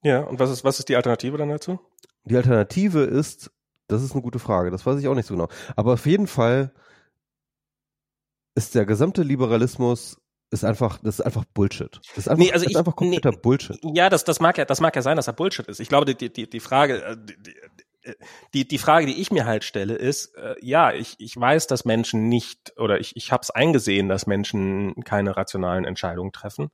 [0.03, 1.79] Ja, und was ist, was ist die Alternative dann dazu?
[2.25, 3.51] Die Alternative ist,
[3.88, 5.47] das ist eine gute Frage, das weiß ich auch nicht so genau.
[5.75, 6.73] Aber auf jeden Fall
[8.55, 10.17] ist der gesamte Liberalismus
[10.49, 12.01] ist einfach, das ist einfach Bullshit.
[12.09, 13.79] Das ist einfach, nee, also ist einfach kompletter nee, Bullshit.
[13.83, 15.79] Ja, das, das mag ja, das mag ja sein, dass er Bullshit ist.
[15.79, 17.55] Ich glaube, die, die, die Frage, äh, die,
[18.53, 21.86] die, die Frage, die ich mir halt stelle, ist, äh, ja, ich, ich weiß, dass
[21.86, 26.69] Menschen nicht, oder ich, ich habe es eingesehen, dass Menschen keine rationalen Entscheidungen treffen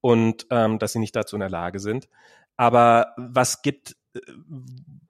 [0.00, 2.08] und ähm, dass sie nicht dazu in der Lage sind.
[2.56, 4.20] Aber was gibt, äh,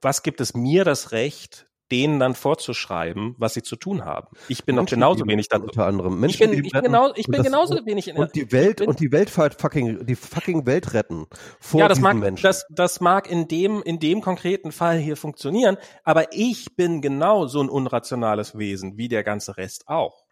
[0.01, 4.27] was gibt es mir das Recht, denen dann vorzuschreiben, was sie zu tun haben.
[4.47, 5.57] Ich bin Menschen genauso wenig da.
[5.57, 8.35] Unter anderem Menschen, ich bin, ich bin, genau, ich bin genauso wenig in der, und
[8.35, 11.27] die Welt bin, und die Welt fucking die fucking Welt retten
[11.59, 12.43] vor ja, das diesen mag, Menschen.
[12.43, 17.47] Das, das mag in dem in dem konkreten Fall hier funktionieren, aber ich bin genau
[17.47, 20.25] so ein unrationales Wesen wie der ganze Rest auch.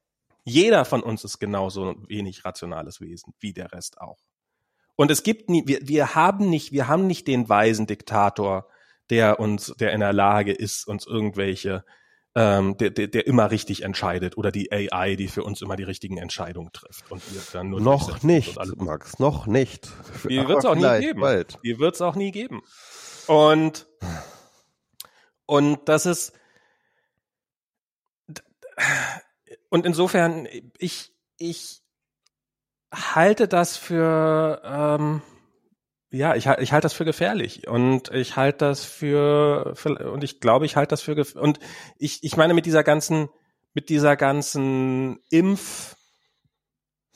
[0.45, 4.17] Jeder von uns ist genauso ein wenig rationales Wesen wie der Rest auch.
[4.95, 8.67] Und es gibt nie, wir, wir haben nicht, wir haben nicht den weisen Diktator,
[9.09, 11.83] der uns, der in der Lage ist, uns irgendwelche,
[12.35, 15.83] ähm, der, der, der immer richtig entscheidet oder die AI, die für uns immer die
[15.83, 19.89] richtigen Entscheidungen trifft und wir dann nur noch nicht, Max, noch nicht.
[20.27, 21.21] Die wird es auch nie geben.
[21.21, 21.59] Bald.
[21.63, 22.61] Die wird es auch nie geben.
[23.27, 23.87] Und
[25.45, 26.33] und das ist
[29.69, 30.47] und insofern
[30.77, 31.81] ich ich
[32.93, 35.21] halte das für ähm,
[36.13, 40.39] ja, ich, ich halte das für gefährlich und ich halte das für, für und ich
[40.39, 41.59] glaube, ich halte das für und
[41.97, 43.29] ich ich meine mit dieser ganzen
[43.73, 45.95] mit dieser ganzen Impf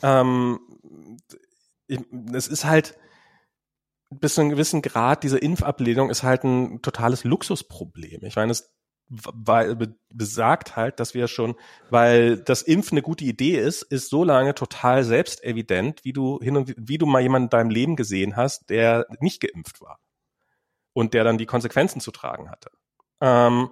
[0.02, 0.60] ähm,
[2.34, 2.98] es ist halt
[4.10, 8.24] bis zu einem gewissen Grad diese Impfablehnung ist halt ein totales Luxusproblem.
[8.24, 8.77] Ich meine, es
[9.10, 9.78] weil,
[10.14, 11.56] besagt halt, dass wir schon,
[11.90, 16.58] weil das Impfen eine gute Idee ist, ist so lange total selbstevident, wie du hin
[16.58, 20.00] und wie du mal jemanden in deinem Leben gesehen hast, der nicht geimpft war
[20.94, 22.70] und der dann die Konsequenzen zu tragen hatte.
[23.22, 23.70] Ähm,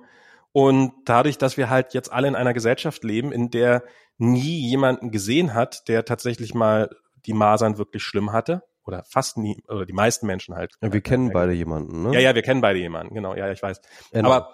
[0.52, 3.84] und dadurch, dass wir halt jetzt alle in einer Gesellschaft leben, in der
[4.18, 6.90] nie jemanden gesehen hat, der tatsächlich mal
[7.26, 10.74] die Masern wirklich schlimm hatte, oder fast nie, oder die meisten Menschen halt.
[10.82, 12.14] Ja, wir kennen beide jemanden, ne?
[12.14, 13.82] Ja, ja, wir kennen beide jemanden, genau, ja, ich weiß.
[14.12, 14.32] Genau.
[14.32, 14.54] Aber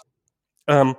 [0.71, 0.95] ähm,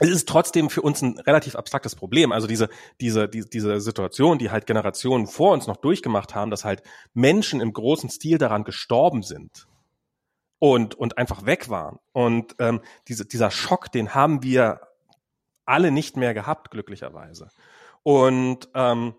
[0.00, 2.32] es ist trotzdem für uns ein relativ abstraktes Problem.
[2.32, 2.68] Also diese,
[3.00, 7.60] diese, die, diese Situation, die halt Generationen vor uns noch durchgemacht haben, dass halt Menschen
[7.60, 9.68] im großen Stil daran gestorben sind
[10.58, 11.98] und, und einfach weg waren.
[12.12, 14.80] Und ähm, diese, dieser Schock, den haben wir
[15.66, 17.48] alle nicht mehr gehabt, glücklicherweise.
[18.02, 19.14] Und, ähm,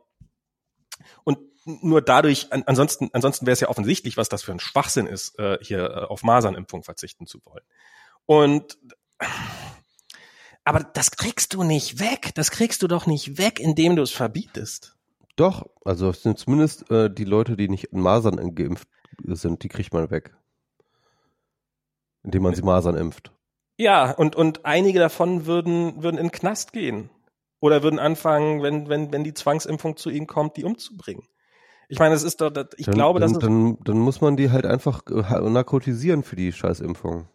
[1.23, 5.06] und nur dadurch, an, ansonsten, ansonsten wäre es ja offensichtlich, was das für ein Schwachsinn
[5.06, 7.64] ist, äh, hier äh, auf Masernimpfung verzichten zu wollen.
[8.26, 8.80] Und
[10.64, 12.31] aber das kriegst du nicht weg.
[12.35, 14.95] Das kriegst du doch nicht weg, indem du es verbietest.
[15.35, 18.88] Doch, also es sind zumindest äh, die Leute, die nicht in Masern geimpft
[19.23, 20.35] sind, die kriegt man weg.
[22.23, 23.31] Indem man sie Masern impft.
[23.77, 27.10] Ja, und, und einige davon würden, würden in den Knast gehen.
[27.60, 31.23] Oder würden anfangen, wenn, wenn, wenn die Zwangsimpfung zu ihnen kommt, die umzubringen.
[31.89, 34.49] Ich meine, es ist doch, ich dann, glaube, dann, dass dann, dann muss man die
[34.49, 37.27] halt einfach äh, narkotisieren für die Scheißimpfung.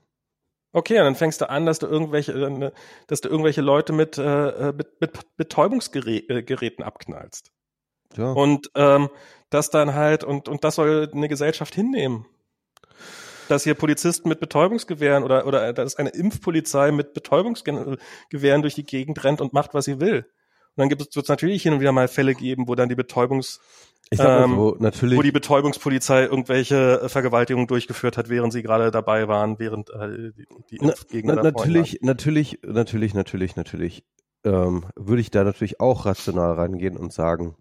[0.77, 2.71] Okay, und dann fängst du an, dass du irgendwelche, äh,
[3.07, 7.51] dass du irgendwelche Leute mit, äh, mit, mit Betäubungsgeräten abknallst.
[8.15, 8.33] Ja.
[8.33, 9.09] Und ähm,
[9.49, 12.27] das dann halt, und, und das soll eine Gesellschaft hinnehmen.
[13.49, 19.25] Dass hier Polizisten mit Betäubungsgewehren oder, oder dass eine Impfpolizei mit Betäubungsgewehren durch die Gegend
[19.25, 20.27] rennt und macht, was sie will.
[20.75, 23.61] Und dann wird es natürlich hin und wieder mal Fälle geben, wo dann die Betäubungs
[24.11, 25.19] ich sag ähm, so, natürlich.
[25.19, 30.33] Wo die Betäubungspolizei irgendwelche äh, Vergewaltigungen durchgeführt hat, während sie gerade dabei waren, während äh,
[30.71, 34.05] die, Impfgegner na, natürlich, natürlich, natürlich, natürlich, natürlich,
[34.45, 37.57] ähm, würde ich da natürlich auch rational reingehen und sagen,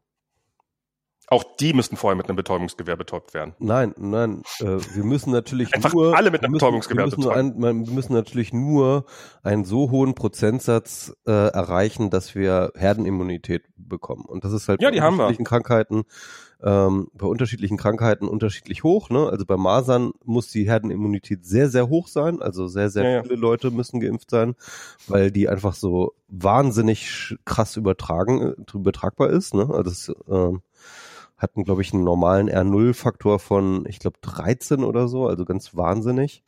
[1.28, 3.56] Auch die müssten vorher mit einem Betäubungsgewehr betäubt werden.
[3.60, 7.32] Nein, nein, äh, wir müssen natürlich Einfach nur alle mit einem müssen, Betäubungsgewehr wir müssen,
[7.32, 9.06] ein, wir müssen natürlich nur
[9.44, 14.26] einen so hohen Prozentsatz äh, erreichen, dass wir Herdenimmunität bekommen.
[14.26, 16.04] Und das ist halt Ja, bei unterschiedlichen Krankheiten
[16.64, 19.10] ähm, bei unterschiedlichen Krankheiten unterschiedlich hoch.
[19.10, 19.30] Ne?
[19.30, 22.42] Also bei Masern muss die Herdenimmunität sehr, sehr hoch sein.
[22.42, 23.24] Also sehr, sehr Ja, ja.
[23.24, 24.56] viele Leute müssen geimpft sein,
[25.08, 29.54] weil die einfach so wahnsinnig krass übertragen, äh, übertragbar ist.
[29.54, 29.70] Ne?
[29.72, 30.62] Also es, ähm,
[31.38, 36.44] hatten, glaube ich, einen normalen R0-Faktor von, ich glaube, 13 oder so, also ganz wahnsinnig.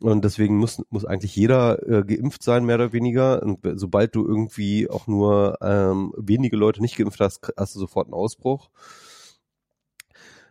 [0.00, 3.42] Und deswegen muss, muss eigentlich jeder äh, geimpft sein, mehr oder weniger.
[3.42, 8.06] Und sobald du irgendwie auch nur ähm, wenige Leute nicht geimpft hast, hast du sofort
[8.06, 8.70] einen Ausbruch.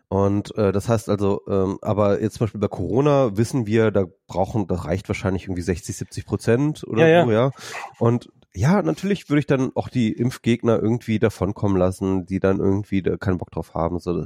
[0.09, 4.05] Und äh, das heißt also, ähm, aber jetzt zum Beispiel bei Corona wissen wir, da
[4.27, 7.51] brauchen, das reicht wahrscheinlich irgendwie 60, 70 Prozent oder Ja, so, ja.
[7.99, 13.03] Und ja, natürlich würde ich dann auch die Impfgegner irgendwie davonkommen lassen, die dann irgendwie
[13.03, 13.99] da keinen Bock drauf haben.
[13.99, 14.25] So,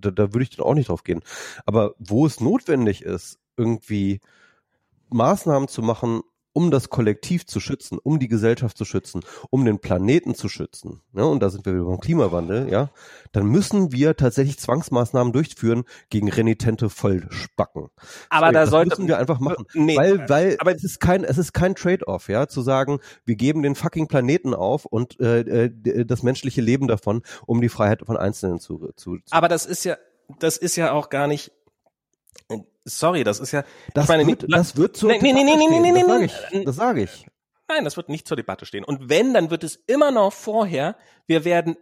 [0.00, 1.20] da, da würde ich dann auch nicht drauf gehen.
[1.64, 4.20] Aber wo es notwendig ist, irgendwie
[5.10, 6.22] Maßnahmen zu machen,
[6.54, 11.00] um das Kollektiv zu schützen, um die Gesellschaft zu schützen, um den Planeten zu schützen,
[11.14, 12.90] ja, und da sind wir wieder beim Klimawandel, ja,
[13.32, 17.88] dann müssen wir tatsächlich Zwangsmaßnahmen durchführen gegen renitente Vollspacken.
[18.28, 21.00] Aber Sorry, da das sollte müssen wir einfach machen, Nee, weil weil aber- es ist
[21.00, 25.18] kein es ist kein Trade-off, ja, zu sagen, wir geben den fucking Planeten auf und
[25.20, 29.18] äh, äh, d- das menschliche Leben davon, um die Freiheit von Einzelnen zu zu, zu
[29.30, 29.96] Aber das ist ja,
[30.38, 31.50] das ist ja auch gar nicht.
[32.84, 33.64] Sorry, das ist ja.
[33.94, 35.94] das, meine, wird, nicht- das wird zur Nee, nee, nee, Debatte nee, nee, stehen, nee,
[35.94, 36.20] das nee, sage
[36.52, 36.58] nee.
[36.58, 37.26] ich, das sage ich.
[37.68, 38.84] Nein, das wird nicht zur Debatte stehen.
[38.84, 40.96] Und wenn, dann wird es immer noch vorher,
[41.26, 41.76] wir werden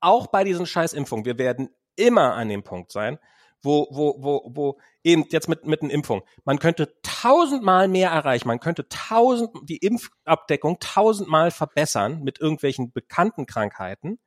[0.00, 3.18] auch bei diesen Scheißimpfungen, wir werden immer an dem Punkt sein,
[3.62, 8.48] wo, wo, wo, wo eben jetzt mit, mit einer Impfung, man könnte tausendmal mehr erreichen,
[8.48, 14.18] man könnte tausend, die Impfabdeckung tausendmal verbessern mit irgendwelchen bekannten Krankheiten,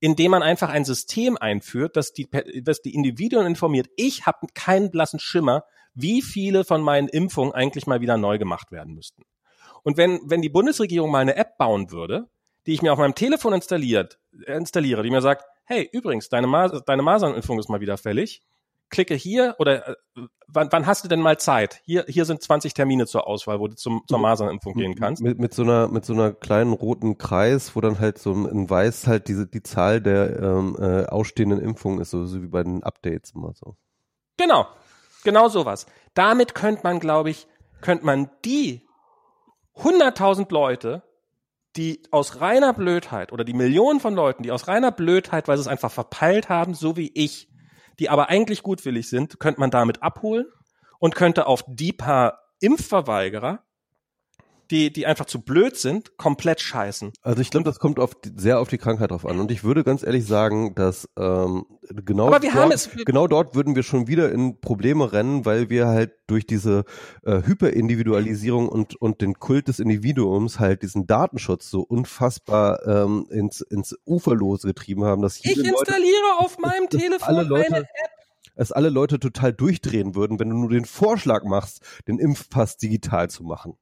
[0.00, 2.28] indem man einfach ein System einführt, das die,
[2.62, 3.88] das die Individuen informiert.
[3.96, 5.64] Ich habe keinen blassen Schimmer,
[5.94, 9.22] wie viele von meinen Impfungen eigentlich mal wieder neu gemacht werden müssten.
[9.82, 12.28] Und wenn, wenn die Bundesregierung mal eine App bauen würde,
[12.66, 16.46] die ich mir auf meinem Telefon installiert, äh, installiere, die mir sagt, hey, übrigens, deine,
[16.46, 18.42] Mas deine Masernimpfung ist mal wieder fällig,
[18.90, 19.94] klicke hier oder äh,
[20.48, 21.80] wann, wann hast du denn mal Zeit?
[21.84, 25.22] Hier, hier sind 20 Termine zur Auswahl, wo du zum, zur Masernimpfung gehen kannst.
[25.22, 28.68] Mit, mit so einer mit so einer kleinen roten Kreis, wo dann halt so in
[28.68, 32.62] weiß halt diese die Zahl der ähm, äh, ausstehenden Impfungen ist, so, so wie bei
[32.62, 33.76] den Updates immer so.
[34.36, 34.66] Genau,
[35.24, 35.86] genau sowas.
[36.14, 37.46] Damit könnte man, glaube ich,
[37.80, 38.86] könnte man die
[39.76, 41.02] 100.000 Leute,
[41.76, 45.62] die aus reiner Blödheit oder die Millionen von Leuten, die aus reiner Blödheit, weil sie
[45.62, 47.49] es einfach verpeilt haben, so wie ich,
[48.00, 50.46] die aber eigentlich gutwillig sind, könnte man damit abholen
[50.98, 53.62] und könnte auf die paar Impfverweigerer,
[54.70, 57.12] die, die einfach zu blöd sind, komplett scheißen.
[57.22, 59.40] Also ich glaube, das kommt auf die, sehr auf die Krankheit drauf an.
[59.40, 61.64] Und ich würde ganz ehrlich sagen, dass ähm,
[62.04, 65.88] genau dort, haben es- genau dort würden wir schon wieder in Probleme rennen, weil wir
[65.88, 66.84] halt durch diese
[67.24, 73.60] äh, Hyperindividualisierung und und den Kult des Individuums halt diesen Datenschutz so unfassbar ähm, ins
[73.62, 77.74] ins Uferlose getrieben haben, dass Ich jede Leute, installiere auf meinem dass Telefon alle Leute-
[77.74, 77.86] eine
[78.56, 83.30] dass alle Leute total durchdrehen würden, wenn du nur den Vorschlag machst, den Impfpass digital
[83.30, 83.74] zu machen.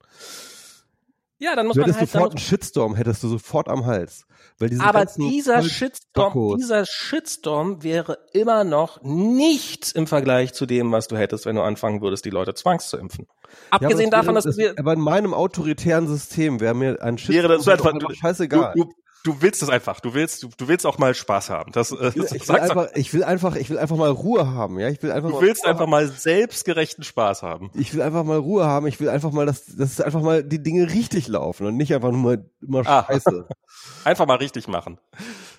[1.40, 4.26] Ja, dann muss Du man hättest halt, sofort einen Shitstorm, hättest du sofort am Hals.
[4.58, 10.90] Weil diese Aber dieser Shitstorm, dieser Shitstorm wäre immer noch nichts im Vergleich zu dem,
[10.90, 13.26] was du hättest, wenn du anfangen würdest, die Leute zwangs zu impfen.
[13.28, 17.18] Ja, Abgesehen das davon, wäre, dass wir, aber in meinem autoritären System wäre mir ein
[17.18, 18.72] Shitstorm wäre das so halt einfach, scheißegal.
[18.74, 18.92] Du, du,
[19.24, 20.00] du willst es einfach.
[20.00, 21.72] Du willst, du, du willst auch mal Spaß haben.
[21.72, 24.46] Das, äh, ich, will, ich, will einfach, ich will einfach, ich will einfach mal Ruhe
[24.46, 24.88] haben, ja.
[24.88, 25.90] Ich will einfach du mal willst Ruhe einfach haben.
[25.90, 27.70] mal selbstgerechten Spaß haben.
[27.74, 28.86] Ich will einfach mal Ruhe haben.
[28.86, 32.10] Ich will einfach mal, dass, dass einfach mal die Dinge richtig laufen und nicht einfach
[32.10, 33.04] nur mal immer Ah.
[33.06, 33.46] Scheiße.
[34.04, 34.98] Einfach mal richtig machen.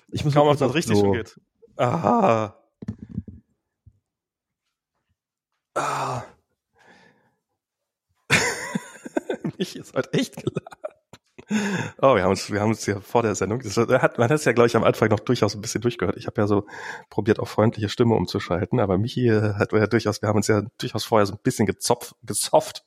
[0.08, 1.12] Ich muss Kaum, mal ob das richtig Klo.
[1.12, 1.38] geht.
[1.76, 2.56] Aha.
[5.74, 6.22] Ah.
[9.58, 10.99] Mich ist heute echt geladen.
[12.00, 14.38] Oh, wir haben uns, wir haben uns ja vor der Sendung, das hat, man hat
[14.38, 16.16] es ja, glaube ich, am Anfang noch durchaus ein bisschen durchgehört.
[16.16, 16.66] Ich habe ja so
[17.10, 20.62] probiert, auf freundliche Stimme umzuschalten, aber Michi äh, hat ja durchaus, wir haben uns ja
[20.78, 22.84] durchaus vorher so ein bisschen gezopft, gezofft,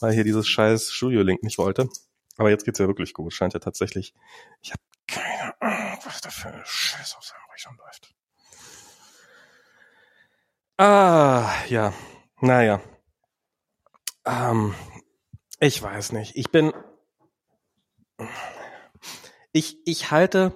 [0.00, 1.88] weil hier dieses scheiß Studio-Link nicht wollte.
[2.36, 3.34] Aber jetzt geht's ja wirklich gut.
[3.34, 4.14] Scheint ja tatsächlich.
[4.62, 8.14] Ich habe keine Ahnung, was da für eine Scheiße auf seinem Rechner läuft.
[10.78, 11.92] Ah, ja.
[12.40, 12.80] Naja.
[14.24, 14.74] Ähm,
[15.58, 16.36] ich weiß nicht.
[16.36, 16.72] Ich bin.
[19.52, 20.52] Ich, ich halte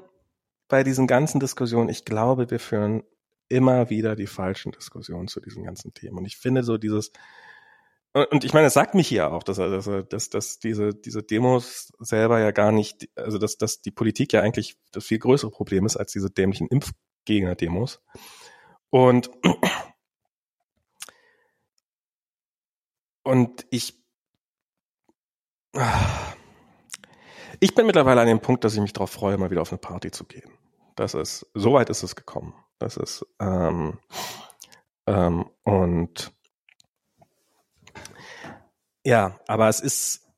[0.69, 3.03] bei diesen ganzen Diskussionen, ich glaube, wir führen
[3.49, 6.19] immer wieder die falschen Diskussionen zu diesen ganzen Themen.
[6.19, 7.13] Und ich finde so dieses,
[8.13, 11.23] und ich meine, es sagt mich hier auch, dass, dass, er- dass, dass diese, diese
[11.23, 15.51] Demos selber ja gar nicht, also dass, dass die Politik ja eigentlich das viel größere
[15.51, 16.93] Problem ist als diese dämlichen Impf,
[17.25, 18.01] Gegner-Demos.
[18.91, 19.31] Und,
[23.25, 24.01] und ich,
[27.65, 29.79] ich bin mittlerweile an dem Punkt, dass ich mich darauf freue, mal wieder auf eine
[29.79, 30.53] Party zu gehen.
[30.97, 32.53] Das ist, so weit ist es gekommen.
[32.79, 33.99] Das ist, ähm,
[35.07, 36.31] ähm, und
[39.03, 40.29] ja, aber es ist,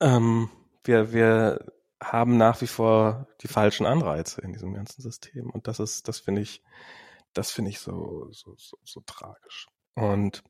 [0.00, 0.48] ähm,
[0.82, 1.70] wir, wir
[2.02, 5.50] haben nach wie vor die falschen Anreize in diesem ganzen System.
[5.50, 6.62] Und das ist, das finde ich,
[7.34, 9.66] das finde ich so, so, so, so tragisch.
[9.94, 10.42] Und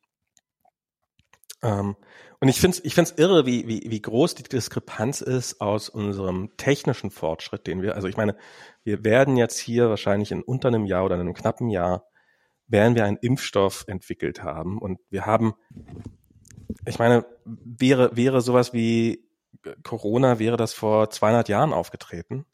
[1.62, 1.96] ähm,
[2.40, 5.88] und ich finde es ich find's irre, wie, wie, wie groß die Diskrepanz ist aus
[5.88, 8.36] unserem technischen Fortschritt, den wir, also ich meine,
[8.84, 12.06] wir werden jetzt hier wahrscheinlich in unter einem Jahr oder in einem knappen Jahr,
[12.68, 14.78] werden wir einen Impfstoff entwickelt haben.
[14.78, 15.54] Und wir haben,
[16.86, 19.24] ich meine, wäre, wäre sowas wie
[19.82, 22.44] Corona, wäre das vor 200 Jahren aufgetreten.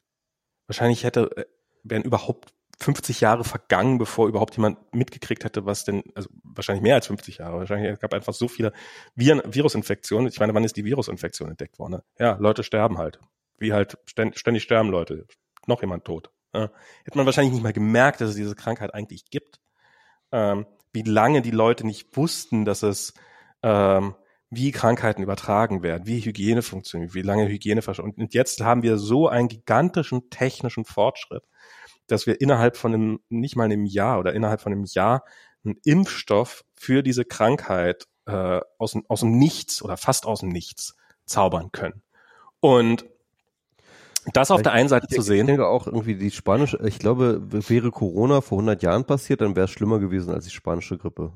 [0.67, 1.45] Wahrscheinlich hätte, äh,
[1.83, 2.53] wären überhaupt
[2.83, 7.37] 50 Jahre vergangen, bevor überhaupt jemand mitgekriegt hätte, was denn, also wahrscheinlich mehr als 50
[7.37, 8.73] Jahre, wahrscheinlich es gab einfach so viele
[9.15, 10.27] Viren, Virusinfektionen.
[10.27, 11.93] Ich meine, wann ist die Virusinfektion entdeckt worden?
[11.93, 12.03] Ne?
[12.19, 13.19] Ja, Leute sterben halt.
[13.57, 15.25] Wie halt ständig, ständig sterben Leute.
[15.65, 16.31] Noch jemand tot.
[16.53, 16.69] Ja.
[17.03, 19.59] Hätte man wahrscheinlich nicht mal gemerkt, dass es diese Krankheit eigentlich gibt.
[20.31, 23.13] Ähm, wie lange die Leute nicht wussten, dass es
[23.63, 24.15] ähm,
[24.55, 29.27] wie Krankheiten übertragen werden, wie Hygiene funktioniert, wie lange Hygiene und jetzt haben wir so
[29.27, 31.43] einen gigantischen technischen Fortschritt,
[32.07, 35.23] dass wir innerhalb von einem, nicht mal einem Jahr oder innerhalb von einem Jahr
[35.63, 40.95] einen Impfstoff für diese Krankheit äh, aus, aus dem Nichts oder fast aus dem Nichts
[41.25, 42.03] zaubern können.
[42.59, 43.05] Und
[44.31, 45.41] das auf ich, der einen Seite ich, zu sehen.
[45.41, 49.55] Ich denke auch irgendwie die spanische, ich glaube, wäre Corona vor 100 Jahren passiert, dann
[49.55, 51.33] wäre es schlimmer gewesen als die spanische Grippe.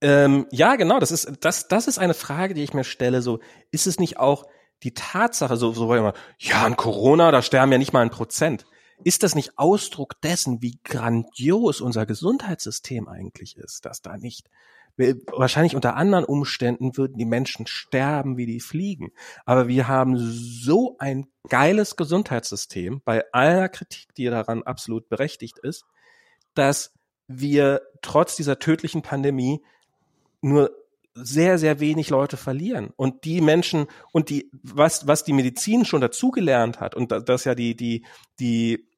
[0.00, 3.40] Ähm, ja, genau, das ist, das, das ist eine Frage, die ich mir stelle, so,
[3.70, 4.46] ist es nicht auch,
[4.82, 5.94] die Tatsache, so, so
[6.38, 8.66] ja, an Corona, da sterben ja nicht mal ein Prozent.
[9.04, 14.48] Ist das nicht Ausdruck dessen, wie grandios unser Gesundheitssystem eigentlich ist, dass da nicht
[14.96, 19.12] wahrscheinlich unter anderen Umständen würden die Menschen sterben, wie die fliegen.
[19.46, 25.86] Aber wir haben so ein geiles Gesundheitssystem, bei aller Kritik, die daran absolut berechtigt ist,
[26.54, 26.92] dass
[27.26, 29.62] wir trotz dieser tödlichen Pandemie
[30.42, 30.70] nur
[31.14, 32.90] sehr, sehr wenig Leute verlieren.
[32.96, 37.54] Und die Menschen und die, was, was die Medizin schon dazugelernt hat und dass ja
[37.54, 38.04] die, die,
[38.40, 38.88] die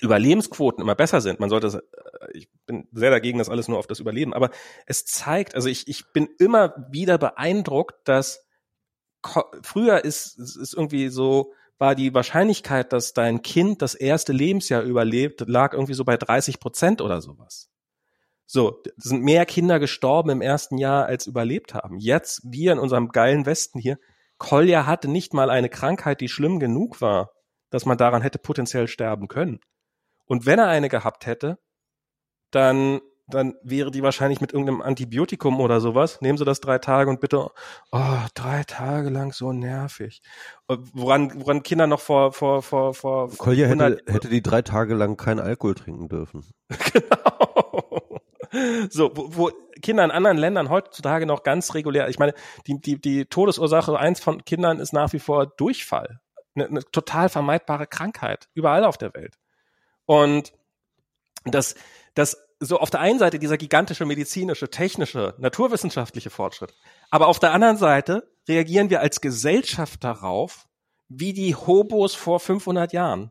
[0.00, 1.40] Überlebensquoten immer besser sind.
[1.40, 1.82] Man sollte,
[2.20, 4.50] äh, ich bin sehr dagegen, das alles nur auf das Überleben, aber
[4.86, 8.46] es zeigt, also ich, ich bin immer wieder beeindruckt, dass
[9.62, 15.40] früher ist, ist irgendwie so, war die Wahrscheinlichkeit, dass dein Kind das erste Lebensjahr überlebt,
[15.48, 17.70] lag irgendwie so bei 30 Prozent oder sowas.
[18.46, 21.98] So, sind mehr Kinder gestorben im ersten Jahr, als überlebt haben.
[21.98, 23.98] Jetzt, wir in unserem geilen Westen hier,
[24.38, 27.30] Kolja hatte nicht mal eine Krankheit, die schlimm genug war,
[27.70, 29.60] dass man daran hätte potenziell sterben können.
[30.26, 31.58] Und wenn er eine gehabt hätte,
[32.50, 36.20] dann, dann wäre die wahrscheinlich mit irgendeinem Antibiotikum oder sowas.
[36.20, 37.50] Nehmen Sie das drei Tage und bitte,
[37.90, 40.20] oh, drei Tage lang so nervig.
[40.68, 43.30] Woran, woran Kinder noch vor, vor, vor, vor.
[43.36, 46.44] Kolja hätte, hätte die drei Tage lang keinen Alkohol trinken dürfen.
[46.92, 47.63] genau.
[48.90, 49.50] So, wo, wo
[49.82, 52.34] Kinder in anderen Ländern heutzutage noch ganz regulär, ich meine,
[52.66, 56.20] die, die, die Todesursache eins von Kindern ist nach wie vor Durchfall.
[56.54, 59.38] Eine, eine total vermeidbare Krankheit, überall auf der Welt.
[60.06, 60.52] Und
[61.44, 61.74] das,
[62.14, 66.74] das so auf der einen Seite dieser gigantische medizinische, technische, naturwissenschaftliche Fortschritt,
[67.10, 70.66] aber auf der anderen Seite reagieren wir als Gesellschaft darauf,
[71.08, 73.30] wie die Hobos vor 500 Jahren.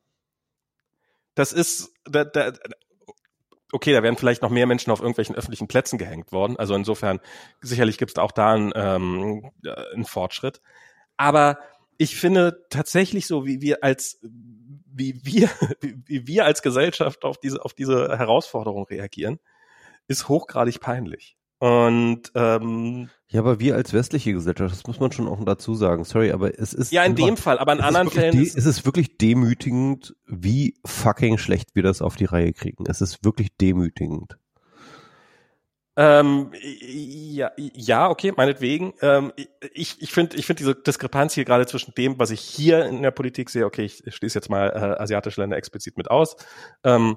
[1.35, 2.53] Das ist, da, da,
[3.73, 6.57] okay, da werden vielleicht noch mehr Menschen auf irgendwelchen öffentlichen Plätzen gehängt worden.
[6.57, 7.19] Also insofern,
[7.61, 10.61] sicherlich gibt es auch da einen, ähm, äh, einen Fortschritt.
[11.17, 11.59] Aber
[11.97, 14.19] ich finde tatsächlich so, wie wir als
[14.95, 15.49] wie wir,
[15.81, 19.39] wie wir als Gesellschaft auf diese, auf diese Herausforderung reagieren,
[20.07, 21.37] ist hochgradig peinlich.
[21.63, 26.03] Und ähm, ja, aber wir als westliche Gesellschaft, das muss man schon auch dazu sagen.
[26.03, 28.65] Sorry, aber es ist ja in einfach, dem Fall, aber in anderen Fällen ist es
[28.65, 32.83] ist wirklich demütigend, wie fucking schlecht wir das auf die Reihe kriegen.
[32.89, 34.37] Es ist wirklich demütigend.
[35.95, 38.93] Ähm, ja, ja, okay, meinetwegen.
[38.99, 39.31] Ähm,
[39.73, 43.01] ich ich finde ich finde diese Diskrepanz hier gerade zwischen dem, was ich hier in
[43.03, 46.35] der Politik sehe, okay, ich schließe jetzt mal äh, asiatische Länder explizit mit aus,
[46.83, 47.15] ähm,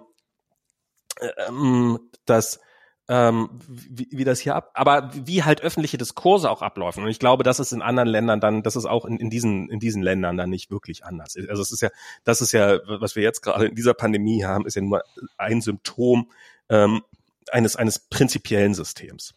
[1.18, 2.60] äh, ähm, dass
[3.08, 7.04] ähm, wie, wie das hier ab, aber wie halt öffentliche Diskurse auch ablaufen.
[7.04, 9.68] Und ich glaube, das ist in anderen Ländern dann, das ist auch in, in diesen
[9.70, 11.36] in diesen Ländern dann nicht wirklich anders.
[11.48, 11.90] Also es ist ja,
[12.24, 15.02] das ist ja, was wir jetzt gerade in dieser Pandemie haben, ist ja nur
[15.36, 16.30] ein Symptom
[16.68, 17.02] ähm,
[17.50, 19.34] eines eines prinzipiellen Systems.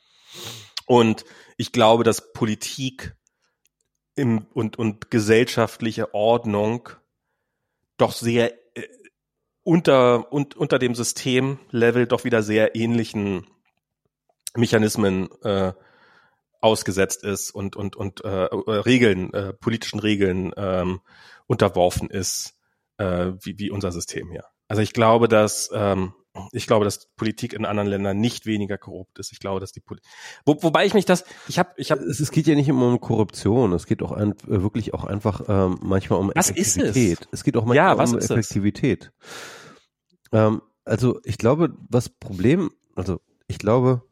[0.87, 1.23] Und
[1.57, 3.15] ich glaube, dass Politik
[4.15, 6.89] im, und und gesellschaftliche Ordnung
[7.97, 8.51] doch sehr
[9.63, 13.45] unter, und, unter dem Systemlevel doch wieder sehr ähnlichen
[14.55, 15.73] Mechanismen äh,
[16.61, 20.99] ausgesetzt ist und und und äh, äh, Regeln, äh, politischen Regeln ähm,
[21.47, 22.55] unterworfen ist,
[22.97, 24.45] äh, wie, wie unser System hier.
[24.67, 26.13] Also ich glaube, dass ähm,
[26.51, 29.31] ich glaube, dass Politik in anderen Ländern nicht weniger korrupt ist.
[29.31, 29.99] Ich glaube, dass die Poli
[30.45, 32.03] Wo, wobei ich mich das, ich habe, ich habe.
[32.03, 33.73] Es, es, geht ja nicht immer um Korruption.
[33.73, 37.19] Es geht auch ein, wirklich auch einfach ähm, manchmal um was Effektivität.
[37.19, 37.39] Ist es?
[37.39, 39.11] es geht auch manchmal ja, um Effektivität.
[40.31, 44.03] Ähm, also ich glaube, was Problem, also ich glaube,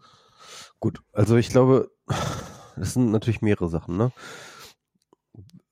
[0.80, 1.92] gut, also ich glaube,
[2.76, 4.12] das sind natürlich mehrere Sachen, ne?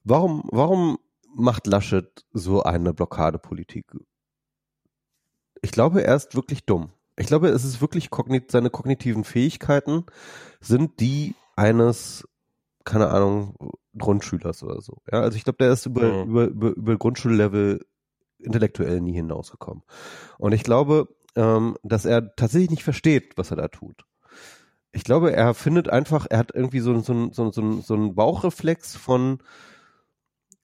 [0.03, 0.99] Warum, warum
[1.35, 3.85] macht Laschet so eine Blockadepolitik?
[5.61, 6.91] Ich glaube, er ist wirklich dumm.
[7.17, 10.05] Ich glaube, es ist wirklich kognit seine kognitiven Fähigkeiten
[10.59, 12.27] sind die eines,
[12.83, 13.55] keine Ahnung,
[13.97, 15.01] Grundschülers oder so.
[15.11, 16.29] Ja, also ich glaube, der ist über, mhm.
[16.29, 17.85] über, über, über Grundschullevel
[18.37, 19.83] intellektuell nie hinausgekommen.
[20.37, 24.05] Und ich glaube, ähm, dass er tatsächlich nicht versteht, was er da tut.
[24.95, 28.95] Ich glaube, er findet einfach, er hat irgendwie so, so, so, so, so einen Bauchreflex
[28.95, 29.39] von,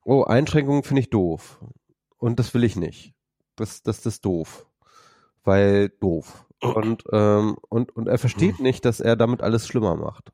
[0.06, 1.60] oh, Einschränkungen finde ich doof.
[2.18, 3.14] Und das will ich nicht.
[3.58, 4.66] Das, das, das ist doof.
[5.44, 6.46] Weil doof.
[6.62, 8.64] Und, ähm, und, und er versteht hm.
[8.64, 10.32] nicht, dass er damit alles schlimmer macht.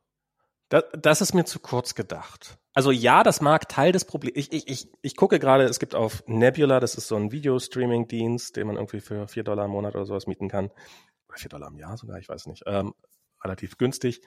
[0.70, 2.60] Das, das ist mir zu kurz gedacht.
[2.74, 4.38] Also ja, das mag Teil des Problems.
[4.38, 8.56] Ich, ich, ich, ich gucke gerade, es gibt auf Nebula, das ist so ein Video-Streaming-Dienst,
[8.58, 10.70] den man irgendwie für vier Dollar im Monat oder sowas mieten kann.
[11.30, 12.62] Oder vier Dollar im Jahr sogar, ich weiß nicht.
[12.68, 12.94] Ähm,
[13.48, 14.22] relativ günstig.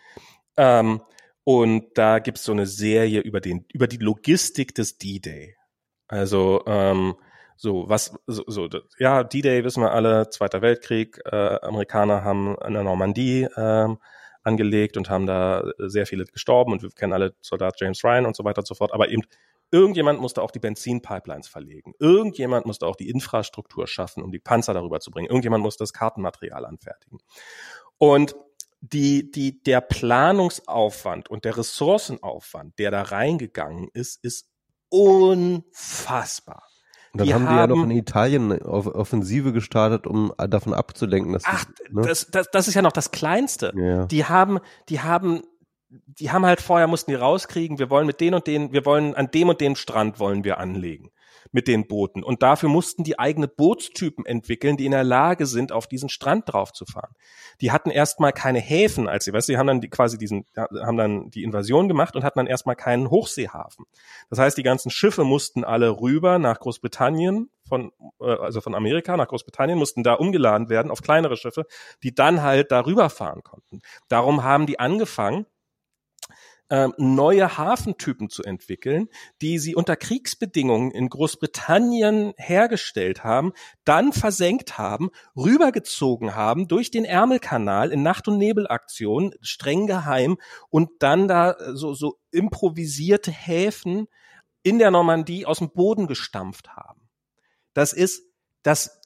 [0.56, 1.00] Ähm,
[1.44, 5.56] und da gibt's so eine Serie über den, über die Logistik des D-Day.
[6.08, 7.14] Also ähm,
[7.56, 8.68] so was, so, so
[8.98, 11.20] ja, D-Day wissen wir alle, Zweiter Weltkrieg.
[11.24, 13.98] Äh, Amerikaner haben an der Normandie ähm,
[14.42, 18.36] angelegt und haben da sehr viele gestorben und wir kennen alle Soldat James Ryan und
[18.36, 18.92] so weiter und so fort.
[18.92, 19.22] Aber eben
[19.70, 21.94] irgendjemand musste auch die Benzinpipelines verlegen.
[21.98, 25.28] Irgendjemand musste auch die Infrastruktur schaffen, um die Panzer darüber zu bringen.
[25.28, 27.18] Irgendjemand musste das Kartenmaterial anfertigen.
[27.98, 28.34] Und
[28.80, 34.48] die, die, der Planungsaufwand und der Ressourcenaufwand, der da reingegangen ist, ist
[34.88, 36.64] unfassbar.
[37.12, 41.32] Und dann die haben die ja noch in Italien auf Offensive gestartet, um davon abzulenken,
[41.32, 42.02] dass Ach, die, ne?
[42.02, 43.72] das, das, das ist ja noch das Kleinste.
[43.76, 44.06] Ja.
[44.06, 45.42] Die haben, die haben,
[45.88, 49.14] die haben halt vorher mussten die rauskriegen, wir wollen mit denen und denen, wir wollen
[49.14, 51.10] an dem und dem Strand wollen wir anlegen
[51.52, 52.22] mit den Booten.
[52.22, 56.52] Und dafür mussten die eigene Bootstypen entwickeln, die in der Lage sind, auf diesen Strand
[56.52, 57.14] draufzufahren.
[57.60, 60.46] Die hatten erstmal keine Häfen, als sie, weißt du, die haben dann die, quasi diesen,
[60.56, 63.86] haben dann die Invasion gemacht und hatten dann erstmal keinen Hochseehafen.
[64.28, 69.16] Das heißt, die ganzen Schiffe mussten alle rüber nach Großbritannien, von, äh, also von Amerika
[69.16, 71.66] nach Großbritannien, mussten da umgeladen werden auf kleinere Schiffe,
[72.02, 73.80] die dann halt darüber fahren konnten.
[74.08, 75.46] Darum haben die angefangen,
[76.70, 79.08] ähm, neue Hafentypen zu entwickeln,
[79.42, 83.52] die sie unter Kriegsbedingungen in Großbritannien hergestellt haben,
[83.84, 90.38] dann versenkt haben, rübergezogen haben durch den Ärmelkanal in Nacht- und Nebelaktionen, streng geheim
[90.70, 94.06] und dann da so, so improvisierte Häfen
[94.62, 97.08] in der Normandie aus dem Boden gestampft haben.
[97.74, 98.22] Das ist,
[98.62, 98.99] das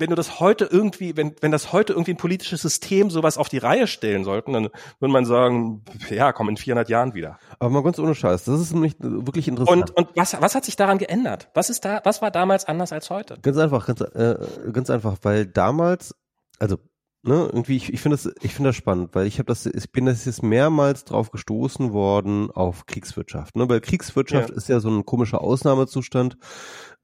[0.00, 3.48] wenn du das heute irgendwie, wenn, wenn das heute irgendwie ein politisches System sowas auf
[3.48, 4.68] die Reihe stellen sollten, dann
[4.98, 7.38] würde man sagen, ja, komm in 400 Jahren wieder.
[7.58, 9.90] Aber mal ganz ohne Scheiß, das ist nämlich wirklich interessant.
[9.90, 11.48] Und, und was, was hat sich daran geändert?
[11.54, 13.38] Was ist da, was war damals anders als heute?
[13.42, 14.36] Ganz einfach, ganz, äh,
[14.72, 16.14] ganz einfach, weil damals,
[16.58, 16.78] also
[17.22, 19.92] ne, irgendwie, ich, ich finde das, ich finde das spannend, weil ich habe das, ich
[19.92, 23.56] bin das jetzt mehrmals drauf gestoßen worden auf Kriegswirtschaft.
[23.56, 23.68] Ne?
[23.68, 24.56] Weil Kriegswirtschaft ja.
[24.56, 26.38] ist ja so ein komischer Ausnahmezustand,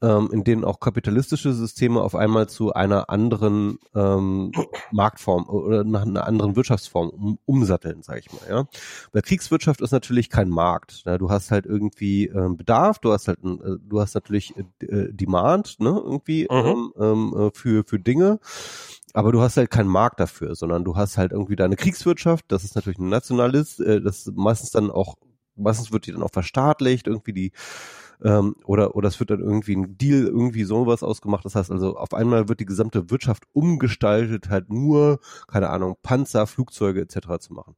[0.02, 4.52] ähm, in denen auch kapitalistische Systeme auf einmal zu einer anderen ähm,
[4.90, 8.48] Marktform oder nach einer anderen Wirtschaftsform um, umsatteln, sage ich mal.
[8.48, 8.64] Ja,
[9.12, 11.05] weil Kriegswirtschaft ist natürlich kein Markt.
[11.06, 11.18] Ne?
[11.18, 15.80] Du hast halt irgendwie ähm, Bedarf, du hast halt, äh, du hast natürlich äh, Demand,
[15.80, 16.56] ne, irgendwie mhm.
[16.56, 18.38] ähm, ähm äh, für für Dinge.
[19.16, 22.64] Aber du hast halt keinen Markt dafür, sondern du hast halt irgendwie deine Kriegswirtschaft, das
[22.64, 25.14] ist natürlich ein Nationalist, äh, das meistens dann auch,
[25.55, 27.52] meistens wird die dann auch verstaatlicht, irgendwie die
[28.22, 31.47] ähm, oder oder es wird dann irgendwie ein Deal irgendwie sowas ausgemacht.
[31.47, 36.47] Das heißt also auf einmal wird die gesamte Wirtschaft umgestaltet, halt nur keine Ahnung Panzer,
[36.47, 37.38] Flugzeuge etc.
[37.40, 37.74] zu machen.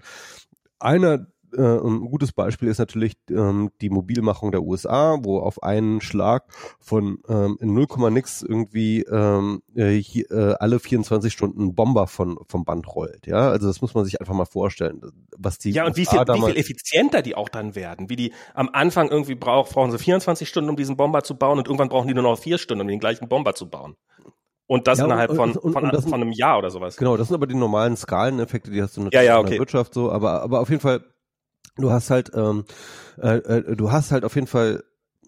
[0.81, 6.01] Einer äh, ein gutes Beispiel ist natürlich ähm, die Mobilmachung der USA, wo auf einen
[6.01, 6.45] Schlag
[6.81, 12.39] von ähm, in 0, nix irgendwie ähm, äh, hier, äh, alle 24 Stunden Bomber von
[12.49, 13.27] vom Band rollt.
[13.27, 15.01] Ja, also das muss man sich einfach mal vorstellen,
[15.37, 18.33] was die ja und wie viel, wie viel effizienter die auch dann werden, wie die
[18.55, 21.89] am Anfang irgendwie braucht, brauchen sie 24 Stunden, um diesen Bomber zu bauen und irgendwann
[21.89, 23.97] brauchen die nur noch vier Stunden, um den gleichen Bomber zu bauen.
[24.69, 26.99] Und das ja, innerhalb von, und, von, und von einem Jahr oder sowas.
[26.99, 29.47] Genau, das sind aber die normalen Skaleneffekte, die hast du natürlich ja, ja, okay.
[29.47, 31.03] in der Wirtschaft so, aber, aber auf jeden Fall
[31.79, 32.65] du hast halt, ähm,
[33.19, 34.85] äh, äh, du hast halt auf jeden Fall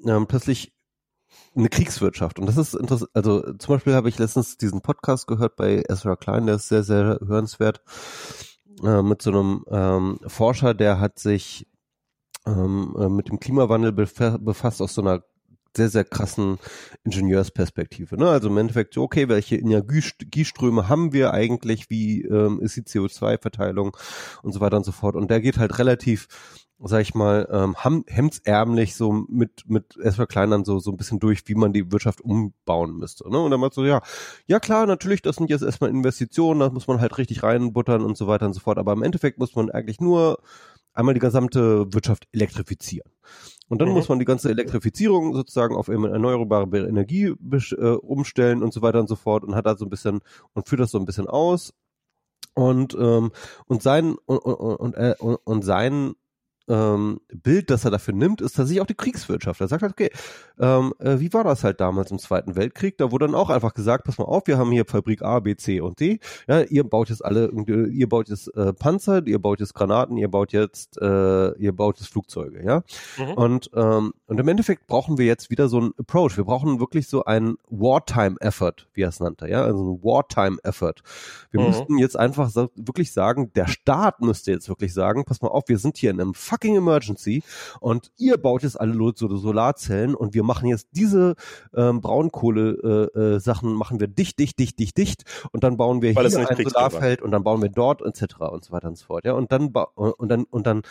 [0.07, 0.73] ähm, plötzlich
[1.55, 2.39] eine Kriegswirtschaft.
[2.39, 3.11] Und das ist interessant.
[3.15, 6.83] Also zum Beispiel habe ich letztens diesen Podcast gehört bei Ezra Klein, der ist sehr,
[6.83, 7.83] sehr hörenswert,
[8.83, 11.67] äh, mit so einem ähm, Forscher, der hat sich
[12.47, 15.23] ähm, äh, mit dem Klimawandel befasst aus so einer
[15.77, 16.59] sehr, sehr krassen
[17.05, 18.17] Ingenieursperspektive.
[18.17, 18.29] Ne?
[18.29, 23.97] Also im Endeffekt, okay, welche Energieströme haben wir eigentlich, wie ähm, ist die CO2-Verteilung
[24.43, 25.17] und so weiter und so fort.
[25.17, 26.27] Und der geht halt relativ
[26.83, 27.77] sag ich mal, ähm,
[28.07, 32.23] hemdsärmlich so mit, mit erstmal kleinern so, so ein bisschen durch, wie man die Wirtschaft
[32.23, 33.29] umbauen müsste.
[33.29, 33.39] Ne?
[33.39, 34.01] Und dann mal so, ja,
[34.47, 38.17] ja klar, natürlich, das sind jetzt erstmal Investitionen, da muss man halt richtig reinbuttern und
[38.17, 38.79] so weiter und so fort.
[38.79, 40.39] Aber im Endeffekt muss man eigentlich nur
[40.95, 43.13] einmal die gesamte Wirtschaft elektrifizieren.
[43.71, 43.95] Und dann mhm.
[43.95, 49.09] muss man die ganze Elektrifizierung sozusagen auf erneuerbare Energie äh, umstellen und so weiter und
[49.09, 50.23] so fort und hat da so ein bisschen
[50.55, 51.73] und führt das so ein bisschen aus.
[52.55, 53.31] Und, ähm,
[53.67, 56.15] und sein und, und, und, äh, und sein
[56.71, 59.61] ähm, Bild, das er dafür nimmt, ist tatsächlich auch die Kriegswirtschaft.
[59.61, 60.11] Er sagt halt, okay,
[60.59, 62.97] ähm, äh, wie war das halt damals im Zweiten Weltkrieg?
[62.97, 65.57] Da wurde dann auch einfach gesagt, pass mal auf, wir haben hier Fabrik A, B,
[65.57, 66.21] C und D.
[66.47, 67.51] Ja, ihr baut jetzt alle,
[67.91, 71.99] ihr baut jetzt äh, Panzer, ihr baut jetzt Granaten, ihr baut jetzt, äh, ihr baut
[71.99, 72.83] jetzt Flugzeuge, ja.
[73.19, 73.33] Mhm.
[73.35, 76.37] Und ähm, und im Endeffekt brauchen wir jetzt wieder so ein Approach.
[76.37, 81.03] Wir brauchen wirklich so ein Wartime-Effort, wie er es nannte, ja, also ein Wartime-Effort.
[81.51, 81.67] Wir mhm.
[81.67, 85.65] müssten jetzt einfach so, wirklich sagen, der Staat müsste jetzt wirklich sagen, pass mal auf,
[85.67, 87.43] wir sind hier in einem fucking Emergency
[87.81, 91.35] und ihr baut jetzt alle so Solarzellen und wir machen jetzt diese
[91.75, 96.15] ähm, Braunkohle-Sachen, äh, äh, machen wir dicht, dicht, dicht, dicht, dicht und dann bauen wir
[96.15, 98.41] Weil hier ein Solarfeld und dann bauen wir dort etc.
[98.41, 99.25] und so weiter und so fort.
[99.25, 100.83] Ja, und dann und dann und dann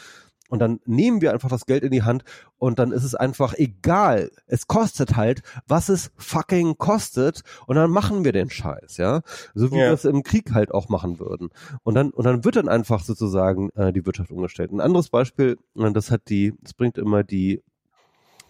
[0.49, 2.23] und dann nehmen wir einfach das Geld in die Hand
[2.57, 4.31] und dann ist es einfach egal.
[4.47, 9.21] Es kostet halt, was es fucking kostet und dann machen wir den Scheiß, ja.
[9.53, 9.85] So wie ja.
[9.85, 11.49] wir es im Krieg halt auch machen würden.
[11.83, 14.71] Und dann, und dann wird dann einfach sozusagen äh, die Wirtschaft umgestellt.
[14.71, 17.63] Ein anderes Beispiel, äh, das hat die, das bringt immer die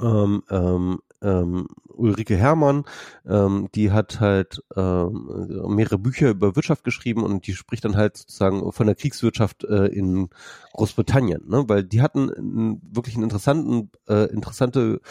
[0.02, 2.86] ähm, ähm, ähm, Ulrike Hermann,
[3.28, 8.18] ähm, die hat halt ähm, mehrere Bücher über Wirtschaft geschrieben und die spricht dann halt
[8.18, 10.30] sozusagen von der Kriegswirtschaft äh, in
[10.74, 11.66] Großbritannien, ne?
[11.68, 15.02] weil die hatten einen, wirklich einen interessanten, äh, interessante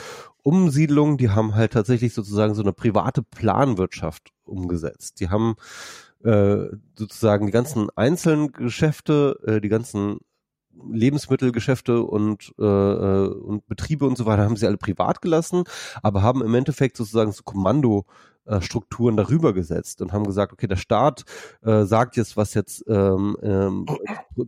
[0.42, 5.20] Umsiedlung, die haben halt tatsächlich sozusagen so eine private Planwirtschaft umgesetzt.
[5.20, 5.56] Die haben
[6.24, 10.20] äh, sozusagen die ganzen einzelnen Geschäfte, äh, die ganzen
[10.90, 15.64] Lebensmittelgeschäfte und, äh, äh, und Betriebe und so weiter haben sie alle privat gelassen,
[16.02, 18.04] aber haben im Endeffekt sozusagen so Kommando
[18.60, 21.24] Strukturen darüber gesetzt und haben gesagt, okay, der Staat
[21.60, 23.84] äh, sagt jetzt, was jetzt ähm, ähm,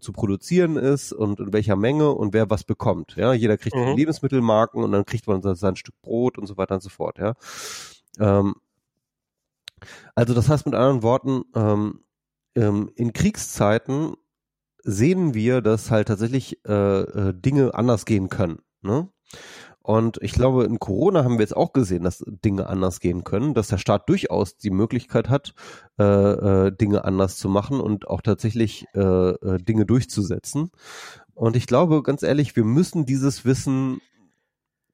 [0.01, 3.17] zu produzieren ist und in welcher Menge und wer was bekommt.
[3.17, 3.97] Ja, jeder kriegt mhm.
[3.97, 7.19] Lebensmittelmarken und dann kriegt man sein Stück Brot und so weiter und so fort.
[7.19, 7.35] Ja,
[8.19, 8.55] ähm,
[10.15, 12.01] also das heißt mit anderen Worten, ähm,
[12.55, 14.15] ähm, in Kriegszeiten
[14.83, 18.61] sehen wir, dass halt tatsächlich äh, äh, Dinge anders gehen können.
[18.83, 19.09] Ne?
[19.83, 23.55] Und ich glaube, in Corona haben wir jetzt auch gesehen, dass Dinge anders gehen können,
[23.55, 25.55] dass der Staat durchaus die Möglichkeit hat,
[25.99, 30.71] äh, äh, Dinge anders zu machen und auch tatsächlich äh, äh, Dinge durchzusetzen.
[31.35, 34.01] Und ich glaube, ganz ehrlich, wir müssen dieses Wissen,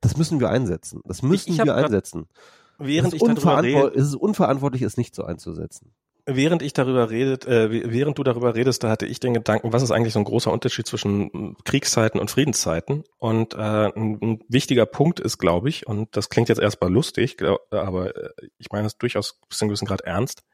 [0.00, 1.00] das müssen wir einsetzen.
[1.04, 2.26] Das müssen ich, ich wir einsetzen.
[2.78, 5.92] Während ich darüber rede, es ist unverantwortlich, es nicht so einzusetzen
[6.27, 9.82] während ich darüber redet, äh, während du darüber redest, da hatte ich den Gedanken, was
[9.82, 13.05] ist eigentlich so ein großer Unterschied zwischen hm, Kriegszeiten und Friedenszeiten?
[13.19, 17.36] Und äh, ein, ein wichtiger Punkt ist, glaube ich, und das klingt jetzt erstmal lustig,
[17.36, 20.44] glaub, aber äh, ich meine es durchaus bis zu einem gewissen Grad ernst.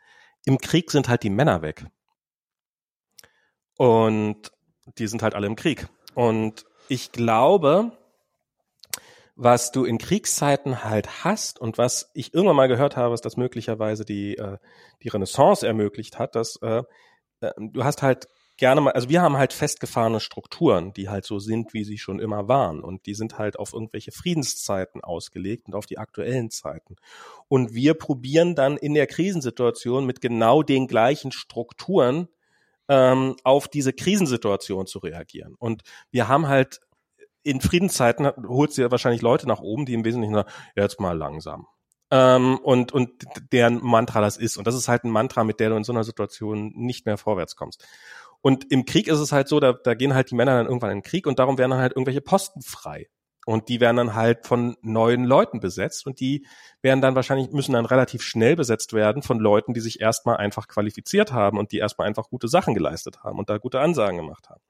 [0.45, 1.87] Im Krieg sind halt die Männer weg.
[3.79, 4.53] Und
[4.99, 5.89] die sind halt alle im Krieg.
[6.15, 7.93] Und ich glaube,
[9.43, 13.37] was du in Kriegszeiten halt hast und was ich irgendwann mal gehört habe, was das
[13.37, 14.59] möglicherweise die, äh,
[15.03, 16.83] die Renaissance ermöglicht hat, dass äh,
[17.41, 21.41] äh, du hast halt gerne mal, also wir haben halt festgefahrene Strukturen, die halt so
[21.41, 22.81] sind, wie sie schon immer waren.
[22.81, 26.95] Und die sind halt auf irgendwelche Friedenszeiten ausgelegt und auf die aktuellen Zeiten.
[27.49, 32.29] Und wir probieren dann in der Krisensituation mit genau den gleichen Strukturen
[32.89, 35.57] ähm, auf diese Krisensituation zu reagieren.
[35.59, 35.83] Und
[36.13, 36.81] wir haben halt
[37.43, 41.17] in Friedenszeiten holt sie ja wahrscheinlich Leute nach oben, die im Wesentlichen sagen, jetzt mal
[41.17, 41.67] langsam.
[42.11, 43.11] Ähm, und, und
[43.53, 44.57] deren Mantra das ist.
[44.59, 47.17] Und das ist halt ein Mantra, mit der du in so einer Situation nicht mehr
[47.17, 47.85] vorwärts kommst.
[48.43, 50.91] Und im Krieg ist es halt so, da, da gehen halt die Männer dann irgendwann
[50.91, 53.09] in den Krieg und darum werden dann halt irgendwelche Posten frei.
[53.45, 56.47] Und die werden dann halt von neuen Leuten besetzt und die
[56.81, 60.69] werden dann wahrscheinlich, müssen dann relativ schnell besetzt werden von Leuten, die sich erstmal einfach
[60.69, 64.49] qualifiziert haben und die erstmal einfach gute Sachen geleistet haben und da gute Ansagen gemacht
[64.49, 64.61] haben.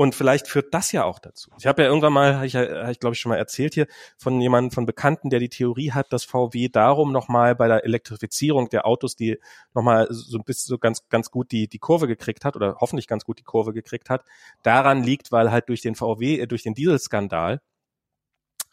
[0.00, 1.50] Und vielleicht führt das ja auch dazu.
[1.58, 3.86] Ich habe ja irgendwann mal, habe ich, hab ich glaube ich schon mal erzählt hier,
[4.16, 8.70] von jemandem, von Bekannten, der die Theorie hat, dass VW darum nochmal bei der Elektrifizierung
[8.70, 9.38] der Autos, die
[9.74, 13.08] nochmal so ein bisschen so ganz, ganz gut die, die Kurve gekriegt hat oder hoffentlich
[13.08, 14.24] ganz gut die Kurve gekriegt hat,
[14.62, 17.60] daran liegt, weil halt durch den VW, äh, durch den Dieselskandal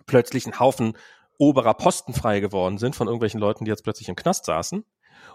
[0.05, 0.93] plötzlich ein Haufen
[1.37, 4.85] oberer Posten frei geworden sind von irgendwelchen Leuten, die jetzt plötzlich im Knast saßen.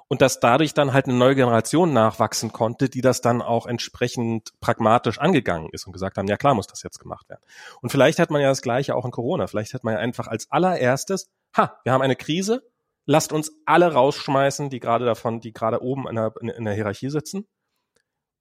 [0.08, 4.52] Und dass dadurch dann halt eine neue Generation nachwachsen konnte, die das dann auch entsprechend
[4.60, 7.40] pragmatisch angegangen ist und gesagt haben, ja klar muss das jetzt gemacht werden.
[7.80, 9.46] Und vielleicht hat man ja das Gleiche auch in Corona.
[9.46, 12.62] Vielleicht hat man ja einfach als allererstes, ha, wir haben eine Krise,
[13.06, 17.10] lasst uns alle rausschmeißen, die gerade davon, die gerade oben in der, in der Hierarchie
[17.10, 17.46] sitzen.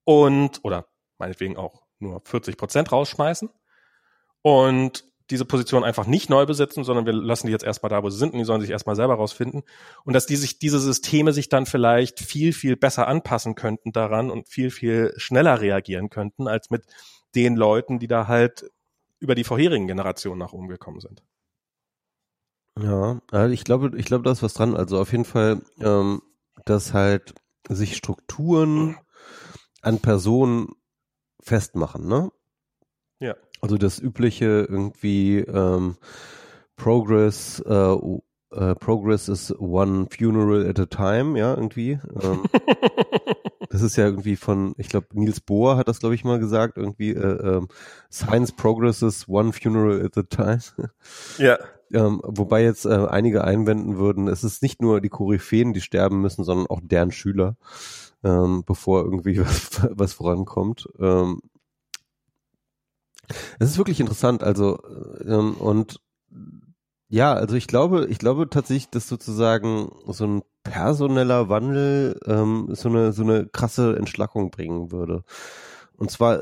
[0.04, 0.88] Und, oder
[1.18, 3.50] meinetwegen auch nur 40 Prozent rausschmeißen.
[4.42, 8.10] Und diese Position einfach nicht neu besetzen, sondern wir lassen die jetzt erstmal da, wo
[8.10, 9.64] sie sind und die sollen sich erstmal selber rausfinden.
[10.04, 14.30] Und dass die sich, diese Systeme sich dann vielleicht viel, viel besser anpassen könnten daran
[14.30, 16.84] und viel, viel schneller reagieren könnten, als mit
[17.34, 18.70] den Leuten, die da halt
[19.20, 21.24] über die vorherigen Generationen nach oben gekommen sind.
[22.80, 24.76] Ja, also ich glaube, ich glaube, da ist was dran.
[24.76, 26.22] Also auf jeden Fall, ähm,
[26.66, 27.34] dass halt
[27.68, 28.98] sich Strukturen
[29.82, 30.70] an Personen
[31.42, 32.32] festmachen, ne?
[33.20, 33.36] Ja.
[33.62, 35.96] Also das übliche irgendwie ähm,
[36.76, 37.96] Progress, äh,
[38.52, 42.00] äh, Progress is one funeral at a time, ja, irgendwie.
[42.22, 42.44] Ähm,
[43.70, 46.78] das ist ja irgendwie von, ich glaube, Niels Bohr hat das, glaube ich, mal gesagt,
[46.78, 47.62] irgendwie, äh, äh,
[48.12, 50.90] Science progresses one funeral at a time.
[51.38, 51.60] Ja.
[51.94, 56.22] Ähm, wobei jetzt äh, einige einwenden würden, es ist nicht nur die Koryphäen, die sterben
[56.22, 57.58] müssen, sondern auch deren Schüler,
[58.24, 60.88] ähm, bevor irgendwie was, was vorankommt.
[61.00, 61.42] Ähm,
[63.60, 64.80] es ist wirklich interessant, also
[65.26, 66.00] ähm, und
[67.08, 72.88] ja, also ich glaube, ich glaube tatsächlich, dass sozusagen so ein personeller Wandel ähm, so
[72.88, 75.24] eine so eine krasse Entschlackung bringen würde.
[75.98, 76.40] Und zwar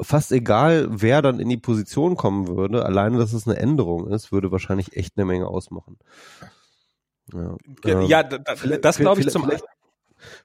[0.00, 4.32] fast egal, wer dann in die Position kommen würde, alleine, dass es eine Änderung ist,
[4.32, 5.98] würde wahrscheinlich echt eine Menge ausmachen.
[7.32, 7.56] Ja,
[8.00, 9.64] ja ähm, das, glaube ich zum vielleicht,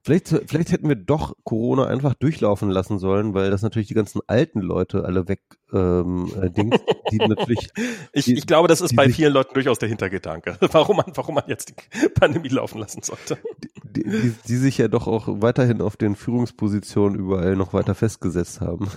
[0.03, 4.21] Vielleicht, vielleicht hätten wir doch Corona einfach durchlaufen lassen sollen, weil das natürlich die ganzen
[4.27, 5.41] alten Leute alle weg
[5.73, 6.77] ähm, äh, Dings,
[7.11, 7.69] die natürlich.
[8.13, 11.35] ich, die, ich glaube, das ist bei vielen Leuten durchaus der Hintergedanke, warum man, warum
[11.35, 13.37] man jetzt die Pandemie laufen lassen sollte.
[13.83, 18.61] Die, die, die sich ja doch auch weiterhin auf den Führungspositionen überall noch weiter festgesetzt
[18.61, 18.89] haben.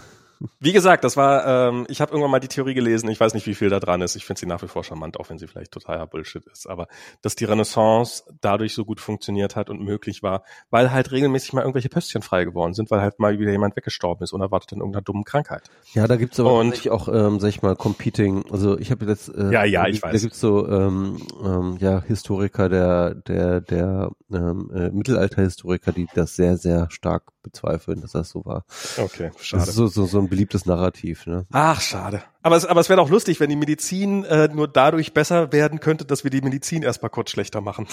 [0.60, 3.46] Wie gesagt, das war, ähm, ich habe irgendwann mal die Theorie gelesen, ich weiß nicht,
[3.46, 4.16] wie viel da dran ist.
[4.16, 6.66] Ich finde sie nach wie vor charmant, auch wenn sie vielleicht totaler Bullshit ist.
[6.68, 6.88] Aber
[7.22, 11.62] dass die Renaissance dadurch so gut funktioniert hat und möglich war, weil halt regelmäßig mal
[11.62, 14.78] irgendwelche Pöstchen frei geworden sind, weil halt mal wieder jemand weggestorben ist und erwartet an
[14.80, 15.62] irgendeiner dummen Krankheit.
[15.92, 18.44] Ja, da gibt's aber und, auch, ähm, sag ich mal, Competing.
[18.50, 20.12] Also ich habe jetzt äh, Ja, ja, ich da, weiß.
[20.12, 26.36] Da gibt's so ähm, ähm, ja, Historiker der, der, der ähm, äh, Mittelalterhistoriker, die das
[26.36, 28.64] sehr, sehr stark bezweifeln, dass das so war.
[28.96, 29.60] Okay, schade.
[29.60, 31.46] Das ist so, so, so ein beliebtes Narrativ, ne?
[31.52, 32.22] Ach, schade.
[32.42, 35.80] Aber es, aber es wäre doch lustig, wenn die Medizin äh, nur dadurch besser werden
[35.80, 37.86] könnte, dass wir die Medizin erstmal kurz schlechter machen.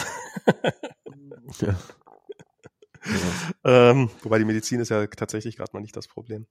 [1.60, 1.76] ja.
[3.06, 3.12] Ja.
[3.64, 6.48] Ähm, wobei die Medizin ist ja tatsächlich gerade mal nicht das Problem.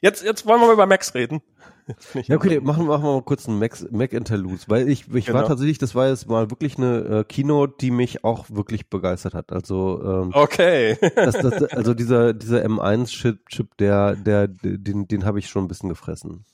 [0.00, 1.42] Jetzt, jetzt wollen wir mal über Max reden.
[2.14, 5.38] ja, okay, machen, machen wir mal kurz einen Max, Mac Interlude, weil ich, ich genau.
[5.38, 9.34] war tatsächlich, das war jetzt mal wirklich eine äh, Keynote, die mich auch wirklich begeistert
[9.34, 9.52] hat.
[9.52, 10.96] Also, ähm, okay.
[11.14, 15.68] das, das, also dieser, dieser M1-Chip, Chip, der, der, den, den habe ich schon ein
[15.68, 16.44] bisschen gefressen.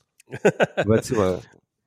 [0.85, 1.40] Weißt du mal.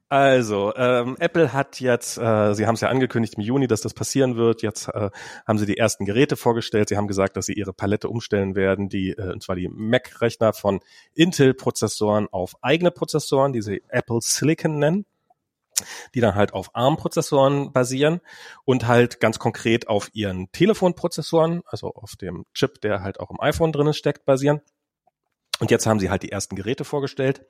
[0.10, 3.96] Also, ähm, Apple hat jetzt, äh, sie haben es ja angekündigt im Juni, dass das
[3.96, 4.62] passieren wird.
[4.62, 5.10] Jetzt äh,
[5.48, 6.90] haben sie die ersten Geräte vorgestellt.
[6.90, 10.54] Sie haben gesagt, dass sie ihre Palette umstellen werden, die, äh, und zwar die Mac-Rechner
[10.54, 10.82] von
[11.16, 15.06] Intel-Prozessoren auf eigene Prozessoren, die sie Apple Silicon nennen
[16.14, 18.22] die dann halt auf ARM-Prozessoren basieren
[18.64, 23.42] und halt ganz konkret auf ihren Telefonprozessoren, also auf dem Chip, der halt auch im
[23.42, 24.62] iPhone drinnen steckt, basieren.
[25.60, 27.46] Und jetzt haben sie halt die ersten Geräte vorgestellt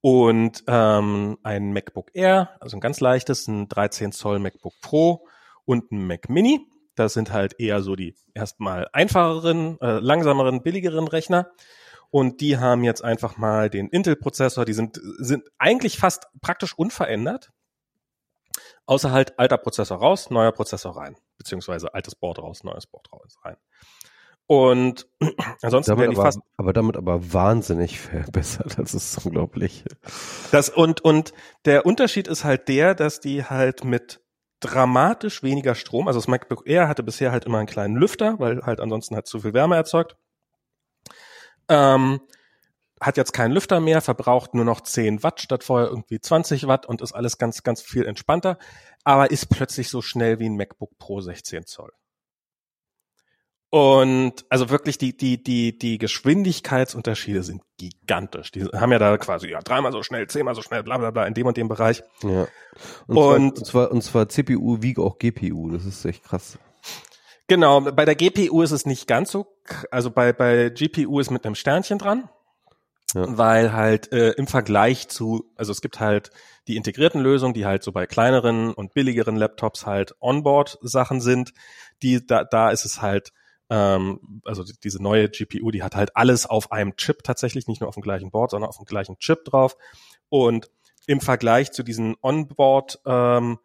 [0.00, 5.26] und ähm, ein MacBook Air, also ein ganz leichtes, ein 13 Zoll MacBook Pro
[5.64, 6.60] und ein Mac Mini.
[6.94, 11.50] Das sind halt eher so die erstmal einfacheren, äh, langsameren, billigeren Rechner.
[12.10, 17.50] Und die haben jetzt einfach mal den Intel-Prozessor, die sind, sind eigentlich fast praktisch unverändert.
[18.86, 21.16] Außer halt alter Prozessor raus, neuer Prozessor rein.
[21.36, 23.56] Beziehungsweise altes Board raus, neues Board raus rein.
[24.48, 25.06] Und
[25.62, 26.40] ansonsten damit aber, fast.
[26.56, 28.76] Aber damit aber wahnsinnig verbessert.
[28.78, 29.84] Das ist unglaublich.
[30.50, 31.34] Das und, und
[31.66, 34.22] der Unterschied ist halt der, dass die halt mit
[34.60, 38.62] dramatisch weniger Strom, also das MacBook Air hatte bisher halt immer einen kleinen Lüfter, weil
[38.62, 40.16] halt ansonsten hat zu viel Wärme erzeugt.
[41.68, 42.20] Ähm,
[43.00, 46.86] hat jetzt keinen Lüfter mehr, verbraucht nur noch 10 Watt statt vorher irgendwie 20 Watt
[46.86, 48.58] und ist alles ganz, ganz viel entspannter,
[49.04, 51.92] aber ist plötzlich so schnell wie ein MacBook Pro 16 Zoll.
[53.70, 58.50] Und also wirklich die, die, die, die Geschwindigkeitsunterschiede sind gigantisch.
[58.50, 61.26] Die haben ja da quasi ja dreimal so schnell, zehnmal so schnell, bla bla bla
[61.26, 62.02] in dem und dem Bereich.
[62.22, 62.48] Ja.
[63.06, 66.58] Und, und, zwar, und, zwar, und zwar CPU wie auch GPU, das ist echt krass.
[67.46, 69.46] Genau, bei der GPU ist es nicht ganz so,
[69.90, 72.28] also bei, bei GPU ist mit einem Sternchen dran.
[73.14, 73.24] Ja.
[73.26, 76.30] Weil halt äh, im Vergleich zu, also es gibt halt
[76.66, 81.54] die integrierten Lösungen, die halt so bei kleineren und billigeren Laptops halt Onboard-Sachen sind.
[82.02, 83.32] Die, da, da ist es halt,
[83.70, 87.88] ähm, also diese neue GPU, die hat halt alles auf einem Chip tatsächlich, nicht nur
[87.88, 89.76] auf dem gleichen Board, sondern auf dem gleichen Chip drauf.
[90.28, 90.70] Und
[91.06, 93.58] im Vergleich zu diesen Onboard ähm,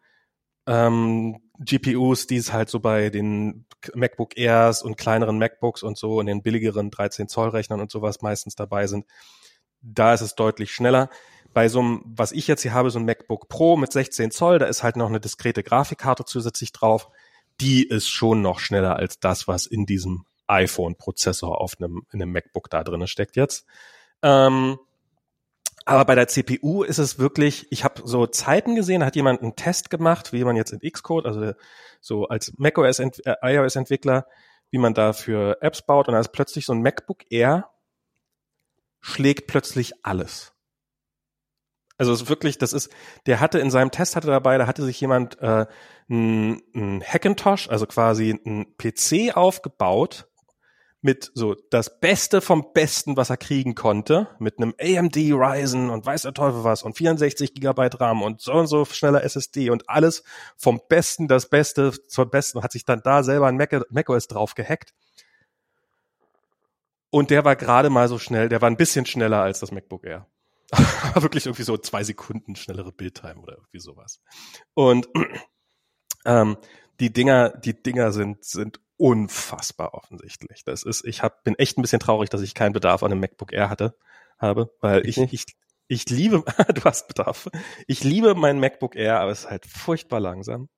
[0.66, 6.18] ähm, GPUs, die es halt so bei den MacBook Airs und kleineren MacBooks und so
[6.18, 9.06] und den billigeren 13 Zoll Rechnern und sowas meistens dabei sind,
[9.82, 11.10] da ist es deutlich schneller.
[11.52, 14.58] Bei so einem, was ich jetzt hier habe, so ein MacBook Pro mit 16 Zoll,
[14.58, 17.10] da ist halt noch eine diskrete Grafikkarte zusätzlich drauf.
[17.60, 22.32] Die ist schon noch schneller als das, was in diesem iPhone-Prozessor auf einem, in einem
[22.32, 23.66] MacBook da drin steckt jetzt.
[24.22, 24.78] Ähm,
[25.86, 29.56] aber bei der CPU ist es wirklich, ich habe so Zeiten gesehen, hat jemand einen
[29.56, 31.52] Test gemacht, wie man jetzt in Xcode, also
[32.00, 33.10] so als macOS äh,
[33.42, 34.26] iOS Entwickler,
[34.70, 37.70] wie man da für Apps baut und da ist plötzlich so ein MacBook Air
[39.00, 40.53] schlägt plötzlich alles.
[41.96, 42.90] Also es ist wirklich, das ist,
[43.26, 45.66] der hatte in seinem Test hatte dabei, da hatte sich jemand äh,
[46.10, 50.26] ein, ein Hackintosh, also quasi ein PC aufgebaut
[51.04, 56.06] mit so das Beste vom Besten, was er kriegen konnte, mit einem AMD Ryzen und
[56.06, 59.88] weiß der Teufel was und 64 Gigabyte RAM und so und so schneller SSD und
[59.90, 60.24] alles
[60.56, 64.54] vom Besten, das Beste zur Besten, hat sich dann da selber ein Mac macOS drauf
[64.54, 64.94] gehackt.
[67.10, 70.04] Und der war gerade mal so schnell, der war ein bisschen schneller als das MacBook
[70.04, 70.26] Air.
[71.14, 74.20] wirklich irgendwie so zwei Sekunden schnellere Bildtime oder irgendwie sowas.
[74.74, 75.08] Und
[76.24, 76.56] ähm,
[77.00, 80.64] die Dinger, die Dinger sind, sind unfassbar offensichtlich.
[80.64, 83.20] Das ist, ich hab, bin echt ein bisschen traurig, dass ich keinen Bedarf an einem
[83.20, 83.96] MacBook Air hatte,
[84.38, 85.44] habe, weil ich, ich, ich,
[85.88, 86.44] ich liebe,
[86.74, 87.48] du hast Bedarf.
[87.86, 90.68] Ich liebe mein MacBook Air, aber es ist halt furchtbar langsam.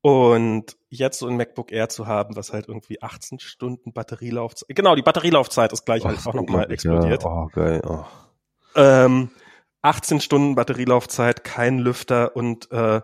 [0.00, 4.94] Und jetzt so ein MacBook Air zu haben, was halt irgendwie 18 Stunden Batterielaufzeit, genau,
[4.94, 7.24] die Batterielaufzeit ist gleich halt auch nochmal explodiert.
[7.24, 8.04] Ja, oh, geil, oh.
[8.78, 9.30] Ähm,
[9.82, 13.00] 18 Stunden Batterielaufzeit, kein Lüfter und äh,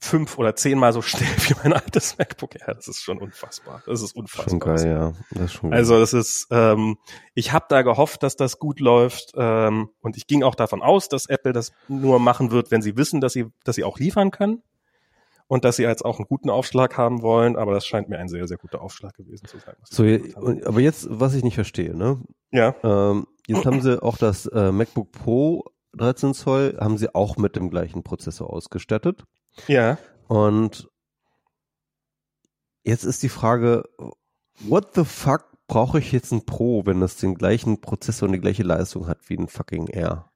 [0.00, 2.74] fünf oder zehnmal so schnell wie mein altes MacBook Air.
[2.74, 3.82] Das ist schon unfassbar.
[3.86, 4.48] Das ist unfassbar.
[4.50, 5.12] Schon geil, ja.
[5.30, 6.96] Das ist schon also das ist, ähm,
[7.34, 11.08] ich habe da gehofft, dass das gut läuft ähm, und ich ging auch davon aus,
[11.08, 14.30] dass Apple das nur machen wird, wenn sie wissen, dass sie, dass sie auch liefern
[14.30, 14.62] können
[15.50, 17.56] und dass sie jetzt auch einen guten Aufschlag haben wollen.
[17.56, 19.74] Aber das scheint mir ein sehr, sehr guter Aufschlag gewesen zu sein.
[19.82, 20.04] So,
[20.64, 22.20] aber jetzt, was ich nicht verstehe, ne?
[22.52, 22.74] Ja.
[22.82, 27.56] Ähm, jetzt haben sie auch das äh, MacBook Pro 13 Zoll haben sie auch mit
[27.56, 29.24] dem gleichen Prozessor ausgestattet.
[29.66, 29.98] Ja.
[30.28, 30.88] Und
[32.84, 33.84] jetzt ist die Frage,
[34.60, 38.40] what the fuck brauche ich jetzt ein Pro, wenn das den gleichen Prozessor und die
[38.40, 40.30] gleiche Leistung hat wie ein fucking R?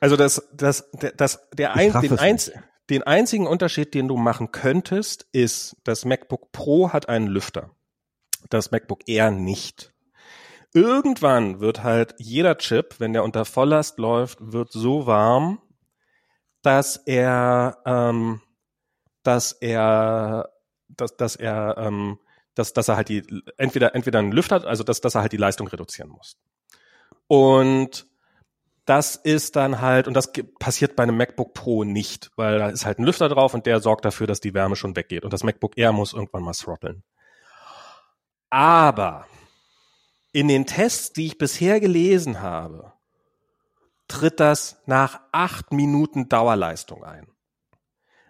[0.00, 2.52] Also das, das, das, der ein, den, einz,
[2.90, 7.70] den einzigen Unterschied, den du machen könntest, ist, das MacBook Pro hat einen Lüfter.
[8.50, 9.94] Das MacBook Air nicht.
[10.76, 15.58] Irgendwann wird halt jeder Chip, wenn der unter Volllast läuft, wird so warm,
[16.60, 18.42] dass er, ähm,
[19.22, 20.50] dass er,
[20.88, 22.18] dass, dass er, ähm,
[22.54, 23.22] dass, dass er halt die,
[23.56, 26.36] entweder, entweder einen Lüfter, also dass, dass er halt die Leistung reduzieren muss.
[27.26, 28.06] Und
[28.84, 32.84] das ist dann halt, und das passiert bei einem MacBook Pro nicht, weil da ist
[32.84, 35.24] halt ein Lüfter drauf und der sorgt dafür, dass die Wärme schon weggeht.
[35.24, 37.02] Und das MacBook Air muss irgendwann mal throtteln.
[38.50, 39.26] Aber
[40.36, 42.92] in den Tests, die ich bisher gelesen habe,
[44.06, 47.26] tritt das nach acht Minuten Dauerleistung ein.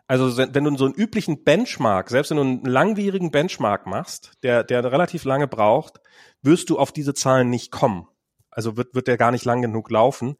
[0.06, 4.62] Also wenn du so einen üblichen Benchmark, selbst wenn du einen langwierigen Benchmark machst, der,
[4.62, 6.00] der relativ lange braucht,
[6.42, 8.06] wirst du auf diese Zahlen nicht kommen.
[8.50, 10.36] Also wird, wird der gar nicht lang genug laufen,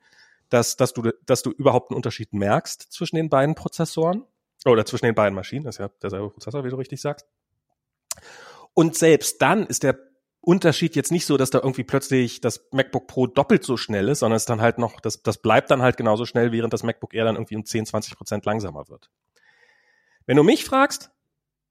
[0.51, 4.22] dass, dass, du, dass du überhaupt einen Unterschied merkst zwischen den beiden Prozessoren
[4.64, 7.26] oder zwischen den beiden Maschinen, das ist ja derselbe Prozessor, wie du richtig sagst.
[8.72, 9.98] Und selbst dann ist der
[10.47, 14.20] Unterschied jetzt nicht so, dass da irgendwie plötzlich das MacBook Pro doppelt so schnell ist,
[14.20, 17.14] sondern es dann halt noch, das, das bleibt dann halt genauso schnell, während das MacBook
[17.14, 19.10] Air dann irgendwie um 10, 20 Prozent langsamer wird.
[20.24, 21.10] Wenn du mich fragst,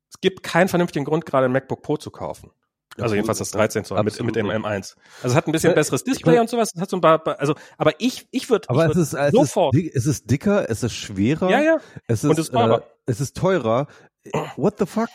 [0.09, 2.51] es gibt keinen vernünftigen Grund, gerade ein MacBook Pro zu kaufen.
[2.97, 4.65] Also jedenfalls das 13 Zoll mit, mit dem M1.
[4.65, 6.71] Also es hat ein bisschen ja, besseres Display und sowas.
[6.75, 9.31] Es hat so ein paar, also, aber ich, ich würde, aber ich es, ist, es
[9.31, 9.73] sofort.
[9.73, 11.49] Ist, es ist dicker, es ist schwerer.
[11.49, 11.77] Ja, ja.
[12.07, 12.79] Es ist, und es ist teurer.
[12.79, 13.87] Äh, es ist teurer.
[14.57, 15.09] What the fuck?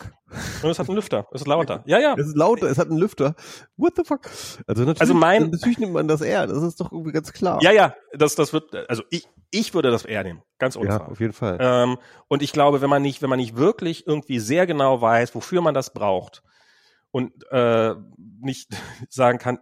[0.63, 1.27] Und es hat einen Lüfter.
[1.33, 1.83] Es ist lauter.
[1.87, 2.15] Ja, ja.
[2.17, 3.35] Es ist lauter, es hat einen Lüfter.
[3.77, 4.21] What the fuck?
[4.67, 7.59] Also natürlich, also mein, natürlich nimmt man das R, das ist doch irgendwie ganz klar.
[7.63, 10.43] Ja, ja, das, das wird, also ich, ich würde das R nehmen.
[10.59, 11.59] Ganz ohne Ja, auf jeden Fall.
[11.61, 15.35] Ähm, und ich glaube, wenn man nicht, wenn man nicht wirklich irgendwie sehr genau weiß,
[15.35, 16.43] wofür man das braucht
[17.11, 17.95] und äh,
[18.41, 18.69] nicht
[19.09, 19.59] sagen kann,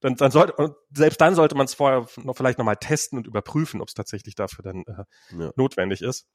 [0.00, 3.26] dann, dann sollte, und selbst dann sollte man es vorher noch vielleicht nochmal testen und
[3.26, 5.50] überprüfen, ob es tatsächlich dafür dann äh, ja.
[5.56, 6.28] notwendig ist.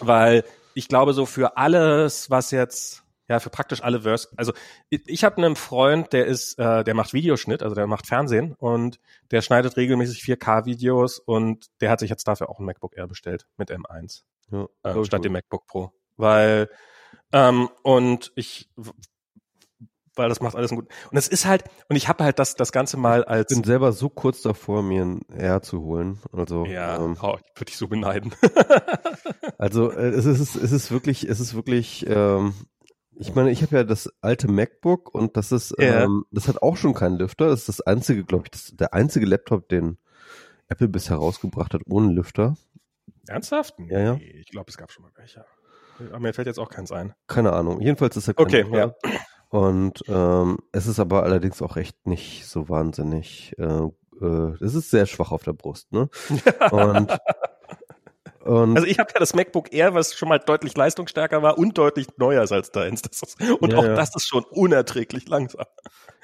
[0.00, 0.44] Weil
[0.76, 4.28] ich glaube, so für alles, was jetzt Ja, für praktisch alle Verse.
[4.36, 4.52] Also
[4.88, 8.54] ich, ich habe einen Freund, der ist, äh, der macht Videoschnitt, also der macht Fernsehen
[8.54, 9.00] und
[9.32, 13.48] der schneidet regelmäßig 4K-Videos und der hat sich jetzt dafür auch ein MacBook Air bestellt
[13.56, 14.22] mit M1
[14.52, 16.68] ja, äh, statt dem MacBook Pro, weil
[17.32, 18.70] ähm, und ich
[20.16, 20.88] weil das macht alles gut.
[21.10, 23.50] Und es ist halt, und ich habe halt das, das Ganze mal als.
[23.50, 26.18] Ich bin selber so kurz davor, mir ein R zu holen.
[26.32, 28.34] Also, ja, ähm, oh, ich würde dich so beneiden.
[29.58, 32.54] also äh, es ist, es ist wirklich, es ist wirklich, ähm,
[33.18, 36.04] ich meine, ich habe ja das alte MacBook und das ist, ja.
[36.04, 37.48] ähm, das hat auch schon keinen Lüfter.
[37.48, 39.98] Das ist das einzige, glaube ich, das, der einzige Laptop, den
[40.68, 42.56] Apple bisher rausgebracht hat ohne Lüfter.
[43.28, 43.74] Ernsthaft?
[43.88, 44.14] Ja, ja.
[44.20, 45.44] ich glaube, es gab schon mal welche.
[45.98, 47.14] Aber mir fällt jetzt auch keins ein.
[47.26, 47.80] Keine Ahnung.
[47.80, 48.78] Jedenfalls ist er kein Okay, Lüfter.
[49.04, 49.10] ja.
[49.48, 53.54] Und ähm, es ist aber allerdings auch echt nicht so wahnsinnig.
[53.58, 53.88] Äh,
[54.20, 56.08] äh, es ist sehr schwach auf der Brust, ne?
[56.70, 57.18] Und
[58.46, 61.76] und also ich habe ja das MacBook Air, was schon mal deutlich leistungsstärker war und
[61.76, 63.02] deutlich neuer als deins.
[63.02, 63.94] Das ist, und ja, auch ja.
[63.94, 65.66] das ist schon unerträglich langsam.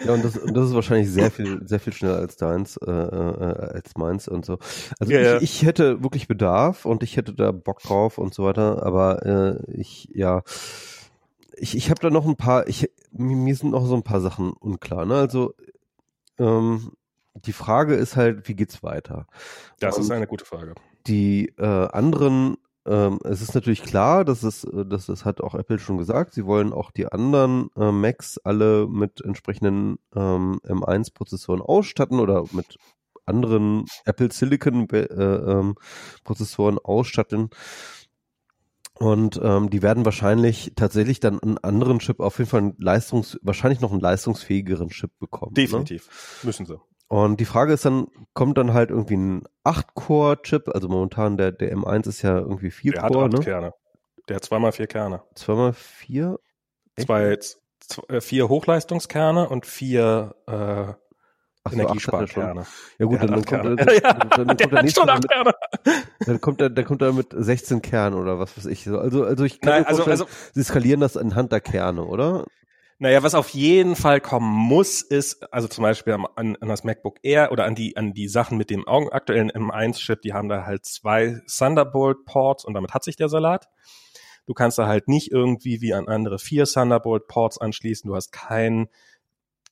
[0.04, 2.90] Ja, und das, und das ist wahrscheinlich sehr viel, sehr viel schneller als deins, äh,
[2.90, 4.58] äh, als meins und so.
[5.00, 8.44] Also ja, ich, ich hätte wirklich Bedarf und ich hätte da Bock drauf und so
[8.44, 10.42] weiter, aber äh, ich, ja,
[11.56, 14.52] ich, ich habe da noch ein paar, ich, mir sind noch so ein paar Sachen
[14.52, 15.04] unklar.
[15.04, 15.14] Ne?
[15.14, 15.54] Also
[16.38, 16.92] ähm,
[17.34, 19.26] die Frage ist halt, wie geht's weiter?
[19.80, 20.74] Das Und ist eine gute Frage.
[21.06, 22.56] Die äh, anderen,
[22.86, 26.34] ähm, es ist natürlich klar, dass es, äh, dass das hat auch Apple schon gesagt,
[26.34, 32.78] sie wollen auch die anderen äh, Macs alle mit entsprechenden ähm, M1-Prozessoren ausstatten oder mit
[33.24, 35.76] anderen Apple Silicon äh, ähm,
[36.24, 37.50] Prozessoren ausstatten.
[39.02, 43.36] Und ähm, die werden wahrscheinlich tatsächlich dann einen anderen Chip, auf jeden Fall einen Leistungs,
[43.42, 45.54] wahrscheinlich noch einen leistungsfähigeren Chip bekommen.
[45.56, 45.62] Ne?
[45.62, 46.06] Definitiv.
[46.42, 46.46] Ne?
[46.46, 46.80] Müssen sie.
[47.08, 51.76] Und die Frage ist dann, kommt dann halt irgendwie ein 8-Core-Chip, also momentan der, der
[51.76, 53.40] M1 ist ja irgendwie 4 Core, der hat ne?
[53.40, 53.74] Kerne.
[54.28, 55.24] Der hat zweimal vier Kerne.
[55.34, 56.38] Zweimal vier?
[56.96, 57.36] Zwei,
[57.80, 60.92] zwei, äh, vier Hochleistungskerne und vier äh,
[61.64, 62.66] Ach Energiesparkerne.
[62.98, 65.26] Ja gut, dann, dann, kommt, dann, dann, dann, kommt der nächste mit,
[66.26, 68.88] dann kommt er, dann kommt er mit 16 Kernen oder was weiß ich.
[68.88, 72.46] Also, also ich kann Nein, also, also, sie skalieren das anhand der Kerne, oder?
[72.98, 77.16] Naja, was auf jeden Fall kommen muss, ist, also zum Beispiel an, an das MacBook
[77.22, 80.84] Air oder an die, an die Sachen mit dem aktuellen M1-Chip, die haben da halt
[80.84, 83.68] zwei Thunderbolt-Ports und damit hat sich der Salat.
[84.46, 88.08] Du kannst da halt nicht irgendwie wie an andere vier Thunderbolt-Ports anschließen.
[88.08, 88.88] Du hast kein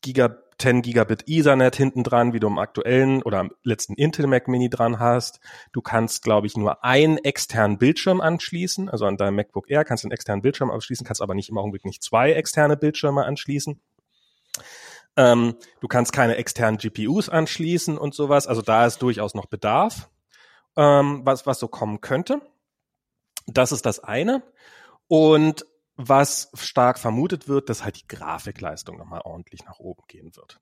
[0.03, 4.47] Giga 10 Gigabit Ethernet hinten dran, wie du am aktuellen oder am letzten Intel Mac
[4.47, 5.41] Mini dran hast.
[5.73, 8.89] Du kannst, glaube ich, nur einen externen Bildschirm anschließen.
[8.89, 11.59] Also an deinem MacBook Air kannst du einen externen Bildschirm anschließen, kannst aber nicht im
[11.59, 13.81] Augenblick nicht zwei externe Bildschirme anschließen.
[15.17, 18.47] Ähm, du kannst keine externen GPUs anschließen und sowas.
[18.47, 20.11] Also da ist durchaus noch Bedarf,
[20.77, 22.43] ähm, was, was so kommen könnte.
[23.47, 24.43] Das ist das eine.
[25.09, 25.67] Und
[26.09, 30.61] was stark vermutet wird, dass halt die Grafikleistung nochmal ordentlich nach oben gehen wird.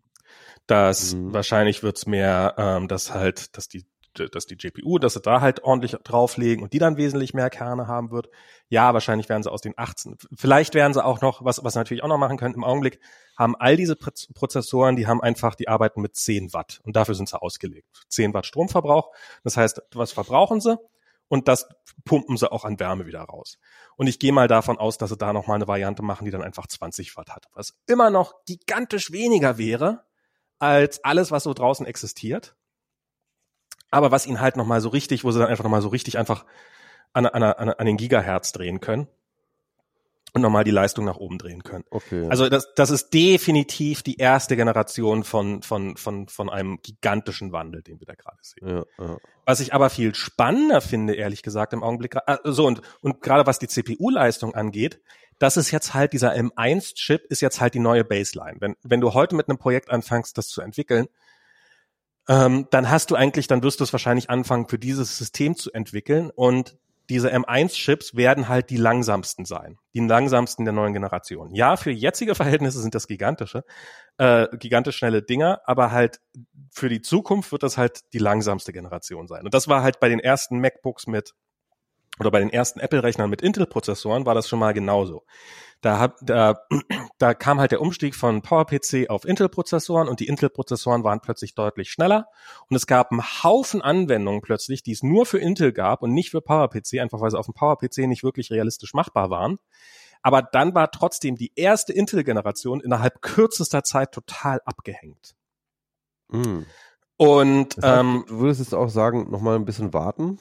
[0.67, 1.33] Das mhm.
[1.33, 5.63] wahrscheinlich wird's mehr, ähm, dass halt, dass die dass die GPU, dass sie da halt
[5.63, 8.29] ordentlich drauflegen und die dann wesentlich mehr Kerne haben wird.
[8.69, 11.79] Ja, wahrscheinlich werden sie aus den 18, vielleicht werden sie auch noch, was, was sie
[11.79, 12.99] natürlich auch noch machen können, im Augenblick
[13.37, 17.29] haben all diese Prozessoren, die haben einfach, die arbeiten mit 10 Watt und dafür sind
[17.29, 17.87] sie ausgelegt.
[18.09, 19.13] 10 Watt Stromverbrauch.
[19.45, 20.79] Das heißt, was verbrauchen sie?
[21.29, 21.69] Und das
[22.05, 23.59] pumpen sie auch an Wärme wieder raus.
[23.97, 26.43] Und ich gehe mal davon aus, dass sie da nochmal eine Variante machen, die dann
[26.43, 30.05] einfach 20 Watt hat, was immer noch gigantisch weniger wäre
[30.59, 32.57] als alles, was so draußen existiert.
[33.91, 36.45] Aber was ihnen halt nochmal so richtig, wo sie dann einfach nochmal so richtig einfach
[37.13, 39.09] an, an, an, an den Gigahertz drehen können
[40.39, 41.85] und nochmal die Leistung nach oben drehen können.
[41.91, 42.27] Okay.
[42.29, 47.83] Also das, das ist definitiv die erste Generation von, von, von, von einem gigantischen Wandel,
[47.83, 48.69] den wir da gerade sehen.
[48.69, 49.17] Ja, ja.
[49.45, 53.47] Was ich aber viel spannender finde, ehrlich gesagt, im Augenblick, äh, so und, und gerade
[53.47, 55.01] was die CPU-Leistung angeht,
[55.39, 58.57] das ist jetzt halt, dieser M1-Chip ist jetzt halt die neue Baseline.
[58.61, 61.07] Wenn, wenn du heute mit einem Projekt anfängst, das zu entwickeln,
[62.29, 65.73] ähm, dann hast du eigentlich, dann wirst du es wahrscheinlich anfangen, für dieses System zu
[65.73, 66.77] entwickeln und
[67.09, 71.55] diese M1-Chips werden halt die langsamsten sein, die langsamsten der neuen Generation.
[71.55, 73.65] Ja, für jetzige Verhältnisse sind das gigantische,
[74.19, 76.21] äh, gigantisch schnelle Dinger, aber halt
[76.71, 79.45] für die Zukunft wird das halt die langsamste Generation sein.
[79.45, 81.35] Und das war halt bei den ersten MacBooks mit
[82.19, 85.25] oder bei den ersten Apple-Rechnern mit Intel-Prozessoren war das schon mal genauso.
[85.81, 86.67] Da, hab, da,
[87.19, 91.91] da kam halt der Umstieg von PowerPC auf Intel-Prozessoren und die Intel-Prozessoren waren plötzlich deutlich
[91.91, 92.27] schneller
[92.69, 96.31] und es gab einen Haufen Anwendungen plötzlich, die es nur für Intel gab und nicht
[96.31, 99.59] für PowerPC, einfach weil sie auf dem PowerPC nicht wirklich realistisch machbar waren.
[100.23, 105.37] Aber dann war trotzdem die erste Intel-Generation innerhalb kürzester Zeit total abgehängt.
[106.29, 106.63] Mm.
[107.17, 110.41] Und das heißt, ähm, du würdest jetzt auch sagen, nochmal ein bisschen warten?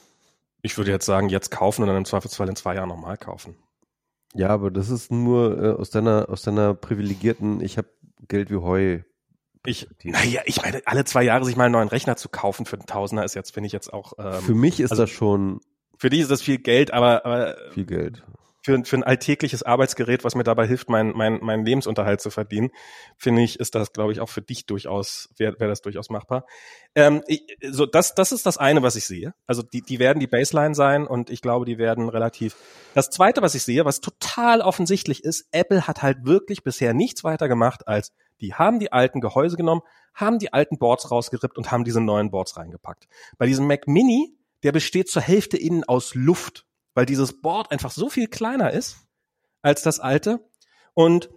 [0.62, 3.56] Ich würde jetzt sagen, jetzt kaufen und dann im Zweifelsfall in zwei Jahren nochmal kaufen.
[4.34, 7.88] Ja, aber das ist nur äh, aus deiner aus deiner privilegierten, ich habe
[8.26, 9.00] Geld wie Heu.
[9.64, 12.76] Ich, naja, ich meine, alle zwei Jahre sich mal einen neuen Rechner zu kaufen für
[12.76, 14.12] einen Tausender ist jetzt, finde ich jetzt auch.
[14.18, 15.60] Ähm, für mich ist also, das schon.
[15.96, 18.22] Für dich ist das viel Geld, aber, aber viel Geld
[18.68, 22.68] für, für ein alltägliches Arbeitsgerät, was mir dabei hilft, meinen mein, mein Lebensunterhalt zu verdienen,
[23.16, 26.44] finde ich, ist das, glaube ich, auch für dich durchaus, wäre wär das durchaus machbar.
[26.94, 29.32] Ähm, ich, so das, das ist das eine, was ich sehe.
[29.46, 32.56] Also die, die werden die Baseline sein und ich glaube, die werden relativ.
[32.92, 37.24] Das zweite, was ich sehe, was total offensichtlich ist, Apple hat halt wirklich bisher nichts
[37.24, 38.12] weiter gemacht als
[38.42, 39.80] die haben die alten Gehäuse genommen,
[40.14, 43.08] haben die alten Boards rausgerippt und haben diese neuen Boards reingepackt.
[43.38, 47.90] Bei diesem Mac Mini, der besteht zur Hälfte innen aus Luft weil dieses Board einfach
[47.90, 48.98] so viel kleiner ist
[49.62, 50.40] als das alte
[50.94, 51.30] und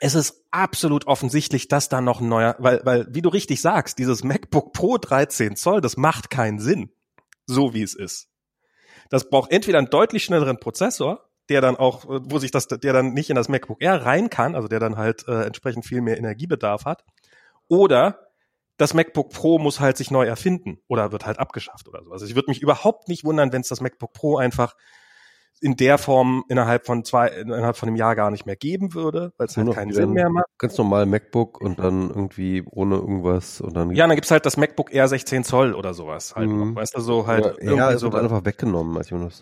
[0.00, 3.98] es ist absolut offensichtlich, dass da noch ein neuer, weil, weil, wie du richtig sagst,
[3.98, 6.90] dieses MacBook Pro 13 Zoll, das macht keinen Sinn,
[7.46, 8.28] so wie es ist.
[9.10, 13.12] Das braucht entweder einen deutlich schnelleren Prozessor, der dann auch, wo sich das, der dann
[13.12, 16.18] nicht in das MacBook Air rein kann, also der dann halt äh, entsprechend viel mehr
[16.18, 17.04] Energiebedarf hat,
[17.68, 18.30] oder
[18.76, 22.12] das MacBook Pro muss halt sich neu erfinden oder wird halt abgeschafft oder so.
[22.12, 24.74] Also ich würde mich überhaupt nicht wundern, wenn es das MacBook Pro einfach
[25.60, 29.32] in der Form innerhalb von zwei, innerhalb von einem Jahr gar nicht mehr geben würde,
[29.38, 30.46] weil es halt keinen Sinn mehr macht.
[30.58, 33.90] Ganz normal MacBook und dann irgendwie ohne irgendwas und dann.
[33.92, 36.48] Ja, dann gibt's halt das MacBook Air 16 Zoll oder sowas halt.
[36.48, 36.76] Mhm.
[36.76, 37.44] Weißt du, so halt.
[37.44, 38.96] Ja, irgendwie ja, es so wird einfach weggenommen.
[38.98, 39.38] Also, was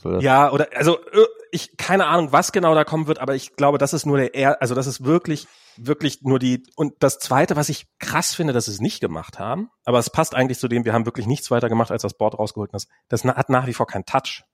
[0.00, 0.22] soll das?
[0.22, 1.26] Ja, oder, also, äh,
[1.56, 4.34] ich, keine Ahnung, was genau da kommen wird, aber ich glaube, das ist nur der
[4.34, 8.52] Air, also das ist wirklich, wirklich nur die, und das zweite, was ich krass finde,
[8.52, 11.26] dass sie es nicht gemacht haben, aber es passt eigentlich zu dem, wir haben wirklich
[11.26, 14.04] nichts weiter gemacht, als das Board rausgeholt und das, das hat nach wie vor kein
[14.04, 14.44] Touch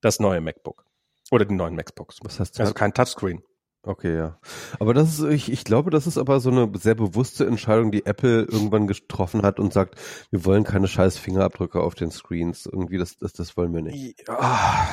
[0.00, 0.84] das neue MacBook.
[1.30, 2.18] Oder die neuen MacBooks.
[2.22, 3.42] Was heißt Also kein Touchscreen.
[3.86, 4.38] Okay, ja.
[4.80, 8.06] Aber das ist, ich, ich glaube, das ist aber so eine sehr bewusste Entscheidung, die
[8.06, 10.00] Apple irgendwann getroffen hat und sagt,
[10.30, 12.66] wir wollen keine scheiß Fingerabdrücke auf den Screens.
[12.66, 14.26] Irgendwie, das, das, das wollen wir nicht.
[14.26, 14.88] Ja,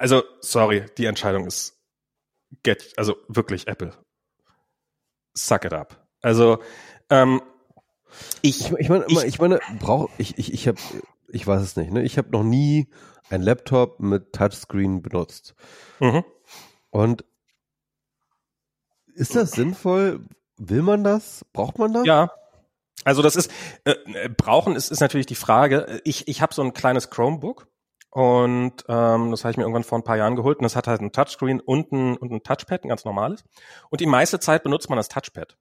[0.00, 1.78] also, sorry, die Entscheidung ist
[2.62, 3.92] get, also wirklich Apple.
[5.34, 6.08] Suck it up.
[6.22, 6.62] Also,
[7.10, 7.42] ähm,
[8.40, 10.78] ich, ich meine, ich, ich meine, brauch, ich, ich, ich habe,
[11.28, 12.02] ich weiß es nicht, ne?
[12.02, 12.88] Ich habe noch nie
[13.28, 15.54] ein Laptop mit Touchscreen benutzt.
[16.00, 16.24] Mhm.
[16.88, 17.26] Und
[19.14, 20.26] ist das sinnvoll?
[20.56, 21.44] Will man das?
[21.52, 22.06] Braucht man das?
[22.06, 22.32] Ja.
[23.04, 23.50] Also das ist,
[23.84, 26.00] äh, brauchen ist, ist natürlich die Frage.
[26.04, 27.69] Ich, ich habe so ein kleines Chromebook
[28.10, 30.88] und ähm, das habe ich mir irgendwann vor ein paar Jahren geholt und das hat
[30.88, 33.44] halt ein Touchscreen und ein, und ein Touchpad, ein ganz normales.
[33.88, 35.56] Und die meiste Zeit benutzt man das Touchpad.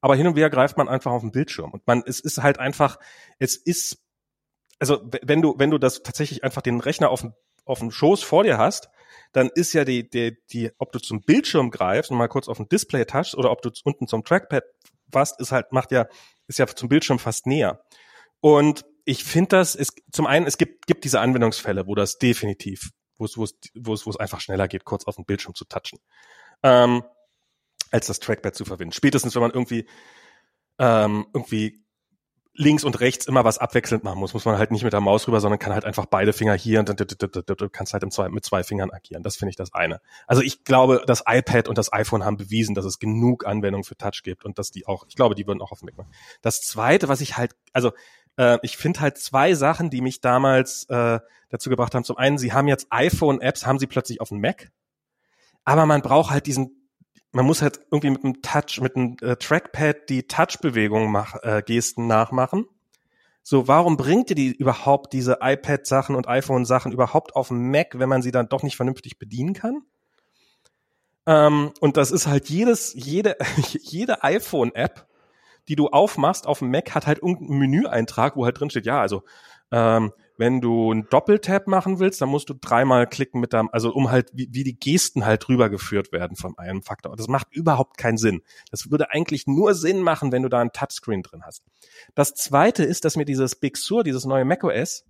[0.00, 1.70] Aber hin und wieder greift man einfach auf den Bildschirm.
[1.70, 2.98] Und man, es ist halt einfach,
[3.38, 4.02] es ist
[4.82, 8.24] also wenn du, wenn du das tatsächlich einfach den Rechner auf dem, auf dem Schoß
[8.24, 8.90] vor dir hast,
[9.30, 12.58] dann ist ja die, die, die, ob du zum Bildschirm greifst und mal kurz auf
[12.58, 14.64] ein Display touchst oder ob du unten zum Trackpad
[15.06, 16.06] was ist halt, macht ja,
[16.48, 17.84] ist ja zum Bildschirm fast näher.
[18.40, 22.90] Und ich finde das, es, zum einen, es gibt, gibt diese Anwendungsfälle, wo das definitiv,
[23.16, 25.54] wo es, wo es, wo es, wo es einfach schneller geht, kurz auf den Bildschirm
[25.54, 25.98] zu touchen,
[26.62, 27.02] ähm,
[27.90, 28.92] als das Trackpad zu verwenden.
[28.92, 29.86] Spätestens, wenn man irgendwie,
[30.78, 31.82] ähm, irgendwie
[32.54, 34.34] links und rechts immer was abwechselnd machen muss.
[34.34, 36.80] Muss man halt nicht mit der Maus rüber, sondern kann halt einfach beide Finger hier
[36.80, 39.22] und du kannst halt zwei, mit zwei Fingern agieren.
[39.22, 40.00] Das finde ich das eine.
[40.26, 43.96] Also ich glaube, das iPad und das iPhone haben bewiesen, dass es genug Anwendungen für
[43.96, 46.12] Touch gibt und dass die auch, ich glaube, die würden auch auf den Weg machen.
[46.42, 47.92] Das zweite, was ich halt, also
[48.36, 52.04] äh, ich finde halt zwei Sachen, die mich damals äh, dazu gebracht haben.
[52.04, 54.70] Zum einen, sie haben jetzt iPhone-Apps, haben sie plötzlich auf dem Mac.
[55.64, 56.82] Aber man braucht halt diesen
[57.32, 62.06] man muss halt irgendwie mit einem Touch, mit einem äh, Trackpad die Touchbewegungen äh, Gesten
[62.06, 62.66] nachmachen.
[63.42, 68.08] So, warum bringt ihr die überhaupt diese iPad-Sachen und iPhone-Sachen überhaupt auf dem Mac, wenn
[68.08, 69.82] man sie dann doch nicht vernünftig bedienen kann?
[71.26, 73.36] Ähm, und das ist halt jedes, jede,
[73.80, 75.08] jede iPhone-App,
[75.68, 79.00] die du aufmachst auf dem Mac, hat halt irgendeinen Menüeintrag, wo halt drin steht, ja,
[79.00, 79.22] also
[79.70, 83.92] ähm, wenn du einen Doppeltap machen willst, dann musst du dreimal klicken mit deinem, also
[83.92, 87.12] um halt, wie, wie die Gesten halt rübergeführt werden von einem Faktor.
[87.12, 88.42] Und das macht überhaupt keinen Sinn.
[88.70, 91.62] Das würde eigentlich nur Sinn machen, wenn du da ein Touchscreen drin hast.
[92.14, 95.04] Das zweite ist, dass mir dieses Big Sur, dieses neue macOS,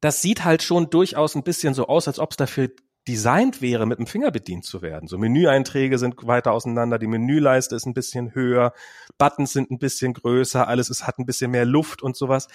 [0.00, 2.70] das sieht halt schon durchaus ein bisschen so aus, als ob es dafür
[3.08, 5.08] designt wäre, mit dem Finger bedient zu werden.
[5.08, 8.72] So Menüeinträge sind weiter auseinander, die Menüleiste ist ein bisschen höher,
[9.18, 12.48] Buttons sind ein bisschen größer, alles ist, hat ein bisschen mehr Luft und sowas.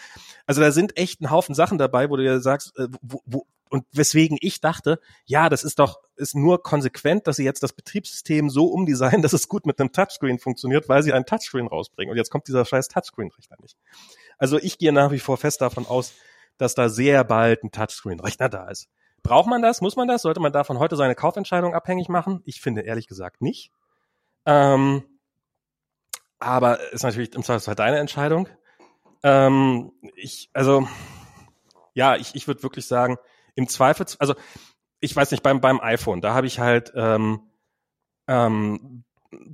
[0.46, 3.46] Also da sind echt ein Haufen Sachen dabei, wo du dir sagst, äh, wo, wo,
[3.70, 7.74] und weswegen ich dachte, ja, das ist doch, ist nur konsequent, dass sie jetzt das
[7.74, 12.12] Betriebssystem so umdesignen, dass es gut mit einem Touchscreen funktioniert, weil sie einen Touchscreen rausbringen.
[12.12, 13.78] Und jetzt kommt dieser scheiß Touchscreen-Rechner nicht.
[14.38, 16.14] Also ich gehe nach wie vor fest davon aus,
[16.58, 18.88] dass da sehr bald ein Touchscreen-Rechner da ist.
[19.24, 19.82] Braucht man das?
[19.82, 20.22] Muss man das?
[20.22, 22.42] Sollte man davon heute seine Kaufentscheidung abhängig machen?
[22.46, 23.72] Ich finde ehrlich gesagt nicht.
[24.46, 25.04] Ähm,
[26.40, 28.48] aber ist natürlich im Zweifelsfall deine Entscheidung.
[29.24, 30.88] Ähm, ich, also,
[31.94, 33.18] ja, ich, ich würde wirklich sagen,
[33.56, 34.36] im Zweifel, also
[35.00, 37.42] ich weiß nicht, beim, beim iPhone, da habe ich halt, ähm,
[38.28, 39.04] ähm,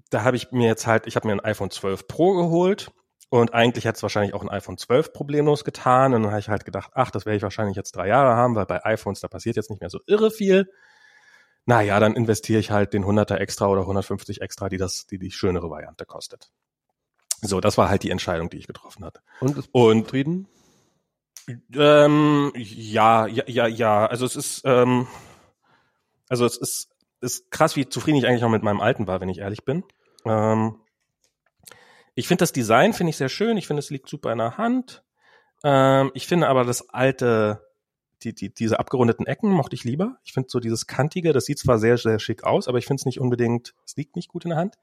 [0.10, 2.92] da habe ich mir jetzt halt, ich habe mir ein iPhone 12 Pro geholt
[3.34, 6.14] und eigentlich hätte es wahrscheinlich auch ein iPhone 12 problemlos getan.
[6.14, 8.54] Und dann habe ich halt gedacht, ach, das werde ich wahrscheinlich jetzt drei Jahre haben,
[8.54, 10.72] weil bei iPhones, da passiert jetzt nicht mehr so irre viel.
[11.66, 15.32] Naja, dann investiere ich halt den 100er extra oder 150 extra, die das, die die
[15.32, 16.52] schönere Variante kostet.
[17.42, 19.22] So, das war halt die Entscheidung, die ich getroffen hatte.
[19.40, 20.48] Und ist und zufrieden?
[21.74, 24.06] Ähm, ja, ja, ja, ja.
[24.06, 25.08] Also es ist, ähm,
[26.30, 29.30] also es ist, ist krass, wie zufrieden ich eigentlich noch mit meinem alten war, wenn
[29.30, 29.84] ich ehrlich bin.
[30.24, 30.76] Ähm,
[32.16, 33.58] ich finde das Design finde ich sehr schön.
[33.58, 35.04] Ich finde es liegt super in der Hand.
[35.64, 37.66] Ähm, ich finde aber das alte,
[38.24, 40.18] die, die, diese abgerundeten Ecken mochte ich lieber.
[40.24, 43.02] Ich finde so dieses kantige, das sieht zwar sehr, sehr schick aus, aber ich finde
[43.02, 44.76] es nicht unbedingt, es liegt nicht gut in der Hand.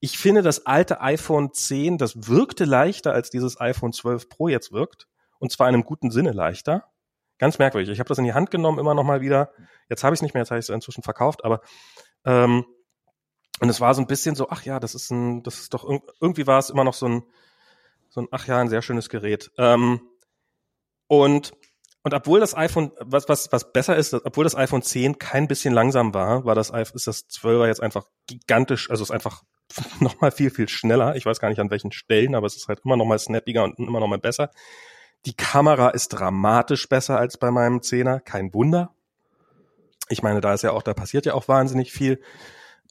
[0.00, 4.72] Ich finde das alte iPhone 10, das wirkte leichter als dieses iPhone 12 Pro jetzt
[4.72, 5.06] wirkt.
[5.38, 6.84] Und zwar in einem guten Sinne leichter.
[7.38, 7.90] Ganz merkwürdig.
[7.90, 9.52] Ich habe das in die Hand genommen, immer noch mal wieder.
[9.88, 11.60] Jetzt habe ich es nicht mehr, jetzt habe ich es inzwischen verkauft, aber
[12.24, 12.64] ähm,
[13.60, 15.88] und es war so ein bisschen so, ach ja, das ist ein, das ist doch
[16.20, 17.22] irgendwie war es immer noch so ein,
[18.08, 19.50] so ein, ach ja, ein sehr schönes Gerät.
[19.58, 20.00] Ähm,
[21.06, 21.52] und
[22.04, 25.72] und obwohl das iPhone, was, was, was besser ist, obwohl das iPhone 10 kein bisschen
[25.72, 29.44] langsam war, war das, ist das 12er jetzt einfach gigantisch, also ist einfach
[30.00, 31.14] nochmal viel, viel schneller.
[31.14, 33.78] Ich weiß gar nicht an welchen Stellen, aber es ist halt immer nochmal snappiger und
[33.78, 34.50] immer nochmal besser.
[35.26, 38.18] Die Kamera ist dramatisch besser als bei meinem 10er.
[38.18, 38.92] Kein Wunder.
[40.08, 42.20] Ich meine, da ist ja auch, da passiert ja auch wahnsinnig viel.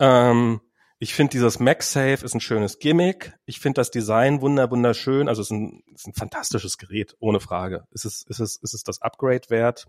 [0.02, 0.60] Ähm,
[0.98, 3.34] ich finde dieses MagSafe ist ein schönes Gimmick.
[3.46, 5.30] Ich finde das Design wunder wunderschön.
[5.30, 7.86] Also es ist ein, es ist ein fantastisches Gerät, ohne Frage.
[7.92, 9.88] Ist es, ist es, ist es das Upgrade wert?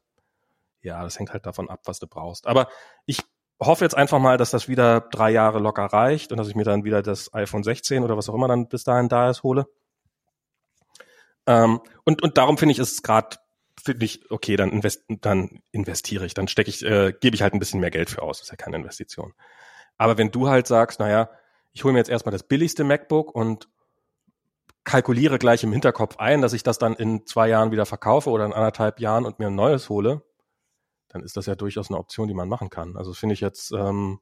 [0.82, 2.46] Ja, das hängt halt davon ab, was du brauchst.
[2.46, 2.68] Aber
[3.06, 3.20] ich
[3.60, 6.64] hoffe jetzt einfach mal, dass das wieder drei Jahre locker reicht und dass ich mir
[6.64, 9.66] dann wieder das iPhone 16 oder was auch immer dann bis dahin da ist hole.
[11.46, 13.36] Ähm, und, und darum finde ich, ist es gerade,
[13.82, 17.54] finde ich, okay, dann, invest, dann investiere ich, dann stecke ich, äh, gebe ich halt
[17.54, 18.38] ein bisschen mehr Geld für aus.
[18.38, 19.34] Das ist ja keine Investition.
[20.02, 21.30] Aber wenn du halt sagst, naja,
[21.70, 23.68] ich hole mir jetzt erstmal das billigste MacBook und
[24.82, 28.44] kalkuliere gleich im Hinterkopf ein, dass ich das dann in zwei Jahren wieder verkaufe oder
[28.44, 30.24] in anderthalb Jahren und mir ein neues hole,
[31.06, 32.96] dann ist das ja durchaus eine Option, die man machen kann.
[32.96, 34.18] Also finde ich jetzt, ähm,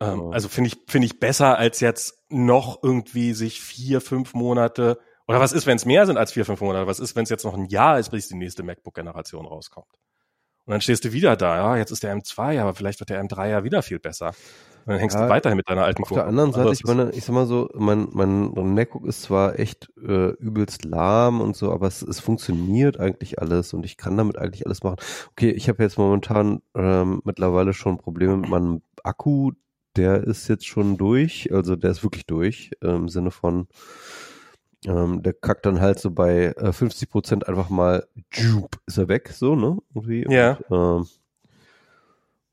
[0.00, 5.00] ähm, also finde ich, finde ich besser als jetzt noch irgendwie sich vier, fünf Monate
[5.26, 6.86] oder was ist, wenn es mehr sind als vier, fünf Monate?
[6.86, 9.98] Was ist, wenn es jetzt noch ein Jahr ist, bis die nächste MacBook-Generation rauskommt?
[10.64, 13.22] Und dann stehst du wieder da, ja, jetzt ist der M2, aber vielleicht wird der
[13.24, 14.28] M3 ja wieder viel besser.
[14.84, 17.10] Und dann hängst ja, du weiterhin mit deiner alten Auf der anderen Seite, ich meine,
[17.10, 21.56] ich sag mal so, mein, mein, mein MacBook ist zwar echt äh, übelst lahm und
[21.56, 24.96] so, aber es, es funktioniert eigentlich alles und ich kann damit eigentlich alles machen.
[25.32, 29.52] Okay, ich habe jetzt momentan ähm, mittlerweile schon Probleme mit meinem Akku,
[29.96, 33.66] der ist jetzt schon durch, also der ist wirklich durch, äh, im Sinne von
[34.86, 38.06] ähm, der kackt dann halt so bei äh, 50 Prozent einfach mal,
[38.86, 39.78] ist er weg, so, ne?
[39.94, 40.26] Irgendwie.
[40.28, 40.58] Ja.
[40.68, 41.08] Und, ähm,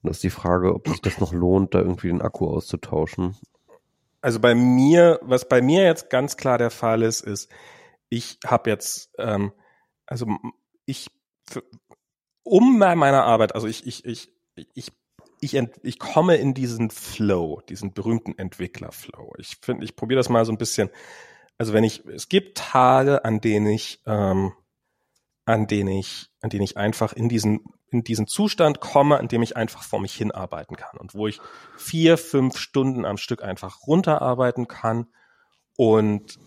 [0.03, 3.35] das ist die Frage, ob sich das noch lohnt, da irgendwie den Akku auszutauschen.
[4.21, 7.49] Also bei mir, was bei mir jetzt ganz klar der Fall ist, ist,
[8.09, 9.51] ich habe jetzt, ähm,
[10.05, 10.27] also
[10.85, 11.09] ich,
[11.49, 11.63] für,
[12.43, 14.31] um bei meiner Arbeit, also ich, ich, ich,
[14.73, 14.91] ich,
[15.41, 19.33] ich, ent, ich komme in diesen Flow, diesen berühmten Entwickler-Flow.
[19.37, 20.89] Ich finde, ich probiere das mal so ein bisschen
[21.59, 24.53] also wenn ich, es gibt Tage, an denen ich, ähm,
[25.45, 29.41] an denen ich, an denen ich einfach in diesen, in diesen Zustand komme, an dem
[29.41, 31.39] ich einfach vor mich hinarbeiten kann und wo ich
[31.77, 35.07] vier, fünf Stunden am Stück einfach runterarbeiten kann
[35.75, 36.39] und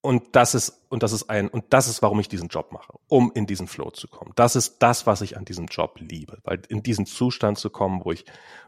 [0.00, 2.94] und das ist, und das ist ein, und das ist, warum ich diesen Job mache,
[3.08, 4.32] um in diesen Flow zu kommen.
[4.36, 8.04] Das ist das, was ich an diesem Job liebe, weil in diesen Zustand zu kommen,
[8.04, 8.24] wo ich,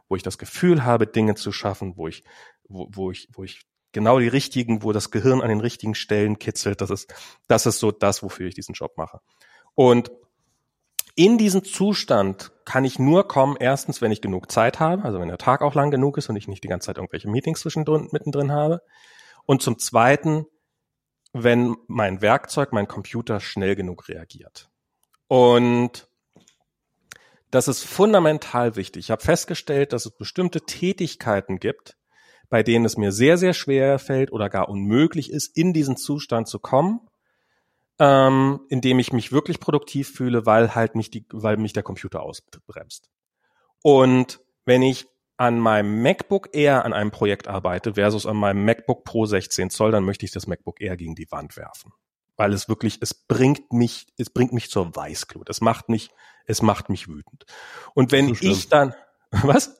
[0.08, 2.24] wo ich das Gefühl habe, Dinge zu schaffen, wo ich,
[2.68, 6.38] wo, wo ich, wo ich genau die richtigen, wo das Gehirn an den richtigen Stellen
[6.38, 6.80] kitzelt.
[6.80, 7.12] Das ist,
[7.48, 9.20] das ist so das, wofür ich diesen Job mache.
[9.74, 10.10] Und
[11.16, 15.28] in diesen Zustand kann ich nur kommen, erstens, wenn ich genug Zeit habe, also wenn
[15.28, 18.08] der Tag auch lang genug ist und ich nicht die ganze Zeit irgendwelche Meetings zwischendrin
[18.12, 18.82] mittendrin habe.
[19.44, 20.46] Und zum Zweiten,
[21.32, 24.70] wenn mein Werkzeug, mein Computer schnell genug reagiert.
[25.26, 26.08] Und
[27.50, 29.06] das ist fundamental wichtig.
[29.06, 31.96] Ich habe festgestellt, dass es bestimmte Tätigkeiten gibt,
[32.50, 36.48] bei denen es mir sehr, sehr schwer fällt oder gar unmöglich ist, in diesen Zustand
[36.48, 37.00] zu kommen,
[37.98, 41.84] ähm, in dem ich mich wirklich produktiv fühle, weil halt mich die, weil mich der
[41.84, 43.08] Computer ausbremst.
[43.82, 45.06] Und wenn ich
[45.36, 49.90] an meinem MacBook Air an einem Projekt arbeite versus an meinem MacBook Pro 16 Zoll,
[49.90, 51.92] dann möchte ich das MacBook Air gegen die Wand werfen.
[52.36, 55.48] Weil es wirklich, es bringt mich, es bringt mich zur Weißglut.
[55.48, 56.10] Es macht mich,
[56.46, 57.46] es macht mich wütend.
[57.94, 58.94] Und wenn so ich dann,
[59.30, 59.78] was?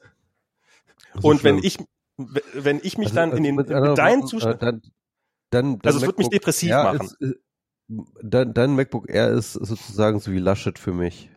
[1.13, 1.57] So und schlimm.
[1.57, 1.77] wenn ich,
[2.53, 4.81] wenn ich mich also, dann in den also, in deinen Zustand, dann,
[5.49, 7.09] dann, dann also es wird mich depressiv Air machen.
[7.19, 7.35] Ist,
[8.23, 11.29] dein, dein MacBook Air ist sozusagen so wie Laschet für mich.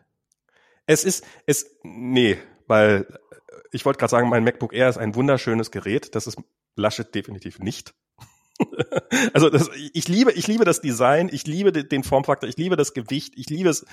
[0.85, 2.37] Es ist, es, nee,
[2.67, 3.07] weil
[3.71, 6.15] ich wollte gerade sagen, mein MacBook Air ist ein wunderschönes Gerät.
[6.15, 6.37] Das ist
[6.75, 7.93] Laschet definitiv nicht.
[9.33, 12.93] also das, ich liebe, ich liebe das Design, ich liebe den Formfaktor, ich liebe das
[12.93, 13.85] Gewicht, ich liebe es,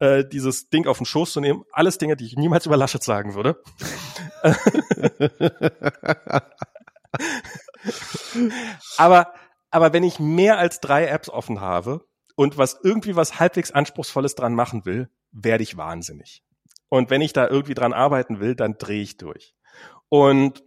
[0.00, 1.64] äh, dieses Ding auf den Schoß zu nehmen.
[1.72, 3.62] Alles Dinge, die ich niemals über Laschet sagen würde.
[8.96, 9.32] aber,
[9.70, 12.04] aber wenn ich mehr als drei Apps offen habe
[12.34, 16.42] und was irgendwie was halbwegs anspruchsvolles dran machen will, werde ich wahnsinnig.
[16.88, 19.54] Und wenn ich da irgendwie dran arbeiten will, dann drehe ich durch.
[20.08, 20.62] Und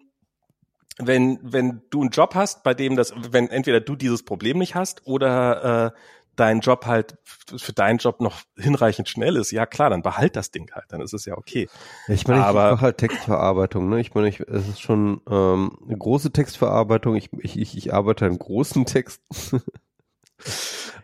[1.04, 4.76] wenn, wenn du einen Job hast, bei dem das, wenn entweder du dieses Problem nicht
[4.76, 5.98] hast oder äh,
[6.36, 10.52] dein Job halt für deinen Job noch hinreichend schnell ist, ja klar, dann behalt das
[10.52, 11.70] Ding halt, dann ist es ja okay.
[12.08, 14.00] Ich meine, Aber, ich mache halt Textverarbeitung, ne?
[14.00, 17.16] Ich meine, ich, es ist schon ähm, eine große Textverarbeitung.
[17.16, 19.62] Ich, ich, ich, ich arbeite an großen Texten.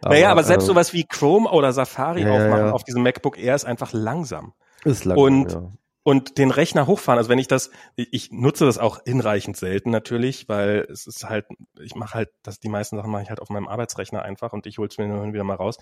[0.02, 2.72] aber, naja, aber selbst ähm, sowas wie Chrome oder Safari ja, aufmachen ja.
[2.72, 4.54] auf diesem MacBook Air ist einfach langsam.
[4.86, 5.72] Ist langsam, und ja
[6.08, 7.18] und den Rechner hochfahren.
[7.18, 11.48] Also wenn ich das, ich nutze das auch hinreichend selten natürlich, weil es ist halt,
[11.82, 14.66] ich mache halt, das, die meisten Sachen mache ich halt auf meinem Arbeitsrechner einfach und
[14.68, 15.76] ich hole es mir nur wieder mal raus.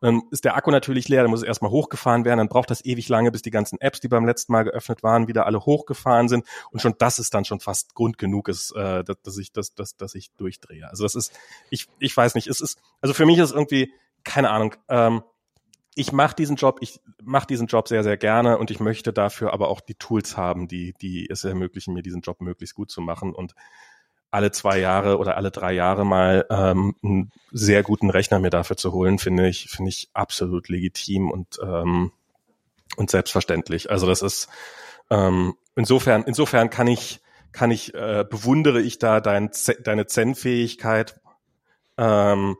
[0.00, 2.72] Und dann ist der Akku natürlich leer, dann muss es erstmal hochgefahren werden, dann braucht
[2.72, 5.60] das ewig lange, bis die ganzen Apps, die beim letzten Mal geöffnet waren, wieder alle
[5.60, 6.44] hochgefahren sind.
[6.72, 9.76] Und schon das ist dann schon fast Grund genug, ist, äh, dass, dass ich, dass,
[9.76, 10.90] dass, dass ich durchdrehe.
[10.90, 11.38] Also das ist,
[11.70, 13.92] ich, ich weiß nicht, es ist, also für mich ist irgendwie,
[14.24, 15.22] keine Ahnung, ähm,
[15.98, 19.52] ich mache diesen Job, ich mache diesen Job sehr, sehr gerne und ich möchte dafür
[19.52, 23.00] aber auch die Tools haben, die, die es ermöglichen, mir diesen Job möglichst gut zu
[23.00, 23.56] machen und
[24.30, 28.76] alle zwei Jahre oder alle drei Jahre mal ähm, einen sehr guten Rechner mir dafür
[28.76, 32.12] zu holen, finde ich, finde ich absolut legitim und, ähm,
[32.96, 33.90] und selbstverständlich.
[33.90, 34.48] Also das ist
[35.10, 37.20] ähm, insofern, insofern kann ich,
[37.50, 39.50] kann ich, äh, bewundere ich da dein,
[39.82, 41.20] deine Zen-Fähigkeit,
[41.96, 42.56] ähm,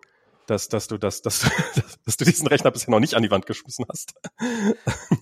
[0.50, 1.40] dass, dass du das, dass,
[2.04, 4.14] dass du diesen Rechner bisher noch nicht an die Wand geschmissen hast.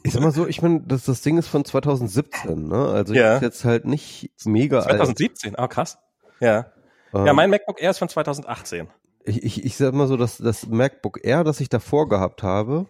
[0.05, 2.89] Ich sag mal so, ich meine, das, das Ding ist von 2017, ne?
[2.89, 3.37] Also ja.
[3.37, 5.59] ist jetzt halt nicht mega 2017, alt.
[5.59, 5.99] ah krass.
[6.41, 6.73] Ja.
[7.15, 8.89] Ähm, ja, mein MacBook Air ist von 2018.
[9.25, 12.87] Ich, ich, ich sag mal so, dass das MacBook Air, das ich davor gehabt habe,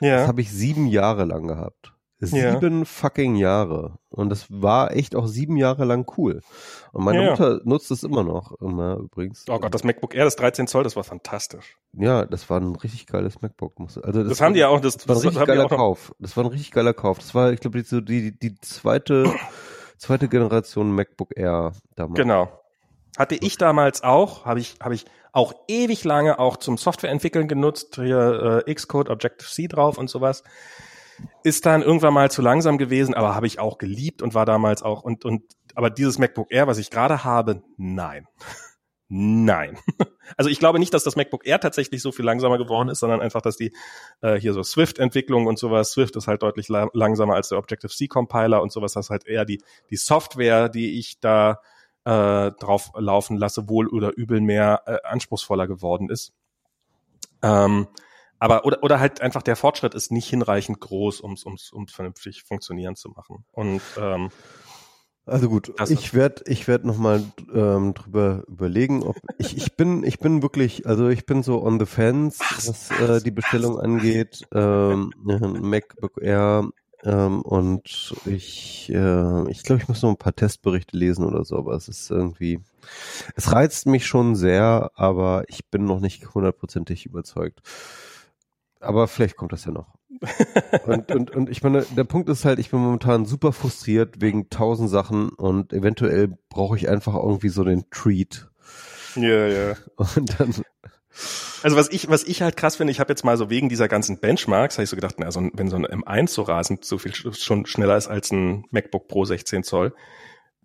[0.00, 0.18] ja.
[0.18, 1.93] das habe ich sieben Jahre lang gehabt.
[2.26, 2.84] Sieben ja.
[2.84, 3.98] fucking Jahre.
[4.08, 6.40] Und das war echt auch sieben Jahre lang cool.
[6.92, 7.30] Und meine ja.
[7.30, 9.44] Mutter nutzt es immer noch, immer übrigens.
[9.48, 11.76] Oh Gott, das MacBook Air, das 13 Zoll, das war fantastisch.
[11.92, 13.74] Ja, das war ein richtig geiles MacBook.
[13.78, 16.14] Also das, das haben die ja auch, das, das war ein richtig geiler Kauf.
[16.18, 17.18] Das war ein richtig geiler Kauf.
[17.18, 19.32] Das war, ich glaube, die, die, die zweite,
[19.98, 22.18] zweite Generation MacBook Air damals.
[22.18, 22.48] Genau.
[23.16, 27.96] Hatte ich damals auch, habe ich, habe ich auch ewig lange auch zum Softwareentwickeln genutzt,
[27.96, 30.44] hier äh, Xcode, Objective-C drauf und sowas.
[31.42, 34.82] Ist dann irgendwann mal zu langsam gewesen, aber habe ich auch geliebt und war damals
[34.82, 35.42] auch und und
[35.74, 38.26] aber dieses MacBook Air, was ich gerade habe, nein.
[39.08, 39.78] Nein.
[40.38, 43.20] Also ich glaube nicht, dass das MacBook Air tatsächlich so viel langsamer geworden ist, sondern
[43.20, 43.72] einfach, dass die
[44.22, 48.60] äh, hier so Swift-Entwicklung und sowas, Swift ist halt deutlich la langsamer als der Objective-C-Compiler
[48.62, 51.60] und sowas, das halt eher die, die Software, die ich da
[52.04, 56.32] äh, drauf laufen lasse, wohl oder übel mehr äh, anspruchsvoller geworden ist.
[57.42, 57.86] Ähm,
[58.44, 61.94] aber oder, oder halt einfach der Fortschritt ist nicht hinreichend groß, um es ums, ums
[61.94, 63.46] vernünftig funktionieren zu machen.
[63.52, 64.28] Und ähm,
[65.24, 70.04] also gut, ich werde ich werd noch mal ähm, drüber überlegen, ob ich ich bin
[70.04, 73.80] ich bin wirklich also ich bin so on the fence, was, was äh, die Bestellung
[73.80, 74.46] angeht.
[74.52, 76.68] Ähm, MacBook Air
[77.02, 81.56] ähm, und ich äh, ich glaube ich muss noch ein paar Testberichte lesen oder so,
[81.56, 82.60] aber es ist irgendwie
[83.36, 87.62] es reizt mich schon sehr, aber ich bin noch nicht hundertprozentig überzeugt
[88.84, 89.94] aber vielleicht kommt das ja noch.
[90.86, 94.48] und, und, und ich meine, der Punkt ist halt, ich bin momentan super frustriert wegen
[94.48, 98.48] tausend Sachen und eventuell brauche ich einfach irgendwie so den Treat.
[99.16, 99.76] Ja, ja.
[99.96, 100.54] Und dann.
[101.62, 103.88] Also was ich, was ich halt krass finde, ich habe jetzt mal so wegen dieser
[103.88, 106.84] ganzen Benchmarks, habe ich so gedacht, na, so ein, wenn so ein M1 so rasend
[106.84, 109.94] so viel schon schneller ist als ein MacBook Pro 16 Zoll,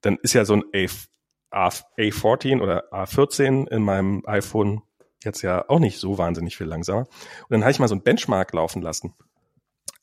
[0.01, 4.81] dann ist ja so ein A, A, A14 oder A14 in meinem iPhone
[5.25, 7.01] jetzt ja auch nicht so wahnsinnig viel langsamer.
[7.01, 9.13] Und dann habe ich mal so ein Benchmark laufen lassen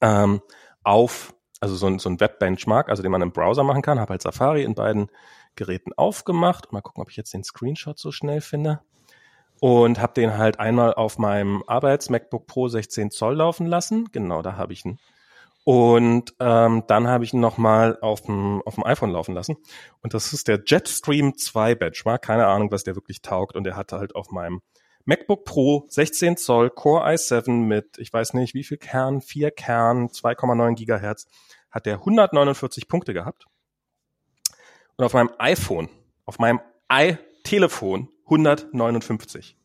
[0.01, 0.41] ähm,
[0.85, 4.11] auf, also so ein, so ein Web-Benchmark, also den man im Browser machen kann, habe
[4.11, 5.11] halt Safari in beiden
[5.55, 6.73] Geräten aufgemacht.
[6.73, 8.81] Mal gucken, ob ich jetzt den Screenshot so schnell finde.
[9.59, 14.09] Und habe den halt einmal auf meinem Arbeits-MacBook Pro 16 Zoll laufen lassen.
[14.13, 14.99] Genau, da habe ich ihn.
[15.65, 19.57] Und ähm, dann habe ich ihn nochmal auf dem, auf dem iPhone laufen lassen.
[20.03, 22.23] Und das ist der Jetstream 2 Benchmark.
[22.23, 23.57] Keine Ahnung, was der wirklich taugt.
[23.57, 24.61] Und der hatte halt auf meinem
[25.07, 30.09] MacBook Pro 16 Zoll Core i7 mit, ich weiß nicht wie viel Kern, vier Kern,
[30.09, 31.27] 2,9 Gigahertz,
[31.71, 33.47] hat der 149 Punkte gehabt.
[34.97, 35.89] Und auf meinem iPhone,
[36.25, 36.61] auf meinem
[36.93, 39.57] i-Telefon 159.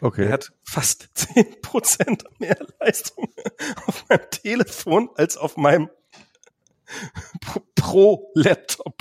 [0.00, 0.24] Okay.
[0.24, 3.32] Er hat fast 10% mehr Leistung
[3.86, 5.88] auf meinem Telefon als auf meinem
[7.76, 8.96] pro Laptop.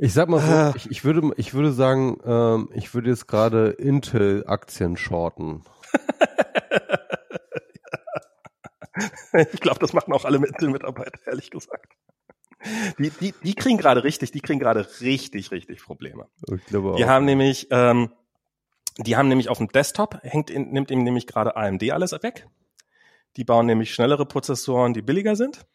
[0.00, 0.72] Ich sag mal so, ah.
[0.76, 5.64] ich, ich, würde, ich würde sagen, ähm, ich würde jetzt gerade Intel-Aktien shorten.
[9.52, 11.96] ich glaube, das machen auch alle Intel-Mitarbeiter, ehrlich gesagt.
[12.98, 16.28] Die, die, die kriegen gerade richtig, die kriegen gerade richtig, richtig Probleme.
[16.54, 16.96] Ich glaube auch.
[16.96, 18.12] Die haben nämlich, ähm,
[18.98, 22.46] die haben nämlich auf dem Desktop, hängt in, nimmt ihm nämlich gerade AMD alles weg.
[23.36, 25.66] Die bauen nämlich schnellere Prozessoren, die billiger sind.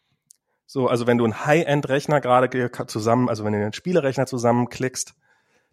[0.66, 5.14] So, also wenn du einen High-End-Rechner gerade zusammen, also wenn du einen Spielerechner zusammenklickst,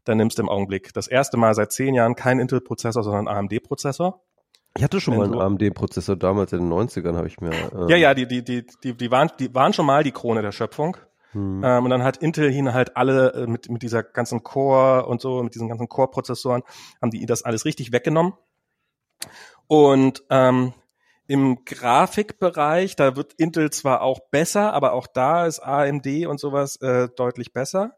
[0.04, 3.38] dann nimmst du im Augenblick das erste Mal seit zehn Jahren kein Intel-Prozessor, sondern einen
[3.50, 4.22] AMD-Prozessor.
[4.78, 7.52] Ich hatte schon mal einen AMD-Prozessor damals in den 90ern, habe ich mir.
[7.52, 10.42] Ähm ja, ja, die, die, die, die, die, waren, die waren schon mal die Krone
[10.42, 10.98] der Schöpfung.
[11.32, 11.62] Hm.
[11.64, 15.22] Ähm, und dann hat Intel hin halt alle äh, mit, mit dieser ganzen Core und
[15.22, 16.64] so, mit diesen ganzen Core-Prozessoren,
[17.02, 18.34] haben die das alles richtig weggenommen.
[19.68, 20.74] Und ähm,
[21.32, 26.76] im Grafikbereich, da wird Intel zwar auch besser, aber auch da ist AMD und sowas
[26.82, 27.96] äh, deutlich besser.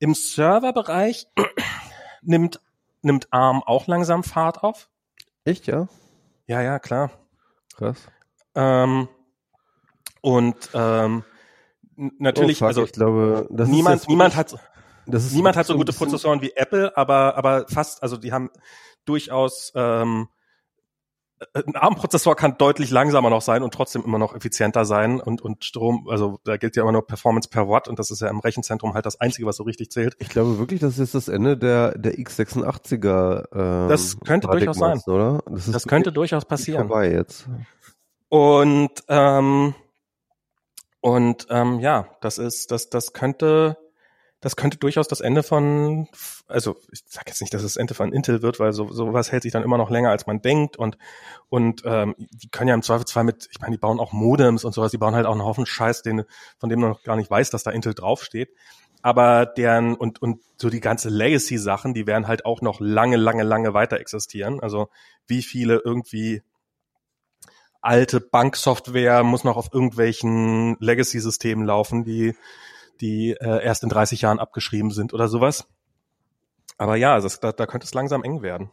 [0.00, 1.28] Im Serverbereich
[2.22, 2.60] nimmt,
[3.00, 4.88] nimmt ARM auch langsam Fahrt auf.
[5.44, 5.86] Echt, ja?
[6.48, 7.12] Ja, ja, klar.
[7.76, 8.08] Krass.
[8.56, 9.06] Ähm,
[10.20, 11.22] und ähm,
[11.94, 14.56] natürlich, oh, also ich glaube, niemand, niemand hat,
[15.06, 18.50] niemand hat so gute Prozessoren wie Apple, aber aber fast, also die haben
[19.04, 20.26] durchaus ähm,
[21.52, 25.64] ein ARM-Prozessor kann deutlich langsamer noch sein und trotzdem immer noch effizienter sein und, und
[25.64, 28.40] Strom, also da gilt ja immer nur Performance per Watt und das ist ja im
[28.40, 30.16] Rechenzentrum halt das Einzige, was so richtig zählt.
[30.18, 33.44] Ich glaube wirklich, das ist das Ende der, der x86er.
[33.52, 35.42] Ähm, das könnte durchaus sein, oder?
[35.46, 36.88] Das, das könnte durchaus passieren.
[36.88, 37.48] Vorbei jetzt.
[38.28, 39.74] Und ähm,
[41.00, 43.76] und ähm, ja, das ist, das, das könnte
[44.44, 46.06] das könnte durchaus das Ende von,
[46.48, 49.32] also ich sage jetzt nicht, dass es das Ende von Intel wird, weil so sowas
[49.32, 50.98] hält sich dann immer noch länger, als man denkt und
[51.48, 54.74] und ähm, die können ja im Zweifelsfall mit, ich meine, die bauen auch Modems und
[54.74, 56.24] sowas, die bauen halt auch einen Haufen Scheiß, den,
[56.58, 58.50] von dem man noch gar nicht weiß, dass da Intel draufsteht.
[59.00, 63.44] Aber deren und und so die ganze Legacy-Sachen, die werden halt auch noch lange, lange,
[63.44, 64.60] lange weiter existieren.
[64.60, 64.90] Also
[65.26, 66.42] wie viele irgendwie
[67.80, 72.34] alte Banksoftware muss noch auf irgendwelchen Legacy-Systemen laufen, die
[73.00, 75.66] die äh, erst in 30 Jahren abgeschrieben sind oder sowas.
[76.76, 78.70] Aber ja, das, da, da könnte es langsam eng werden.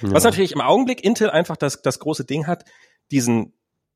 [0.00, 0.12] Ja.
[0.12, 2.64] Was natürlich im Augenblick Intel einfach das, das große Ding hat,
[3.10, 3.52] diesen,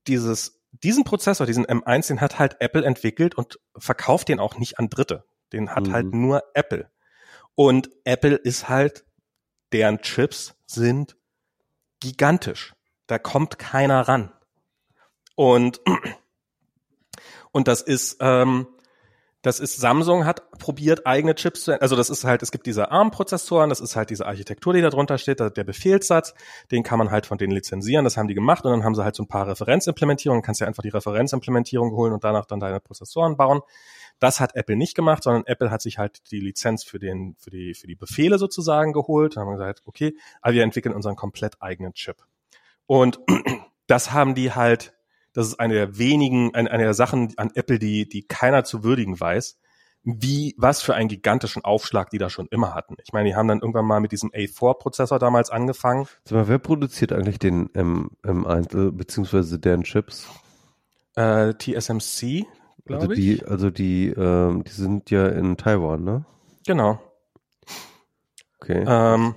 [0.07, 4.79] dieses, diesen Prozessor, diesen M1, den hat halt Apple entwickelt und verkauft den auch nicht
[4.79, 5.25] an Dritte.
[5.53, 5.93] Den hat halt mhm.
[5.93, 6.91] halt nur Apple.
[7.55, 9.05] Und Apple ist halt,
[9.73, 11.17] deren Chips sind
[12.01, 12.75] gigantisch.
[13.07, 14.33] Da kommt keiner ran.
[15.35, 15.81] Und,
[17.53, 18.67] und das ist, ähm,
[19.47, 22.91] das ist Samsung hat probiert eigene Chips zu, also das ist halt, es gibt diese
[22.91, 26.35] ARM-Prozessoren, das ist halt diese Architektur, die da drunter steht, der Befehlssatz,
[26.73, 29.05] den kann man halt von denen lizenzieren, das haben die gemacht und dann haben sie
[29.05, 32.81] halt so ein paar Referenzimplementierungen, kannst ja einfach die Referenzimplementierung holen und danach dann deine
[32.81, 33.61] Prozessoren bauen.
[34.19, 37.51] Das hat Apple nicht gemacht, sondern Apple hat sich halt die Lizenz für den, für
[37.51, 39.37] die, für die Befehle sozusagen geholt.
[39.37, 42.17] Dann haben gesagt, okay, aber wir entwickeln unseren komplett eigenen Chip.
[42.87, 43.21] Und
[43.87, 44.96] das haben die halt
[45.37, 48.83] das ist eine der wenigen, eine, eine der Sachen an Apple, die, die keiner zu
[48.83, 49.59] würdigen weiß,
[50.03, 52.97] wie, was für einen gigantischen Aufschlag die da schon immer hatten.
[53.05, 56.07] Ich meine, die haben dann irgendwann mal mit diesem A4-Prozessor damals angefangen.
[56.25, 60.27] Sag mal, wer produziert eigentlich den M, M1, beziehungsweise deren Chips?
[61.17, 62.47] Äh, TSMC,
[62.87, 63.47] glaube also die, ich.
[63.47, 66.25] Also die, ähm, die sind ja in Taiwan, ne?
[66.67, 66.99] Genau.
[68.59, 68.87] Okay.
[68.89, 69.35] Ähm,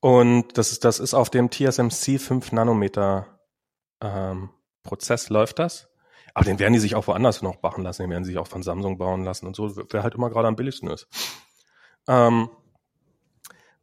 [0.00, 3.38] und das ist, das ist auf dem TSMC 5 Nanometer
[4.00, 4.50] ähm,
[4.84, 5.88] Prozess läuft das.
[6.34, 8.02] Aber den werden die sich auch woanders noch machen lassen.
[8.02, 10.48] Den werden sie sich auch von Samsung bauen lassen und so, wer halt immer gerade
[10.48, 11.08] am billigsten ist.
[12.08, 12.48] Ähm,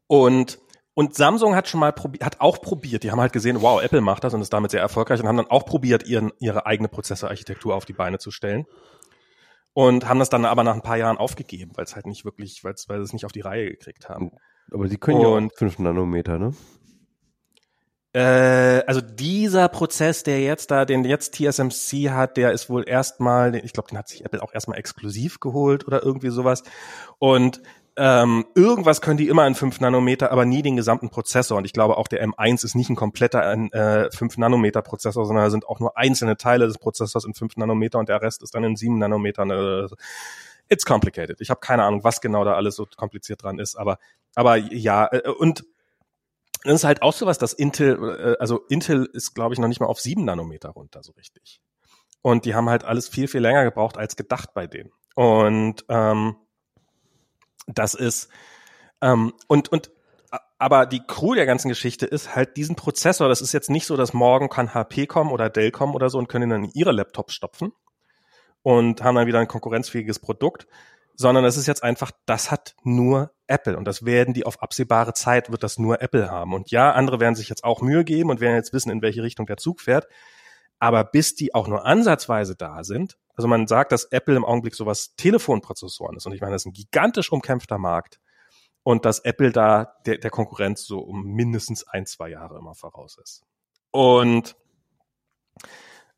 [0.07, 0.59] und,
[0.93, 3.03] und Samsung hat schon mal probiert, hat auch probiert.
[3.03, 5.38] Die haben halt gesehen, wow, Apple macht das und ist damit sehr erfolgreich und haben
[5.38, 8.65] dann auch probiert, ihren, ihre eigene Prozessorarchitektur auf die Beine zu stellen.
[9.73, 12.65] Und haben das dann aber nach ein paar Jahren aufgegeben, weil es halt nicht wirklich,
[12.65, 14.31] weil weil sie es nicht auf die Reihe gekriegt haben.
[14.69, 16.53] Aber sie können und, ja 5 Nanometer, ne?
[18.14, 23.56] Äh, also dieser Prozess, der jetzt da, den jetzt TSMC hat, der ist wohl erstmal,
[23.56, 26.64] ich glaube, den hat sich Apple auch erstmal exklusiv geholt oder irgendwie sowas.
[27.19, 27.61] Und
[27.98, 31.57] ähm, irgendwas können die immer in 5 Nanometer, aber nie den gesamten Prozessor.
[31.57, 35.45] Und ich glaube auch der M1 ist nicht ein kompletter äh, 5 Nanometer Prozessor, sondern
[35.45, 38.56] da sind auch nur einzelne Teile des Prozessors in 5 Nanometer und der Rest ist
[38.56, 39.51] dann in 7 Nanometern.
[39.51, 39.88] Äh,
[40.69, 41.41] it's complicated.
[41.41, 43.98] Ich habe keine Ahnung, was genau da alles so kompliziert dran ist, aber
[44.35, 45.65] aber ja, äh, und
[46.64, 49.80] das ist halt auch sowas, dass Intel, äh, also Intel ist, glaube ich, noch nicht
[49.80, 51.61] mal auf sieben Nanometer runter so richtig.
[52.22, 54.91] Und die haben halt alles viel, viel länger gebraucht als gedacht bei denen.
[55.15, 56.35] Und ähm,
[57.67, 58.30] das ist
[59.01, 59.91] ähm, und und
[60.57, 63.27] aber die Crew der ganzen Geschichte ist halt diesen Prozessor.
[63.27, 66.19] Das ist jetzt nicht so, dass morgen kann HP kommen oder Dell kommen oder so
[66.19, 67.73] und können ihn dann in ihre Laptops stopfen,
[68.64, 70.67] und haben dann wieder ein konkurrenzfähiges Produkt,
[71.22, 75.14] sondern es ist jetzt einfach, das hat nur Apple und das werden die auf absehbare
[75.14, 76.53] Zeit, wird das nur Apple haben.
[76.53, 79.24] Und ja, andere werden sich jetzt auch Mühe geben und werden jetzt wissen, in welche
[79.24, 80.08] Richtung der Zug fährt.
[80.80, 84.75] Aber bis die auch nur ansatzweise da sind, also man sagt, dass Apple im Augenblick
[84.75, 88.19] sowas Telefonprozessoren ist und ich meine, das ist ein gigantisch umkämpfter Markt
[88.83, 93.17] und dass Apple da der, der Konkurrenz so um mindestens ein, zwei Jahre immer voraus
[93.22, 93.43] ist.
[93.91, 94.56] Und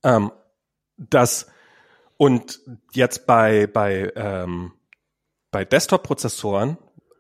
[0.04, 0.32] ähm,
[0.98, 1.48] das
[2.16, 2.62] und
[2.94, 4.74] jetzt bei bei ähm,
[5.54, 6.78] bei Desktop-Prozessoren,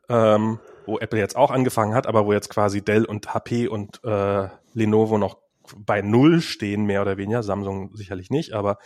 [0.10, 4.04] ähm, wo Apple jetzt auch angefangen hat, aber wo jetzt quasi Dell und HP und
[4.04, 5.38] äh, Lenovo noch
[5.78, 8.80] bei Null stehen, mehr oder weniger, Samsung sicherlich nicht, aber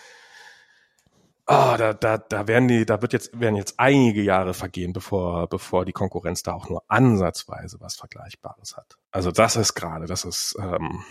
[1.47, 5.47] oh, da, da, da werden die, da wird jetzt, werden jetzt einige Jahre vergehen, bevor,
[5.47, 8.97] bevor die Konkurrenz da auch nur ansatzweise was Vergleichbares hat.
[9.11, 11.03] Also das ist gerade, das ist, ähm,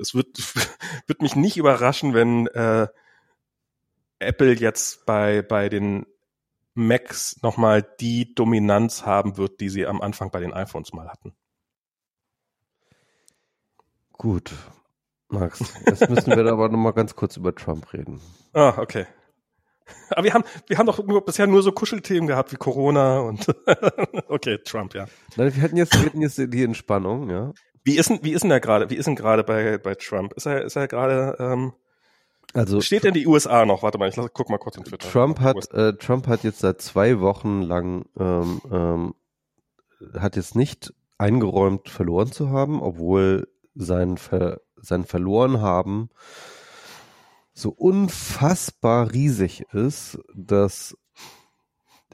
[0.00, 0.38] es wird,
[1.06, 2.88] wird mich nicht überraschen, wenn äh,
[4.18, 6.06] Apple jetzt bei, bei den
[6.78, 11.34] Macs nochmal die Dominanz haben wird, die sie am Anfang bei den iPhones mal hatten.
[14.12, 14.52] Gut,
[15.28, 18.20] Max, jetzt müssen wir aber nochmal ganz kurz über Trump reden.
[18.52, 19.06] Ah, okay.
[20.10, 23.46] Aber wir haben, wir haben doch bisher nur so Kuschelthemen gehabt wie Corona und
[24.28, 25.06] okay, Trump, ja.
[25.36, 27.52] Nein, wir hatten jetzt, wir hatten jetzt die Entspannung, ja.
[27.84, 28.90] Wie ist denn, wie ist denn er gerade?
[28.90, 30.34] Wie ist denn gerade bei, bei Trump?
[30.34, 31.72] Ist er, ist er gerade, ähm,
[32.54, 33.82] also steht denn die USA noch?
[33.82, 35.08] Warte mal, ich lass, guck mal kurz in Twitter.
[35.08, 39.14] Trump hat, äh, Trump hat jetzt seit zwei Wochen lang ähm, ähm,
[40.18, 46.10] hat jetzt nicht eingeräumt verloren zu haben, obwohl sein Ver, sein verloren haben
[47.58, 50.96] so unfassbar riesig ist, dass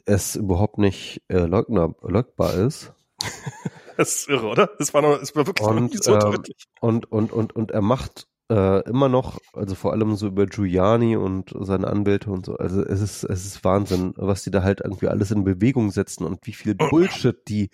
[0.06, 2.92] es überhaupt nicht äh, leugner, leugbar ist.
[3.96, 4.70] das ist irre, oder?
[4.78, 6.42] Das war, noch, das war wirklich und, so ähm,
[6.80, 11.16] und, und, und, und er macht äh, immer noch, also vor allem so über Giuliani
[11.16, 14.80] und seine Anwälte und so, also es ist, es ist Wahnsinn, was die da halt
[14.82, 17.70] irgendwie alles in Bewegung setzen und wie viel Bullshit die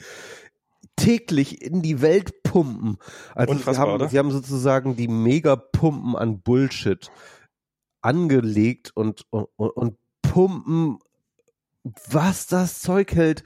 [0.96, 2.98] täglich in die Welt pumpen.
[3.34, 4.08] Also Unfassbar, sie, haben, oder?
[4.08, 7.10] sie haben sozusagen die Megapumpen an Bullshit
[8.02, 10.98] angelegt und, und, und pumpen,
[12.10, 13.42] was das Zeug hält.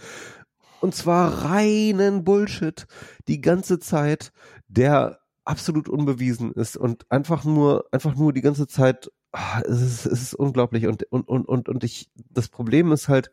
[0.81, 2.87] Und zwar reinen Bullshit
[3.29, 4.33] die ganze Zeit,
[4.69, 10.07] der absolut unbewiesen ist und einfach nur, einfach nur die ganze Zeit, ah, es ist,
[10.07, 13.31] es ist unglaublich und, und, und, und, und ich, das Problem ist halt,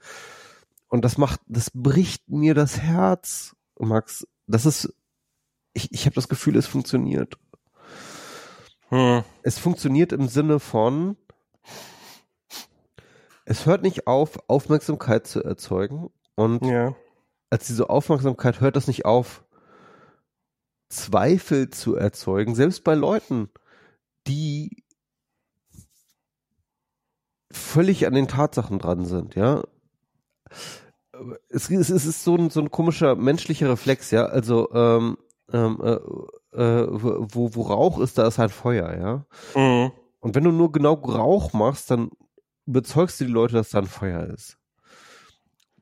[0.87, 4.93] und das macht, das bricht mir das Herz, Max, das ist,
[5.73, 7.37] ich, ich habe das Gefühl, es funktioniert.
[8.89, 9.23] Hm.
[9.41, 11.15] Es funktioniert im Sinne von,
[13.45, 16.09] es hört nicht auf, Aufmerksamkeit zu erzeugen.
[16.35, 16.95] Und ja.
[17.49, 19.43] als diese Aufmerksamkeit hört das nicht auf,
[20.91, 23.49] Zweifel zu erzeugen, selbst bei Leuten,
[24.27, 24.83] die
[27.51, 29.63] völlig an den Tatsachen dran sind, ja.
[31.49, 34.25] Es, es, es ist so ein, so ein komischer menschlicher Reflex, ja.
[34.25, 35.17] Also, ähm,
[35.51, 39.25] ähm, äh, äh, wo, wo Rauch ist, da ist halt Feuer, ja.
[39.59, 39.91] Mhm.
[40.19, 42.11] Und wenn du nur genau Rauch machst, dann
[42.65, 44.57] überzeugst du die Leute, dass da ein Feuer ist.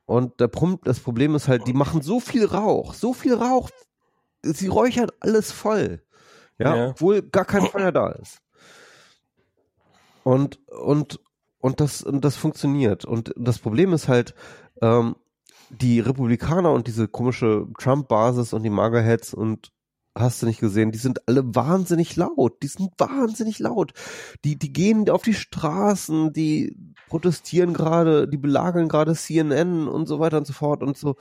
[0.06, 0.50] Und der
[0.82, 3.70] das Problem ist halt, die machen so viel Rauch, so viel Rauch,
[4.42, 6.02] sie räuchern alles voll.
[6.58, 6.88] Ja, ja.
[6.88, 8.42] obwohl gar kein Feuer da ist.
[10.24, 11.20] Und, und,
[11.58, 13.04] und das, und das funktioniert.
[13.04, 14.34] Und das Problem ist halt,
[14.82, 15.16] ähm,
[15.70, 19.70] die Republikaner und diese komische Trump-Basis und die Magerheads und
[20.16, 22.62] hast du nicht gesehen, die sind alle wahnsinnig laut.
[22.62, 23.92] Die sind wahnsinnig laut.
[24.44, 26.76] Die, die gehen auf die Straßen, die
[27.08, 31.16] protestieren gerade, die belagern gerade CNN und so weiter und so fort und so.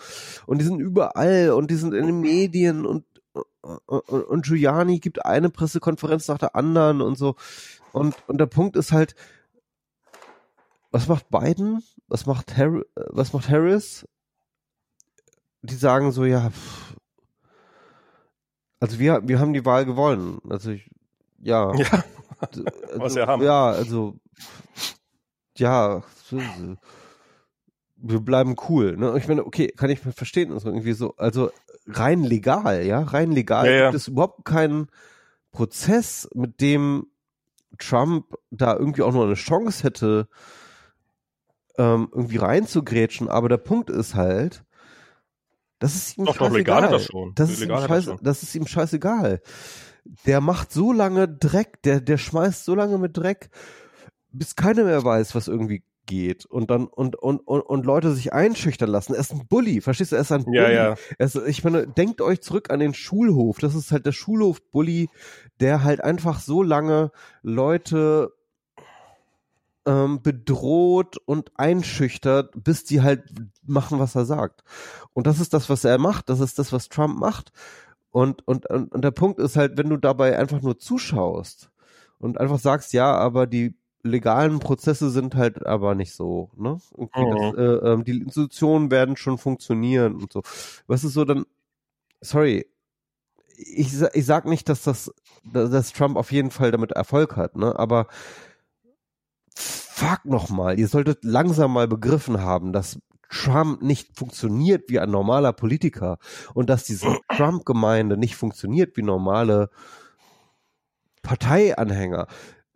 [0.48, 3.06] Und die sind überall und die sind in den Medien und,
[3.62, 7.36] und, und Giuliani gibt eine Pressekonferenz nach der anderen und so.
[7.92, 9.16] Und, und der Punkt ist halt,
[10.92, 11.84] was macht Biden?
[12.08, 12.86] Was macht Harris?
[12.96, 14.08] Was macht Harris?
[15.62, 16.96] Die sagen so, ja, pff,
[18.80, 20.40] also wir, wir haben die Wahl gewonnen.
[20.50, 20.90] Also ich,
[21.40, 21.74] ja.
[21.76, 22.04] Ja.
[22.42, 22.64] Also,
[22.96, 23.44] Was ja haben.
[23.44, 24.16] Ja, also
[25.58, 26.04] ja,
[28.02, 28.98] wir bleiben cool.
[28.98, 29.14] Ne?
[29.18, 31.52] Ich meine, okay, kann ich verstehen, also irgendwie so, also
[31.88, 33.86] rein legal, ja, rein legal ja, ja.
[33.92, 34.88] gibt es überhaupt keinen
[35.52, 37.08] Prozess, mit dem
[37.78, 40.28] Trump da irgendwie auch nur eine Chance hätte,
[41.78, 43.30] ähm, irgendwie reinzugrätschen.
[43.30, 44.64] Aber der Punkt ist halt,
[45.80, 46.50] das ist ihm doch, scheißegal.
[46.50, 47.34] Doch, legal hat das schon.
[47.36, 49.42] Das ist, ihm scheiß, das ist ihm scheißegal.
[50.26, 53.50] Der macht so lange Dreck, der, der schmeißt so lange mit Dreck,
[54.32, 58.34] bis keiner mehr weiß, was irgendwie geht und dann und und und, und Leute sich
[58.34, 59.14] einschüchtern lassen.
[59.14, 60.16] Er ist ein Bully, verstehst du?
[60.16, 60.58] Er ist ein Bully.
[60.58, 60.96] Ja, ja.
[61.20, 63.60] Ist, ich meine, denkt euch zurück an den Schulhof.
[63.60, 65.10] Das ist halt der Schulhof-Bully,
[65.60, 67.12] der halt einfach so lange
[67.44, 68.34] Leute
[69.86, 73.24] ähm, bedroht und einschüchtert, bis die halt
[73.64, 74.64] machen, was er sagt.
[75.14, 76.30] Und das ist das, was er macht.
[76.30, 77.52] Das ist das, was Trump macht.
[78.10, 81.70] Und, und, und, und der Punkt ist halt, wenn du dabei einfach nur zuschaust
[82.18, 86.80] und einfach sagst, ja, aber die legalen Prozesse sind halt aber nicht so, ne?
[86.94, 87.38] Okay, mhm.
[87.38, 90.42] das, äh, äh, die Institutionen werden schon funktionieren und so.
[90.88, 91.46] Was ist so dann,
[92.22, 92.66] sorry,
[93.58, 95.12] ich, ich sag nicht, dass das,
[95.44, 97.78] dass Trump auf jeden Fall damit Erfolg hat, ne?
[97.78, 98.08] Aber
[99.56, 105.54] fuck nochmal, ihr solltet langsam mal begriffen haben, dass Trump nicht funktioniert wie ein normaler
[105.54, 106.18] Politiker
[106.54, 109.70] und dass diese Trump-Gemeinde nicht funktioniert wie normale
[111.22, 112.28] Parteianhänger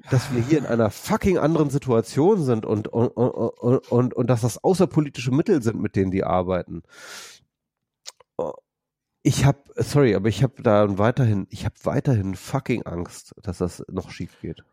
[0.10, 4.42] dass wir hier in einer fucking anderen Situation sind und, und, und, und, und dass
[4.42, 6.84] das außerpolitische Mittel sind, mit denen die arbeiten.
[9.22, 13.84] Ich habe, sorry, aber ich habe da weiterhin, ich habe weiterhin fucking Angst, dass das
[13.90, 14.64] noch schief geht.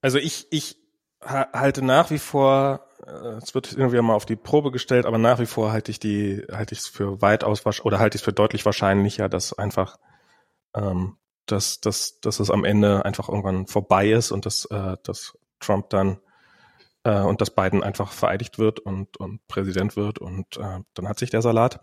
[0.00, 0.78] Also ich, ich
[1.20, 5.38] halte nach wie vor, äh, es wird irgendwie mal auf die Probe gestellt, aber nach
[5.38, 8.32] wie vor halte ich die, halte ich es für weitaus oder halte ich es für
[8.32, 9.98] deutlich wahrscheinlicher, dass einfach
[10.74, 11.16] ähm,
[11.46, 15.90] dass, dass, dass es am Ende einfach irgendwann vorbei ist und dass, äh, dass Trump
[15.90, 16.18] dann
[17.04, 21.18] äh, und dass Biden einfach vereidigt wird und, und Präsident wird und äh, dann hat
[21.18, 21.80] sich der Salat.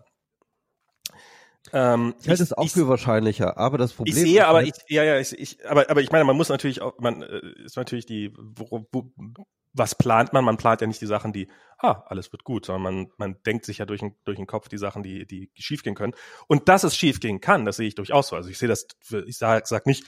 [1.72, 4.16] Ähm, ich halte es auch ich, für wahrscheinlicher, aber das Problem.
[4.16, 6.48] Ich sehe, aber halt ich, ja, ja, ich, ich, aber, aber ich meine, man muss
[6.48, 9.12] natürlich auch, man äh, ist natürlich die, wo, wo,
[9.72, 10.44] was plant man?
[10.44, 13.64] Man plant ja nicht die Sachen, die, ah, alles wird gut, sondern man, man denkt
[13.64, 16.14] sich ja durch den, durch den Kopf die Sachen, die, die schiefgehen können.
[16.46, 18.36] Und dass es schiefgehen kann, das sehe ich durchaus so.
[18.36, 18.86] Also ich sehe das,
[19.26, 20.04] ich sage sag nicht,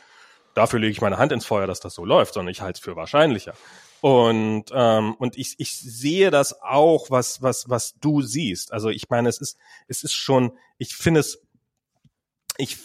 [0.55, 2.85] dafür lege ich meine Hand ins Feuer, dass das so läuft, sondern ich halte es
[2.85, 3.55] für wahrscheinlicher.
[4.01, 8.73] Und, ähm, und ich, ich sehe das auch, was, was, was du siehst.
[8.73, 9.57] Also ich meine, es ist,
[9.89, 11.41] es ist schon, ich finde es,
[12.59, 12.77] ich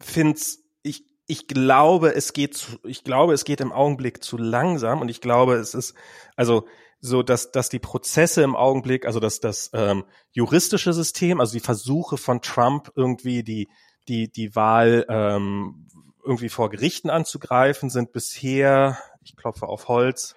[0.00, 1.04] finde es ich
[1.46, 5.54] glaube, es geht zu, ich glaube, es geht im Augenblick zu langsam und ich glaube,
[5.54, 5.94] es ist
[6.36, 6.66] also
[7.00, 11.64] so, dass dass die Prozesse im Augenblick, also dass das ähm, juristische System, also die
[11.64, 13.68] Versuche von Trump irgendwie die
[14.08, 15.86] die die Wahl ähm,
[16.24, 20.34] irgendwie vor Gerichten anzugreifen, sind bisher, ich klopfe auf Holz,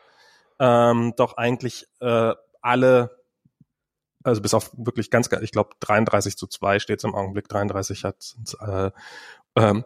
[0.60, 3.18] ähm, doch eigentlich äh, alle
[4.24, 8.04] also bis auf wirklich ganz, ich glaube 33 zu 2 steht es im Augenblick, 33
[8.04, 8.92] hat äh,
[9.56, 9.86] ähm,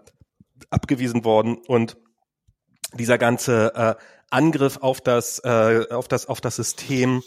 [0.70, 1.98] abgewiesen worden und
[2.94, 3.96] dieser ganze äh,
[4.30, 7.22] Angriff auf das, äh, auf das, auf das System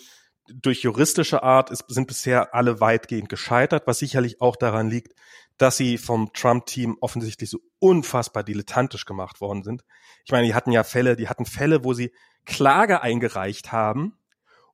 [0.49, 5.15] durch juristische Art ist, sind bisher alle weitgehend gescheitert, was sicherlich auch daran liegt,
[5.57, 9.85] dass sie vom Trump-Team offensichtlich so unfassbar dilettantisch gemacht worden sind.
[10.25, 12.13] Ich meine, die hatten ja Fälle, die hatten Fälle, wo sie
[12.45, 14.19] Klage eingereicht haben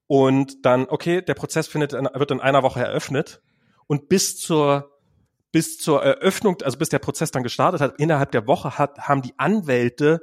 [0.06, 3.42] und dann, okay, der Prozess findet, wird in einer Woche eröffnet
[3.86, 4.99] und bis zur
[5.52, 9.22] bis zur Eröffnung, also bis der Prozess dann gestartet hat, innerhalb der Woche hat, haben
[9.22, 10.20] die Anwälte,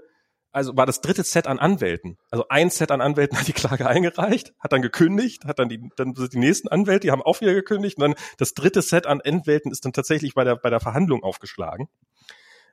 [0.51, 2.17] also war das dritte Set an Anwälten.
[2.31, 5.89] Also ein Set an Anwälten hat die Klage eingereicht, hat dann gekündigt, hat dann die,
[5.97, 9.06] dann sind die nächsten Anwälte, die haben auch wieder gekündigt und dann das dritte Set
[9.06, 11.89] an Anwälten ist dann tatsächlich bei der, bei der Verhandlung aufgeschlagen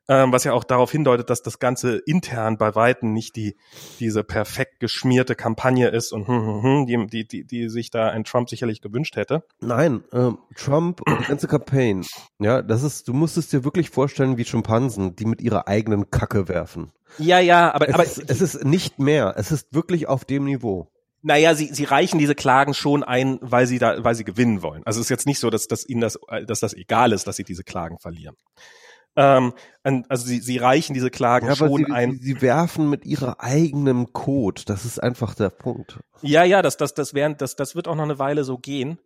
[0.09, 3.57] ähm, was ja auch darauf hindeutet, dass das Ganze intern bei Weitem nicht die
[4.01, 8.09] diese perfekt geschmierte Kampagne ist und hm, hm, hm, die, die, die, die sich da
[8.11, 9.45] ein Trump sicherlich gewünscht hätte.
[9.61, 12.05] Nein, ähm, Trump und die ganze Campaign,
[12.39, 16.11] ja, das ist, du musst es dir wirklich vorstellen wie Schimpansen, die mit ihrer eigenen
[16.11, 16.93] Kacke werfen.
[17.19, 19.35] Ja, ja, aber, es aber ist, es ist nicht mehr.
[19.37, 20.91] Es ist wirklich auf dem Niveau.
[21.23, 24.83] Naja, sie, sie reichen diese Klagen schon ein, weil sie da, weil sie gewinnen wollen.
[24.85, 27.37] Also es ist jetzt nicht so, dass, dass ihnen das, dass das egal ist, dass
[27.37, 28.37] sie diese Klagen verlieren.
[29.17, 29.53] Ähm,
[29.83, 32.13] also sie, sie reichen diese Klagen ja, schon sie, ein.
[32.13, 34.63] Sie, sie werfen mit ihrer eigenen Code.
[34.67, 36.01] Das ist einfach der Punkt.
[36.23, 38.99] Ja, ja, das, das, das, wären, das, das wird auch noch eine Weile so gehen.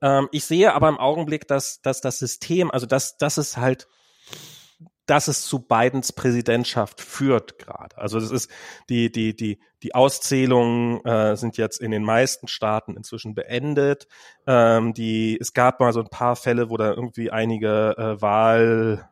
[0.00, 3.88] Ähm, ich sehe aber im Augenblick, dass, dass das System, also dass, dass es halt
[5.06, 7.98] dass es zu Bidens Präsidentschaft führt gerade.
[7.98, 8.50] Also das ist
[8.88, 14.06] die die die die Auszählungen äh, sind jetzt in den meisten Staaten inzwischen beendet.
[14.46, 19.08] Ähm, die es gab mal so ein paar Fälle, wo da irgendwie einige äh, Wahl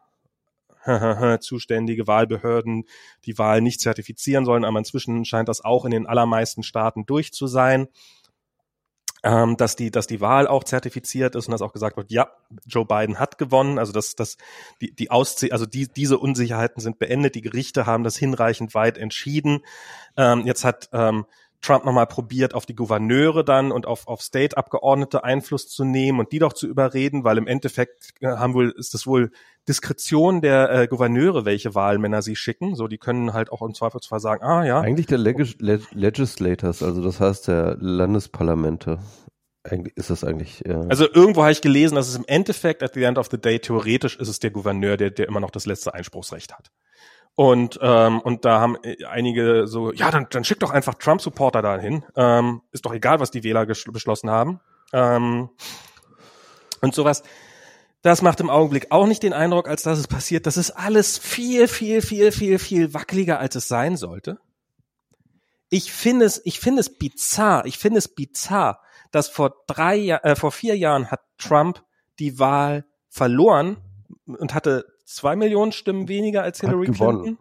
[1.40, 2.84] zuständige Wahlbehörden
[3.24, 7.32] die Wahl nicht zertifizieren sollen, aber inzwischen scheint das auch in den allermeisten Staaten durch
[7.32, 7.88] zu sein.
[9.22, 12.30] Ähm, dass die, dass die Wahl auch zertifiziert ist und dass auch gesagt wird, ja,
[12.64, 13.78] Joe Biden hat gewonnen.
[13.78, 14.38] Also dass, dass
[14.80, 17.34] die, die Auszie also die, diese Unsicherheiten sind beendet.
[17.34, 19.60] Die Gerichte haben das hinreichend weit entschieden.
[20.16, 21.26] Ähm, jetzt hat ähm,
[21.62, 26.32] Trump nochmal probiert, auf die Gouverneure dann und auf, auf State-Abgeordnete Einfluss zu nehmen und
[26.32, 29.30] die doch zu überreden, weil im Endeffekt äh, haben wohl, ist es wohl
[29.68, 32.74] Diskretion der äh, Gouverneure, welche Wahlmänner sie schicken.
[32.74, 34.80] So, die können halt auch im Zweifelsfall sagen, ah ja.
[34.80, 38.98] Eigentlich der Legis Leg Legislators, also das heißt der Landesparlamente.
[39.62, 40.64] Eigentlich ist das eigentlich.
[40.64, 43.38] Äh also irgendwo habe ich gelesen, dass es im Endeffekt at the end of the
[43.38, 46.70] day theoretisch ist es der Gouverneur, der, der immer noch das letzte Einspruchsrecht hat.
[47.34, 48.76] Und, ähm, und da haben
[49.08, 52.04] einige so, ja, dann, dann schick doch einfach Trump-Supporter dahin.
[52.16, 54.60] Ähm, ist doch egal, was die Wähler beschlossen haben.
[54.92, 55.48] Ähm,
[56.80, 57.22] und sowas.
[58.02, 60.46] Das macht im Augenblick auch nicht den Eindruck, als dass es passiert.
[60.46, 64.38] Das ist alles viel, viel, viel, viel, viel wackeliger, als es sein sollte.
[65.68, 67.66] Ich finde es, ich finde es bizarr.
[67.66, 71.84] Ich finde es bizarr, dass vor drei, äh, vor vier Jahren hat Trump
[72.18, 73.76] die Wahl verloren
[74.26, 77.18] und hatte zwei Millionen Stimmen weniger als Hillary hat Clinton.
[77.18, 77.38] Gewonnen.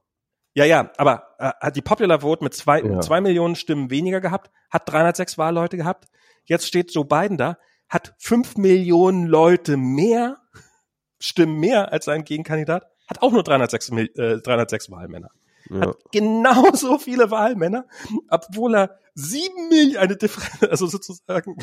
[0.54, 3.00] Ja, ja, aber äh, hat die Popular Vote mit zwei, ja.
[3.02, 6.08] zwei Millionen Stimmen weniger gehabt, hat 306 Wahlleute gehabt.
[6.46, 7.58] Jetzt steht Joe Biden da,
[7.88, 10.38] hat fünf Millionen Leute mehr,
[11.20, 15.30] Stimmen mehr als sein Gegenkandidat, hat auch nur 306, äh, 306 Wahlmänner.
[15.70, 15.82] Ja.
[15.82, 17.86] Hat genauso viele Wahlmänner,
[18.30, 21.58] obwohl er sieben Millionen, eine Differenz, also sozusagen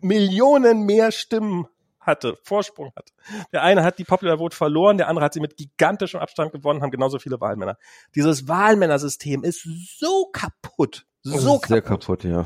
[0.00, 1.66] Millionen mehr Stimmen
[2.02, 3.12] hatte, Vorsprung hat.
[3.52, 6.82] Der eine hat die Popular Vote verloren, der andere hat sie mit gigantischem Abstand gewonnen,
[6.82, 7.78] haben genauso viele Wahlmänner.
[8.14, 9.66] Dieses Wahlmännersystem ist
[9.98, 11.06] so kaputt.
[11.22, 11.68] So kaputt.
[11.68, 12.44] Sehr kaputt, ja.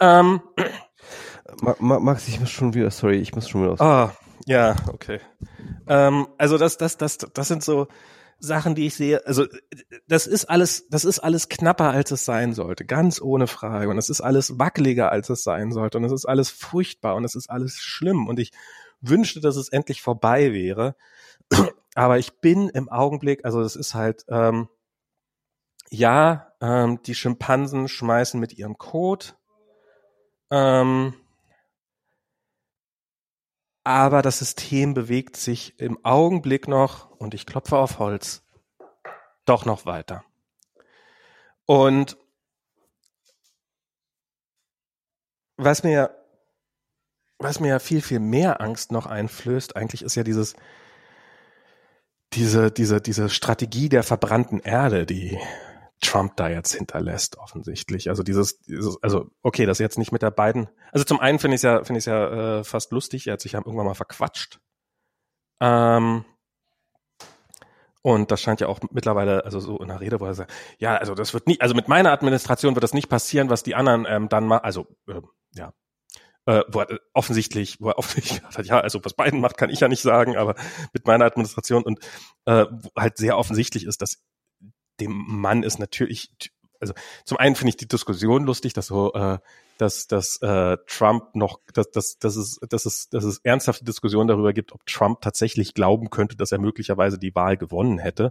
[0.00, 0.40] Ähm,
[1.78, 3.80] Max, ich muss schon wieder, sorry, ich muss schon wieder aus.
[3.80, 4.12] Ah,
[4.46, 5.20] ja, okay.
[5.86, 7.88] Ähm, also das, das, das, das sind so
[8.38, 9.24] Sachen, die ich sehe.
[9.26, 9.46] Also
[10.08, 13.88] das ist alles, das ist alles knapper, als es sein sollte, ganz ohne Frage.
[13.88, 15.98] Und es ist alles wackeliger, als es sein sollte.
[15.98, 18.26] Und es ist alles furchtbar und es ist alles schlimm.
[18.26, 18.50] Und ich
[19.02, 20.96] wünschte, dass es endlich vorbei wäre.
[21.94, 24.68] Aber ich bin im Augenblick, also das ist halt, ähm,
[25.90, 29.36] ja, ähm, die Schimpansen schmeißen mit ihrem Kot.
[30.50, 31.14] Ähm,
[33.84, 38.42] aber das System bewegt sich im Augenblick noch, und ich klopfe auf Holz,
[39.44, 40.24] doch noch weiter.
[41.66, 42.16] Und
[45.56, 46.21] was mir
[47.42, 50.54] was mir ja viel, viel mehr Angst noch einflößt, eigentlich ist ja dieses,
[52.32, 55.38] diese, diese, diese Strategie der verbrannten Erde, die
[56.00, 58.08] Trump da jetzt hinterlässt, offensichtlich.
[58.08, 60.68] Also dieses, dieses also okay, das jetzt nicht mit der beiden.
[60.90, 63.40] Also zum einen finde ich es ja, finde ich ja äh, fast lustig, er hat
[63.40, 64.60] sich ja irgendwann mal verquatscht.
[65.60, 66.24] Ähm,
[68.02, 70.96] und das scheint ja auch mittlerweile, also so in der Rede, wo er sagt, ja,
[70.96, 74.04] also das wird nie, also mit meiner Administration wird das nicht passieren, was die anderen
[74.08, 75.20] ähm, dann mal, also äh,
[75.54, 75.72] ja,
[76.46, 79.70] äh, wo er offensichtlich, wo er offensichtlich gesagt hat, ja, also was Biden macht, kann
[79.70, 80.54] ich ja nicht sagen, aber
[80.92, 82.00] mit meiner Administration und
[82.46, 84.22] äh, halt sehr offensichtlich ist, dass
[85.00, 86.32] dem Mann ist natürlich,
[86.80, 89.38] also zum einen finde ich die Diskussion lustig, dass so, äh,
[89.78, 94.28] dass, dass äh, Trump noch, dass, dass, dass, es, dass, es, dass es ernsthafte Diskussionen
[94.28, 98.30] darüber gibt, ob Trump tatsächlich glauben könnte, dass er möglicherweise die Wahl gewonnen hätte.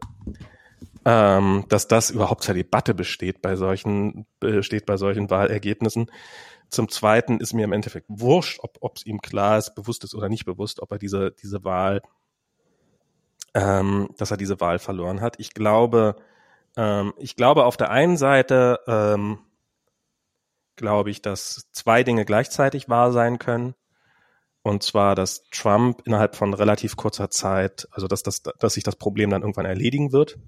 [1.04, 6.12] Ähm, dass das überhaupt zur Debatte besteht bei solchen, besteht bei solchen Wahlergebnissen.
[6.72, 10.30] Zum Zweiten ist mir im Endeffekt wurscht, ob es ihm klar ist, bewusst ist oder
[10.30, 12.02] nicht bewusst, ob er diese, diese Wahl,
[13.54, 15.38] ähm, dass er diese Wahl verloren hat.
[15.38, 16.16] Ich glaube,
[16.78, 19.40] ähm, ich glaube auf der einen Seite, ähm,
[20.78, 23.76] glaube ich, dass zwei Dinge gleichzeitig wahr sein können.
[24.64, 28.96] Und zwar, dass Trump innerhalb von relativ kurzer Zeit, also dass, das, dass sich das
[28.96, 30.40] Problem dann irgendwann erledigen wird.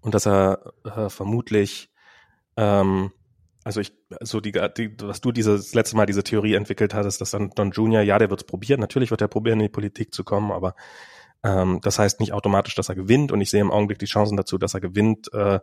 [0.00, 1.92] Und dass er äh, vermutlich
[2.56, 3.12] ähm,
[3.64, 7.32] also ich, so die, die, was du dieses letzte Mal diese Theorie entwickelt hattest, dass
[7.32, 8.80] dann Don Junior, ja, der wird es probieren.
[8.80, 10.74] Natürlich wird er probieren, in die Politik zu kommen, aber
[11.42, 13.32] ähm, das heißt nicht automatisch, dass er gewinnt.
[13.32, 15.60] Und ich sehe im Augenblick die Chancen dazu, dass er gewinnt, äh,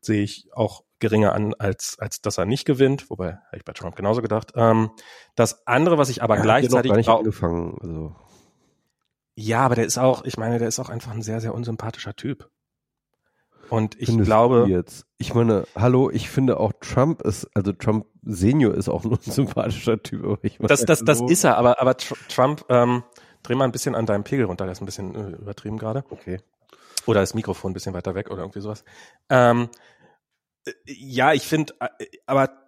[0.00, 3.10] sehe ich auch geringer an, als, als dass er nicht gewinnt.
[3.10, 4.52] Wobei, hätte ich bei Trump genauso gedacht.
[4.54, 4.90] Ähm,
[5.34, 8.16] das andere, was ich aber ja, gleichzeitig auch, angefangen, also.
[9.34, 12.14] Ja, aber der ist auch, ich meine, der ist auch einfach ein sehr, sehr unsympathischer
[12.14, 12.50] Typ.
[13.70, 14.66] Und ich glaube.
[14.68, 15.06] Jetzt?
[15.18, 20.02] Ich meine, hallo, ich finde auch Trump ist, also Trump Senior ist auch ein unsympathischer
[20.02, 20.38] Typ.
[20.42, 23.02] Ich meine, das, das, das ist er, aber, aber Trump, ähm,
[23.42, 26.04] dreh mal ein bisschen an deinem Pegel runter, der ist ein bisschen äh, übertrieben gerade.
[26.10, 26.40] Okay.
[27.06, 28.84] Oder das Mikrofon ein bisschen weiter weg oder irgendwie sowas.
[29.28, 29.68] Ähm,
[30.66, 32.61] äh, ja, ich finde, äh, aber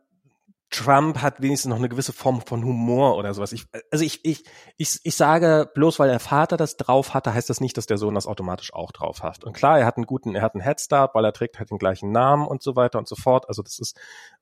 [0.75, 3.53] Trump hat wenigstens noch eine gewisse Form von Humor oder sowas.
[3.53, 4.43] Ich, also ich, ich,
[4.77, 7.97] ich, ich sage, bloß weil der Vater das drauf hatte, heißt das nicht, dass der
[7.97, 9.45] Sohn das automatisch auch drauf hat.
[9.45, 11.79] Und klar, er hat einen guten, er hat einen Headstart, weil er trägt halt den
[11.79, 13.49] gleichen Namen und so weiter und so fort.
[13.49, 13.97] Also das ist,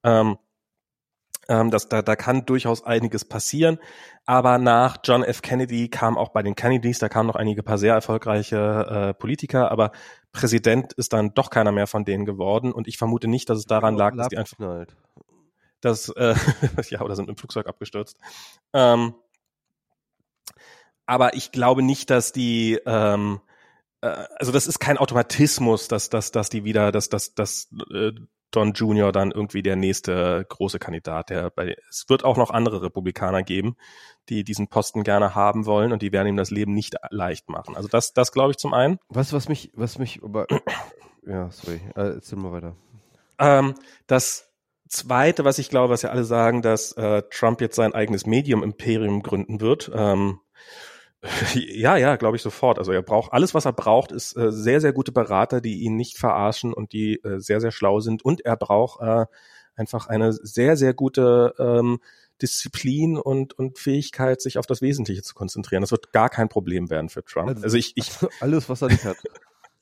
[0.05, 0.39] ähm,
[1.49, 3.79] ähm, das, da, da kann durchaus einiges passieren.
[4.25, 5.43] Aber nach John F.
[5.43, 9.71] Kennedy kam auch bei den Kennedys, da kamen noch einige paar sehr erfolgreiche äh, Politiker,
[9.71, 9.91] aber
[10.33, 12.73] Präsident ist dann doch keiner mehr von denen geworden.
[12.73, 14.87] Und ich vermute nicht, dass es daran lag, dass die einfach.
[15.85, 16.35] Halt das, äh,
[16.91, 18.17] ja, oder sind im Flugzeug abgestürzt.
[18.73, 19.15] Ähm,
[21.07, 23.41] aber ich glaube nicht, dass die, ähm,
[24.01, 28.13] äh, also das ist kein Automatismus, dass, dass, dass die wieder, dass, dass, dass äh,
[28.53, 32.83] Don Junior dann irgendwie der nächste große Kandidat, der bei, es wird auch noch andere
[32.83, 33.77] Republikaner geben,
[34.29, 37.75] die diesen Posten gerne haben wollen und die werden ihm das Leben nicht leicht machen.
[37.75, 38.99] Also das, das glaube ich zum einen.
[39.09, 40.47] Was, was mich, was mich aber
[41.27, 41.81] ja, sorry.
[41.97, 42.77] Äh, erzähl mal weiter.
[43.39, 43.75] Ähm,
[44.07, 44.52] das
[44.93, 49.23] Zweite, was ich glaube, was ja alle sagen, dass äh, Trump jetzt sein eigenes Medium-Imperium
[49.23, 49.91] gründen wird.
[49.95, 50.41] Ähm,
[51.55, 52.79] ja, ja, glaube ich sofort.
[52.79, 55.97] Also er braucht alles, was er braucht, ist äh, sehr, sehr gute Berater, die ihn
[55.97, 58.23] nicht verarschen und die äh, sehr, sehr schlau sind.
[58.23, 59.25] Und er braucht äh,
[59.77, 62.01] einfach eine sehr, sehr gute ähm,
[62.43, 65.81] Disziplin und, und Fähigkeit, sich auf das Wesentliche zu konzentrieren.
[65.81, 67.49] Das wird gar kein Problem werden für Trump.
[67.49, 69.17] Also, also ich, ich alles, was er nicht hat.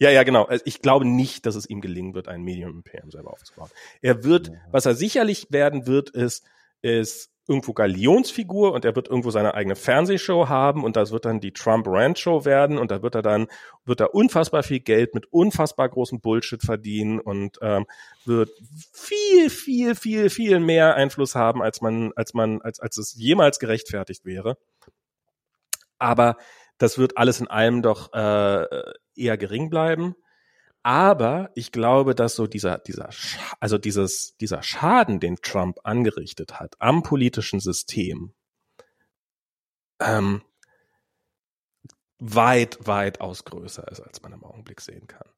[0.00, 0.44] Ja, ja, genau.
[0.44, 3.68] Also ich glaube nicht, dass es ihm gelingen wird, ein Medium Imperium selber aufzubauen.
[4.00, 6.44] Er wird, was er sicherlich werden wird, ist,
[6.80, 11.40] ist irgendwo Galionsfigur und er wird irgendwo seine eigene Fernsehshow haben und das wird dann
[11.40, 13.48] die Trump Ranch Show werden und da wird er dann
[13.84, 17.86] wird er unfassbar viel Geld mit unfassbar großem Bullshit verdienen und ähm,
[18.24, 18.50] wird
[18.92, 23.58] viel viel viel viel mehr Einfluss haben als man als man als als es jemals
[23.58, 24.56] gerechtfertigt wäre.
[25.98, 26.36] Aber
[26.78, 28.64] das wird alles in allem doch äh,
[29.20, 30.15] eher gering bleiben.
[30.82, 33.10] Aber ich glaube, dass so dieser, dieser,
[33.60, 38.32] also dieses, dieser Schaden, den Trump angerichtet hat am politischen System,
[40.00, 40.42] ähm,
[42.18, 45.28] weit, weit aus größer ist, als man im Augenblick sehen kann.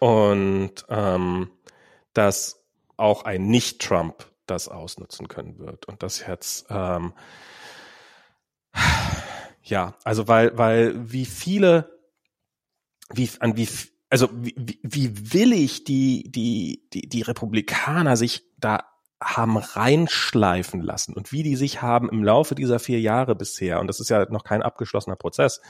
[0.00, 1.50] Und ähm,
[2.12, 2.64] dass
[2.96, 5.86] auch ein Nicht-Trump das ausnutzen können wird.
[5.86, 7.12] Und das jetzt ähm,
[9.62, 11.95] ja, also weil, weil wie viele,
[13.12, 13.68] wie, an wie,
[14.10, 18.84] also wie, wie willig die, die, die, die Republikaner sich da
[19.22, 23.86] haben reinschleifen lassen und wie die sich haben im Laufe dieser vier Jahre bisher, und
[23.86, 25.60] das ist ja noch kein abgeschlossener Prozess,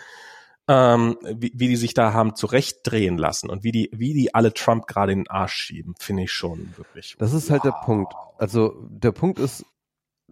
[0.69, 4.53] ähm, wie, wie die sich da haben zurechtdrehen lassen und wie die, wie die alle
[4.53, 7.15] Trump gerade in den Arsch schieben, finde ich schon wirklich.
[7.21, 7.73] Das ist halt wow.
[7.73, 8.15] der Punkt.
[8.39, 9.65] Also der Punkt ist,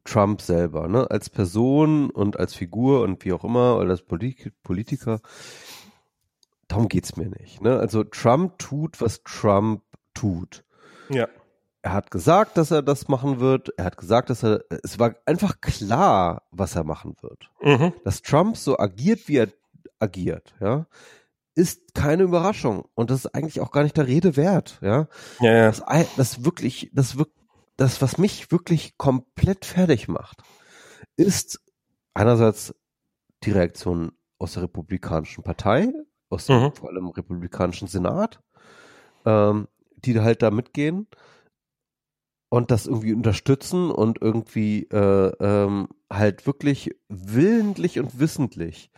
[0.05, 4.52] Trump selber, ne, als Person und als Figur und wie auch immer, oder als Polit
[4.62, 5.20] Politiker,
[6.68, 7.60] darum geht's mir nicht.
[7.60, 7.78] Ne?
[7.78, 9.83] Also Trump tut, was Trump
[10.15, 10.65] tut.
[11.09, 11.28] Ja.
[11.83, 13.68] Er hat gesagt, dass er das machen wird.
[13.76, 17.51] Er hat gesagt, dass er, es war einfach klar, was er machen wird.
[17.60, 17.93] Mhm.
[18.05, 19.49] Dass Trump so agiert, wie er
[19.99, 20.86] agiert, ja,
[21.55, 22.86] ist keine Überraschung.
[22.94, 25.09] Und das ist eigentlich auch gar nicht der Rede wert, ja.
[25.41, 25.67] ja, ja.
[25.67, 25.84] Das,
[26.17, 27.36] das wirklich, das wirklich,
[27.76, 30.43] das, was mich wirklich komplett fertig macht,
[31.17, 31.60] ist
[32.15, 32.75] einerseits
[33.43, 35.93] die Reaktion aus der Republikanischen Partei,
[36.31, 36.73] aus dem mhm.
[36.73, 38.41] vor allem Republikanischen Senat,
[39.25, 41.07] ähm, die halt da mitgehen
[42.49, 48.91] und das irgendwie unterstützen und irgendwie äh, ähm, halt wirklich willentlich und wissentlich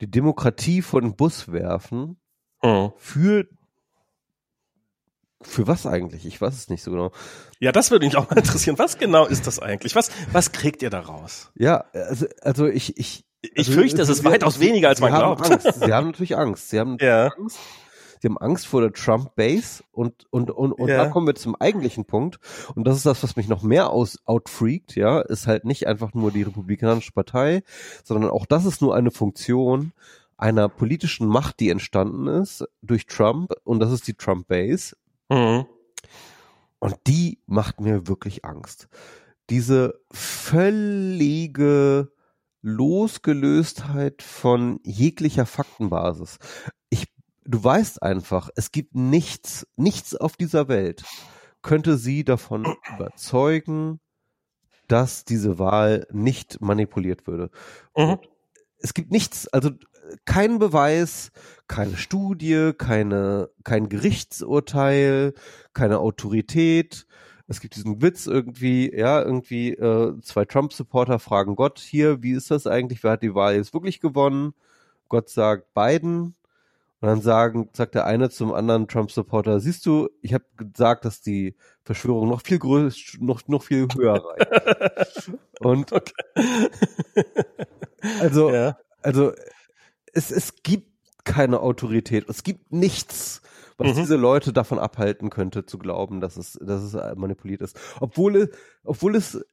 [0.00, 2.20] die Demokratie vor den Bus werfen
[2.62, 2.92] mhm.
[2.96, 3.48] für
[5.42, 6.26] für was eigentlich?
[6.26, 7.12] Ich weiß es nicht so genau.
[7.60, 8.78] Ja, das würde mich auch mal interessieren.
[8.78, 9.94] Was genau ist das eigentlich?
[9.94, 11.50] Was, was kriegt ihr daraus?
[11.54, 13.24] Ja, also, also ich, ich.
[13.42, 15.50] Ich also, fürchte, es ist weitaus weniger, als man glaubt.
[15.50, 15.80] Angst.
[15.84, 16.70] Sie haben natürlich Angst.
[16.70, 17.28] Sie haben ja.
[17.28, 17.58] Angst.
[18.20, 20.96] Sie haben Angst vor der Trump-Base und, und, und, und ja.
[20.96, 22.40] da kommen wir zum eigentlichen Punkt.
[22.74, 26.14] Und das ist das, was mich noch mehr aus, outfreakt, ja, ist halt nicht einfach
[26.14, 27.62] nur die Republikanische Partei,
[28.02, 29.92] sondern auch das ist nur eine Funktion
[30.36, 34.96] einer politischen Macht, die entstanden ist durch Trump und das ist die Trump-Base
[35.28, 35.66] Mhm.
[36.78, 38.88] Und die macht mir wirklich Angst.
[39.50, 42.10] Diese völlige
[42.62, 46.38] Losgelöstheit von jeglicher Faktenbasis.
[46.90, 47.06] Ich,
[47.44, 51.04] du weißt einfach, es gibt nichts, nichts auf dieser Welt
[51.62, 54.00] könnte sie davon überzeugen,
[54.86, 57.50] dass diese Wahl nicht manipuliert würde.
[57.96, 58.18] Mhm.
[58.78, 59.70] Es gibt nichts, also
[60.24, 61.30] kein Beweis,
[61.66, 65.34] keine Studie, keine, kein Gerichtsurteil,
[65.74, 67.06] keine Autorität.
[67.48, 72.50] Es gibt diesen Witz irgendwie, ja, irgendwie äh, zwei Trump-Supporter fragen Gott hier, wie ist
[72.50, 74.52] das eigentlich, wer hat die Wahl jetzt wirklich gewonnen?
[75.08, 76.34] Gott sagt Biden.
[77.00, 81.20] Und dann sagen, sagt der eine zum anderen Trump-Supporter, siehst du, ich habe gesagt, dass
[81.20, 81.54] die
[81.84, 85.30] Verschwörung noch viel größer, noch, noch viel höher reicht.
[85.60, 85.92] Und
[88.20, 88.76] also, ja.
[89.00, 89.32] also
[90.12, 90.88] es, es gibt
[91.22, 92.28] keine Autorität.
[92.28, 93.42] Es gibt nichts,
[93.78, 94.00] was mhm.
[94.00, 97.78] diese Leute davon abhalten könnte, zu glauben, dass es, dass es manipuliert ist.
[98.00, 98.50] Obwohl,
[98.84, 99.44] obwohl es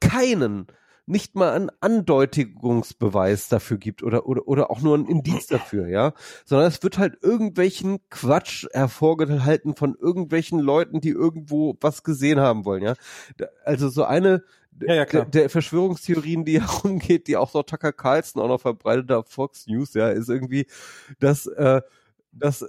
[0.00, 0.66] keinen,
[1.06, 6.14] nicht mal einen Andeutigungsbeweis dafür gibt oder, oder, oder auch nur ein Indiz dafür, ja.
[6.46, 12.64] Sondern es wird halt irgendwelchen Quatsch hervorgehalten von irgendwelchen Leuten, die irgendwo was gesehen haben
[12.64, 12.94] wollen, ja.
[13.64, 14.44] Also so eine,
[14.80, 15.04] ja, ja.
[15.04, 19.66] Der, der Verschwörungstheorien, die herumgeht, die auch so Tucker Carlson auch noch verbreitet auf Fox
[19.66, 20.66] News, ja, ist irgendwie,
[21.20, 21.82] dass, äh,
[22.32, 22.66] dass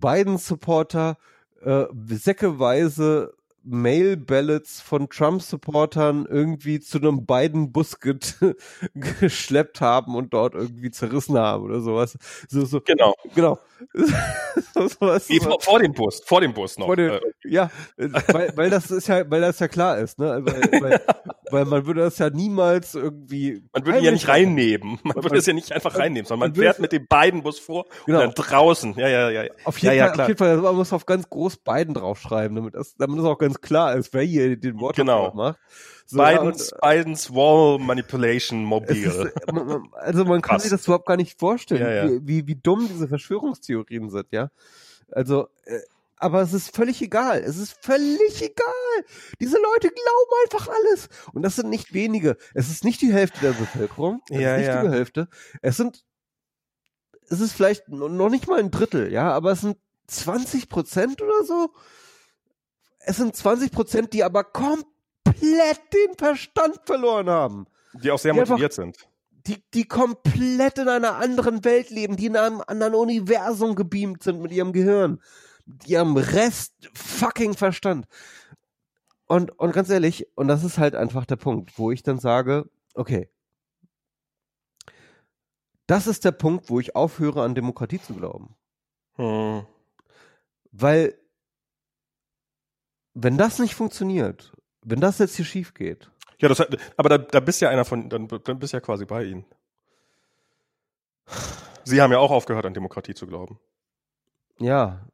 [0.00, 1.16] Biden-Supporter
[1.62, 3.34] äh, säckeweise
[3.66, 7.98] Mail-Ballots von Trump-Supportern irgendwie zu einem Biden-Bus
[8.94, 12.16] geschleppt haben und dort irgendwie zerrissen haben oder sowas.
[12.48, 12.80] So, so.
[12.80, 13.14] Genau.
[13.34, 13.58] Genau.
[14.74, 16.94] so, sowas, Wie vor, vor, dem Bus, vor dem Bus noch.
[16.94, 17.20] Dem, äh.
[17.44, 20.40] ja, weil, weil das ist ja, weil das ja klar ist, ne?
[20.42, 21.00] Weil, weil,
[21.50, 23.62] weil man würde das ja niemals irgendwie.
[23.72, 24.98] Man würde ja nicht reinnehmen.
[25.02, 27.58] Man, man würde es ja nicht einfach reinnehmen, sondern man, man fährt mit dem Biden-Bus
[27.58, 28.22] vor genau.
[28.22, 28.94] und dann draußen.
[28.96, 29.50] Ja, ja, ja.
[29.64, 32.56] Auf jeden, ja, Fall, ja, auf jeden Fall, man muss auf ganz groß Biden draufschreiben,
[32.56, 35.32] damit das, damit das auch ganz klar ist, wer hier den Wort genau.
[35.34, 35.58] macht.
[36.08, 39.06] So, Bidens, ja, Bidens Wall Manipulation Mobil.
[39.06, 39.32] Ist,
[39.92, 40.62] also man kann Krass.
[40.62, 42.08] sich das überhaupt gar nicht vorstellen, ja, ja.
[42.08, 44.50] Wie, wie, wie dumm diese Verschwörungstheorien sind, ja.
[45.10, 45.80] Also, äh,
[46.16, 47.40] aber es ist völlig egal.
[47.40, 49.04] Es ist völlig egal.
[49.40, 51.08] Diese Leute glauben einfach alles.
[51.32, 52.36] Und das sind nicht wenige.
[52.54, 54.22] Es ist nicht die Hälfte der Bevölkerung.
[54.30, 54.82] Es ja, ist nicht ja.
[54.82, 55.28] die Hälfte.
[55.60, 56.04] Es sind,
[57.28, 59.76] es ist vielleicht noch nicht mal ein Drittel, ja, aber es sind
[60.06, 61.70] 20 Prozent oder so.
[63.00, 64.95] Es sind 20 Prozent, die aber komplett
[65.40, 67.66] den Verstand verloren haben.
[68.02, 69.08] Die auch sehr die motiviert einfach, sind.
[69.46, 74.42] Die, die komplett in einer anderen Welt leben, die in einem anderen Universum gebeamt sind
[74.42, 75.20] mit ihrem Gehirn.
[75.66, 78.06] Die haben Rest fucking Verstand.
[79.26, 82.68] Und, und ganz ehrlich, und das ist halt einfach der Punkt, wo ich dann sage,
[82.94, 83.28] okay,
[85.86, 88.56] das ist der Punkt, wo ich aufhöre, an Demokratie zu glauben.
[89.14, 89.66] Hm.
[90.72, 91.18] Weil,
[93.14, 94.52] wenn das nicht funktioniert,
[94.86, 96.10] wenn das jetzt hier schief geht.
[96.38, 96.60] Ja, das,
[96.96, 99.44] aber da, da bist ja einer von, dann, dann bist ja quasi bei ihnen.
[101.84, 103.58] Sie haben ja auch aufgehört, an Demokratie zu glauben.
[104.58, 105.06] Ja.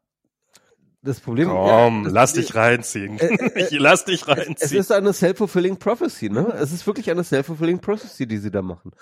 [1.04, 3.18] Das Problem Komm, ja, das, lass dich reinziehen.
[3.18, 4.56] Äh, äh, ich lass dich reinziehen.
[4.60, 6.52] Es ist eine self-fulfilling prophecy, ne?
[6.54, 8.92] Es ist wirklich eine self-fulfilling prophecy, die sie da machen.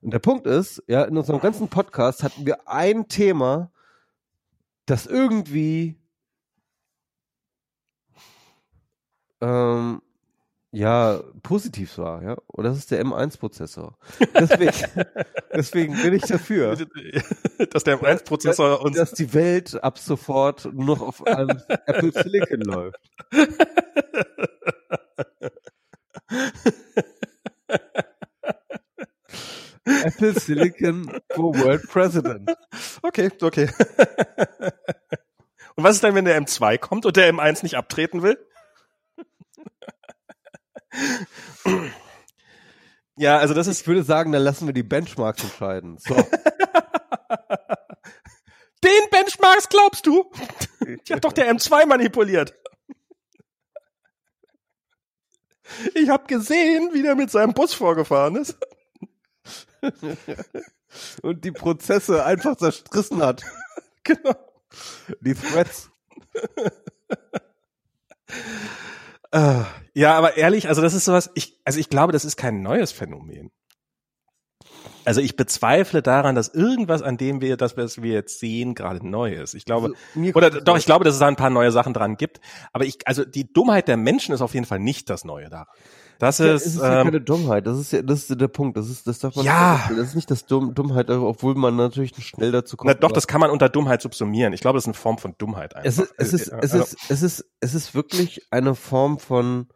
[0.00, 3.70] Und der Punkt ist, ja, in unserem ganzen Podcast hatten wir ein Thema,
[4.86, 5.96] das irgendwie
[9.40, 10.02] ähm,
[10.76, 12.36] ja positiv war, ja.
[12.46, 13.96] Und das ist der M1-Prozessor.
[14.34, 14.72] Deswegen,
[15.54, 16.76] deswegen bin ich dafür.
[17.70, 18.96] dass der M1-Prozessor uns.
[18.96, 23.00] Dass die Welt ab sofort nur noch auf einem Apple Silicon läuft.
[29.84, 32.50] Apple Silicon for World President.
[33.02, 33.70] Okay, okay.
[35.76, 38.36] Und was ist denn, wenn der M2 kommt und der M1 nicht abtreten will?
[43.16, 43.80] Ja, also das ist.
[43.80, 45.96] Ich würde sagen, dann lassen wir die Benchmarks entscheiden.
[45.98, 46.14] So.
[48.84, 50.30] Den Benchmarks glaubst du?
[51.04, 52.54] Ich hab doch der M2 manipuliert.
[55.94, 58.56] Ich hab gesehen, wie der mit seinem Bus vorgefahren ist.
[61.22, 63.44] Und die Prozesse einfach zerstrissen hat.
[64.04, 64.36] Genau.
[65.20, 65.90] Die Threads.
[69.34, 69.64] Uh,
[69.94, 72.92] ja, aber ehrlich, also das ist sowas, ich, also ich glaube, das ist kein neues
[72.92, 73.50] Phänomen.
[75.04, 79.08] Also ich bezweifle daran, dass irgendwas, an dem wir, das was wir jetzt sehen, gerade
[79.08, 79.54] neu ist.
[79.54, 82.16] Ich glaube, also, oder doch, ich glaube, dass es da ein paar neue Sachen dran
[82.16, 82.40] gibt.
[82.72, 85.68] Aber ich, also die Dummheit der Menschen ist auf jeden Fall nicht das Neue daran.
[86.18, 87.66] Das ist, ist ja ähm, keine Dummheit.
[87.66, 88.76] Das ist ja, das ist der Punkt.
[88.76, 89.86] Das ist, das darf man ja.
[89.88, 92.88] Nicht, das ist nicht das Dumm, Dummheit, obwohl man natürlich schnell dazu kommt.
[92.88, 94.52] Na, doch, das kann man unter Dummheit subsumieren.
[94.52, 95.88] Ich glaube, das ist eine Form von Dummheit einfach.
[95.88, 99.68] Es ist, es ist, es ist, es ist, es ist wirklich eine Form von,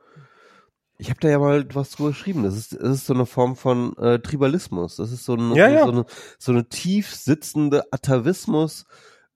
[0.96, 2.42] ich habe da ja mal was drüber geschrieben.
[2.42, 4.96] Das ist, das ist so eine Form von äh, Tribalismus.
[4.96, 5.84] Das ist so, ein, ja, ja.
[5.84, 6.04] so, eine,
[6.38, 8.84] so eine tief sitzende Atavismus,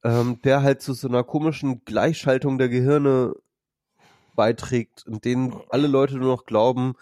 [0.02, 3.34] ähm, der halt zu so einer komischen Gleichschaltung der Gehirne
[4.34, 6.94] beiträgt, in denen alle Leute nur noch glauben,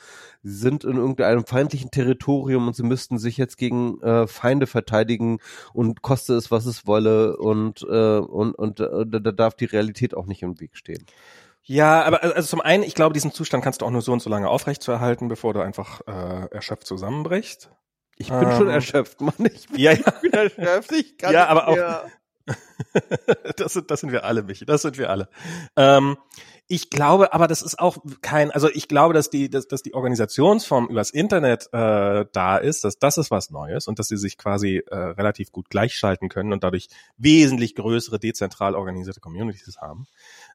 [0.43, 5.39] sie sind in irgendeinem feindlichen Territorium und sie müssten sich jetzt gegen äh, Feinde verteidigen
[5.73, 10.15] und koste es, was es wolle und, äh, und, und äh, da darf die Realität
[10.15, 11.05] auch nicht im Weg stehen.
[11.65, 14.21] Ja, aber also zum einen, ich glaube, diesen Zustand kannst du auch nur so und
[14.21, 17.71] so lange aufrechtzuerhalten, bevor du einfach äh, erschöpft zusammenbrichst.
[18.17, 19.35] Ich bin ähm, schon erschöpft, Mann.
[19.53, 19.99] Ich bin, ja, ja.
[20.23, 20.93] ich bin erschöpft.
[20.93, 21.77] Ich kann ja, aber auch.
[23.57, 24.67] das, sind, das sind wir alle, Michi.
[24.67, 25.29] Das sind wir alle.
[25.77, 26.17] Ähm,
[26.73, 29.93] ich glaube, aber das ist auch kein, also ich glaube, dass die, dass, dass die
[29.93, 34.39] Organisationsform übers Internet äh, da ist, dass das ist was Neues und dass sie sich
[34.39, 40.07] quasi äh, relativ gut gleichschalten können und dadurch wesentlich größere dezentral organisierte Communities haben.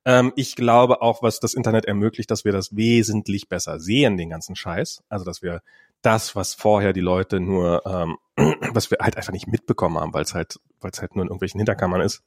[0.05, 4.31] Ähm, ich glaube auch, was das Internet ermöglicht, dass wir das wesentlich besser sehen, den
[4.31, 5.03] ganzen Scheiß.
[5.09, 5.61] Also dass wir
[6.01, 8.17] das, was vorher die Leute nur, ähm,
[8.73, 11.27] was wir halt einfach nicht mitbekommen haben, weil es halt, weil es halt nur in
[11.27, 12.23] irgendwelchen Hinterkammern ist,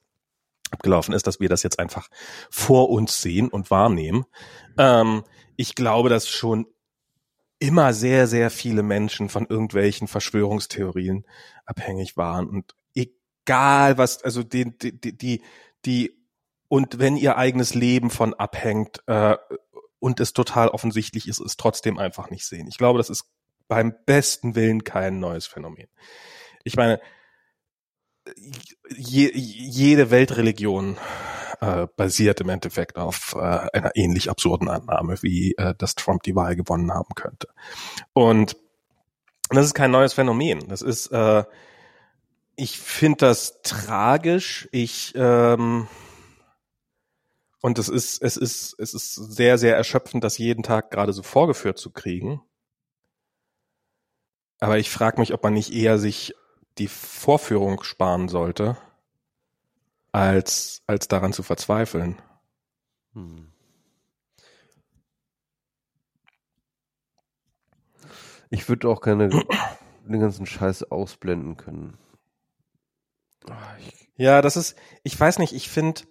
[0.71, 2.09] abgelaufen ist, dass wir das jetzt einfach
[2.51, 4.25] vor uns sehen und wahrnehmen.
[4.79, 5.25] Ähm,
[5.57, 6.67] ich glaube, dass schon
[7.59, 11.27] immer sehr, sehr viele Menschen von irgendwelchen Verschwörungstheorien
[11.67, 15.43] abhängig waren und egal was, also die, die, die,
[15.85, 16.17] die
[16.69, 19.37] und wenn ihr eigenes Leben von abhängt, äh,
[20.01, 22.67] und es total offensichtlich ist, es trotzdem einfach nicht sehen.
[22.67, 23.27] Ich glaube, das ist
[23.69, 25.89] beim besten Willen kein neues Phänomen.
[26.65, 27.01] Ich meine,
[28.97, 30.99] je, jede Weltreligion
[31.61, 36.35] äh, basiert im Endeffekt auf äh, einer ähnlich absurden Annahme, wie äh, dass Trump die
[36.35, 37.49] Wahl gewonnen haben könnte.
[38.13, 38.57] Und
[39.51, 40.69] das ist kein neues Phänomen.
[40.69, 41.45] Das ist, äh,
[42.57, 44.69] ich finde das tragisch.
[44.73, 45.89] Ich ähm,
[47.63, 51.23] und es ist, es ist, es ist sehr, sehr erschöpfend, das jeden Tag gerade so
[51.23, 52.41] vorgeführt zu kriegen.
[54.61, 56.35] Aber ich frage mich, ob man nicht eher sich
[56.81, 58.77] die Vorführung sparen sollte,
[60.13, 62.21] als, als daran zu verzweifeln.
[63.13, 63.53] Hm.
[68.49, 69.29] Ich würde auch gerne
[70.09, 71.99] den ganzen Scheiß ausblenden können.
[74.17, 76.03] ja, das ist, ich weiß nicht, ich finde,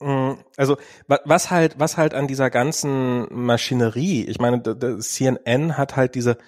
[0.00, 0.76] hm, also
[1.06, 4.62] was halt, was halt an dieser ganzen Maschinerie, ich meine,
[5.00, 6.38] CNN hat halt diese,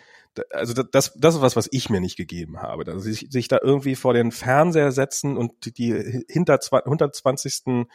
[0.51, 2.85] also das, das ist was, was ich mir nicht gegeben habe.
[2.85, 7.87] dass sich, sich da irgendwie vor den Fernseher setzen und die hinter 120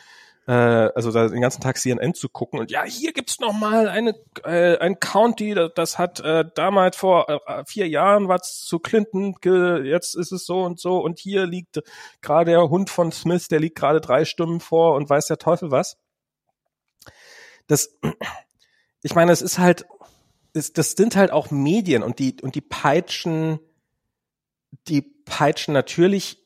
[0.48, 4.16] äh, also den ganzen Tag CNN zu gucken und ja, hier gibt's noch mal eine
[4.44, 9.36] äh, ein County, das, das hat äh, damals vor äh, vier Jahren was zu Clinton,
[9.42, 11.82] ge, jetzt ist es so und so und hier liegt
[12.22, 15.70] gerade der Hund von Smith, der liegt gerade drei Stimmen vor und weiß der Teufel
[15.70, 15.98] was.
[17.68, 17.98] Das,
[19.04, 19.86] ich meine, es ist halt,
[20.54, 23.60] es, das sind halt auch Medien und die und die peitschen,
[24.88, 26.38] die peitschen natürlich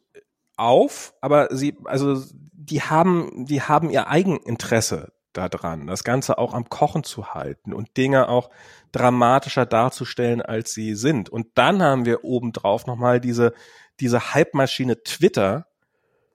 [0.57, 2.21] auf, aber sie, also
[2.53, 7.97] die haben, die haben ihr Eigeninteresse daran, das Ganze auch am Kochen zu halten und
[7.97, 8.49] Dinge auch
[8.91, 11.29] dramatischer darzustellen, als sie sind.
[11.29, 13.53] Und dann haben wir obendrauf nochmal diese,
[13.99, 15.67] diese Hype-Maschine Twitter,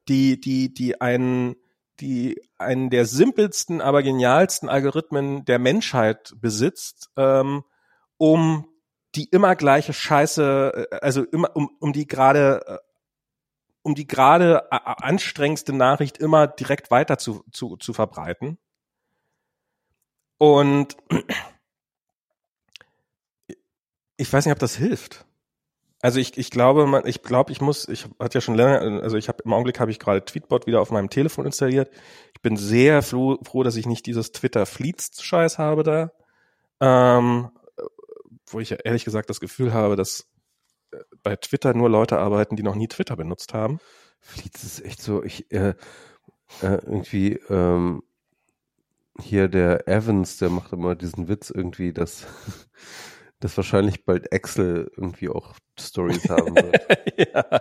[0.08, 1.56] die, die, die einen,
[2.00, 7.64] die einen der simpelsten, aber genialsten Algorithmen der Menschheit besitzt, ähm,
[8.16, 8.66] um
[9.14, 12.78] die immer gleiche Scheiße, äh, also immer, um, um die gerade äh,
[13.82, 18.58] um die gerade anstrengendste Nachricht immer direkt weiter zu, zu, zu verbreiten.
[20.36, 20.98] Und
[24.16, 25.24] ich weiß nicht, ob das hilft.
[26.02, 29.16] Also ich, ich glaube, man, ich glaube, ich muss, ich hatte ja schon länger, also
[29.18, 31.90] ich habe im Augenblick habe ich gerade Tweetbot wieder auf meinem Telefon installiert.
[32.34, 36.12] Ich bin sehr froh, froh dass ich nicht dieses Twitter Fleets Scheiß habe da,
[36.80, 37.50] ähm,
[38.46, 40.26] wo ich ja ehrlich gesagt das Gefühl habe, dass
[41.22, 43.78] bei Twitter nur Leute arbeiten, die noch nie Twitter benutzt haben.
[44.20, 45.74] Fleets ist echt so, ich äh,
[46.62, 48.02] äh, irgendwie ähm,
[49.20, 52.26] hier der Evans, der macht immer diesen Witz irgendwie, dass
[53.40, 56.76] dass wahrscheinlich bald Excel irgendwie auch Stories haben wird.
[57.34, 57.60] ja.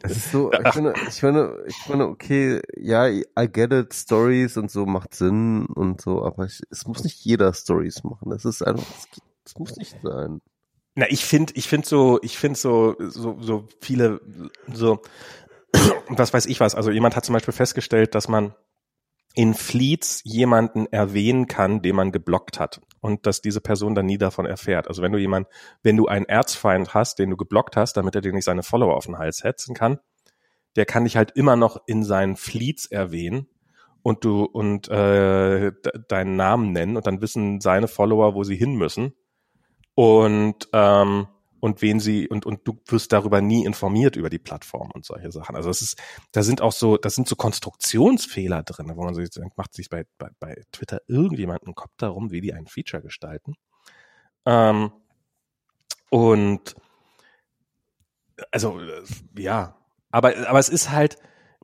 [0.00, 4.56] Das ist so, ich finde, ich finde, ich finde, okay, ja, I get it, Stories
[4.56, 8.30] und so macht Sinn und so, aber ich, es muss nicht jeder Stories machen.
[8.30, 8.86] Das ist einfach,
[9.44, 10.40] es muss nicht sein.
[10.94, 14.20] Na, ich finde, ich finde so, ich finde so, so, so viele,
[14.72, 15.02] so,
[16.08, 16.74] was weiß ich was.
[16.74, 18.54] Also jemand hat zum Beispiel festgestellt, dass man
[19.34, 24.18] in Fleets jemanden erwähnen kann, den man geblockt hat und dass diese Person dann nie
[24.18, 24.88] davon erfährt.
[24.88, 25.48] Also wenn du jemand,
[25.82, 28.96] wenn du einen Erzfeind hast, den du geblockt hast, damit er dir nicht seine Follower
[28.96, 29.98] auf den Hals hetzen kann,
[30.76, 33.48] der kann dich halt immer noch in seinen Fleets erwähnen
[34.02, 35.72] und du und äh,
[36.08, 39.14] deinen Namen nennen und dann wissen seine Follower, wo sie hin müssen
[39.94, 41.26] und ähm,
[41.62, 45.30] und wen sie und und du wirst darüber nie informiert über die Plattform und solche
[45.30, 45.54] Sachen.
[45.54, 49.22] Also es ist, da sind auch so, das sind so Konstruktionsfehler drin, wo man so
[49.22, 53.00] denkt, macht sich bei, bei, bei Twitter irgendjemand einen Kopf darum, wie die ein Feature
[53.00, 53.54] gestalten.
[54.44, 54.90] Ähm,
[56.10, 56.74] und
[58.50, 58.80] also
[59.38, 59.76] ja,
[60.10, 61.16] aber aber es ist halt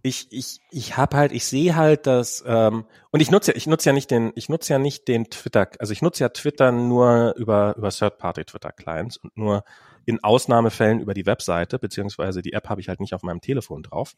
[0.02, 3.88] ich, ich, ich habe halt, ich sehe halt, dass ähm, und ich nutze ich nutze
[3.88, 7.34] ja nicht den, ich nutze ja nicht den Twitter, also ich nutze ja Twitter nur
[7.36, 9.64] über über Third-Party Twitter Clients und nur
[10.04, 13.82] in Ausnahmefällen über die Webseite beziehungsweise die App habe ich halt nicht auf meinem Telefon
[13.82, 14.14] drauf.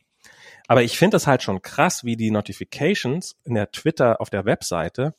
[0.68, 4.44] Aber ich finde es halt schon krass, wie die Notifications in der Twitter auf der
[4.44, 5.14] Webseite,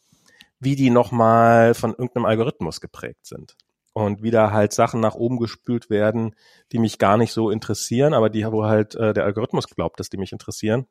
[0.60, 3.58] wie die nochmal von irgendeinem Algorithmus geprägt sind
[3.94, 6.36] und wieder halt Sachen nach oben gespült werden,
[6.72, 10.10] die mich gar nicht so interessieren, aber die, wo halt äh, der Algorithmus glaubt, dass
[10.10, 10.88] die mich interessieren.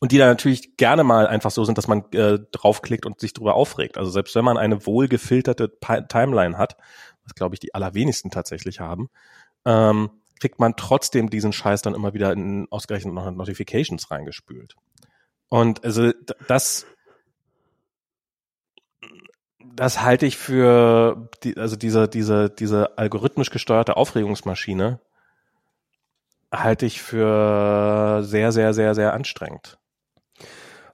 [0.00, 3.32] Und die dann natürlich gerne mal einfach so sind, dass man äh, draufklickt und sich
[3.32, 3.96] darüber aufregt.
[3.96, 6.76] Also selbst wenn man eine wohlgefilterte Timeline hat,
[7.22, 9.10] was glaube ich die allerwenigsten tatsächlich haben,
[9.64, 10.10] ähm,
[10.40, 14.74] kriegt man trotzdem diesen Scheiß dann immer wieder in ausgerechnet Notifications reingespült.
[15.48, 16.10] Und also
[16.48, 16.86] das
[19.74, 25.00] das halte ich für die, also diese, diese, diese algorithmisch gesteuerte Aufregungsmaschine
[26.52, 29.78] halte ich für sehr, sehr, sehr, sehr anstrengend.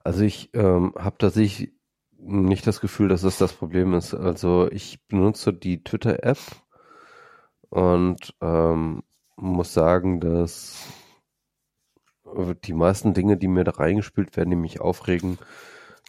[0.03, 1.73] Also ich ähm, habe tatsächlich
[2.17, 4.13] nicht das Gefühl, dass das das Problem ist.
[4.13, 6.39] Also ich benutze die Twitter-App
[7.69, 9.03] und ähm,
[9.35, 10.87] muss sagen, dass
[12.63, 15.37] die meisten Dinge, die mir da reingespielt werden, die mich aufregen,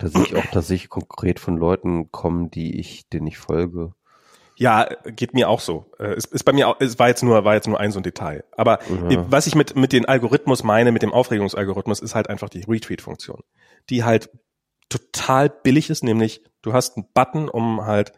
[0.00, 3.92] dass ich auch tatsächlich konkret von Leuten kommen, die ich, denen ich folge.
[4.56, 5.90] Ja, geht mir auch so.
[5.98, 8.00] Äh, es ist bei mir auch, es war jetzt nur, war jetzt nur ein so
[8.00, 8.44] ein Detail.
[8.56, 9.24] Aber ja.
[9.30, 13.42] was ich mit, mit dem Algorithmus meine, mit dem Aufregungsalgorithmus, ist halt einfach die Retweet-Funktion.
[13.88, 14.30] Die halt
[14.88, 18.12] total billig ist, nämlich du hast einen Button, um halt,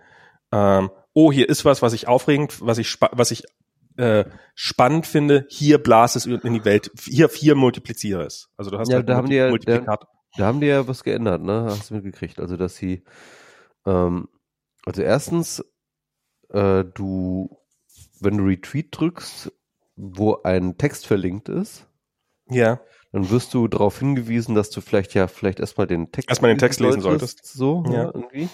[0.51, 3.45] ähm, oh, hier ist was, was ich aufregend, was ich, was ich
[3.97, 8.49] äh, spannend finde, hier blase es in die Welt, hier vier multipliziere es.
[8.57, 9.99] Also du hast ja, halt da haben die ja, da,
[10.37, 11.67] da, haben die ja was geändert, ne?
[11.69, 12.41] Hast du mitgekriegt?
[12.41, 13.03] Also dass sie,
[13.87, 14.29] ähm,
[14.85, 15.65] also erstens,
[16.51, 17.59] äh, du,
[18.21, 19.53] wenn du Retweet drückst,
[19.97, 21.87] wo ein Text verlinkt ist,
[22.49, 22.81] ja
[23.13, 26.59] dann wirst du darauf hingewiesen, dass du vielleicht ja vielleicht erstmal den Text erstmal den
[26.59, 28.07] Text lesen solltest, so ja.
[28.07, 28.49] irgendwie.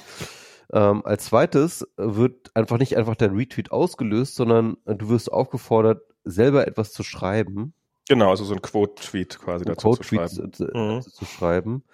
[0.72, 6.66] Ähm, als zweites wird einfach nicht einfach dein Retweet ausgelöst, sondern du wirst aufgefordert, selber
[6.66, 7.72] etwas zu schreiben.
[8.08, 10.52] Genau, also so ein Quote-Tweet quasi ein dazu Quote zu schreiben.
[10.52, 11.02] Zu, mhm.
[11.02, 11.84] zu schreiben.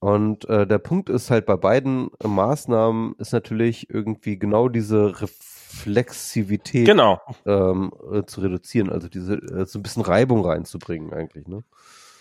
[0.00, 6.86] Und äh, der Punkt ist halt bei beiden Maßnahmen ist natürlich irgendwie genau diese Reflexivität
[6.86, 7.20] genau.
[7.44, 11.64] ähm, äh, zu reduzieren, also diese äh, so ein bisschen Reibung reinzubringen eigentlich, ne?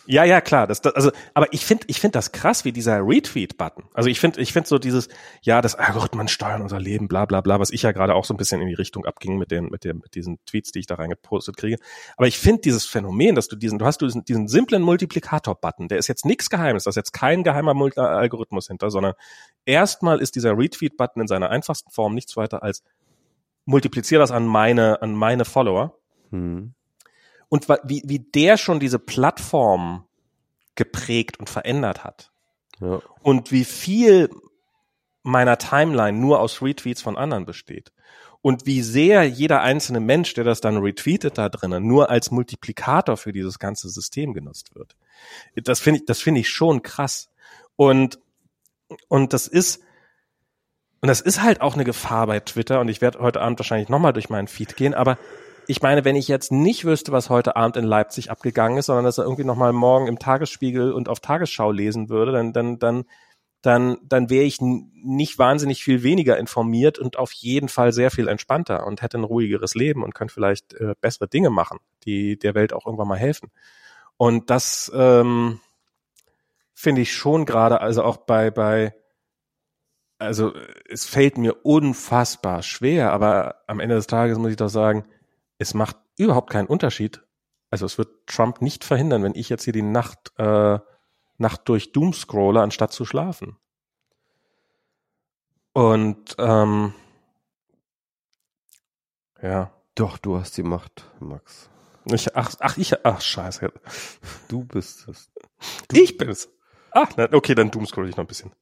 [0.05, 0.65] Ja, ja, klar.
[0.65, 3.85] Das, das, also, aber ich finde, ich finde das krass, wie dieser Retweet-Button.
[3.93, 5.07] Also ich finde, ich finde so dieses,
[5.41, 8.33] ja, das Algorithmen steuern unser Leben, bla bla bla, was ich ja gerade auch so
[8.33, 10.87] ein bisschen in die Richtung abging mit den, mit den, mit diesen Tweets, die ich
[10.87, 11.77] da reingepostet kriege.
[12.17, 15.99] Aber ich finde dieses Phänomen, dass du diesen, du hast diesen, diesen simplen Multiplikator-Button, der
[15.99, 19.13] ist jetzt nichts Geheimes, da ist jetzt kein geheimer Algorithmus hinter, sondern
[19.65, 22.83] erstmal ist dieser Retweet-Button in seiner einfachsten Form nichts weiter als
[23.65, 25.99] multipliziere das an meine, an meine Follower.
[26.31, 26.73] Hm
[27.49, 30.05] und wie, wie der schon diese Plattform
[30.75, 32.31] geprägt und verändert hat.
[32.79, 33.01] Ja.
[33.21, 34.29] Und wie viel
[35.23, 37.91] meiner Timeline nur aus Retweets von anderen besteht.
[38.41, 43.17] Und wie sehr jeder einzelne Mensch, der das dann retweetet da drinnen, nur als Multiplikator
[43.17, 44.95] für dieses ganze System genutzt wird.
[45.55, 47.29] Das finde ich, das finde ich schon krass.
[47.75, 48.19] Und,
[49.09, 49.81] und das ist,
[51.01, 52.79] und das ist halt auch eine Gefahr bei Twitter.
[52.79, 54.93] Und ich werde heute Abend wahrscheinlich nochmal durch meinen Feed gehen.
[54.93, 55.17] Aber
[55.69, 59.05] ich meine, wenn ich jetzt nicht wüsste, was heute Abend in Leipzig abgegangen ist, sondern
[59.05, 63.05] dass er irgendwie nochmal morgen im Tagesspiegel und auf Tagesschau lesen würde, dann, dann, dann,
[63.61, 68.27] dann, dann wäre ich nicht wahnsinnig viel weniger informiert und auf jeden Fall sehr viel
[68.27, 72.55] entspannter und hätte ein ruhigeres Leben und könnte vielleicht äh, bessere Dinge machen, die der
[72.55, 73.51] Welt auch irgendwann mal helfen.
[74.17, 75.59] Und das ähm,
[76.73, 78.95] finde ich schon gerade, also auch bei, bei,
[80.17, 80.51] also
[80.89, 85.05] es fällt mir unfassbar schwer, aber am Ende des Tages muss ich doch sagen,
[85.59, 87.21] es macht überhaupt keinen Unterschied.
[87.69, 90.79] Also es wird Trump nicht verhindern, wenn ich jetzt hier die Nacht, äh,
[91.37, 93.57] Nacht durch Doom scrolle, anstatt zu schlafen.
[95.73, 96.93] Und ähm,
[99.41, 99.71] ja.
[99.95, 101.69] Doch, du hast die Macht, Max.
[102.05, 103.71] Ich, ach, ach, ich, ach, scheiße.
[104.47, 105.29] Du bist es.
[105.89, 106.49] Du ich bin es.
[106.91, 108.53] Ach, na, okay, dann doomscroll ich noch ein bisschen.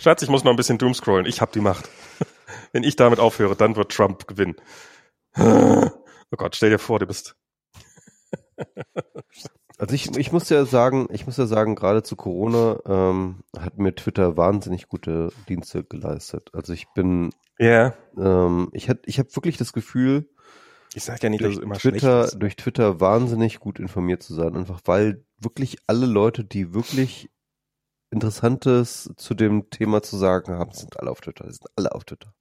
[0.00, 1.26] Schatz, ich muss noch ein bisschen doomscrollen.
[1.26, 1.88] Ich hab die Macht.
[2.72, 4.56] Wenn ich damit aufhöre, dann wird Trump gewinnen.
[6.30, 7.36] Oh Gott, stell dir vor, du bist.
[9.80, 13.78] Also ich, ich muss ja sagen, ich muss ja sagen, gerade zu Corona ähm, hat
[13.78, 16.50] mir Twitter wahnsinnig gute Dienste geleistet.
[16.52, 18.46] Also ich bin, ja, yeah.
[18.46, 20.28] ähm, ich hatte, ich habe wirklich das Gefühl,
[20.94, 24.56] ich sag ja nicht, dass es immer Twitter, durch Twitter wahnsinnig gut informiert zu sein,
[24.56, 27.30] einfach weil wirklich alle Leute, die wirklich
[28.10, 32.34] Interessantes zu dem Thema zu sagen haben, sind alle auf Twitter, sind alle auf Twitter.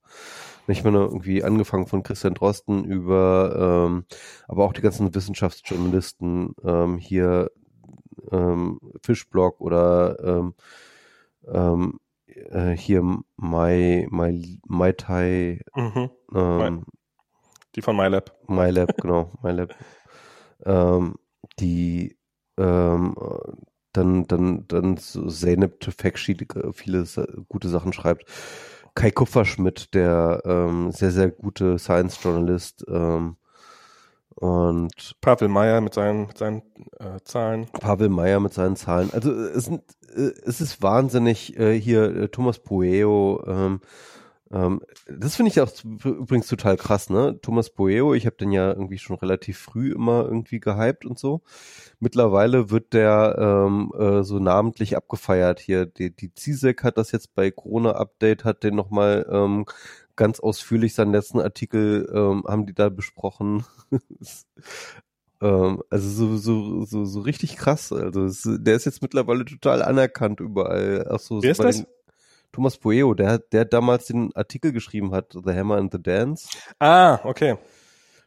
[0.68, 4.06] Ich meine, irgendwie angefangen von Christian Drosten über, ähm,
[4.48, 7.52] aber auch die ganzen Wissenschaftsjournalisten ähm, hier,
[8.32, 10.54] ähm, Fischblog oder ähm,
[11.48, 13.02] ähm, äh, hier
[13.38, 16.10] Mai, Mai, Mai Tai, mhm.
[16.36, 16.86] ähm,
[17.76, 18.36] die von MyLab.
[18.48, 19.74] MyLab, genau, MyLab.
[20.66, 21.16] ähm,
[21.60, 22.18] die
[22.58, 23.16] ähm,
[23.94, 26.38] dann, dann, dann so Zeynep Tefekci
[26.74, 27.06] viele
[27.48, 28.26] gute Sachen schreibt.
[28.98, 32.84] Kai Kupferschmidt, der ähm, sehr, sehr gute Science-Journalist.
[32.90, 33.36] Ähm,
[34.34, 36.64] und Pavel Meyer mit seinen, mit seinen
[37.00, 37.68] äh, Zahlen.
[37.74, 39.12] Pavel Meyer mit seinen Zahlen.
[39.14, 39.84] Also es, sind,
[40.16, 43.82] äh, es ist wahnsinnig äh, hier äh, Thomas Poeo, ähm,
[44.52, 45.72] ähm, das finde ich auch
[46.04, 47.40] übrigens total krass, ne?
[47.42, 51.42] Thomas Boeo, ich habe den ja irgendwie schon relativ früh immer irgendwie gehypt und so.
[52.00, 55.86] Mittlerweile wird der ähm, äh, so namentlich abgefeiert hier.
[55.86, 59.66] Die, die CISEC hat das jetzt bei Corona Update, hat den nochmal ähm,
[60.16, 63.66] ganz ausführlich seinen letzten Artikel ähm, haben die da besprochen.
[65.40, 67.92] Ähm, also so, so, so, so richtig krass.
[67.92, 71.08] Also es, der ist jetzt mittlerweile total anerkannt überall.
[71.12, 71.78] Ach so, Wer ist das?
[71.78, 71.86] Den,
[72.58, 76.50] Thomas Poeo, der, der damals den Artikel geschrieben hat, The Hammer and the Dance.
[76.80, 77.56] Ah, okay.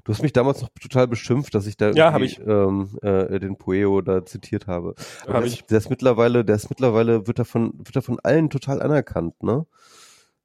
[0.04, 2.38] Du hast mich damals noch total beschimpft, dass ich da ja, hab ich.
[2.38, 4.94] Ähm, äh, den Poeo da zitiert habe.
[5.26, 5.64] Hab ich.
[5.64, 9.42] Der ist mittlerweile, der ist mittlerweile, wird er von, wird er von allen total anerkannt,
[9.42, 9.66] ne?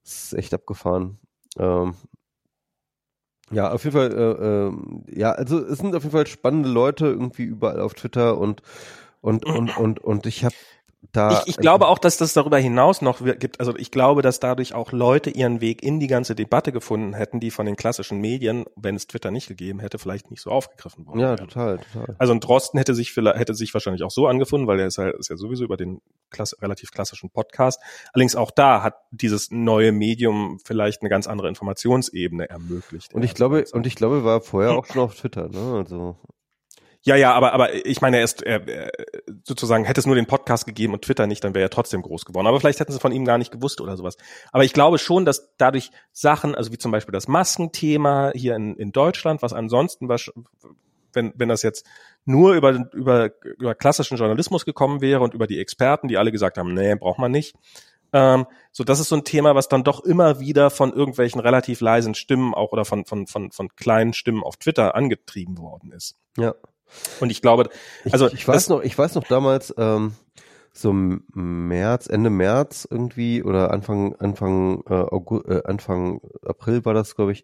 [0.03, 1.19] Das ist echt abgefahren.
[1.59, 1.93] Ähm,
[3.51, 7.05] ja, auf jeden Fall, äh, äh, ja, also es sind auf jeden Fall spannende Leute
[7.05, 8.64] irgendwie überall auf Twitter und
[9.22, 10.55] und und und und ich habe
[11.11, 11.42] da.
[11.42, 13.59] Ich, ich glaube auch, dass das darüber hinaus noch gibt.
[13.59, 17.40] Also ich glaube, dass dadurch auch Leute ihren Weg in die ganze Debatte gefunden hätten,
[17.40, 21.06] die von den klassischen Medien, wenn es Twitter nicht gegeben hätte, vielleicht nicht so aufgegriffen
[21.06, 21.19] worden.
[21.19, 21.38] Ja, wären.
[21.38, 22.16] total, total.
[22.17, 24.98] Also ein Drosten hätte sich vielleicht, hätte sich wahrscheinlich auch so angefunden, weil er ist,
[24.98, 27.82] halt, ist ja sowieso über den klass relativ klassischen Podcast.
[28.14, 33.14] Allerdings auch da hat dieses neue Medium vielleicht eine ganz andere Informationsebene ermöglicht.
[33.14, 35.77] Und ich glaube, und ich glaube, war vorher auch schon auf Twitter, ne?
[35.77, 36.17] Also
[37.06, 38.61] ja, ja, aber, aber ich meine, er ist er,
[39.43, 42.25] sozusagen, hätte es nur den Podcast gegeben und Twitter nicht, dann wäre er trotzdem groß
[42.25, 42.48] geworden.
[42.48, 44.17] Aber vielleicht hätten sie von ihm gar nicht gewusst oder sowas.
[44.51, 48.75] Aber ich glaube schon, dass dadurch Sachen, also wie zum Beispiel das Maskenthema hier in,
[48.75, 50.32] in Deutschland, was ansonsten, was,
[51.14, 51.85] wenn, wenn das jetzt
[52.25, 56.58] nur über, über, über klassischen Journalismus gekommen wäre und über die Experten, die alle gesagt
[56.58, 57.56] haben, nee, braucht man nicht.
[58.14, 61.82] Ähm, so, das ist so ein Thema, was dann doch immer wieder von irgendwelchen relativ
[61.82, 66.16] leisen Stimmen auch oder von, von, von, von kleinen Stimmen auf Twitter angetrieben worden ist.
[66.38, 66.56] Ja.
[67.19, 67.69] Und ich glaube,
[68.11, 70.14] also ich, ich weiß noch, ich weiß noch damals, ähm,
[70.73, 77.15] so März, Ende März irgendwie oder Anfang Anfang äh, August, äh, Anfang April war das,
[77.15, 77.43] glaube ich.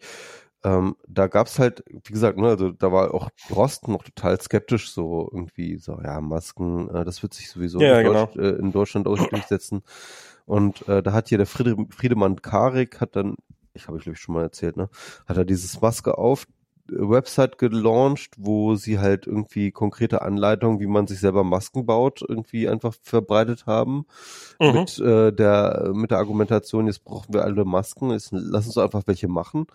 [0.63, 4.91] Ähm, da gab's halt, wie gesagt, ne, also da war auch Drosten noch total skeptisch,
[4.91, 8.25] so irgendwie so, ja, Masken, äh, das wird sich sowieso ja, in, genau.
[8.25, 9.81] Deutsch, äh, in Deutschland auch durchsetzen.
[10.45, 13.37] Und äh, da hat hier der Friede, Friedemann Karik hat dann,
[13.73, 14.89] ich habe ich glaube ich schon mal erzählt, ne,
[15.25, 16.45] hat er dieses Maske auf
[16.91, 22.67] Website gelauncht, wo sie halt irgendwie konkrete Anleitungen, wie man sich selber Masken baut, irgendwie
[22.69, 24.05] einfach verbreitet haben.
[24.59, 24.73] Mhm.
[24.73, 29.03] Mit äh, der mit der Argumentation, jetzt brauchen wir alle Masken, jetzt lass uns einfach
[29.05, 29.67] welche machen.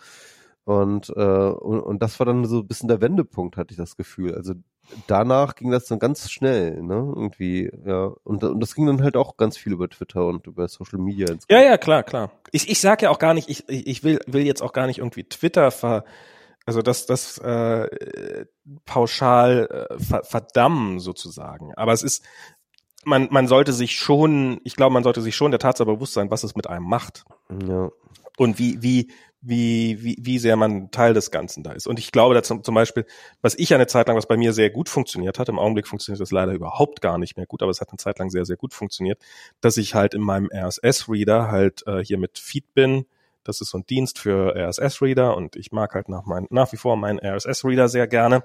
[0.66, 3.96] Und, äh, und, und das war dann so ein bisschen der Wendepunkt, hatte ich das
[3.96, 4.34] Gefühl.
[4.34, 4.54] Also
[5.06, 6.94] danach ging das dann ganz schnell, ne?
[7.14, 8.12] Irgendwie, ja.
[8.24, 11.28] Und, und das ging dann halt auch ganz viel über Twitter und über Social Media.
[11.48, 12.32] Ja, ja, klar, klar.
[12.50, 14.98] Ich, ich sag ja auch gar nicht, ich, ich will, will jetzt auch gar nicht
[14.98, 16.04] irgendwie Twitter ver,
[16.66, 18.46] also das, das äh,
[18.84, 21.72] pauschal äh, verdammen sozusagen.
[21.74, 22.24] Aber es ist,
[23.04, 26.30] man, man sollte sich schon, ich glaube, man sollte sich schon der Tatsache bewusst sein,
[26.30, 27.24] was es mit einem macht.
[27.66, 27.90] Ja.
[28.36, 31.86] Und wie, wie, wie, wie, wie sehr man Teil des Ganzen da ist.
[31.86, 33.06] Und ich glaube, dass zum, zum Beispiel,
[33.42, 36.20] was ich eine Zeit lang, was bei mir sehr gut funktioniert hat, im Augenblick funktioniert
[36.20, 38.56] das leider überhaupt gar nicht mehr gut, aber es hat eine Zeit lang sehr, sehr
[38.56, 39.22] gut funktioniert,
[39.60, 43.06] dass ich halt in meinem RSS-Reader halt äh, hier mit Feed bin,
[43.48, 46.76] das ist so ein Dienst für RSS-Reader und ich mag halt nach, mein, nach wie
[46.76, 48.42] vor meinen RSS-Reader sehr gerne.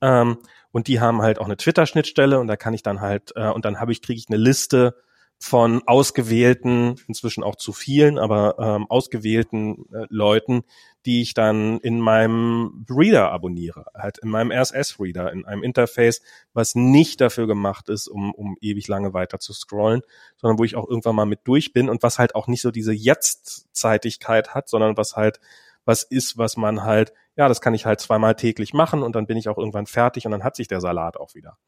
[0.00, 0.38] Ähm,
[0.72, 3.64] und die haben halt auch eine Twitter-Schnittstelle und da kann ich dann halt, äh, und
[3.64, 4.96] dann habe ich, kriege ich eine Liste
[5.38, 10.62] von ausgewählten, inzwischen auch zu vielen, aber ähm, ausgewählten äh, Leuten,
[11.06, 16.22] die ich dann in meinem Reader abonniere, halt in meinem RSS-Reader, in einem Interface,
[16.52, 20.02] was nicht dafür gemacht ist, um, um ewig lange weiter zu scrollen,
[20.36, 22.70] sondern wo ich auch irgendwann mal mit durch bin und was halt auch nicht so
[22.70, 25.40] diese Jetzt-Zeitigkeit hat, sondern was halt
[25.84, 29.26] was ist, was man halt, ja, das kann ich halt zweimal täglich machen und dann
[29.26, 31.58] bin ich auch irgendwann fertig und dann hat sich der Salat auch wieder.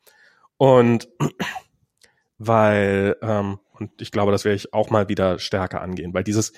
[0.57, 1.09] Und
[2.39, 6.53] weil, ähm, und ich glaube, das werde ich auch mal wieder stärker angehen, weil dieses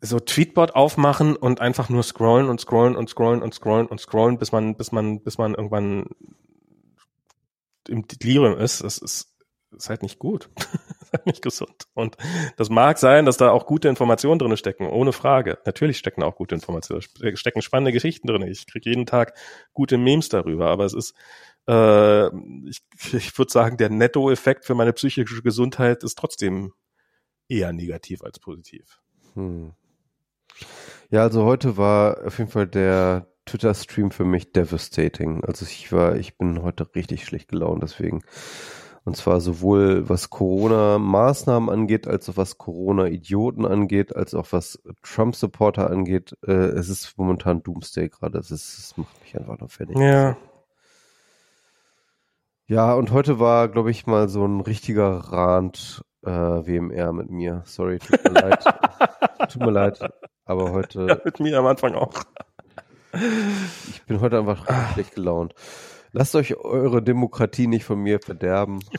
[0.00, 4.38] so Tweetbot aufmachen und einfach nur scrollen und scrollen und scrollen und scrollen und scrollen,
[4.38, 6.06] bis man, bis man, bis man irgendwann
[7.88, 9.34] im Delirium ist, das ist,
[9.76, 10.50] ist halt nicht gut.
[11.08, 11.86] ist halt nicht gesund.
[11.94, 12.16] Und
[12.56, 15.58] das mag sein, dass da auch gute Informationen drin stecken, ohne Frage.
[15.64, 17.02] Natürlich stecken auch gute Informationen,
[17.34, 18.42] stecken spannende Geschichten drin.
[18.42, 19.34] Ich kriege jeden Tag
[19.72, 21.14] gute Memes darüber, aber es ist,
[21.66, 22.26] äh,
[22.68, 26.72] ich, ich würde sagen, der Nettoeffekt für meine psychische Gesundheit ist trotzdem
[27.48, 29.00] eher negativ als positiv.
[29.34, 29.72] Hm.
[31.10, 35.42] Ja, also heute war auf jeden Fall der Twitter-Stream für mich devastating.
[35.44, 38.22] Also ich war, ich bin heute richtig schlecht gelaunt, deswegen.
[39.04, 45.88] Und zwar sowohl was Corona-Maßnahmen angeht, als auch was Corona-Idioten angeht, als auch was Trump-Supporter
[45.90, 46.36] angeht.
[46.46, 48.38] Äh, es ist momentan Doomsday gerade.
[48.38, 49.96] Es, es macht mich einfach nur fertig.
[49.96, 50.36] Ja.
[52.66, 57.62] Ja, und heute war, glaube ich, mal so ein richtiger Rand äh, WMR mit mir.
[57.64, 58.62] Sorry, tut mir leid.
[59.48, 60.00] tut mir leid,
[60.48, 61.06] aber heute.
[61.08, 62.12] Ja, mit mir am Anfang auch.
[63.90, 65.54] Ich bin heute einfach richtig schlecht gelaunt.
[66.12, 68.80] Lasst euch eure Demokratie nicht von mir verderben.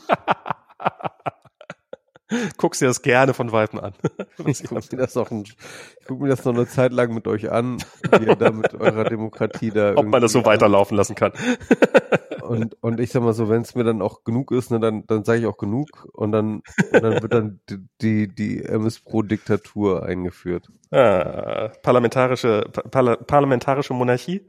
[2.58, 3.94] Guckst dir das gerne von Weitem an.
[4.46, 5.58] ich gucke mir das auch ein, ich
[6.08, 7.78] guck mir das noch eine Zeit lang mit euch an,
[8.12, 9.96] wie ihr da mit eurer Demokratie da.
[9.96, 11.32] Ob man das so weiterlaufen lassen kann.
[12.50, 15.06] Und, und ich sag mal so, wenn es mir dann auch genug ist, ne, dann,
[15.06, 17.60] dann sage ich auch genug und dann, und dann wird dann
[18.02, 20.68] die, die MS Pro Diktatur eingeführt.
[20.90, 24.48] Ah, parlamentarische, Parla parlamentarische Monarchie.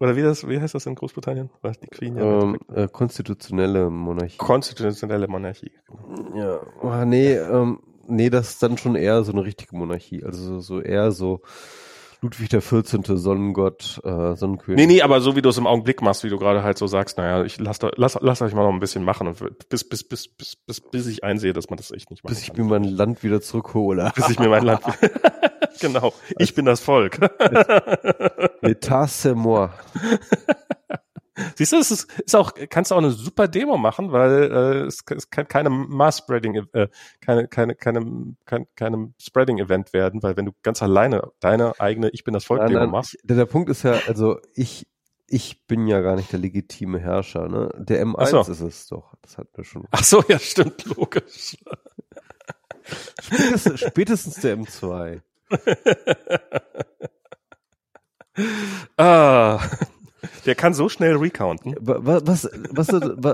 [0.00, 1.50] Oder wie, das, wie heißt das in Großbritannien?
[1.62, 4.36] Was die Queen ja ähm, äh, konstitutionelle Monarchie.
[4.36, 5.72] Konstitutionelle Monarchie.
[6.34, 7.78] Ja, oh, nee, ähm,
[8.08, 10.24] nee, das ist dann schon eher so eine richtige Monarchie.
[10.24, 11.42] Also so eher so
[12.22, 13.04] Ludwig der 14.
[13.16, 14.78] Sonnengott, äh, Sonnenkönig.
[14.78, 16.86] Nee, nee, aber so wie du es im Augenblick machst, wie du gerade halt so
[16.86, 20.02] sagst, naja, ich lass, lass, lass euch mal noch ein bisschen machen und bis, bis,
[20.04, 22.30] bis, bis, bis, bis ich einsehe, dass man das echt nicht macht.
[22.34, 24.12] Bis ich mir mein Land wieder zurückhole.
[24.14, 24.82] Bis ich mir mein Land
[25.80, 26.14] Genau.
[26.38, 27.18] Ich bin das Volk.
[28.62, 29.70] L'état c'est moi.
[31.54, 34.86] Siehst du, es ist, ist auch, kannst du auch eine super Demo machen, weil äh,
[34.86, 36.88] es, es kann keine Mass-Spreading, äh,
[37.20, 42.24] keine, keine, keine, keine, keine Spreading-Event werden, weil wenn du ganz alleine deine eigene Ich
[42.24, 43.18] bin das Volk-Demo machst.
[43.22, 44.86] Der, der Punkt ist ja, also ich,
[45.28, 47.70] ich bin ja gar nicht der legitime Herrscher, ne?
[47.76, 48.40] Der M1 so.
[48.40, 49.14] ist es doch.
[49.22, 49.86] Das hat mir schon.
[49.90, 51.56] Ach so, ja, stimmt, logisch.
[53.20, 55.20] spätestens, spätestens der M2.
[58.96, 59.60] ah.
[60.44, 61.74] Der kann so schnell recounten.
[61.80, 62.88] Was, was, was,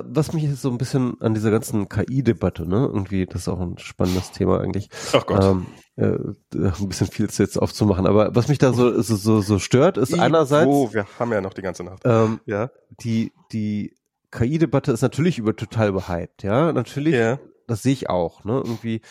[0.04, 3.78] was mich so ein bisschen an dieser ganzen KI-Debatte, ne, irgendwie, das ist auch ein
[3.78, 4.88] spannendes Thema eigentlich.
[5.12, 5.44] Ach Gott.
[5.44, 6.16] Ähm, äh,
[6.54, 10.18] ein bisschen viel jetzt aufzumachen, aber was mich da so, so, so, so stört, ist
[10.18, 10.66] einerseits.
[10.66, 12.02] Oh, wir haben ja noch die ganze Nacht.
[12.04, 12.70] Ähm, ja.
[13.00, 13.94] Die, die
[14.30, 16.72] KI-Debatte ist natürlich über total behypt, ja.
[16.72, 17.38] Natürlich, ja.
[17.66, 19.02] das sehe ich auch, ne, irgendwie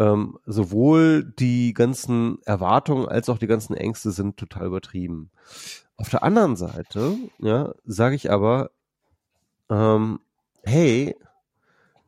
[0.00, 5.30] ähm, sowohl die ganzen Erwartungen als auch die ganzen Ängste sind total übertrieben.
[6.00, 8.70] Auf der anderen Seite, ja, sage ich aber,
[9.68, 10.20] ähm,
[10.62, 11.14] hey,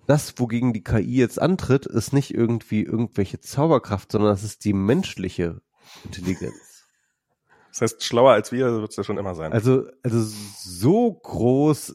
[0.06, 4.72] das, wogegen die KI jetzt antritt, ist nicht irgendwie irgendwelche Zauberkraft, sondern das ist die
[4.72, 5.60] menschliche
[6.04, 6.86] Intelligenz.
[7.68, 9.52] Das heißt, schlauer als wir wird es ja schon immer sein.
[9.52, 11.94] Also, also so groß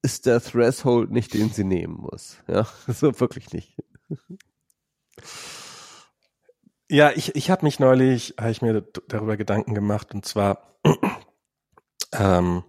[0.00, 2.38] ist der Threshold nicht, den sie nehmen muss.
[2.46, 3.76] Ja, so wirklich nicht.
[6.88, 10.78] Ja, ich, ich habe mich neulich, habe ich mir darüber Gedanken gemacht und zwar,
[12.18, 12.64] ähm,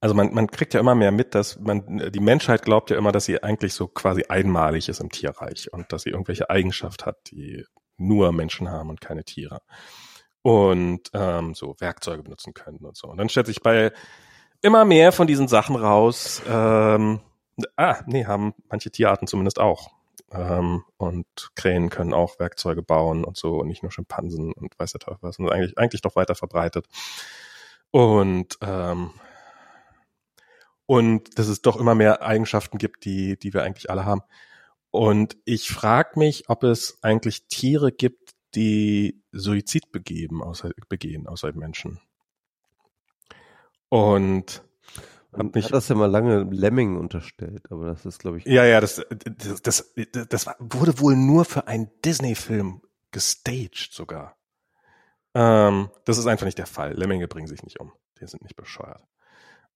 [0.00, 3.12] also man, man kriegt ja immer mehr mit, dass man, die Menschheit glaubt ja immer,
[3.12, 7.30] dass sie eigentlich so quasi einmalig ist im Tierreich und dass sie irgendwelche Eigenschaft hat,
[7.30, 7.64] die
[7.98, 9.62] nur Menschen haben und keine Tiere.
[10.42, 13.06] Und ähm, so Werkzeuge benutzen können und so.
[13.06, 13.92] Und dann stellt sich bei
[14.60, 17.20] immer mehr von diesen Sachen raus, ähm,
[17.76, 19.90] ah, nee, haben manche Tierarten zumindest auch.
[20.32, 24.92] Ähm, und Krähen können auch Werkzeuge bauen und so und nicht nur Schimpansen und weiß
[24.92, 25.38] der Teufel was.
[25.38, 26.86] Und eigentlich, eigentlich doch weiter verbreitet.
[27.92, 29.10] Und, ähm,
[30.86, 34.22] und dass es doch immer mehr Eigenschaften gibt, die, die wir eigentlich alle haben.
[34.90, 41.52] Und ich frage mich, ob es eigentlich Tiere gibt, die Suizid begeben, außer, begehen, außer
[41.52, 42.00] Menschen.
[43.88, 44.62] Und
[45.32, 48.44] hab mich, hat das ja mal lange Lemming unterstellt, aber das ist, glaube ich.
[48.44, 49.02] Ja, ja, das,
[49.38, 49.94] das, das,
[50.28, 54.36] das wurde wohl nur für einen Disney-Film gestaged sogar.
[55.34, 56.94] Ähm, das ist einfach nicht der Fall.
[56.94, 57.92] Lemminge bringen sich nicht um.
[58.20, 59.02] Die sind nicht bescheuert.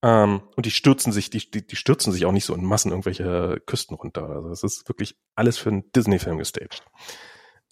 [0.03, 2.91] Ähm, und die stürzen sich, die, die, die stürzen sich auch nicht so in Massen
[2.91, 4.29] irgendwelche Küsten runter.
[4.29, 6.83] Also das ist wirklich alles für einen Disney-Film gestaged.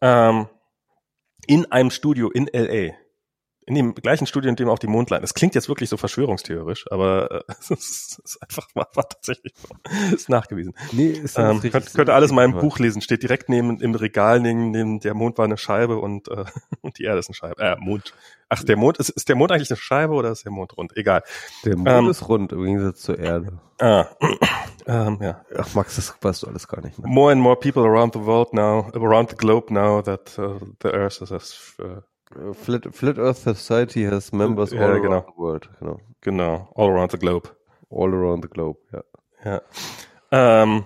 [0.02, 0.48] Ähm,
[1.48, 2.96] in einem Studio in LA
[3.68, 5.24] in dem gleichen Studio, in dem auch die Mondlandung.
[5.24, 9.54] Das klingt jetzt wirklich so verschwörungstheoretisch, aber äh, es ist, ist einfach war, war tatsächlich
[9.56, 10.16] so.
[10.16, 10.74] ist nachgewiesen.
[10.92, 13.02] Nee, ist ähm, richtig, könnt, könnt ihr alles in meinem Buch lesen.
[13.02, 16.46] Steht direkt neben im Regal neben, neben der Mond war eine Scheibe und äh,
[16.82, 17.62] und die Erde ist eine Scheibe.
[17.62, 18.14] Äh, Mond.
[18.50, 20.96] Ach, der Mond ist ist der Mond eigentlich eine Scheibe oder ist der Mond rund?
[20.96, 21.24] Egal.
[21.66, 23.60] Der Mond ähm, ist rund im Gegensatz zur Erde.
[23.80, 24.06] Ah,
[24.86, 25.44] ähm, ja.
[25.58, 27.08] Ach Max, das weißt du alles gar nicht mehr.
[27.08, 30.90] More and more people around the world now, around the globe now that uh, the
[30.90, 32.02] Earth is as uh,
[32.54, 35.12] Flat, Flat Earth Society has members all ja, genau.
[35.12, 35.70] around the world.
[35.80, 36.00] Genau.
[36.22, 37.50] genau, all around the globe.
[37.90, 39.04] All around the globe, ja.
[39.44, 39.62] Ja.
[40.32, 40.86] Ähm,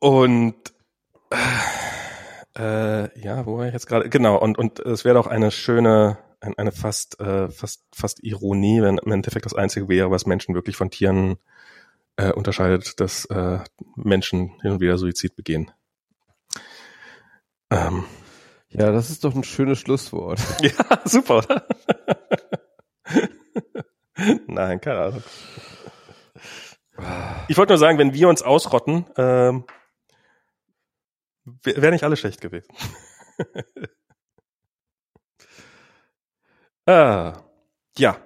[0.00, 0.56] und
[2.58, 4.08] äh, ja, wo war ich jetzt gerade?
[4.10, 8.98] Genau, und, und es wäre doch eine schöne, eine fast, äh, fast, fast Ironie, wenn
[8.98, 11.36] im Endeffekt das Einzige wäre, was Menschen wirklich von Tieren
[12.16, 13.60] äh, unterscheidet, dass äh,
[13.94, 15.70] Menschen hin und wieder Suizid begehen.
[17.70, 18.04] Ähm,
[18.72, 20.40] ja, das ist doch ein schönes Schlusswort.
[20.62, 21.66] Ja, super, oder?
[24.46, 25.22] Nein, keine Ahnung.
[27.48, 29.64] Ich wollte nur sagen, wenn wir uns ausrotten, ähm,
[31.62, 32.72] wäre nicht alles schlecht gewesen.
[36.86, 37.42] ah,
[37.98, 38.16] ja.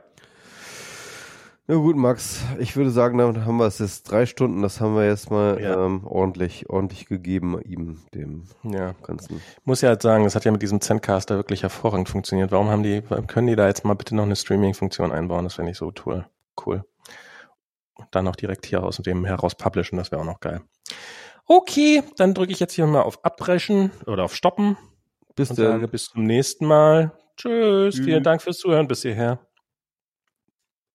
[1.68, 4.94] Na gut, Max, ich würde sagen, damit haben wir es jetzt drei Stunden, das haben
[4.94, 5.84] wir jetzt mal ja.
[5.84, 8.94] ähm, ordentlich, ordentlich gegeben, ihm, dem ja.
[9.02, 9.42] ganzen.
[9.64, 12.52] Muss ja halt sagen, es hat ja mit diesem Zencaster wirklich hervorragend funktioniert.
[12.52, 15.42] Warum haben die, können die da jetzt mal bitte noch eine Streaming-Funktion einbauen?
[15.42, 16.24] Das wäre nicht so toll.
[16.64, 16.84] Cool.
[17.94, 20.60] Und dann auch direkt hier aus dem heraus publishen, das wäre auch noch geil.
[21.46, 24.76] Okay, dann drücke ich jetzt hier mal auf Abbrechen oder auf Stoppen.
[25.34, 27.12] Bis und sage bis zum nächsten Mal.
[27.36, 27.96] Tschüss.
[27.96, 28.04] Tschüss.
[28.04, 29.40] Vielen Dank fürs Zuhören bis hierher.